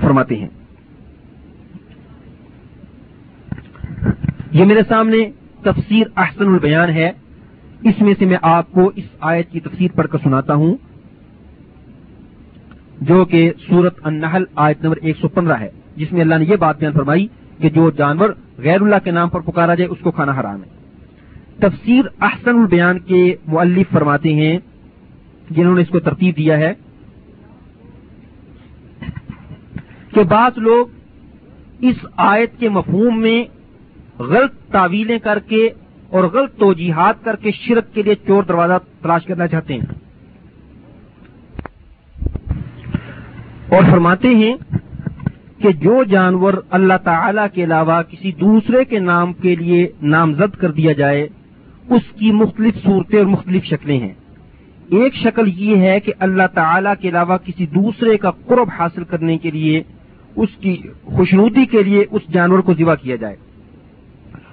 فرماتے 0.00 0.36
ہیں۔ 0.36 0.48
یہ 4.52 4.64
میرے 4.64 4.80
سامنے 4.88 5.30
تفسیر 5.62 6.06
احسن 6.16 6.48
البیان 6.48 6.90
ہے۔ 6.90 7.10
اس 7.82 8.00
میں 8.00 8.14
سے 8.18 8.24
میں 8.24 8.36
آپ 8.42 8.72
کو 8.72 8.90
اس 8.96 9.04
آیت 9.20 9.50
کی 9.50 9.60
تفسیر 9.60 9.90
پڑھ 9.94 10.08
کر 10.08 10.18
سناتا 10.22 10.54
ہوں، 10.54 10.76
جو 13.00 13.24
کہ 13.24 13.52
سورت 13.68 13.98
النحل 14.02 14.44
آیت 14.54 14.82
نمبر 14.82 14.96
ایک 15.02 15.16
سو 15.16 15.28
پندرہ 15.28 15.54
ہے، 15.54 15.68
جس 15.96 16.12
میں 16.12 16.20
اللہ 16.20 16.34
نے 16.34 16.44
یہ 16.44 16.56
بات 16.56 16.78
بیان 16.78 16.92
فرمائی 16.92 17.26
کہ 17.58 17.70
جو 17.70 17.90
جانور 17.90 18.30
غیر 18.58 18.82
اللہ 18.82 18.96
کے 19.04 19.10
نام 19.10 19.28
پر 19.28 19.40
پکارا 19.40 19.74
جائے، 19.74 19.88
اس 19.88 19.98
کو 20.00 20.10
کھانا 20.10 20.40
حرام 20.40 20.62
ہے۔ 20.62 20.68
تفسیر 21.56 22.04
احسن 22.20 22.58
البیان 22.58 22.98
کے 22.98 23.36
مؤلف 23.46 23.86
فرماتے 23.92 24.32
ہیں، 24.32 24.58
جنہوں 25.50 25.74
نے 25.74 25.82
اس 25.82 25.88
کو 25.88 26.00
ترتیب 26.00 26.36
دیا 26.36 26.58
ہے۔ 26.58 26.72
کہ 30.14 30.22
بعض 30.22 30.58
لوگ 30.58 30.86
اس 31.80 31.96
آیت 32.16 32.60
کے 32.60 32.68
مفہوم 32.68 33.20
میں 33.20 33.44
غلط 34.22 34.72
تعویلیں 34.72 35.18
کر 35.18 35.38
کے 35.38 35.68
اور 36.10 36.24
غلط 36.24 36.58
توجیحات 36.58 37.24
کر 37.24 37.36
کے 37.36 37.50
شرک 37.50 37.94
کے 37.94 38.02
لیے 38.02 38.14
چور 38.14 38.42
دروازہ 38.42 38.72
تلاش 39.02 39.24
کرنا 39.24 39.46
چاہتے 39.46 39.74
ہیں۔ 39.74 39.86
اور 43.68 43.82
فرماتے 43.90 44.28
ہیں 44.28 44.54
کہ 45.58 45.72
جو 45.72 46.04
جانور 46.04 46.54
اللہ 46.70 46.94
تعالی 47.04 47.42
کے 47.54 47.64
علاوہ 47.64 48.02
کسی 48.02 48.32
دوسرے 48.32 48.84
کے 48.84 48.98
نام 48.98 49.32
کے 49.32 49.56
لیے 49.56 49.88
نامزد 50.02 50.56
کر 50.56 50.70
دیا 50.70 50.92
جائے، 50.92 51.28
اس 51.88 52.12
کی 52.18 52.32
مختلف 52.32 52.74
صورتیں 52.84 53.18
اور 53.18 53.26
مختلف 53.26 53.64
شکلیں 53.64 54.00
ہیں۔ 54.00 54.14
ایک 54.88 55.14
شکل 55.14 55.48
یہ 55.56 55.76
ہے 55.76 56.00
کہ 56.00 56.12
اللہ 56.18 56.42
تعالی 56.54 56.90
کے 57.00 57.08
علاوہ 57.08 57.36
کسی 57.36 57.66
دوسرے 57.66 58.16
کا 58.16 58.30
قرب 58.30 58.68
حاصل 58.78 59.04
کرنے 59.04 59.38
کے 59.38 59.50
لیے 59.50 59.82
اس 60.38 60.48
کی 60.60 60.76
خوشنودی 61.04 61.66
کے 61.66 61.82
لیے 61.82 62.04
اس 62.10 62.22
جانور 62.32 62.58
کو 62.58 62.74
ذبح 62.74 62.94
کیا 62.94 63.16
جائے۔ 63.16 63.36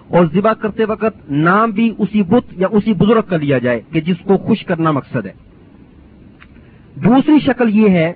اور 0.07 0.25
ذبح 0.33 0.53
کرتے 0.53 0.85
وقت 0.85 1.31
نام 1.31 1.71
بھی 1.71 1.93
اسی 1.97 2.23
بت 2.23 2.53
یا 2.57 2.67
اسی 2.71 2.93
بزرگ 2.93 3.21
کا 3.21 3.37
لیا 3.37 3.57
جائے 3.57 3.81
کہ 3.91 4.01
جس 4.01 4.15
کو 4.23 4.37
خوش 4.37 4.65
کرنا 4.65 4.91
مقصد 4.91 5.25
ہے۔ 5.25 5.33
دوسری 6.95 7.39
شکل 7.45 7.75
یہ 7.75 7.89
ہے 7.89 8.13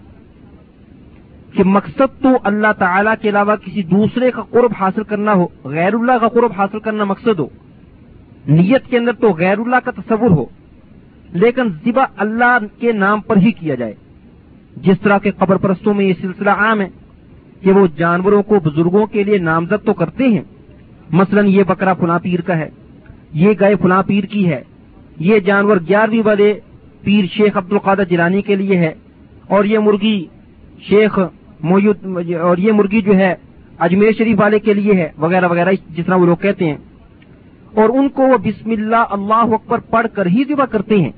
کہ 1.54 1.64
مقصد 1.64 2.22
تو 2.22 2.30
اللہ 2.44 2.68
تعالی 2.78 3.10
کے 3.22 3.30
علاوہ 3.30 3.56
کسی 3.56 3.84
دوسرے 3.84 4.32
کا 4.32 4.42
قرب 4.42 4.72
حاصل 4.80 5.04
کرنا 5.04 5.34
ہو، 5.34 5.48
غیر 5.64 5.94
اللہ 5.94 6.18
کا 6.22 6.28
قرب 6.28 6.52
حاصل 6.58 6.80
کرنا 6.80 7.04
مقصد 7.04 7.40
ہو۔ 7.40 7.48
نیت 8.48 8.88
کے 8.90 8.98
اندر 8.98 9.14
تو 9.14 9.32
غیر 9.32 9.60
اللہ 9.60 9.76
کا 9.86 9.92
تصور 9.92 10.32
ہو، 10.32 10.46
لیکن 11.34 11.64
ذبح 11.86 12.06
اللہ 12.18 12.58
کے 12.80 12.92
نام 12.92 13.22
پر 13.22 13.38
ہی 13.38 13.52
کیا 13.52 13.76
جائے۔ 13.76 13.94
جس 14.78 15.00
طرح 15.02 15.18
کے 15.18 15.32
قبر 15.32 15.56
پرستوں 15.56 15.94
میں 15.94 16.06
یہ 16.06 16.14
سلسلہ 16.22 16.50
عام 16.50 16.82
ہے 16.82 16.90
کہ 17.62 17.72
وہ 17.72 17.88
جانوروں 17.98 18.42
کو 18.44 18.60
بزرگوں 18.60 19.06
کے 19.06 19.24
لیے 19.24 19.38
نامزد 19.38 19.86
تو 19.86 19.94
کرتے 19.94 20.28
ہیں۔ 20.28 20.42
مثلا 21.12 21.42
یہ 21.42 21.64
بکرا 21.64 21.94
فلاں 21.94 22.20
پیر 22.20 22.42
کا 22.42 22.58
ہے، 22.58 22.70
یہ 23.34 23.54
گائے 23.60 23.76
فلاں 23.76 24.02
پیر 24.04 24.24
کی 24.24 24.48
ہے، 24.50 24.62
یہ 25.20 25.40
جانور 25.40 25.78
گیارہویں 25.88 26.26
والے 26.26 26.54
پیر 27.02 27.26
شیخ 27.34 27.58
عبد 27.58 27.72
القادر 27.72 28.04
جیلانی 28.04 28.42
کے 28.42 28.56
لیے 28.56 28.78
ہے، 28.78 28.94
اور 29.48 29.66
یہ 29.66 29.80
مرغی 29.80 30.26
شیخ 30.80 31.20
اور 31.20 32.58
یہ 32.58 32.72
مرغی 32.72 33.02
جو 33.02 33.16
ہے 33.16 33.34
اجمیر 33.80 34.12
شریف 34.18 34.40
والے 34.40 34.60
کے 34.60 34.74
لیے 34.74 34.94
ہے، 34.94 35.10
وغیرہ 35.18 35.48
وغیرہ، 35.48 35.72
جس 35.90 36.06
طرح 36.06 36.16
وہ 36.16 36.26
لوگ 36.26 36.38
کہتے 36.38 36.66
ہیں۔ 36.66 36.78
اور 37.74 37.90
ان 37.90 38.08
کو 38.10 38.24
وہ 38.24 38.38
بسم 38.38 38.70
اللہ 38.72 39.04
اللہ 39.10 39.54
اکبر 39.54 39.80
پڑھ 39.90 40.08
کر 40.14 40.26
ہی 40.26 40.44
ذبح 40.48 40.66
کرتے 40.66 40.98
ہیں۔ 40.98 41.12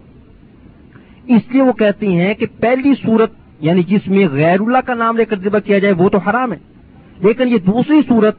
اس 1.27 1.41
لیے 1.49 1.61
وہ 1.61 1.73
کہتے 1.73 2.07
ہیں 2.07 2.33
کہ 2.33 2.45
پہلی 2.59 2.93
صورت 3.01 3.31
یعنی 3.61 3.83
جس 3.83 4.07
میں 4.07 4.27
غیر 4.31 4.61
اللہ 4.61 4.77
کا 4.85 4.93
نام 4.93 5.17
لے 5.17 5.25
کر 5.25 5.39
ذبح 5.39 5.59
کیا 5.59 5.79
جائے 5.79 5.93
وہ 5.93 6.09
تو 6.09 6.17
حرام 6.17 6.53
ہے۔ 6.53 6.57
لیکن 7.19 7.47
یہ 7.47 7.57
دوسری 7.57 8.01
صورت 8.07 8.37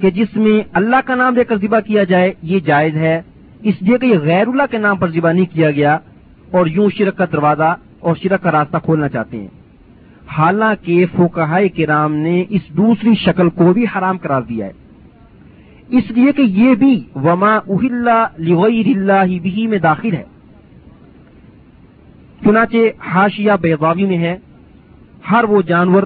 کہ 0.00 0.10
جس 0.10 0.36
میں 0.36 0.68
اللہ 0.72 0.96
کا 1.04 1.14
نام 1.14 1.34
لے 1.34 1.44
کر 1.44 1.56
ذبح 1.56 1.80
کیا 1.80 2.04
جائے، 2.04 2.32
یہ 2.42 2.60
جائز 2.60 2.96
ہے۔ 2.96 3.22
اس 3.62 3.74
لیے 3.80 3.98
کہ 3.98 4.06
یہ 4.06 4.18
غیر 4.18 4.48
اللہ 4.48 4.62
کے 4.70 4.78
نام 4.78 4.96
پر 4.96 5.10
ذبح 5.10 5.32
نہیں 5.32 5.54
کیا 5.54 5.70
گیا 5.70 5.98
اور 6.50 6.66
یوں 6.66 6.88
شرک 6.98 7.16
کا 7.16 7.24
دروازہ 7.32 7.76
اور 8.00 8.14
شرک 8.22 8.42
کا 8.42 8.52
راستہ 8.52 8.76
کھولنا 8.84 9.08
چاہتے 9.08 9.36
ہیں۔ 9.40 9.48
حالانکہ 10.38 11.06
فوکہ 11.16 11.68
کرام 11.76 12.14
نے 12.14 12.44
اس 12.48 12.62
دوسری 12.76 13.14
شکل 13.14 13.48
کو 13.48 13.72
بھی 13.72 13.84
حرام 13.84 14.18
قرار 14.18 14.42
دیا 14.42 14.66
ہے۔ 14.66 14.72
اس 15.88 16.10
لیے 16.10 16.32
کہ 16.32 16.42
یہ 16.42 16.74
بھی 16.74 17.04
وما 17.14 17.58
لغیر 18.38 18.96
اللہ 18.96 19.38
بھی 19.42 19.66
میں 19.66 19.78
داخل 19.78 20.12
ہے۔ 20.12 20.22
چنانچہ 22.44 22.76
ہاشیا 23.14 23.56
بیضاوی 23.56 24.04
میں 24.04 24.18
ہے۔ 24.18 24.36
ہر 25.30 25.44
وہ 25.44 25.62
جانور 25.62 26.02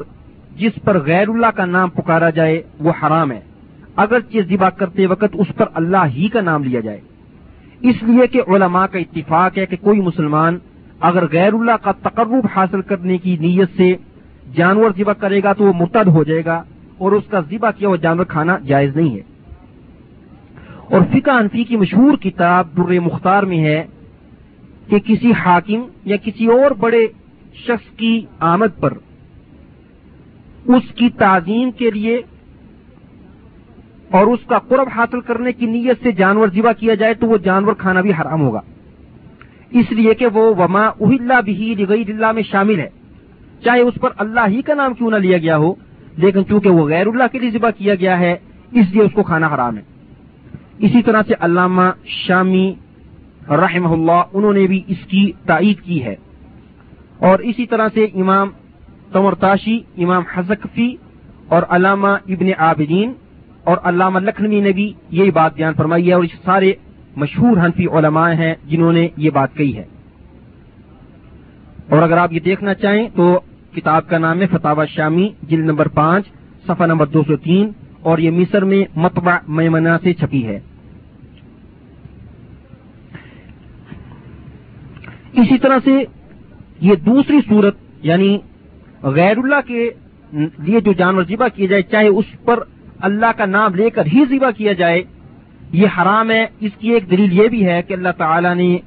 جس 0.57 0.73
پر 0.85 0.99
غیر 0.99 1.29
اللہ 1.29 1.47
کا 1.47 1.65
نام 1.65 1.91
پکارا 1.91 2.31
جائے، 2.31 2.63
وہ 2.81 2.93
حرام 3.03 3.33
ہے۔ 3.33 3.41
اگر 3.97 4.21
چیز 4.21 4.49
ذبح 4.49 4.69
کرتے 4.69 5.07
وقت 5.07 5.25
اس 5.33 5.47
پر 5.57 5.65
اللہ 5.75 6.07
ہی 6.07 6.29
کا 6.29 6.41
نام 6.41 6.65
لیا 6.65 6.81
جائے۔ 6.81 7.01
اس 7.81 8.03
لیے 8.03 8.27
کہ 8.27 8.41
علماء 8.49 8.87
کا 8.87 8.99
اتفاق 8.99 9.59
ہے 9.59 9.67
کہ 9.67 9.77
کوئی 9.81 10.01
مسلمان 10.01 10.59
اگر 11.01 11.25
غیر 11.33 11.55
اللہ 11.55 11.73
کا 11.83 11.93
تقرب 11.93 12.35
حاصل 12.57 12.83
کرنے 12.83 13.19
کی 13.19 13.37
نیت 13.41 13.69
سے 13.77 13.97
جانور 14.55 14.91
ذبح 14.97 15.13
کرے 15.13 15.43
گا 15.43 15.53
تو 15.53 15.65
وہ 15.65 15.73
مرتد 15.73 16.09
ہو 16.09 16.25
جائے 16.25 16.45
گا 16.45 16.63
اور 16.99 17.13
اس 17.13 17.25
کا 17.31 17.41
ذبح 17.51 17.71
کیا 17.71 17.89
ہوا 17.89 17.97
جانور 17.97 18.25
کھانا 18.25 18.59
جائز 18.59 18.97
نہیں 18.97 19.15
ہے۔ 19.15 19.21
اور 20.85 21.01
فقہ 21.13 21.31
انفی 21.31 21.65
کی 21.65 21.77
مشہور 21.77 22.17
کتاب 22.17 22.67
در 22.77 23.01
مختار 23.01 23.43
میں 23.43 23.65
ہے 23.65 23.87
کہ 24.89 24.99
کسی 24.99 25.33
حاکم 25.33 25.83
یا 26.05 26.17
کسی 26.17 26.47
اور 26.47 26.71
بڑے 26.71 27.07
شخص 27.55 27.97
کی 27.97 28.27
آمد 28.39 28.81
پر 28.81 28.93
اس 30.69 30.95
کی 30.95 31.11
تعظیم 31.11 31.71
کے 31.71 31.91
لیے 31.91 32.23
اور 34.11 34.27
اس 34.27 34.39
کا 34.47 34.59
قرب 34.59 34.89
حاصل 34.97 35.21
کرنے 35.21 35.53
کی 35.53 35.67
نیت 35.67 36.03
سے 36.03 36.13
جانور 36.13 36.49
ذبح 36.49 36.73
کیا 36.73 36.95
جائے 36.95 37.15
تو 37.15 37.27
وہ 37.27 37.39
جانور 37.39 37.73
کھانا 37.73 38.01
بھی 38.01 38.11
حرام 38.11 38.41
ہوگا۔ 38.41 38.61
اس 39.71 39.93
لیے 39.93 40.15
کہ 40.15 40.27
وہ 40.27 40.55
وما 40.55 40.87
اہل 40.87 41.33
بھی 41.45 41.75
غیر 41.89 42.11
اللہ 42.11 42.33
میں 42.33 42.43
شامل 42.43 42.81
ہے۔ 42.81 42.89
چاہے 43.65 43.81
اس 43.81 43.95
پر 44.01 44.11
اللہ 44.17 44.41
ہی 44.49 44.63
کا 44.63 44.75
نام 44.75 44.95
کیوں 44.95 45.11
نہ 45.11 45.17
لیا 45.17 45.39
گیا 45.39 45.57
ہو، 45.57 45.75
لیکن 46.17 46.47
چونکہ 46.49 46.71
وہ 46.71 46.89
غیر 46.89 47.07
اللہ 47.07 47.25
کے 47.33 47.39
لیے 47.39 47.51
ذبح 47.51 47.71
کیا 47.71 47.95
گیا 47.95 48.19
ہے، 48.19 48.33
اس 48.73 48.87
لیے 48.93 49.03
اس 49.03 49.13
کو 49.13 49.23
کھانا 49.23 49.47
حرام 49.55 49.77
ہے۔ 49.77 49.83
اسی 50.79 51.03
طرح 51.03 51.23
سے 51.27 51.35
علامہ 51.41 51.83
شامی 52.05 52.75
رحمہ 53.51 53.89
اللہ، 53.89 54.23
انہوں 54.33 54.53
نے 54.53 54.67
بھی 54.67 54.83
اس 54.87 55.07
کی 55.07 55.33
تائید 55.47 55.81
کی 55.81 56.05
ہے۔ 56.05 56.15
اور 57.19 57.39
اسی 57.39 57.67
طرح 57.67 57.89
سے 57.95 58.05
امام 58.05 58.49
تمرتاشی 59.13 59.81
امام 59.99 60.23
حزقفی 60.35 60.97
اور 61.49 61.63
علامہ 61.69 62.09
ابن 62.09 62.47
عابدین 62.59 63.13
اور 63.65 63.77
علامہ 63.85 64.19
لکھنوی 64.19 64.61
نے 64.61 64.73
بھی 64.73 64.93
یہی 65.11 65.31
بات 65.31 65.55
بیان 65.55 65.75
فرمائی 65.77 66.09
ہے 66.09 66.13
اور 66.13 66.23
اس 66.23 66.31
سارے 66.45 66.73
مشہور 67.17 67.57
حنفی 67.57 67.87
علماء 67.87 68.33
ہیں 68.33 68.55
جنہوں 68.67 68.93
نے 68.93 69.09
یہ 69.17 69.31
بات 69.31 69.55
کہی 69.55 69.77
ہے۔ 69.77 69.85
اور 71.89 72.03
اگر 72.03 72.17
آپ 72.17 72.33
یہ 72.33 72.41
دیکھنا 72.41 72.75
چاہیں 72.75 73.09
تو 73.17 73.41
کتاب 73.77 74.09
کا 74.09 74.19
نام 74.19 74.41
ہے 74.41 74.47
فتح 74.47 74.85
شامی، 74.89 75.29
جلد 75.43 75.65
نمبر 75.65 75.89
پانچ، 75.89 76.27
صفحہ 76.67 76.87
نمبر 76.87 77.07
دو 77.07 77.23
سو 77.27 77.37
تین 77.37 77.71
اور 78.01 78.19
یہ 78.19 78.31
مصر 78.31 78.65
میں 78.65 78.85
متبع 78.97 79.39
میمنا 79.49 79.99
سے 80.03 80.13
چھپی 80.13 80.47
ہے۔ 80.47 80.61
اسی 85.33 85.59
طرح 85.59 85.79
سے 85.85 86.05
یہ 86.81 86.95
دوسری 86.95 87.39
صورت 87.49 87.77
یعنی 88.03 88.39
غیر 89.03 89.39
اللہ 89.39 89.61
کے 89.67 89.91
لیے 90.33 90.81
جو 90.81 90.93
جانور 90.93 91.23
ذبح 91.23 91.49
کیا 91.49 91.67
جائے، 91.67 91.83
چاہے 91.83 92.09
اس 92.09 92.25
پر 92.45 92.63
اللہ 93.01 93.33
کا 93.37 93.47
نام 93.47 93.75
لے 93.75 93.91
کر 93.91 94.07
ہی 94.07 94.25
ذبح 94.31 94.51
کیا 94.51 94.73
جائے، 94.73 95.03
یہ 95.73 95.87
حرام 95.99 96.31
ہے۔ 96.31 96.47
اس 96.61 96.73
کی 96.79 96.91
ایک 96.91 97.11
دلیل 97.11 97.33
یہ 97.33 97.49
بھی 97.49 97.67
ہے 97.67 97.83
کہ 97.83 97.93
اللہ 97.93 98.09
تعالی 98.19 98.55
نے 98.55 98.79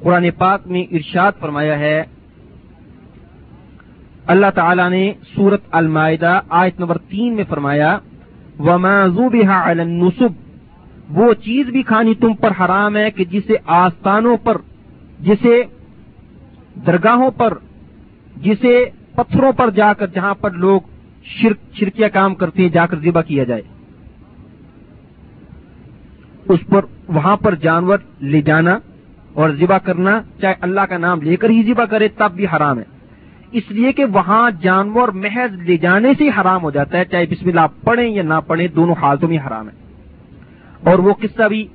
قرآن 0.00 0.30
پاک 0.38 0.66
میں 0.66 0.84
ارشاد 0.90 1.32
فرمایا 1.40 1.78
ہے۔ 1.78 2.04
اللہ 4.26 4.46
تعالی 4.54 4.88
نے 4.88 5.12
سورت 5.34 5.60
المائدہ 5.70 6.40
آیت 6.48 6.80
نمبر 6.80 6.98
تین 6.98 7.36
میں 7.36 7.44
فرمایا 7.48 7.98
النصب 8.58 10.32
وہ 11.08 11.34
چیز 11.34 11.66
بھی 11.66 11.82
کھانی 11.82 12.14
تم 12.14 12.34
پر 12.34 12.50
حرام 12.60 12.96
ہے 12.96 13.10
کہ 13.10 13.24
جسے 13.24 13.54
آستانوں 13.66 14.36
پر، 14.36 14.56
جسے 15.20 15.62
درگاہوں 16.86 17.30
پر، 17.30 17.58
جسے 18.36 18.84
پتھروں 19.18 19.52
پر 19.52 19.70
جا 19.70 19.92
کر 19.92 20.06
جہاں 20.06 20.34
پر 20.34 20.50
لوگ 20.50 20.80
شرک 21.24 21.56
شرکیہ 21.74 22.06
کام 22.06 22.34
کرتے 22.34 22.62
ہیں، 22.62 22.68
جا 22.68 22.86
کر 22.86 22.98
ذبح 22.98 23.22
کیا 23.22 23.44
جائے۔ 23.44 23.62
اس 26.48 26.60
پر 26.70 26.84
وہاں 27.08 27.36
پر 27.36 27.54
جانور 27.54 27.98
لے 28.20 28.42
جانا 28.42 28.78
اور 29.32 29.50
ذبح 29.50 29.78
کرنا، 29.78 30.20
چاہے 30.40 30.54
اللہ 30.60 30.80
کا 30.80 30.98
نام 30.98 31.22
لے 31.22 31.36
کر 31.36 31.50
ہی 31.50 31.62
ذبح 31.62 31.84
کرے، 31.84 32.08
تب 32.08 32.30
بھی 32.34 32.46
حرام 32.46 32.78
ہے۔ 32.78 32.84
اس 33.52 33.62
لیے 33.68 33.92
کہ 33.92 34.04
وہاں 34.04 34.50
جانور 34.60 35.08
محض 35.08 35.62
لے 35.62 35.76
جانے 35.76 36.12
سے 36.18 36.24
ہی 36.24 36.30
حرام 36.40 36.62
ہو 36.62 36.70
جاتا 36.70 36.98
ہے، 36.98 37.04
چاہے 37.04 37.26
بسم 37.26 37.48
اللہ 37.48 37.84
پڑھیں 37.84 38.08
یا 38.08 38.22
نہ 38.22 38.34
پڑھیں، 38.46 38.68
دونوں 38.68 38.94
حالتوں 39.02 39.28
میں 39.28 39.38
حرام 39.46 39.68
ہے۔ 39.68 39.74
اور 40.90 40.98
وہ 40.98 41.14
قصہ 41.14 41.48
بھی 41.48 41.68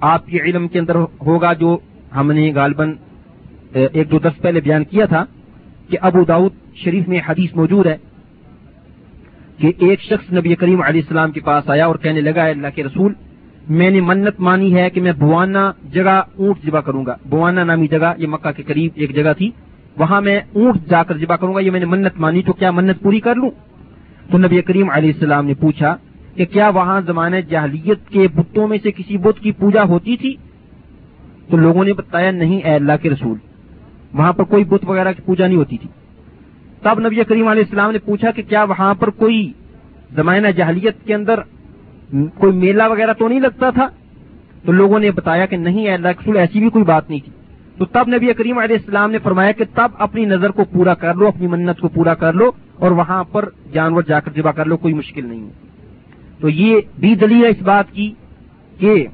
آپ 0.00 0.26
کے 0.26 0.38
علم 0.40 0.68
کے 0.68 0.78
اندر 0.78 0.96
ہوگا 1.26 1.52
جو 1.52 1.78
ہم 2.16 2.32
نے 2.32 2.52
غالباً 2.54 2.94
ایک 3.72 4.10
دو 4.10 4.18
دس 4.18 4.42
پہلے 4.42 4.60
بیان 4.60 4.84
کیا 4.84 5.06
تھا۔ 5.06 5.24
کہ 5.92 5.98
ابو 6.00 6.24
داؤد 6.24 6.52
شریف 6.74 7.08
میں 7.08 7.20
حدیث 7.28 7.54
موجود 7.54 7.86
ہے 7.86 7.96
کہ 9.58 9.72
ایک 9.78 10.00
شخص 10.00 10.32
نبی 10.32 10.54
کریم 10.54 10.82
علیہ 10.82 11.00
السلام 11.00 11.30
کے 11.30 11.40
پاس 11.40 11.70
آیا 11.70 11.86
اور 11.86 11.94
کہنے 11.94 12.20
لگا 12.20 12.44
اللہ 12.44 12.66
کے 12.74 12.84
رسول، 12.84 13.12
میں 13.70 13.90
نے 13.90 14.00
منت 14.00 14.40
مانی 14.40 14.74
ہے 14.74 14.90
کہ 14.90 15.00
میں 15.00 15.12
بوانا 15.12 15.72
جگہ 15.92 16.22
اونٹ 16.36 16.64
ذبح 16.66 16.80
کروں 16.80 17.06
گا. 17.06 17.16
بوانا 17.28 17.64
نامی 17.64 17.86
جگہ، 17.86 18.12
یہ 18.18 18.26
مکہ 18.26 18.50
کے 18.52 18.62
قریب 18.62 18.92
ایک 18.94 19.14
جگہ 19.14 19.32
تھی. 19.38 19.50
وہاں 19.96 20.20
میں 20.20 20.40
اونٹ 20.52 20.88
جا 20.88 21.02
کر 21.02 21.16
ذبح 21.16 21.36
کروں 21.36 21.54
گا، 21.54 21.60
یہ 21.60 21.70
میں 21.70 21.80
نے 21.80 21.86
منت 21.86 22.18
مانی، 22.18 22.42
تو 22.42 22.52
کیا 22.52 22.70
منت 22.70 23.02
پوری 23.02 23.20
کر 23.20 23.34
لوں؟ 23.34 23.50
تو 24.30 24.38
نبی 24.38 24.62
کریم 24.62 24.90
علیہ 24.90 25.12
السلام 25.12 25.46
نے 25.46 25.54
پوچھا 25.54 25.96
کہ 26.34 26.44
کیا 26.44 26.68
وہاں 26.68 27.00
زمانہ 27.06 27.36
جہلیت 27.48 28.08
کے 28.08 28.28
بتوں 28.34 28.68
میں 28.68 28.78
سے 28.82 28.92
کسی 28.92 29.16
بت 29.16 29.40
کی 29.40 29.52
پوجا 29.52 29.82
ہوتی 29.82 30.16
تھی؟ 30.16 30.36
تو 31.50 31.56
لوگوں 31.56 31.84
نے 31.84 31.92
بتایا، 31.92 32.30
نہیں، 32.30 32.60
اے 32.64 32.74
اللہ 32.74 32.92
کے 33.02 33.10
رسول 33.10 33.38
وہاں 34.14 34.32
پر 34.32 34.44
کوئی 34.44 34.64
بت 34.64 34.84
وغیرہ 34.84 35.12
کی 35.12 35.22
پوجا 35.26 35.46
نہیں 35.46 35.56
ہوتی 35.56 35.78
تھی۔ 35.78 35.88
تب 36.82 37.00
نبی 37.00 37.24
کریم 37.24 37.48
علیہ 37.48 37.62
السلام 37.62 37.90
نے 37.90 37.98
پوچھا 37.98 38.30
کہ 38.30 38.42
کیا 38.42 38.64
وہاں 38.64 38.94
پر 38.94 39.10
کوئی 39.10 39.52
زمانہ 40.16 40.48
جہلیت 40.48 41.06
کے 41.06 41.14
اندر 41.14 41.40
کوئی 42.10 42.52
میلہ 42.52 42.82
وغیرہ 42.90 43.12
تو 43.12 43.28
نہیں 43.28 43.40
لگتا 43.40 43.70
تھا؟ 43.70 43.88
تو 44.64 44.72
لوگوں 44.72 44.98
نے 44.98 45.10
بتایا 45.10 45.46
کہ 45.46 45.56
نہیں 45.56 45.88
اللہ 45.88 46.08
رسول، 46.08 46.36
ایسی 46.36 46.60
بھی 46.60 46.70
کوئی 46.70 46.84
بات 46.84 47.10
نہیں 47.10 47.20
تھی۔ 47.24 47.32
تو 47.78 47.84
تب 47.84 48.08
نبی 48.08 48.32
کریم 48.32 48.58
علیہ 48.58 48.76
السلام 48.76 49.10
نے 49.10 49.18
فرمایا 49.18 49.52
کہ 49.52 49.64
تب 49.74 49.88
اپنی 49.98 50.24
نظر 50.24 50.50
کو 50.50 50.64
پورا 50.64 50.94
کر 50.94 51.14
لو، 51.14 51.28
اپنی 51.28 51.46
منت 51.46 51.80
کو 51.80 51.88
پورا 51.88 52.14
کر 52.14 52.32
لو 52.32 52.50
اور 52.76 52.90
وہاں 52.90 53.24
پر 53.24 53.48
جانور 53.72 54.02
جا 54.02 54.20
کر 54.20 54.32
ذبح 54.36 54.50
کر 54.50 54.66
لو، 54.66 54.76
کوئی 54.76 54.94
مشکل 54.94 55.26
نہیں۔ 55.26 55.44
ہے 55.44 55.50
تو 56.40 56.48
یہ 56.48 56.80
بھی 57.00 57.14
دلیل 57.14 57.44
ہے 57.44 57.48
اس 57.48 57.62
بات 57.62 57.92
کی 57.92 58.12
کہ 58.78 59.06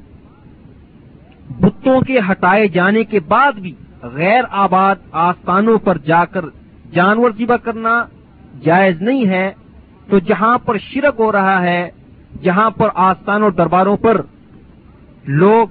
بتوں 1.59 2.01
کے 2.01 2.19
ہٹائے 2.31 2.67
جانے 2.67 3.03
کے 3.03 3.19
بعد 3.19 3.51
بھی 3.51 3.73
غیر 4.01 4.43
آباد 4.49 4.95
آستانوں 5.11 5.77
پر 5.77 5.97
جا 5.97 6.25
کر 6.25 6.45
جانور 6.91 7.31
ذبح 7.37 7.55
کرنا 7.55 8.05
جائز 8.63 9.01
نہیں 9.01 9.27
ہے۔ 9.27 9.51
تو 10.09 10.19
جہاں 10.19 10.57
پر 10.57 10.77
شرک 10.77 11.19
ہو 11.19 11.31
رہا 11.31 11.61
ہے، 11.61 11.89
جہاں 12.41 12.69
پر 12.69 12.89
آستان 12.95 13.43
اور 13.43 13.51
درباروں 13.51 13.97
پر 13.97 14.21
لوگ 15.27 15.67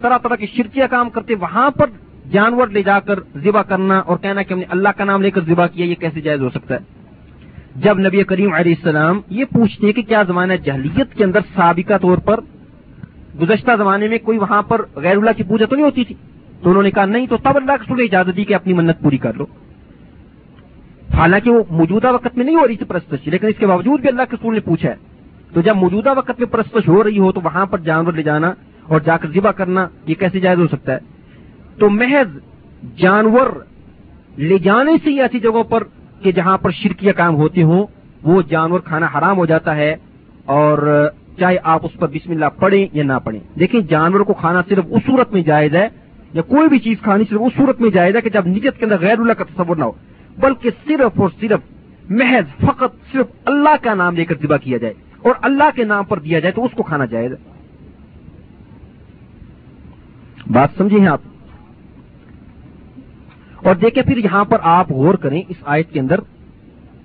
طرح 0.00 0.18
طرح 0.18 0.34
کے 0.34 0.46
شرکیہ 0.46 0.84
کام 0.90 1.10
کرتے 1.10 1.34
وہاں 1.34 1.70
پر 1.70 1.86
جانور 2.32 2.68
لے 2.68 2.82
جا 2.82 3.00
کر 3.00 3.18
ذبح 3.36 3.62
کرنا 3.62 3.98
اور 3.98 4.16
کہنا 4.16 4.42
کہ 4.42 4.52
ہم 4.52 4.58
نے 4.58 4.64
اللہ 4.68 4.88
کا 4.96 5.04
نام 5.04 5.22
لے 5.22 5.30
کر 5.30 5.40
ذبح 5.44 5.66
کیا، 5.66 5.86
یہ 5.86 5.94
کیسے 5.94 6.20
جائز 6.20 6.40
ہو 6.40 6.48
سکتا 6.48 6.74
ہے؟ 6.74 6.80
جب 7.76 7.98
نبی 7.98 8.24
کریم 8.24 8.54
علیہ 8.54 8.74
السلام 8.78 9.20
یہ 9.30 9.44
پوچھتے 9.44 9.92
کہ 9.92 10.02
کیا 10.02 10.22
زمانہ 10.22 10.52
جہلیت 10.52 11.14
کے 11.14 11.24
اندر 11.24 11.40
سابقہ 11.54 11.98
طور 12.02 12.18
پر 12.18 12.40
گزشتہ 13.40 13.70
زمانے 13.78 14.08
میں 14.08 14.18
کوئی 14.18 14.38
وہاں 14.38 14.62
پر 14.62 14.82
غیر 14.94 15.16
اللہ 15.16 15.30
کی 15.36 15.42
پوجا 15.42 15.66
تو 15.66 15.76
نہیں 15.76 15.84
ہوتی 15.84 16.04
تھی؟ 16.04 16.14
تو 16.64 16.70
انہوں 16.70 16.82
نے 16.82 16.90
کہا، 16.90 17.04
نہیں 17.04 17.26
تو 17.26 17.36
تب 17.36 17.56
اللہ 17.56 17.72
کے 17.72 18.02
اجازت 18.02 18.36
دی 18.36 18.44
کہ 18.44 18.54
اپنی 18.54 18.72
منت 18.72 19.00
پوری 19.00 19.18
کر 19.18 19.34
لو۔ 19.34 19.46
حالانکہ 21.14 21.50
وہ 21.50 21.62
موجودہ 21.70 22.12
وقت 22.12 22.36
میں 22.36 22.44
نہیں 22.44 22.56
ہو 22.56 22.68
رہی 22.68 22.76
تھی 22.76 22.86
پرستش، 22.86 23.28
لیکن 23.28 23.46
اس 23.46 23.54
کے 23.58 23.66
باوجود 23.66 24.00
بھی 24.00 24.08
اللہ 24.08 24.22
کے 24.30 24.36
سور 24.42 24.52
نے 24.52 24.60
پوچھا 24.60 24.88
ہے۔ 24.88 24.94
تو 25.54 25.60
جب 25.60 25.76
موجودہ 25.76 26.12
وقت 26.16 26.38
میں 26.38 26.46
پرستش 26.46 26.88
ہو 26.88 27.04
رہی 27.04 27.18
ہو، 27.18 27.32
تو 27.32 27.40
وہاں 27.44 27.66
پر 27.66 27.78
جانور 27.78 28.12
لے 28.12 28.22
جانا 28.22 28.52
اور 28.82 29.00
جا 29.00 29.16
کر 29.16 29.28
ذبح 29.28 29.50
کرنا، 29.50 29.88
یہ 30.06 30.14
کیسے 30.14 30.40
جائز 30.40 30.58
ہو 30.58 30.66
سکتا 30.66 30.92
ہے؟ 30.92 30.98
تو 31.78 31.90
محض 31.90 32.38
جانور 32.96 33.46
لے 34.38 34.58
جانے 34.58 34.92
سے 35.04 35.10
ہی 35.10 35.20
ایسی 35.20 35.40
جگہوں 35.40 35.64
پر 35.64 35.82
کہ 36.22 36.32
جہاں 36.32 36.58
پر 36.58 36.70
شرکیہ 36.70 37.12
کام 37.12 37.34
ہوتے 37.34 37.62
ہوں، 37.62 37.86
وہ 38.22 38.42
جانور 38.42 38.80
کھانا 38.80 39.08
حرام 39.14 39.36
ہو 39.36 39.46
جاتا 39.46 39.76
ہے 39.76 39.96
اور 40.44 41.08
چاہے 41.38 41.56
آپ 41.62 41.80
اس 41.84 41.92
پر 41.98 42.08
بسم 42.08 42.30
اللہ 42.30 42.46
پڑھیں 42.58 42.86
یا 42.92 43.04
نہ 43.04 43.18
پڑھیں۔ 43.24 43.58
دیکھیں، 43.58 43.80
جانور 43.80 44.20
کو 44.20 44.34
کھانا 44.34 44.62
صرف 44.68 44.84
اس 44.90 45.02
صورت 45.06 45.32
میں 45.32 45.42
جائز 45.42 45.74
ہے 45.74 45.88
یا 46.34 46.42
کوئی 46.42 46.68
بھی 46.68 46.78
چیز 46.78 46.96
کھانی 47.02 47.24
صرف 47.30 47.40
اس 47.44 47.52
صورت 47.56 47.80
میں 47.80 47.90
جائز 47.90 48.16
ہے 48.16 48.20
کہ 48.20 48.30
جب 48.30 48.46
نیت 48.46 48.78
کے 48.78 48.84
اندر 48.84 48.98
غیر 49.00 49.18
اللہ 49.18 49.32
کا 49.32 49.44
تصور 49.44 49.76
نہ 49.76 49.84
ہو، 49.84 49.92
بلکہ 50.38 50.70
صرف 50.86 51.20
اور 51.20 51.28
صرف 51.40 51.60
محض 52.10 52.66
فقط 52.66 53.12
صرف 53.12 53.26
اللہ 53.44 53.76
کا 53.82 53.94
نام 53.94 54.16
لے 54.16 54.24
کر 54.24 54.34
ذبح 54.42 54.56
کیا 54.56 54.76
جائے 54.76 54.94
اور 55.18 55.34
اللہ 55.42 55.76
کے 55.76 55.84
نام 55.84 56.04
پر 56.04 56.18
دیا 56.18 56.38
جائے 56.38 56.52
تو 56.52 56.64
اس 56.64 56.70
کو 56.74 56.82
کھانا 56.82 57.04
جائز۔ 57.04 57.32
ہے 57.32 57.36
بات 60.50 60.68
سمجھے 60.76 60.98
ہیں 60.98 61.08
آپ؟ 61.08 61.20
اور 63.56 63.74
دیکھیں 63.74 64.02
پھر 64.02 64.16
یہاں 64.16 64.44
پر 64.44 64.58
آپ 64.62 64.90
غور 64.90 65.14
کریں 65.14 65.42
اس 65.48 65.56
آیت 65.64 65.92
کے 65.92 66.00
اندر 66.00 66.20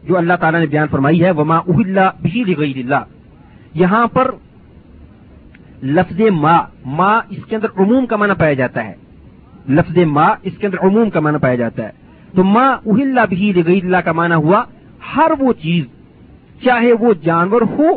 جو 0.03 0.17
اللہ 0.17 0.33
تعالیٰ 0.39 0.59
نے 0.59 0.65
بیان 0.65 0.87
فرمائی 0.91 1.23
ہے، 1.23 1.31
وما 1.31 1.57
اہل 1.57 1.99
بھی 2.21 2.83
اللہ 2.83 3.03
یہاں 3.73 4.07
پر 4.07 4.31
لفظ 5.83 6.21
ما 6.41 6.57
ما 6.85 7.19
اس 7.29 7.45
کے 7.49 7.55
اندر 7.55 7.67
عموم 7.77 8.05
کا 8.05 8.15
معنی 8.15 8.33
پایا 8.39 8.53
جاتا 8.53 8.83
ہے۔ 8.83 9.08
لفظ 9.69 9.97
ما 9.97 10.27
اس 10.43 10.53
کے 10.57 10.67
اندر 10.67 10.77
عموم 10.87 11.09
کا 11.09 11.19
معنی 11.19 11.37
پایا 11.37 11.55
جاتا 11.55 11.83
ہے۔ 11.83 11.91
تو 12.35 12.43
ما 12.43 12.67
اہل 12.69 13.19
بھی 13.29 13.53
لغیر 13.53 13.83
اللہ 13.83 13.97
کا 13.97 14.11
معنی 14.11 14.33
ہوا 14.33 14.63
ہر 15.15 15.31
وہ 15.39 15.53
چیز، 15.53 15.83
چاہے 16.63 16.93
وہ 16.93 17.13
جانور 17.23 17.61
ہو 17.61 17.87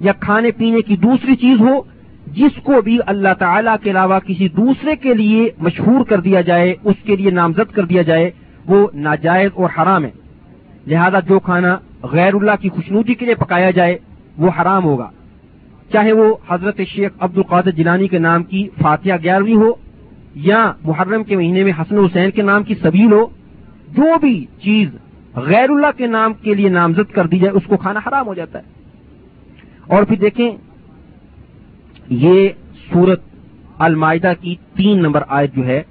یا 0.00 0.12
کھانے 0.20 0.50
پینے 0.50 0.80
کی 0.80 0.96
دوسری 0.96 1.36
چیز 1.36 1.60
ہو، 1.60 1.80
جس 2.26 2.62
کو 2.62 2.80
بھی 2.80 2.98
اللہ 3.06 3.28
تعالی 3.38 3.70
کے 3.82 3.90
علاوہ 3.90 4.18
کسی 4.18 4.48
دوسرے 4.48 4.96
کے 4.96 5.14
لیے 5.14 5.50
مشہور 5.58 6.04
کر 6.04 6.20
دیا 6.20 6.40
جائے، 6.40 6.74
اس 6.84 6.96
کے 7.04 7.16
لیے 7.16 7.30
نامزد 7.30 7.72
کر 7.72 7.82
دیا 7.82 8.02
جائے، 8.02 8.30
وہ 8.66 8.86
ناجائز 8.94 9.50
اور 9.54 9.70
حرام 9.78 10.04
ہے۔ 10.04 10.10
لہذا 10.86 11.20
جو 11.20 11.38
کھانا 11.38 11.76
غیر 12.02 12.34
اللہ 12.34 12.56
کی 12.60 12.68
خوشنودی 12.68 13.14
کے 13.14 13.26
لیے 13.26 13.34
پکایا 13.34 13.70
جائے، 13.70 13.98
وہ 14.38 14.50
حرام 14.60 14.84
ہوگا۔ 14.84 15.10
چاہے 15.92 16.12
وہ 16.12 16.34
حضرت 16.48 16.80
شیخ 16.88 17.10
عبد 17.20 17.36
القادر 17.36 17.70
جلانی 17.70 18.08
کے 18.08 18.18
نام 18.18 18.42
کی 18.42 18.68
فاتحہ 18.82 19.16
گیارہویں 19.22 19.54
ہو 19.54 19.85
یا 20.36 20.72
محرم 20.84 21.24
کے 21.24 21.36
مہینے 21.36 21.64
میں 21.64 21.72
حسن 21.78 21.98
حسین 21.98 22.30
کے 22.30 22.42
نام 22.42 22.62
کی 22.62 22.74
سبیل 22.74 23.12
ہو، 23.12 23.26
جو 23.88 24.18
بھی 24.20 24.46
چیز 24.62 24.88
غیر 25.34 25.70
اللہ 25.70 25.86
کے 25.96 26.06
نام 26.06 26.32
کے 26.34 26.54
لیے 26.54 26.68
نامزد 26.68 27.12
کر 27.12 27.26
دی 27.26 27.38
جائے، 27.38 27.56
اس 27.56 27.62
کو 27.66 27.76
کھانا 27.76 28.00
حرام 28.06 28.26
ہو 28.26 28.34
جاتا 28.34 28.58
ہے۔ 28.58 28.64
اور 29.86 30.02
پھر 30.02 30.16
دیکھیں، 30.16 30.50
یہ 32.10 32.48
سورت 32.92 33.20
المائدہ 33.78 34.32
کی 34.40 34.54
تین 34.76 34.98
نمبر 34.98 35.22
آیت 35.28 35.54
جو 35.56 35.66
ہے، 35.66 35.82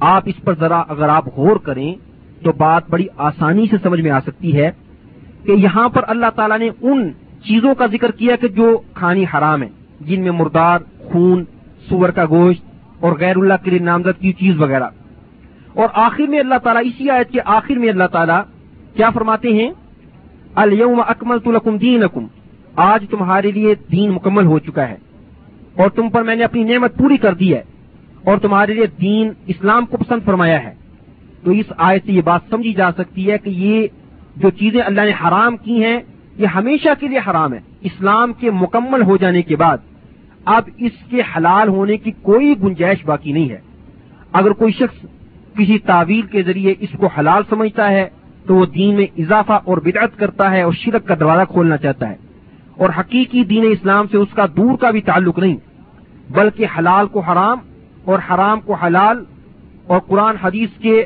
آپ 0.00 0.22
اس 0.26 0.44
پر 0.44 0.54
ذرا 0.54 0.82
اگر 0.88 1.08
آپ 1.08 1.24
غور 1.36 1.56
کریں 1.56 1.94
تو 2.44 2.52
بات 2.52 2.90
بڑی 2.90 3.06
آسانی 3.16 3.66
سے 3.70 3.76
سمجھ 3.82 4.00
میں 4.00 4.10
آ 4.10 4.20
سکتی 4.20 4.56
ہے 4.56 4.70
کہ 5.44 5.52
یہاں 5.52 5.88
پر 5.88 6.04
اللہ 6.06 6.30
تعالیٰ 6.34 6.58
نے 6.58 6.70
ان 6.80 7.10
چیزوں 7.44 7.74
کا 7.74 7.86
ذکر 7.86 8.10
کیا 8.10 8.36
کہ 8.36 8.48
جو 8.48 8.80
کھانی 8.94 9.24
حرام 9.24 9.62
ہے 9.62 9.68
جن 10.00 10.20
میں 10.20 10.30
مردار، 10.30 10.78
خون، 11.12 11.44
سور 11.88 12.08
کا 12.08 12.24
گوشت 12.30 12.69
اور 13.00 13.12
غیر 13.12 13.36
اللہ 13.36 13.54
کے 13.64 13.70
لیے 13.70 13.78
نامزد 13.78 14.20
کی 14.20 14.32
چیز 14.32 14.60
وغیرہ۔ 14.60 14.88
اور 15.74 15.88
آخر 15.92 16.22
میں 16.22 16.40
اللہ 16.40 16.54
تعالیٰ، 16.62 16.82
اسی 16.84 17.10
آیت 17.10 17.30
کے 17.30 17.40
آخر 17.44 17.74
میں 17.74 17.88
اللہ 17.88 18.06
تعالیٰ 18.12 18.42
کیا 18.96 19.10
فرماتے 19.10 19.48
ہیں؟ 19.48 19.70
الم 20.54 21.00
اکمل 21.08 21.38
تو 21.38 21.76
دین 21.76 22.02
آج 22.76 23.04
تمہارے 23.10 23.50
لیے 23.50 23.74
دین 23.92 24.10
مکمل 24.10 24.44
ہو 24.44 24.58
چکا 24.58 24.88
ہے۔ 24.88 24.96
اور 25.76 25.90
تم 25.90 26.10
پر 26.10 26.22
میں 26.22 26.36
نے 26.36 26.44
اپنی 26.44 26.64
نعمت 26.64 26.96
پوری 26.96 27.16
کر 27.16 27.34
دی 27.34 27.54
ہے۔ 27.54 27.62
اور 28.24 28.38
تمہارے 28.38 28.74
لیے 28.74 28.86
دین 29.00 29.30
اسلام 29.46 29.86
کو 29.86 29.96
پسند 29.96 30.20
فرمایا 30.24 30.64
ہے۔ 30.64 30.74
تو 31.44 31.50
اس 31.50 31.66
آیت 31.76 32.06
سے 32.06 32.12
یہ 32.12 32.22
بات 32.22 32.40
سمجھی 32.50 32.72
جا 32.72 32.92
سکتی 32.92 33.30
ہے 33.30 33.38
کہ 33.38 33.50
یہ 33.50 33.86
جو 34.36 34.50
چیزیں 34.50 34.80
اللہ 34.80 35.00
نے 35.00 35.10
حرام 35.10 35.56
کی 35.56 35.84
ہیں، 35.84 36.00
یہ 36.36 36.46
ہمیشہ 36.46 36.88
کے 37.00 37.08
لیے 37.08 37.18
حرام 37.30 37.52
ہے 37.52 37.60
اسلام 37.80 38.32
کے 38.32 38.50
مکمل 38.50 39.02
ہو 39.02 39.16
جانے 39.16 39.42
کے 39.42 39.56
بعد 39.56 39.78
اب 40.44 40.62
اس 40.76 40.92
کے 41.10 41.20
حلال 41.36 41.68
ہونے 41.68 41.96
کی 41.96 42.10
کوئی 42.10 42.54
گنجائش 42.62 43.04
باقی 43.04 43.32
نہیں 43.32 43.50
ہے۔ 43.50 43.58
اگر 44.32 44.50
کوئی 44.50 44.72
شخص 44.72 45.06
کسی 45.54 45.78
تعویل 45.78 46.22
کے 46.22 46.42
ذریعے 46.42 46.74
اس 46.80 46.88
کو 46.98 47.06
حلال 47.06 47.42
سمجھتا 47.48 47.90
ہے، 47.90 48.08
تو 48.46 48.56
وہ 48.56 48.66
دین 48.66 48.96
میں 48.96 49.06
اضافہ 49.18 49.52
اور 49.52 49.78
بدعت 49.78 50.18
کرتا 50.18 50.50
ہے 50.50 50.62
اور 50.62 50.72
شرک 50.72 51.06
کا 51.06 51.14
دروازہ 51.20 51.52
کھولنا 51.52 51.76
چاہتا 51.76 52.08
ہے۔ 52.08 52.16
اور 52.76 52.90
حقیقی 52.98 53.44
دین 53.44 53.64
اسلام 53.70 54.06
سے 54.10 54.16
اس 54.16 54.28
کا 54.34 54.46
دور 54.46 54.76
کا 54.76 54.90
بھی 54.90 55.00
تعلق 55.00 55.38
نہیں، 55.38 55.56
بلکہ 56.30 56.66
حلال 56.78 57.06
کو 57.06 57.20
حرام 57.20 57.58
اور 58.04 58.18
حرام 58.30 58.60
کو 58.60 58.74
حلال 58.74 59.24
اور 59.86 60.00
قرآن 60.00 60.36
حدیث 60.36 60.70
کے 60.78 61.04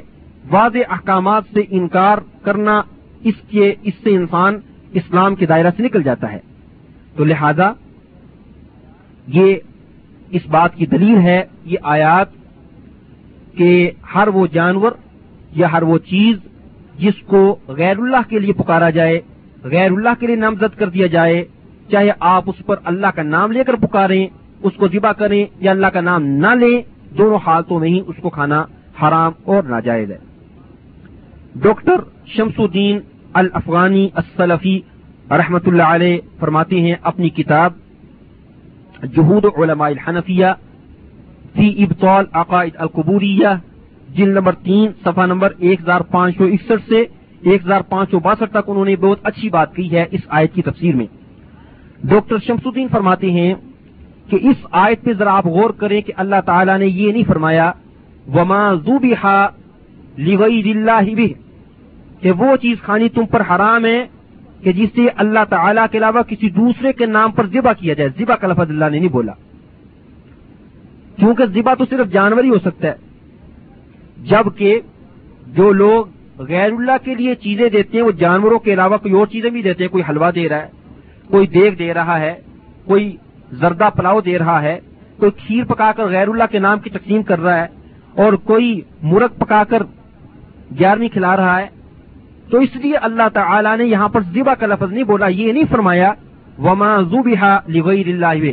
واضح 0.50 0.78
احکامات 0.90 1.42
سے 1.54 1.60
انکار 1.70 2.18
کرنا، 2.42 2.82
اس 3.24 3.34
کے، 3.48 3.74
اس 3.82 3.94
سے 4.04 4.10
انسان 4.10 4.58
اسلام 4.92 5.34
کے 5.34 5.46
دائرہ 5.46 5.70
سے 5.76 5.82
نکل 5.82 6.02
جاتا 6.02 6.32
ہے۔ 6.32 6.38
تو 7.16 7.24
لہذا 7.24 7.72
یہ 9.26 9.54
اس 10.30 10.46
بات 10.50 10.74
کی 10.76 10.86
دلیل 10.86 11.18
ہے، 11.18 11.42
یہ 11.64 11.78
آیات 11.82 12.28
کہ 13.56 13.90
ہر 14.14 14.28
وہ 14.28 14.46
جانور 14.52 14.92
یا 15.52 15.72
ہر 15.72 15.82
وہ 15.82 15.98
چیز 15.98 16.36
جس 16.98 17.22
کو 17.26 17.56
غیر 17.68 17.98
اللہ 17.98 18.28
کے 18.28 18.38
لیے 18.38 18.52
پکارا 18.52 18.90
جائے، 18.90 19.20
غیر 19.62 19.90
اللہ 19.90 20.20
کے 20.20 20.26
لیے 20.26 20.36
نامزد 20.36 20.78
کر 20.78 20.88
دیا 20.88 21.06
جائے، 21.06 21.44
چاہے 21.90 22.10
آپ 22.20 22.50
اس 22.50 22.64
پر 22.66 22.76
اللہ 22.84 23.06
کا 23.06 23.22
نام 23.22 23.52
لے 23.52 23.64
کر 23.64 23.76
پکاریں، 23.76 24.26
اس 24.62 24.72
کو 24.76 24.88
ذبح 24.88 25.12
کریں 25.12 25.44
یا 25.60 25.70
اللہ 25.70 25.86
کا 25.86 26.00
نام 26.00 26.26
نہ 26.42 26.54
لیں، 26.54 26.80
دونوں 27.18 27.38
حالتوں 27.46 27.80
میں 27.80 27.88
ہی 27.88 28.00
اس 28.06 28.16
کو 28.22 28.30
کھانا 28.30 28.64
حرام 29.02 29.32
اور 29.44 29.62
ناجائز 29.62 30.10
ہے۔ 30.10 30.18
ڈاکٹر 31.62 32.00
شمس 32.26 32.58
الدین 32.58 32.98
الافغانی 33.32 34.08
السلفی 34.14 34.78
رحمت 35.30 35.68
اللہ 35.68 35.94
علیہ 35.94 36.18
فرماتے 36.40 36.80
ہیں، 36.80 36.94
اپنی 37.02 37.28
کتاب 37.30 37.72
جہود 39.12 39.44
علماء 39.56 39.86
الحنفیہ 39.86 40.46
فی 41.54 41.68
ابطال 41.84 42.24
عقائد 42.32 42.72
القبوریہ 42.76 43.48
جن 44.08 44.30
نمبر 44.30 44.54
تین، 44.54 44.88
صفحہ 45.04 45.26
نمبر 45.26 45.52
ایک 45.58 45.80
ہزار 45.80 46.00
پانچ 46.00 46.36
سو 46.38 46.44
اکسٹھ 46.44 46.88
سے 46.88 47.04
ایک 47.42 47.64
ہزار 47.66 47.80
پانچ 47.80 48.10
سو 48.10 48.18
باسٹھ 48.18 48.50
تک 48.50 48.68
انہوں 48.68 48.84
نے 48.84 48.96
بہت 48.96 49.18
اچھی 49.22 49.48
بات 49.50 49.74
کی 49.74 49.90
ہے 49.90 50.04
اس 50.10 50.20
آیت 50.28 50.54
کی 50.54 50.62
تفسیر 50.62 50.96
میں۔ 50.96 51.06
ڈاکٹر 52.04 52.36
شمس 52.46 52.66
الدین 52.66 52.88
فرماتے 52.90 53.30
ہیں 53.30 53.54
کہ 54.30 54.38
اس 54.42 54.66
آیت 54.70 55.04
پہ 55.04 55.12
ذرا 55.12 55.36
آپ 55.36 55.46
غور 55.46 55.70
کریں 55.70 56.00
کہ 56.00 56.12
اللہ 56.16 56.40
تعالیٰ 56.46 56.78
نے 56.78 56.86
یہ 56.86 57.12
نہیں 57.12 57.24
فرمایا، 57.26 57.70
وما 58.34 58.74
زوبہ 58.74 59.48
اللہ 60.16 61.14
بھی 61.14 61.32
کہ 62.20 62.30
وہ 62.30 62.56
چیز 62.56 62.76
کھانی 62.82 63.08
تم 63.08 63.26
پر 63.26 63.42
حرام 63.50 63.84
ہے 63.84 64.06
کہ 64.64 64.72
جسے 64.72 65.06
اللہ 65.16 65.44
تعالیٰ 65.48 65.86
کے 65.90 65.98
علاوہ 65.98 66.22
کسی 66.22 66.50
دوسرے 66.50 66.92
کے 66.92 67.06
نام 67.06 67.32
پر 67.32 67.46
ذبح 67.46 67.72
کیا 67.72 67.94
جائے، 67.94 68.10
ذبح 68.18 68.34
کا 68.34 68.46
لفظ 68.46 68.70
اللہ 68.70 68.84
نے 68.84 68.98
نہیں 68.98 69.08
بولا۔ 69.08 69.32
کیونکہ 71.16 71.44
ذبح 71.46 71.74
تو 71.74 71.84
صرف 71.90 72.12
جانور 72.12 72.44
ہی 72.44 72.50
ہو 72.50 72.58
سکتا 72.58 72.88
ہے۔ 72.88 72.94
جبکہ 74.18 74.80
جو 75.46 75.72
لوگ 75.72 76.06
غیر 76.38 76.72
اللہ 76.72 77.04
کے 77.04 77.14
لیے 77.14 77.34
چیزیں 77.34 77.68
دیتے 77.68 77.96
ہیں، 77.96 78.04
وہ 78.04 78.10
جانوروں 78.10 78.58
کے 78.58 78.72
علاوہ 78.74 78.96
کوئی 78.96 79.14
اور 79.14 79.26
چیزیں 79.26 79.50
بھی 79.50 79.62
دیتے 79.62 79.84
ہیں، 79.84 79.90
کوئی 79.90 80.04
حلوہ 80.08 80.30
دے 80.30 80.48
رہا 80.48 80.62
ہے، 80.62 80.68
کوئی 81.30 81.46
دیگ 81.46 81.70
دے 81.70 81.94
رہا 81.94 82.18
ہے، 82.20 82.34
کوئی 82.84 83.16
زردہ 83.52 83.88
پلاؤ 83.96 84.20
دے 84.20 84.38
رہا 84.38 84.62
ہے، 84.62 84.80
کوئی 85.16 85.30
کھیر 85.36 85.64
پکا 85.64 85.92
کر 85.96 86.06
غیر 86.06 86.28
اللہ 86.28 86.44
کے 86.50 86.58
نام 86.58 86.78
کی 86.78 86.90
تقسیم 86.90 87.22
کر 87.22 87.40
رہا 87.40 87.56
ہے، 87.56 87.66
اور 88.16 88.32
کوئی 88.32 88.80
مرغ 89.02 89.32
پکا 89.38 89.62
کر 89.68 89.82
گیارہویں 90.78 91.08
کھلا 91.08 91.36
رہا 91.36 91.60
ہے 91.60 91.66
تو 92.50 92.58
اس 92.58 92.76
لیے 92.76 92.96
اللہ 92.96 93.28
تعالی 93.34 93.76
نے 93.78 93.84
یہاں 93.84 94.08
پر 94.08 94.20
ذبح 94.34 94.54
کا 94.54 94.66
لفظ 94.66 94.92
نہیں 94.92 95.04
بولا، 95.04 95.26
یہ 95.26 95.52
نہیں 95.52 95.64
فرمایا، 95.70 96.12
وما 96.58 97.00
زوبہ 97.00 97.58
لغیر 97.68 98.08
اللہ 98.08 98.44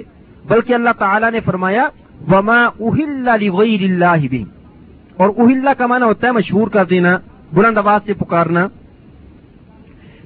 بلکہ 0.47 0.73
اللہ 0.73 0.89
تعالیٰ 0.97 1.31
نے 1.31 1.39
فرمایا، 1.45 1.87
وما 2.31 2.59
اہل 2.65 3.11
لغیر 3.25 3.83
اللہ 3.83 4.27
بھی 4.29 4.43
اور 5.17 5.29
اہل 5.37 5.67
کا 5.77 5.87
معنی 5.87 6.05
ہوتا 6.05 6.27
ہے 6.27 6.31
مشہور 6.31 6.67
کر 6.67 6.85
دینا، 6.85 7.17
بلند 7.53 7.77
آواز 7.77 8.05
سے 8.05 8.13
پکارنا۔ 8.13 8.67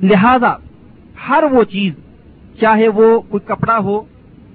لہذا، 0.04 0.54
ہر 1.30 1.44
وہ 1.52 1.64
چیز، 1.64 1.94
چاہے 2.60 2.88
وہ 2.88 3.20
کوئی 3.20 3.42
کپڑا 3.46 3.78
ہو، 3.78 4.02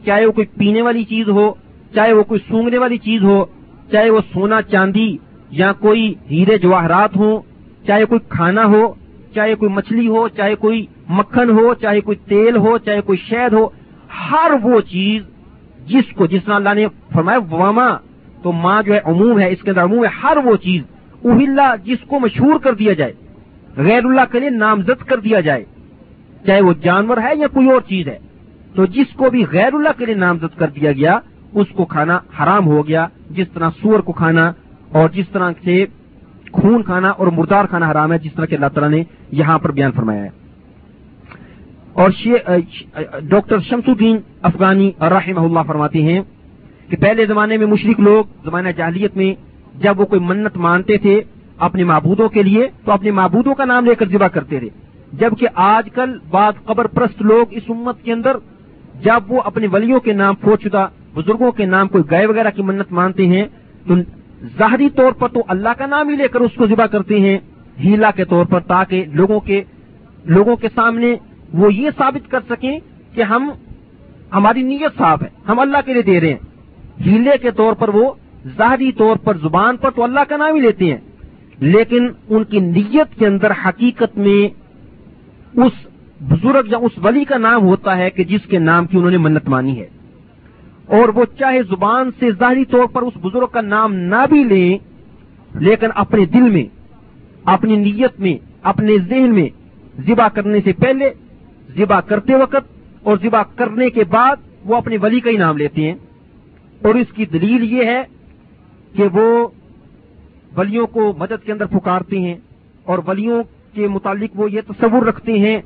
چاہے 0.05 0.27
وہ 0.27 0.33
کوئی 0.33 0.47
پینے 0.59 0.83
والی 0.83 1.05
چیز 1.05 1.29
ہو، 1.29 1.53
چاہے 1.95 2.13
وہ 2.13 2.23
کوئی 2.23 2.41
سونگنے 2.49 2.79
والی 2.79 2.99
چیز 2.99 3.23
ہو، 3.23 3.45
چاہے 3.93 4.11
وہ 4.11 4.21
سونا 4.33 4.63
چاندی 4.63 5.17
یا 5.51 5.73
کوئی 5.73 6.15
ہیرے 6.31 6.59
جواہرات 6.59 7.17
ہوں، 7.17 7.41
چاہے 7.87 8.05
کوئی 8.05 8.21
کھانا 8.29 8.65
ہو 8.65 8.83
چاہے 9.35 9.55
کوئی 9.55 9.73
مچھلی 9.73 10.07
ہو، 10.09 10.29
چاہے 10.29 10.55
کوئی 10.55 10.87
مکھن 11.09 11.51
ہو، 11.51 11.73
چاہے 11.75 12.01
کوئی 12.01 12.17
تیل 12.29 12.57
ہو، 12.57 12.77
چاہے 12.79 13.01
کوئی 13.01 13.19
شہد 13.29 13.53
ہو، 13.53 13.69
ہر 14.21 14.53
وہ 14.63 14.81
چیز 14.81 15.23
جس 15.87 16.13
کو، 16.15 16.27
جس 16.27 16.49
نے 16.49 16.55
اللہ 16.55 16.75
نے 16.75 16.87
فرمایا، 17.13 17.39
وما، 17.51 17.89
تو 18.43 18.53
ماں 18.53 18.83
جو 18.83 18.95
ہے 18.95 19.01
عموم 19.05 19.39
ہے، 19.41 19.51
اس 19.51 19.63
کے 19.63 19.71
اندر 19.71 19.85
عموم 19.85 20.05
ہے، 20.05 20.11
ہر 20.23 20.37
وہ 20.45 20.57
چیز 20.57 20.83
اہل 21.25 21.61
جس 21.85 22.07
کو 22.09 22.21
مشہور 22.21 22.59
کر 22.59 22.75
دیا 22.75 22.93
جائے، 22.93 23.13
غیر 23.77 24.05
اللہ 24.05 24.33
کے 24.33 24.41
لیے 24.41 24.51
نامزد 24.51 25.03
کر 25.09 25.21
دیا 25.21 25.41
جائے، 25.41 25.65
چاہے 26.47 26.61
وہ 26.61 26.73
جانور 26.83 27.17
ہے 27.17 27.33
یا 27.37 27.47
کوئی 27.47 27.71
اور 27.71 27.81
چیز 27.89 28.09
ہے، 28.09 28.19
تو 28.75 28.87
جس 28.87 29.15
کو 29.17 29.31
بھی 29.31 29.45
غیر 29.53 29.75
اللہ 29.75 29.99
کے 29.99 30.07
لیے 30.07 30.15
نامزد 30.15 30.59
کر 30.59 30.69
دیا 30.71 30.93
گیا، 30.93 31.19
اس 31.53 31.69
کو 31.77 31.85
کھانا 31.85 32.19
حرام 32.39 32.67
ہو 32.67 32.87
گیا، 32.89 33.07
جس 33.31 33.49
طرح 33.55 33.71
سور 33.83 34.01
کو 34.01 34.13
کھانا 34.13 34.53
اور 34.93 35.09
جس 35.09 35.29
طرح 35.33 35.51
سے 35.65 35.85
خون 36.53 36.83
کھانا 36.83 37.11
اور 37.11 37.27
مردار 37.27 37.65
کھانا 37.65 37.91
حرام 37.91 38.13
ہے، 38.13 38.19
جس 38.19 38.35
طرح 38.35 38.47
کہ 38.47 38.55
اللہ 38.55 38.67
تعالیٰ 38.67 38.99
نے 38.99 39.05
یہاں 39.33 39.59
پر 39.59 39.71
بیان 39.71 39.93
فرمایا 39.93 40.25
ہے۔ 40.25 40.29
اور 41.93 42.11
ڈاکٹر 43.21 43.59
شمس 43.59 43.85
الدین 43.87 44.19
افغانی 44.43 44.91
رحمہ 45.01 45.41
اللہ 45.41 45.61
فرماتے 45.67 46.03
ہیں 46.03 46.21
کہ 46.89 46.97
پہلے 46.97 47.27
زمانے 47.27 47.57
میں 47.57 47.67
مشرق 47.67 48.01
لوگ، 48.01 48.25
زمانہ 48.45 48.69
جاہلیت 48.77 49.17
میں 49.17 49.35
جب 49.83 50.01
وہ 50.01 50.05
کوئی 50.05 50.21
منت 50.21 50.57
مانتے 50.57 50.97
تھے 50.97 51.21
اپنے 51.59 51.85
معبودوں 51.85 52.29
کے 52.29 52.43
لیے، 52.43 52.69
تو 52.85 52.93
اپنے 52.93 53.11
معبودوں 53.11 53.55
کا 53.55 53.65
نام 53.65 53.85
لے 53.85 53.95
کر 53.95 54.09
ذبح 54.09 54.27
کرتے 54.27 54.59
تھے۔ 54.59 54.69
جبکہ 55.13 55.49
آج 55.55 55.89
کل 55.95 56.19
بعض 56.31 56.53
قبر 56.65 56.87
پرست 56.87 57.23
لوگ 57.23 57.47
اس 57.51 57.63
امت 57.69 58.03
کے 58.03 58.13
اندر 58.13 58.37
جب 59.03 59.21
وہ 59.29 59.43
اپنے 59.45 59.67
ولیوں 59.73 60.01
کے 60.01 60.13
نام 60.13 60.35
فوج 60.41 60.63
شدہ 60.63 60.87
بزرگوں 61.15 61.53
کے 61.53 61.67
نام 61.67 61.89
کوئی 61.89 62.05
گائے 62.11 62.27
وغیرہ 62.27 62.51
کی 62.51 62.63
منت 62.63 62.93
مانتے 62.93 63.27
ہیں، 63.27 63.45
تو 63.87 63.95
ظاہری 64.43 64.91
طور 64.91 65.13
پر 65.13 65.29
تو 65.29 65.43
اللہ 65.49 65.69
کا 65.79 65.87
نام 65.87 66.09
ہی 66.09 66.17
لے 66.17 66.29
کر 66.29 66.41
اس 66.41 66.51
کو 66.57 66.67
ذبح 66.67 66.87
کرتے 66.87 67.21
ہیں، 67.21 67.39
ہیلا 67.85 68.11
کے 68.11 68.25
طور 68.25 68.45
پر 68.45 68.61
تاکہ 68.61 69.05
لوگوں 69.13 69.41
کے 69.41 69.63
لوگوں 70.25 70.57
کے 70.57 70.69
سامنے 70.75 71.17
وہ 71.55 71.75
یہ 71.75 71.91
ثابت 71.99 72.31
کر 72.31 72.41
سکیں 72.49 72.79
کہ 73.15 73.23
ہم، 73.23 73.51
ہماری 74.33 74.63
نیت 74.63 74.99
صاف 74.99 75.23
ہے، 75.23 75.29
ہم 75.49 75.61
اللہ 75.61 75.77
کے 75.85 75.93
لیے 75.93 76.03
دے 76.03 76.21
رہے 76.21 76.29
ہیں۔ 76.29 76.39
ہیلے 77.07 77.39
کے 77.43 77.51
طور 77.51 77.73
پر 77.73 77.89
وہ 77.89 78.13
ظاہری 78.59 78.93
طور 78.93 79.17
پر 79.17 79.37
زبان 79.37 79.77
پر 79.77 79.91
تو 79.91 80.05
اللہ 80.05 80.21
کا 80.29 80.37
نام 80.37 80.55
ہی 80.55 80.61
لیتے 80.61 80.85
ہیں۔ 80.85 80.97
لیکن 81.59 82.09
ان 82.29 82.45
کی 82.45 82.59
نیت 82.59 83.19
کے 83.19 83.27
اندر 83.27 83.51
حقیقت 83.51 84.19
میں 84.19 84.49
اس 85.61 85.73
بزرگ 86.21 86.67
یا 86.67 86.79
اس 86.79 86.93
ولی 87.03 87.25
کا 87.25 87.39
نام 87.39 87.63
ہوتا 87.63 87.97
ہے 87.97 88.11
کہ 88.11 88.25
جس 88.25 88.41
کے 88.49 88.59
نام 88.59 88.87
کی 88.87 88.97
انہوں 88.97 89.11
نے 89.11 89.17
منت 89.17 89.49
مانی 89.49 89.81
ہے۔ 89.81 89.89
اور 90.91 91.09
وہ 91.09 91.25
چاہے 91.39 91.63
زبان 91.63 92.11
سے 92.19 92.31
ظاہری 92.33 92.65
طور 92.65 92.87
پر 92.87 93.03
اس 93.03 93.13
بزرگ 93.17 93.47
کا 93.47 93.61
نام 93.61 93.95
نہ 93.95 94.27
بھی 94.31 94.45
لیں، 94.45 94.79
لیکن 95.59 95.87
اپنے 95.95 96.25
دل 96.25 96.51
میں، 96.51 96.65
اپنی 97.45 97.77
نیت 97.77 98.21
میں، 98.21 98.35
اپنے 98.63 98.99
ذہن 98.99 99.35
میں 99.35 99.49
ذبح 100.07 100.29
کرنے 100.29 100.59
سے 100.65 100.73
پہلے، 100.73 101.11
ذبح 101.77 102.01
کرتے 102.01 102.35
وقت 102.35 102.79
اور 103.03 103.17
ذبح 103.23 103.43
کرنے 103.57 103.91
کے 103.91 104.05
بعد 104.05 104.37
وہ 104.65 104.77
اپنے 104.77 104.97
ولی 105.03 105.21
کا 105.21 105.31
ہی 105.31 105.37
نام 105.37 105.57
لیتے 105.57 105.83
ہیں۔ 105.83 105.95
اور 106.83 106.95
اس 106.95 107.07
کی 107.15 107.27
دلیل 107.27 107.73
یہ 107.73 107.85
ہے 107.85 108.03
کہ 108.97 109.05
وہ 109.13 109.49
ولیوں 110.57 110.87
کو 110.87 111.13
مدد 111.19 111.45
کے 111.45 111.53
اندر 111.53 111.67
پکارتے 111.67 112.19
ہیں 112.19 112.35
اور 112.85 112.99
ولیوں 113.07 113.43
کے 113.75 113.89
متعلق 113.89 114.31
وہ 114.35 114.53
یہ 114.53 114.61
تصور 114.69 115.07
رکھتے 115.07 115.33
ہیں، 115.39 115.59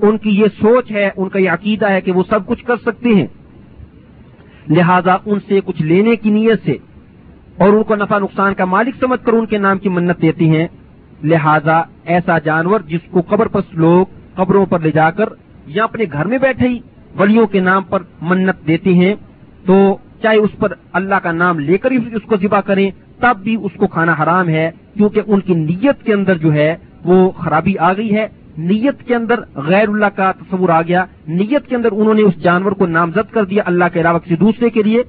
ان 0.00 0.18
کی 0.18 0.30
یہ 0.30 0.46
سوچ 0.60 0.90
ہے، 0.90 1.10
ان 1.16 1.28
کا 1.28 1.38
یہ 1.38 1.50
عقیدہ 1.50 1.90
ہے 1.90 2.00
کہ 2.00 2.12
وہ 2.12 2.22
سب 2.28 2.46
کچھ 2.46 2.64
کر 2.64 2.76
سکتے 2.76 3.08
ہیں۔ 3.08 3.26
لہذا 4.70 5.16
ان 5.26 5.38
سے 5.48 5.60
کچھ 5.64 5.82
لینے 5.82 6.16
کی 6.16 6.30
نیت 6.30 6.64
سے 6.64 6.76
اور 7.58 7.68
ان 7.68 7.82
کو 7.82 7.94
نفع 7.94 8.18
نقصان 8.18 8.54
کا 8.54 8.64
مالک 8.64 8.94
سمجھ 9.00 9.26
کر 9.26 9.32
ان 9.32 9.46
کے 9.46 9.58
نام 9.58 9.78
کی 9.78 9.88
منت 9.88 10.22
دیتے 10.22 10.44
ہیں۔ 10.44 10.68
لہذا 11.24 11.82
ایسا 12.04 12.38
جانور 12.38 12.80
جس 12.80 13.00
کو 13.10 13.20
قبر 13.20 13.46
پر 13.46 13.60
لوگ 13.72 14.06
قبروں 14.34 14.66
پر 14.66 14.80
لے 14.80 14.90
جا 14.90 15.10
کر 15.10 15.28
یا 15.66 15.84
اپنے 15.84 16.04
گھر 16.12 16.26
میں 16.26 16.38
بیٹھے 16.38 16.68
ہی 16.68 16.78
ولیوں 17.18 17.46
کے 17.46 17.60
نام 17.60 17.82
پر 17.82 18.02
منت 18.20 18.66
دیتے 18.66 18.94
ہیں، 18.94 19.14
تو 19.66 19.96
چاہے 20.22 20.36
اس 20.36 20.50
پر 20.58 20.72
اللہ 20.92 21.14
کا 21.14 21.32
نام 21.32 21.58
لے 21.58 21.78
کر 21.78 21.90
ہی 21.90 21.96
اس 21.96 22.22
کو 22.26 22.36
ذبح 22.36 22.60
کریں، 22.60 22.90
تب 23.18 23.36
بھی 23.42 23.56
اس 23.62 23.72
کو 23.76 23.86
کھانا 23.86 24.14
حرام 24.22 24.48
ہے، 24.48 24.70
کیونکہ 24.94 25.20
ان 25.26 25.40
کی 25.40 25.54
نیت 25.54 26.06
کے 26.06 26.12
اندر 26.12 26.38
جو 26.38 26.52
ہے 26.52 26.76
وہ 27.04 27.30
خرابی 27.30 27.78
آ 27.78 27.92
گئی 27.92 28.14
ہے۔ 28.14 28.26
نیت 28.58 29.02
کے 29.06 29.14
اندر 29.14 29.40
غیر 29.54 29.88
اللہ 29.88 30.06
کا 30.06 30.32
تصور 30.32 30.68
آ 30.68 30.82
گیا۔ 30.82 31.04
نیت 31.28 31.66
کے 31.66 31.76
اندر 31.76 31.88
انہوں 31.92 32.14
نے 32.14 32.22
اس 32.22 32.42
جانور 32.42 32.72
کو 32.72 32.86
نامزد 32.86 33.32
کر 33.32 33.44
دیا 33.44 33.62
اللہ 33.66 33.84
کے 33.92 34.00
علاوہ 34.00 34.18
کسی 34.18 34.36
دوسرے 34.36 34.70
کے 34.70 34.82
لیے۔ 34.82 35.02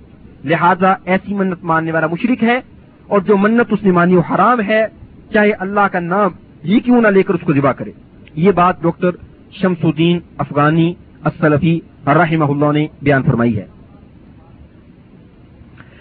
لہذا 0.46 0.94
ایسی 1.06 1.34
منت 1.34 1.64
ماننے 1.64 1.92
والا 1.92 2.08
مشرق 2.08 2.44
ہے 2.44 2.60
اور 3.08 3.20
جو 3.20 3.38
منت 3.38 3.74
اس 3.74 3.84
نے 3.84 3.92
مانی 3.92 4.16
وہ 4.16 4.36
حرام 4.36 4.62
ہے۔ 4.62 4.86
چاہے 5.34 5.52
اللہ 5.52 5.88
کا 5.92 6.00
نام 6.00 6.30
ہی 6.66 6.80
کیوں 6.80 7.02
نہ 7.02 7.08
لے 7.08 7.24
کر 7.24 7.34
اس 7.34 7.42
کو 7.42 7.54
ذبح 7.54 7.72
کرے۔ 7.72 7.92
یہ 8.36 8.52
بات 8.52 8.82
ڈاکٹر 8.82 9.10
شمس 9.52 9.78
الدین 9.84 10.20
افغانی 10.38 10.94
اسلفی 11.26 11.80
رحمہ 12.08 12.46
اللہ 12.46 12.72
نے 12.72 12.88
بیان 13.02 13.24
فرمائی 13.24 13.58
ہے۔ 13.58 13.66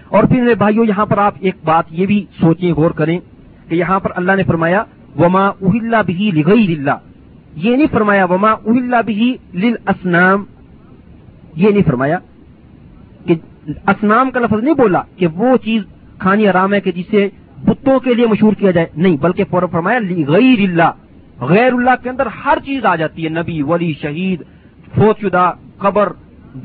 اور 0.09 0.25
پھر 0.25 0.41
میرے 0.43 0.55
بھائیوں 0.55 0.87
یہاں 0.87 1.07
پر 1.07 1.19
آپ 1.19 1.35
ایک 1.41 1.55
بات 1.65 1.85
یہ 1.91 2.07
بھی 2.07 2.27
سوچیں، 2.41 2.73
غور 2.73 2.91
کریں 2.91 3.19
کہ 3.69 3.75
یہاں 3.75 4.01
پر 4.01 4.11
اللہ 4.17 4.33
نے 4.33 4.43
فرمایا، 4.43 4.85
وما 5.19 5.47
اہل 5.47 5.95
بھی 6.07 6.31
لغیر 6.31 6.79
اللہ 6.79 7.14
یہ 7.57 7.77
نہیں 7.77 7.87
فرمایا، 7.93 8.25
وما 8.25 8.51
اہل 8.51 8.95
بھی 9.05 9.37
لل 9.55 9.75
اسنام 9.87 10.45
یہ 11.57 11.71
نہیں 11.71 11.83
فرمایا 11.87 12.19
کہ 13.27 13.35
اسنام 13.87 14.31
کا 14.31 14.41
لفظ 14.41 14.63
نہیں 14.63 14.75
بولا 14.75 15.03
کہ 15.17 15.27
وہ 15.27 15.57
چیز 15.57 15.83
کھانی 16.19 16.49
آرام 16.49 16.75
ہے 16.75 16.81
کہ 16.81 16.93
جسے 16.93 17.29
بتوں 17.65 18.01
کے 18.01 18.15
لیے 18.15 18.27
مشہور 18.27 18.53
کیا 18.53 18.71
جائے۔ 18.71 18.87
نہیں، 18.97 19.17
بلکہ 19.17 19.45
فور 19.51 19.63
فرمایا 19.71 19.99
غیر 20.27 20.59
اللہ 20.59 20.91
غیر 21.41 21.73
اللہ 21.73 21.91
کے 22.03 22.11
اندر 22.11 22.27
ہر 22.27 22.59
چیز 22.65 22.85
آ 22.85 22.97
جاتی 22.97 23.25
ہے۔ 23.25 23.29
نبی، 23.29 23.63
ولی، 23.63 23.93
شہید 24.03 24.43
فوت 24.95 25.21
شدہ 25.21 25.53
قبر، 25.79 26.13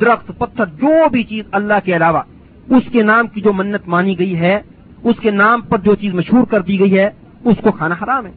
درخت، 0.02 0.32
پتھر، 0.38 0.66
جو 0.66 1.10
بھی 1.10 1.24
چیز 1.24 1.44
اللہ 1.52 1.74
کے 1.84 1.96
علاوہ۔ 1.96 2.22
اس 2.70 2.84
کے 2.92 3.04
نام 3.04 3.28
کی 3.28 3.42
جو 3.42 3.54
منت 3.54 3.88
مانی 3.88 4.20
گئی 4.20 4.40
ہے، 4.40 4.62
اس 5.04 5.16
کے 5.22 5.32
نام 5.32 5.62
پر 5.62 5.78
جو 5.78 5.96
چیز 5.96 6.14
مشہور 6.14 6.46
کر 6.46 6.62
دی 6.62 6.80
گئی 6.80 7.00
ہے، 7.00 7.10
اس 7.44 7.58
کو 7.62 7.72
کھانا 7.72 7.96
حرام 8.04 8.26
ہے۔ 8.26 8.32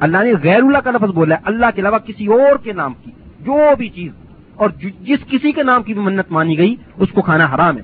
اللہ 0.00 0.16
نے 0.16 0.32
غیر 0.42 0.62
اللہ 0.62 0.78
کا 0.78 0.90
لفظ 0.90 1.10
بولا 1.10 1.34
ہے، 1.34 1.40
اللہ 1.44 1.66
کے 1.74 1.80
علاوہ 1.80 1.98
کسی 1.98 2.26
اور 2.26 2.56
کے 2.62 2.72
نام 2.72 2.92
کی، 3.04 3.10
جو 3.40 3.58
بھی 3.78 3.88
چیز۔ 3.88 4.12
اور 4.54 4.70
جس 5.00 5.18
کسی 5.30 5.52
کے 5.52 5.62
نام 5.62 5.82
کی 5.82 5.94
بھی 5.94 6.02
منت 6.02 6.32
مانی 6.32 6.58
گئی، 6.58 6.76
اس 6.96 7.08
کو 7.12 7.22
کھانا 7.22 7.46
حرام 7.54 7.76
ہے۔ 7.76 7.82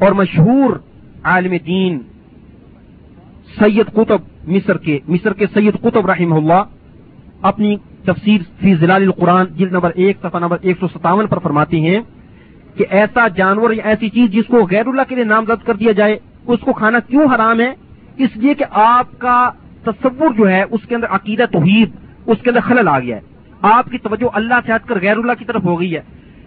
اور 0.00 0.12
مشہور 0.12 0.76
عالم 1.24 1.52
دین 1.66 1.98
سید 3.58 3.86
قطب 3.86 4.48
مصر 4.48 4.76
کے 4.76 4.98
مصر 5.08 5.32
کے 5.32 5.46
سید 5.54 5.80
قطب 5.80 6.10
رحمہ 6.10 6.34
اللہ 6.34 6.62
اپنی 7.42 7.76
تفسیر 8.04 8.40
فی 8.60 8.74
زلال 8.74 9.02
القرآن 9.02 9.46
جلد 9.56 9.72
نمبر 9.72 9.90
ایک، 9.94 10.16
صفحہ 10.22 10.40
نمبر 10.40 10.56
ایک 10.60 10.76
سو 10.80 10.88
ستاون 10.88 11.26
پر 11.26 11.38
فرماتے 11.38 11.80
ہیں 11.80 12.00
کہ 12.74 12.84
ایسا 12.90 13.28
جانور 13.28 13.70
یا 13.70 13.82
ایسی 13.84 14.08
چیز 14.08 14.30
جس 14.30 14.44
کو 14.48 14.66
غیر 14.70 14.86
اللہ 14.86 15.02
کے 15.08 15.14
لیے 15.14 15.24
نامزد 15.24 15.66
کر 15.66 15.74
دیا 15.74 15.92
جائے، 15.92 16.18
اس 16.46 16.60
کو 16.60 16.72
کھانا 16.72 16.98
کیوں 16.98 17.34
حرام 17.34 17.60
ہے؟ 17.60 17.74
اس 18.16 18.36
لیے 18.36 18.54
کہ 18.54 18.64
آپ 18.70 19.06
کا 19.18 19.50
تصور 19.84 20.30
جو 20.30 20.48
ہے، 20.48 20.62
اس 20.70 20.80
کے 20.88 20.94
اندر 20.94 21.06
عقیدہ 21.10 21.44
توحید، 21.52 21.90
اس 22.26 22.38
کے 22.42 22.50
اندر 22.50 22.60
خلل 22.60 22.88
آ 22.88 23.00
گیا 23.00 23.16
ہے۔ 23.16 23.20
آپ 23.62 23.90
کی 23.90 23.98
توجہ 23.98 24.28
اللہ 24.32 24.54
سے 24.66 24.72
ہٹ 24.74 24.88
کر 24.88 25.00
غیر 25.00 25.16
اللہ 25.16 25.32
کی 25.38 25.44
طرف 25.44 25.64
ہو 25.64 25.80
گئی 25.80 25.96
ہے۔ 25.96 26.00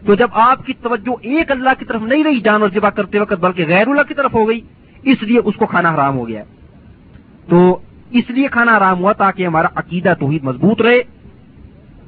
تو 0.05 0.15
جب 0.15 0.27
آپ 0.31 0.65
کی 0.65 0.73
توجہ 0.73 1.11
ایک 1.21 1.51
اللہ 1.51 1.69
کی 1.79 1.85
طرف 1.85 2.01
نہیں 2.01 2.23
رہی 2.23 2.39
جانور 2.39 2.69
ذبح 2.73 2.89
کرتے 2.89 3.19
وقت، 3.19 3.33
بلکہ 3.33 3.65
غیر 3.67 3.87
اللہ 3.87 4.01
کی 4.07 4.13
طرف 4.13 4.33
ہو 4.33 4.47
گئی، 4.47 4.61
اس 5.03 5.23
لیے 5.23 5.39
اس 5.45 5.55
کو 5.55 5.65
کھانا 5.65 5.95
حرام 5.95 6.17
ہو 6.17 6.27
گیا 6.27 6.43
تو 7.49 7.79
اس 8.11 8.29
لیے 8.29 8.47
کھانا 8.51 8.77
حرام 8.77 8.99
ہوا 8.99 9.13
تاکہ 9.13 9.47
ہمارا 9.47 9.67
عقیدہ 9.75 10.13
توحید 10.19 10.43
مضبوط 10.43 10.81
رہے 10.81 11.01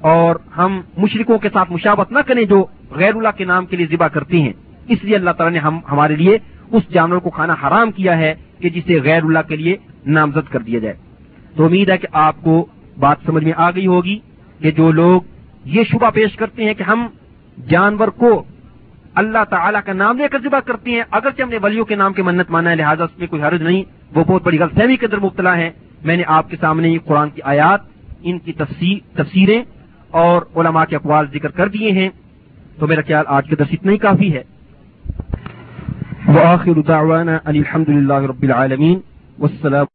اور 0.01 0.35
ہم 0.57 0.81
مشرقوں 0.97 1.37
کے 1.37 1.49
ساتھ 1.53 1.71
مشابت 1.71 2.11
نہ 2.11 2.19
کریں 2.19 2.45
جو 2.45 2.65
غیر 2.91 3.15
اللہ 3.15 3.29
کے 3.37 3.45
نام 3.45 3.65
کے 3.65 3.77
لیے 3.77 3.87
ذبح 3.91 4.07
کرتی 4.07 4.41
ہیں۔ 4.41 4.53
اس 4.87 5.03
لیے 5.03 5.15
اللہ 5.15 5.31
تعالیٰ 5.31 5.53
نے 5.53 5.59
ہم، 5.59 5.79
ہمارے 5.91 6.15
لیے 6.15 6.37
اس 6.71 6.83
جانور 6.93 7.17
کو 7.17 7.29
کھانا 7.29 7.53
حرام 7.53 7.91
کیا 7.91 8.17
ہے 8.17 8.35
کہ 8.59 8.69
جسے 8.69 9.01
غیر 9.01 9.23
اللہ 9.23 9.39
کے 9.47 9.55
لیے 9.55 9.77
نامزد 10.05 10.51
کر 10.51 10.59
دیا 10.59 10.79
جائے۔ 10.79 10.95
تو 11.55 11.65
امید 11.65 11.89
ہے 11.89 11.97
کہ 11.97 12.07
آپ 12.11 12.35
کو 12.43 12.65
بات 12.99 13.17
سمجھ 13.25 13.43
میں 13.43 13.53
آ 13.55 13.71
گئی 13.71 13.87
ہوگی 13.87 14.19
کہ 14.59 14.71
جو 14.71 14.91
لوگ 14.91 15.21
یہ 15.65 15.83
شبہ 15.83 16.09
پیش 16.09 16.35
کرتے 16.35 16.63
ہیں 16.63 16.73
کہ 16.73 16.83
ہم 16.83 17.07
جانور 17.69 18.07
کو 18.07 18.43
اللہ 19.15 19.43
تعالیٰ 19.49 19.81
کا 19.85 19.93
نام 19.93 20.17
لے 20.17 20.27
کر 20.31 20.39
ذبح 20.43 20.59
کرتے 20.59 20.91
ہیں، 20.91 21.03
اگرچہ 21.11 21.41
ہم 21.41 21.49
نے 21.49 21.57
ولیوں 21.63 21.85
کے 21.85 21.95
نام 21.95 22.13
کے 22.13 22.23
منت 22.23 22.51
مانا 22.51 22.69
ہے، 22.69 22.75
لہٰذا 22.75 23.03
اس 23.03 23.19
میں 23.19 23.27
کوئی 23.27 23.41
حرج 23.41 23.61
نہیں، 23.63 23.83
وہ 24.15 24.23
بہت 24.23 24.43
بڑی 24.43 24.59
غلط 24.59 24.73
فہمی 24.73 24.97
کے 24.97 25.05
اندر 25.05 25.19
مبتلا 25.19 25.57
ہے 25.57 25.69
میں 26.03 26.17
نے 26.17 26.23
آپ 26.27 26.49
کے 26.49 26.57
سامنے 26.59 26.97
قرآن 26.97 27.29
کی 27.29 27.41
آیات، 27.43 27.79
ان 28.21 28.39
کی 28.39 28.53
تفسیریں 28.53 29.63
اور 30.11 30.41
علماء 30.55 30.85
کے 30.85 30.95
اقوال 30.95 31.25
ذکر 31.33 31.51
کر 31.51 31.67
دیے 31.67 31.91
ہیں۔ 31.91 32.09
تو 32.79 32.87
میرا 32.87 33.01
خیال 33.07 33.23
آج 33.27 33.47
کے 33.49 33.55
درس 33.55 33.67
اتنا 33.71 33.91
ہی 33.91 33.97
کافی 33.97 34.35
ہے۔ 34.35 34.43
وآخر 36.27 36.81
دعوانا 36.87 37.37
الحمد 37.45 37.89
للہ 37.89 38.13
رب 38.13 38.43
العالمین، 38.43 38.99
والسلام 39.39 39.85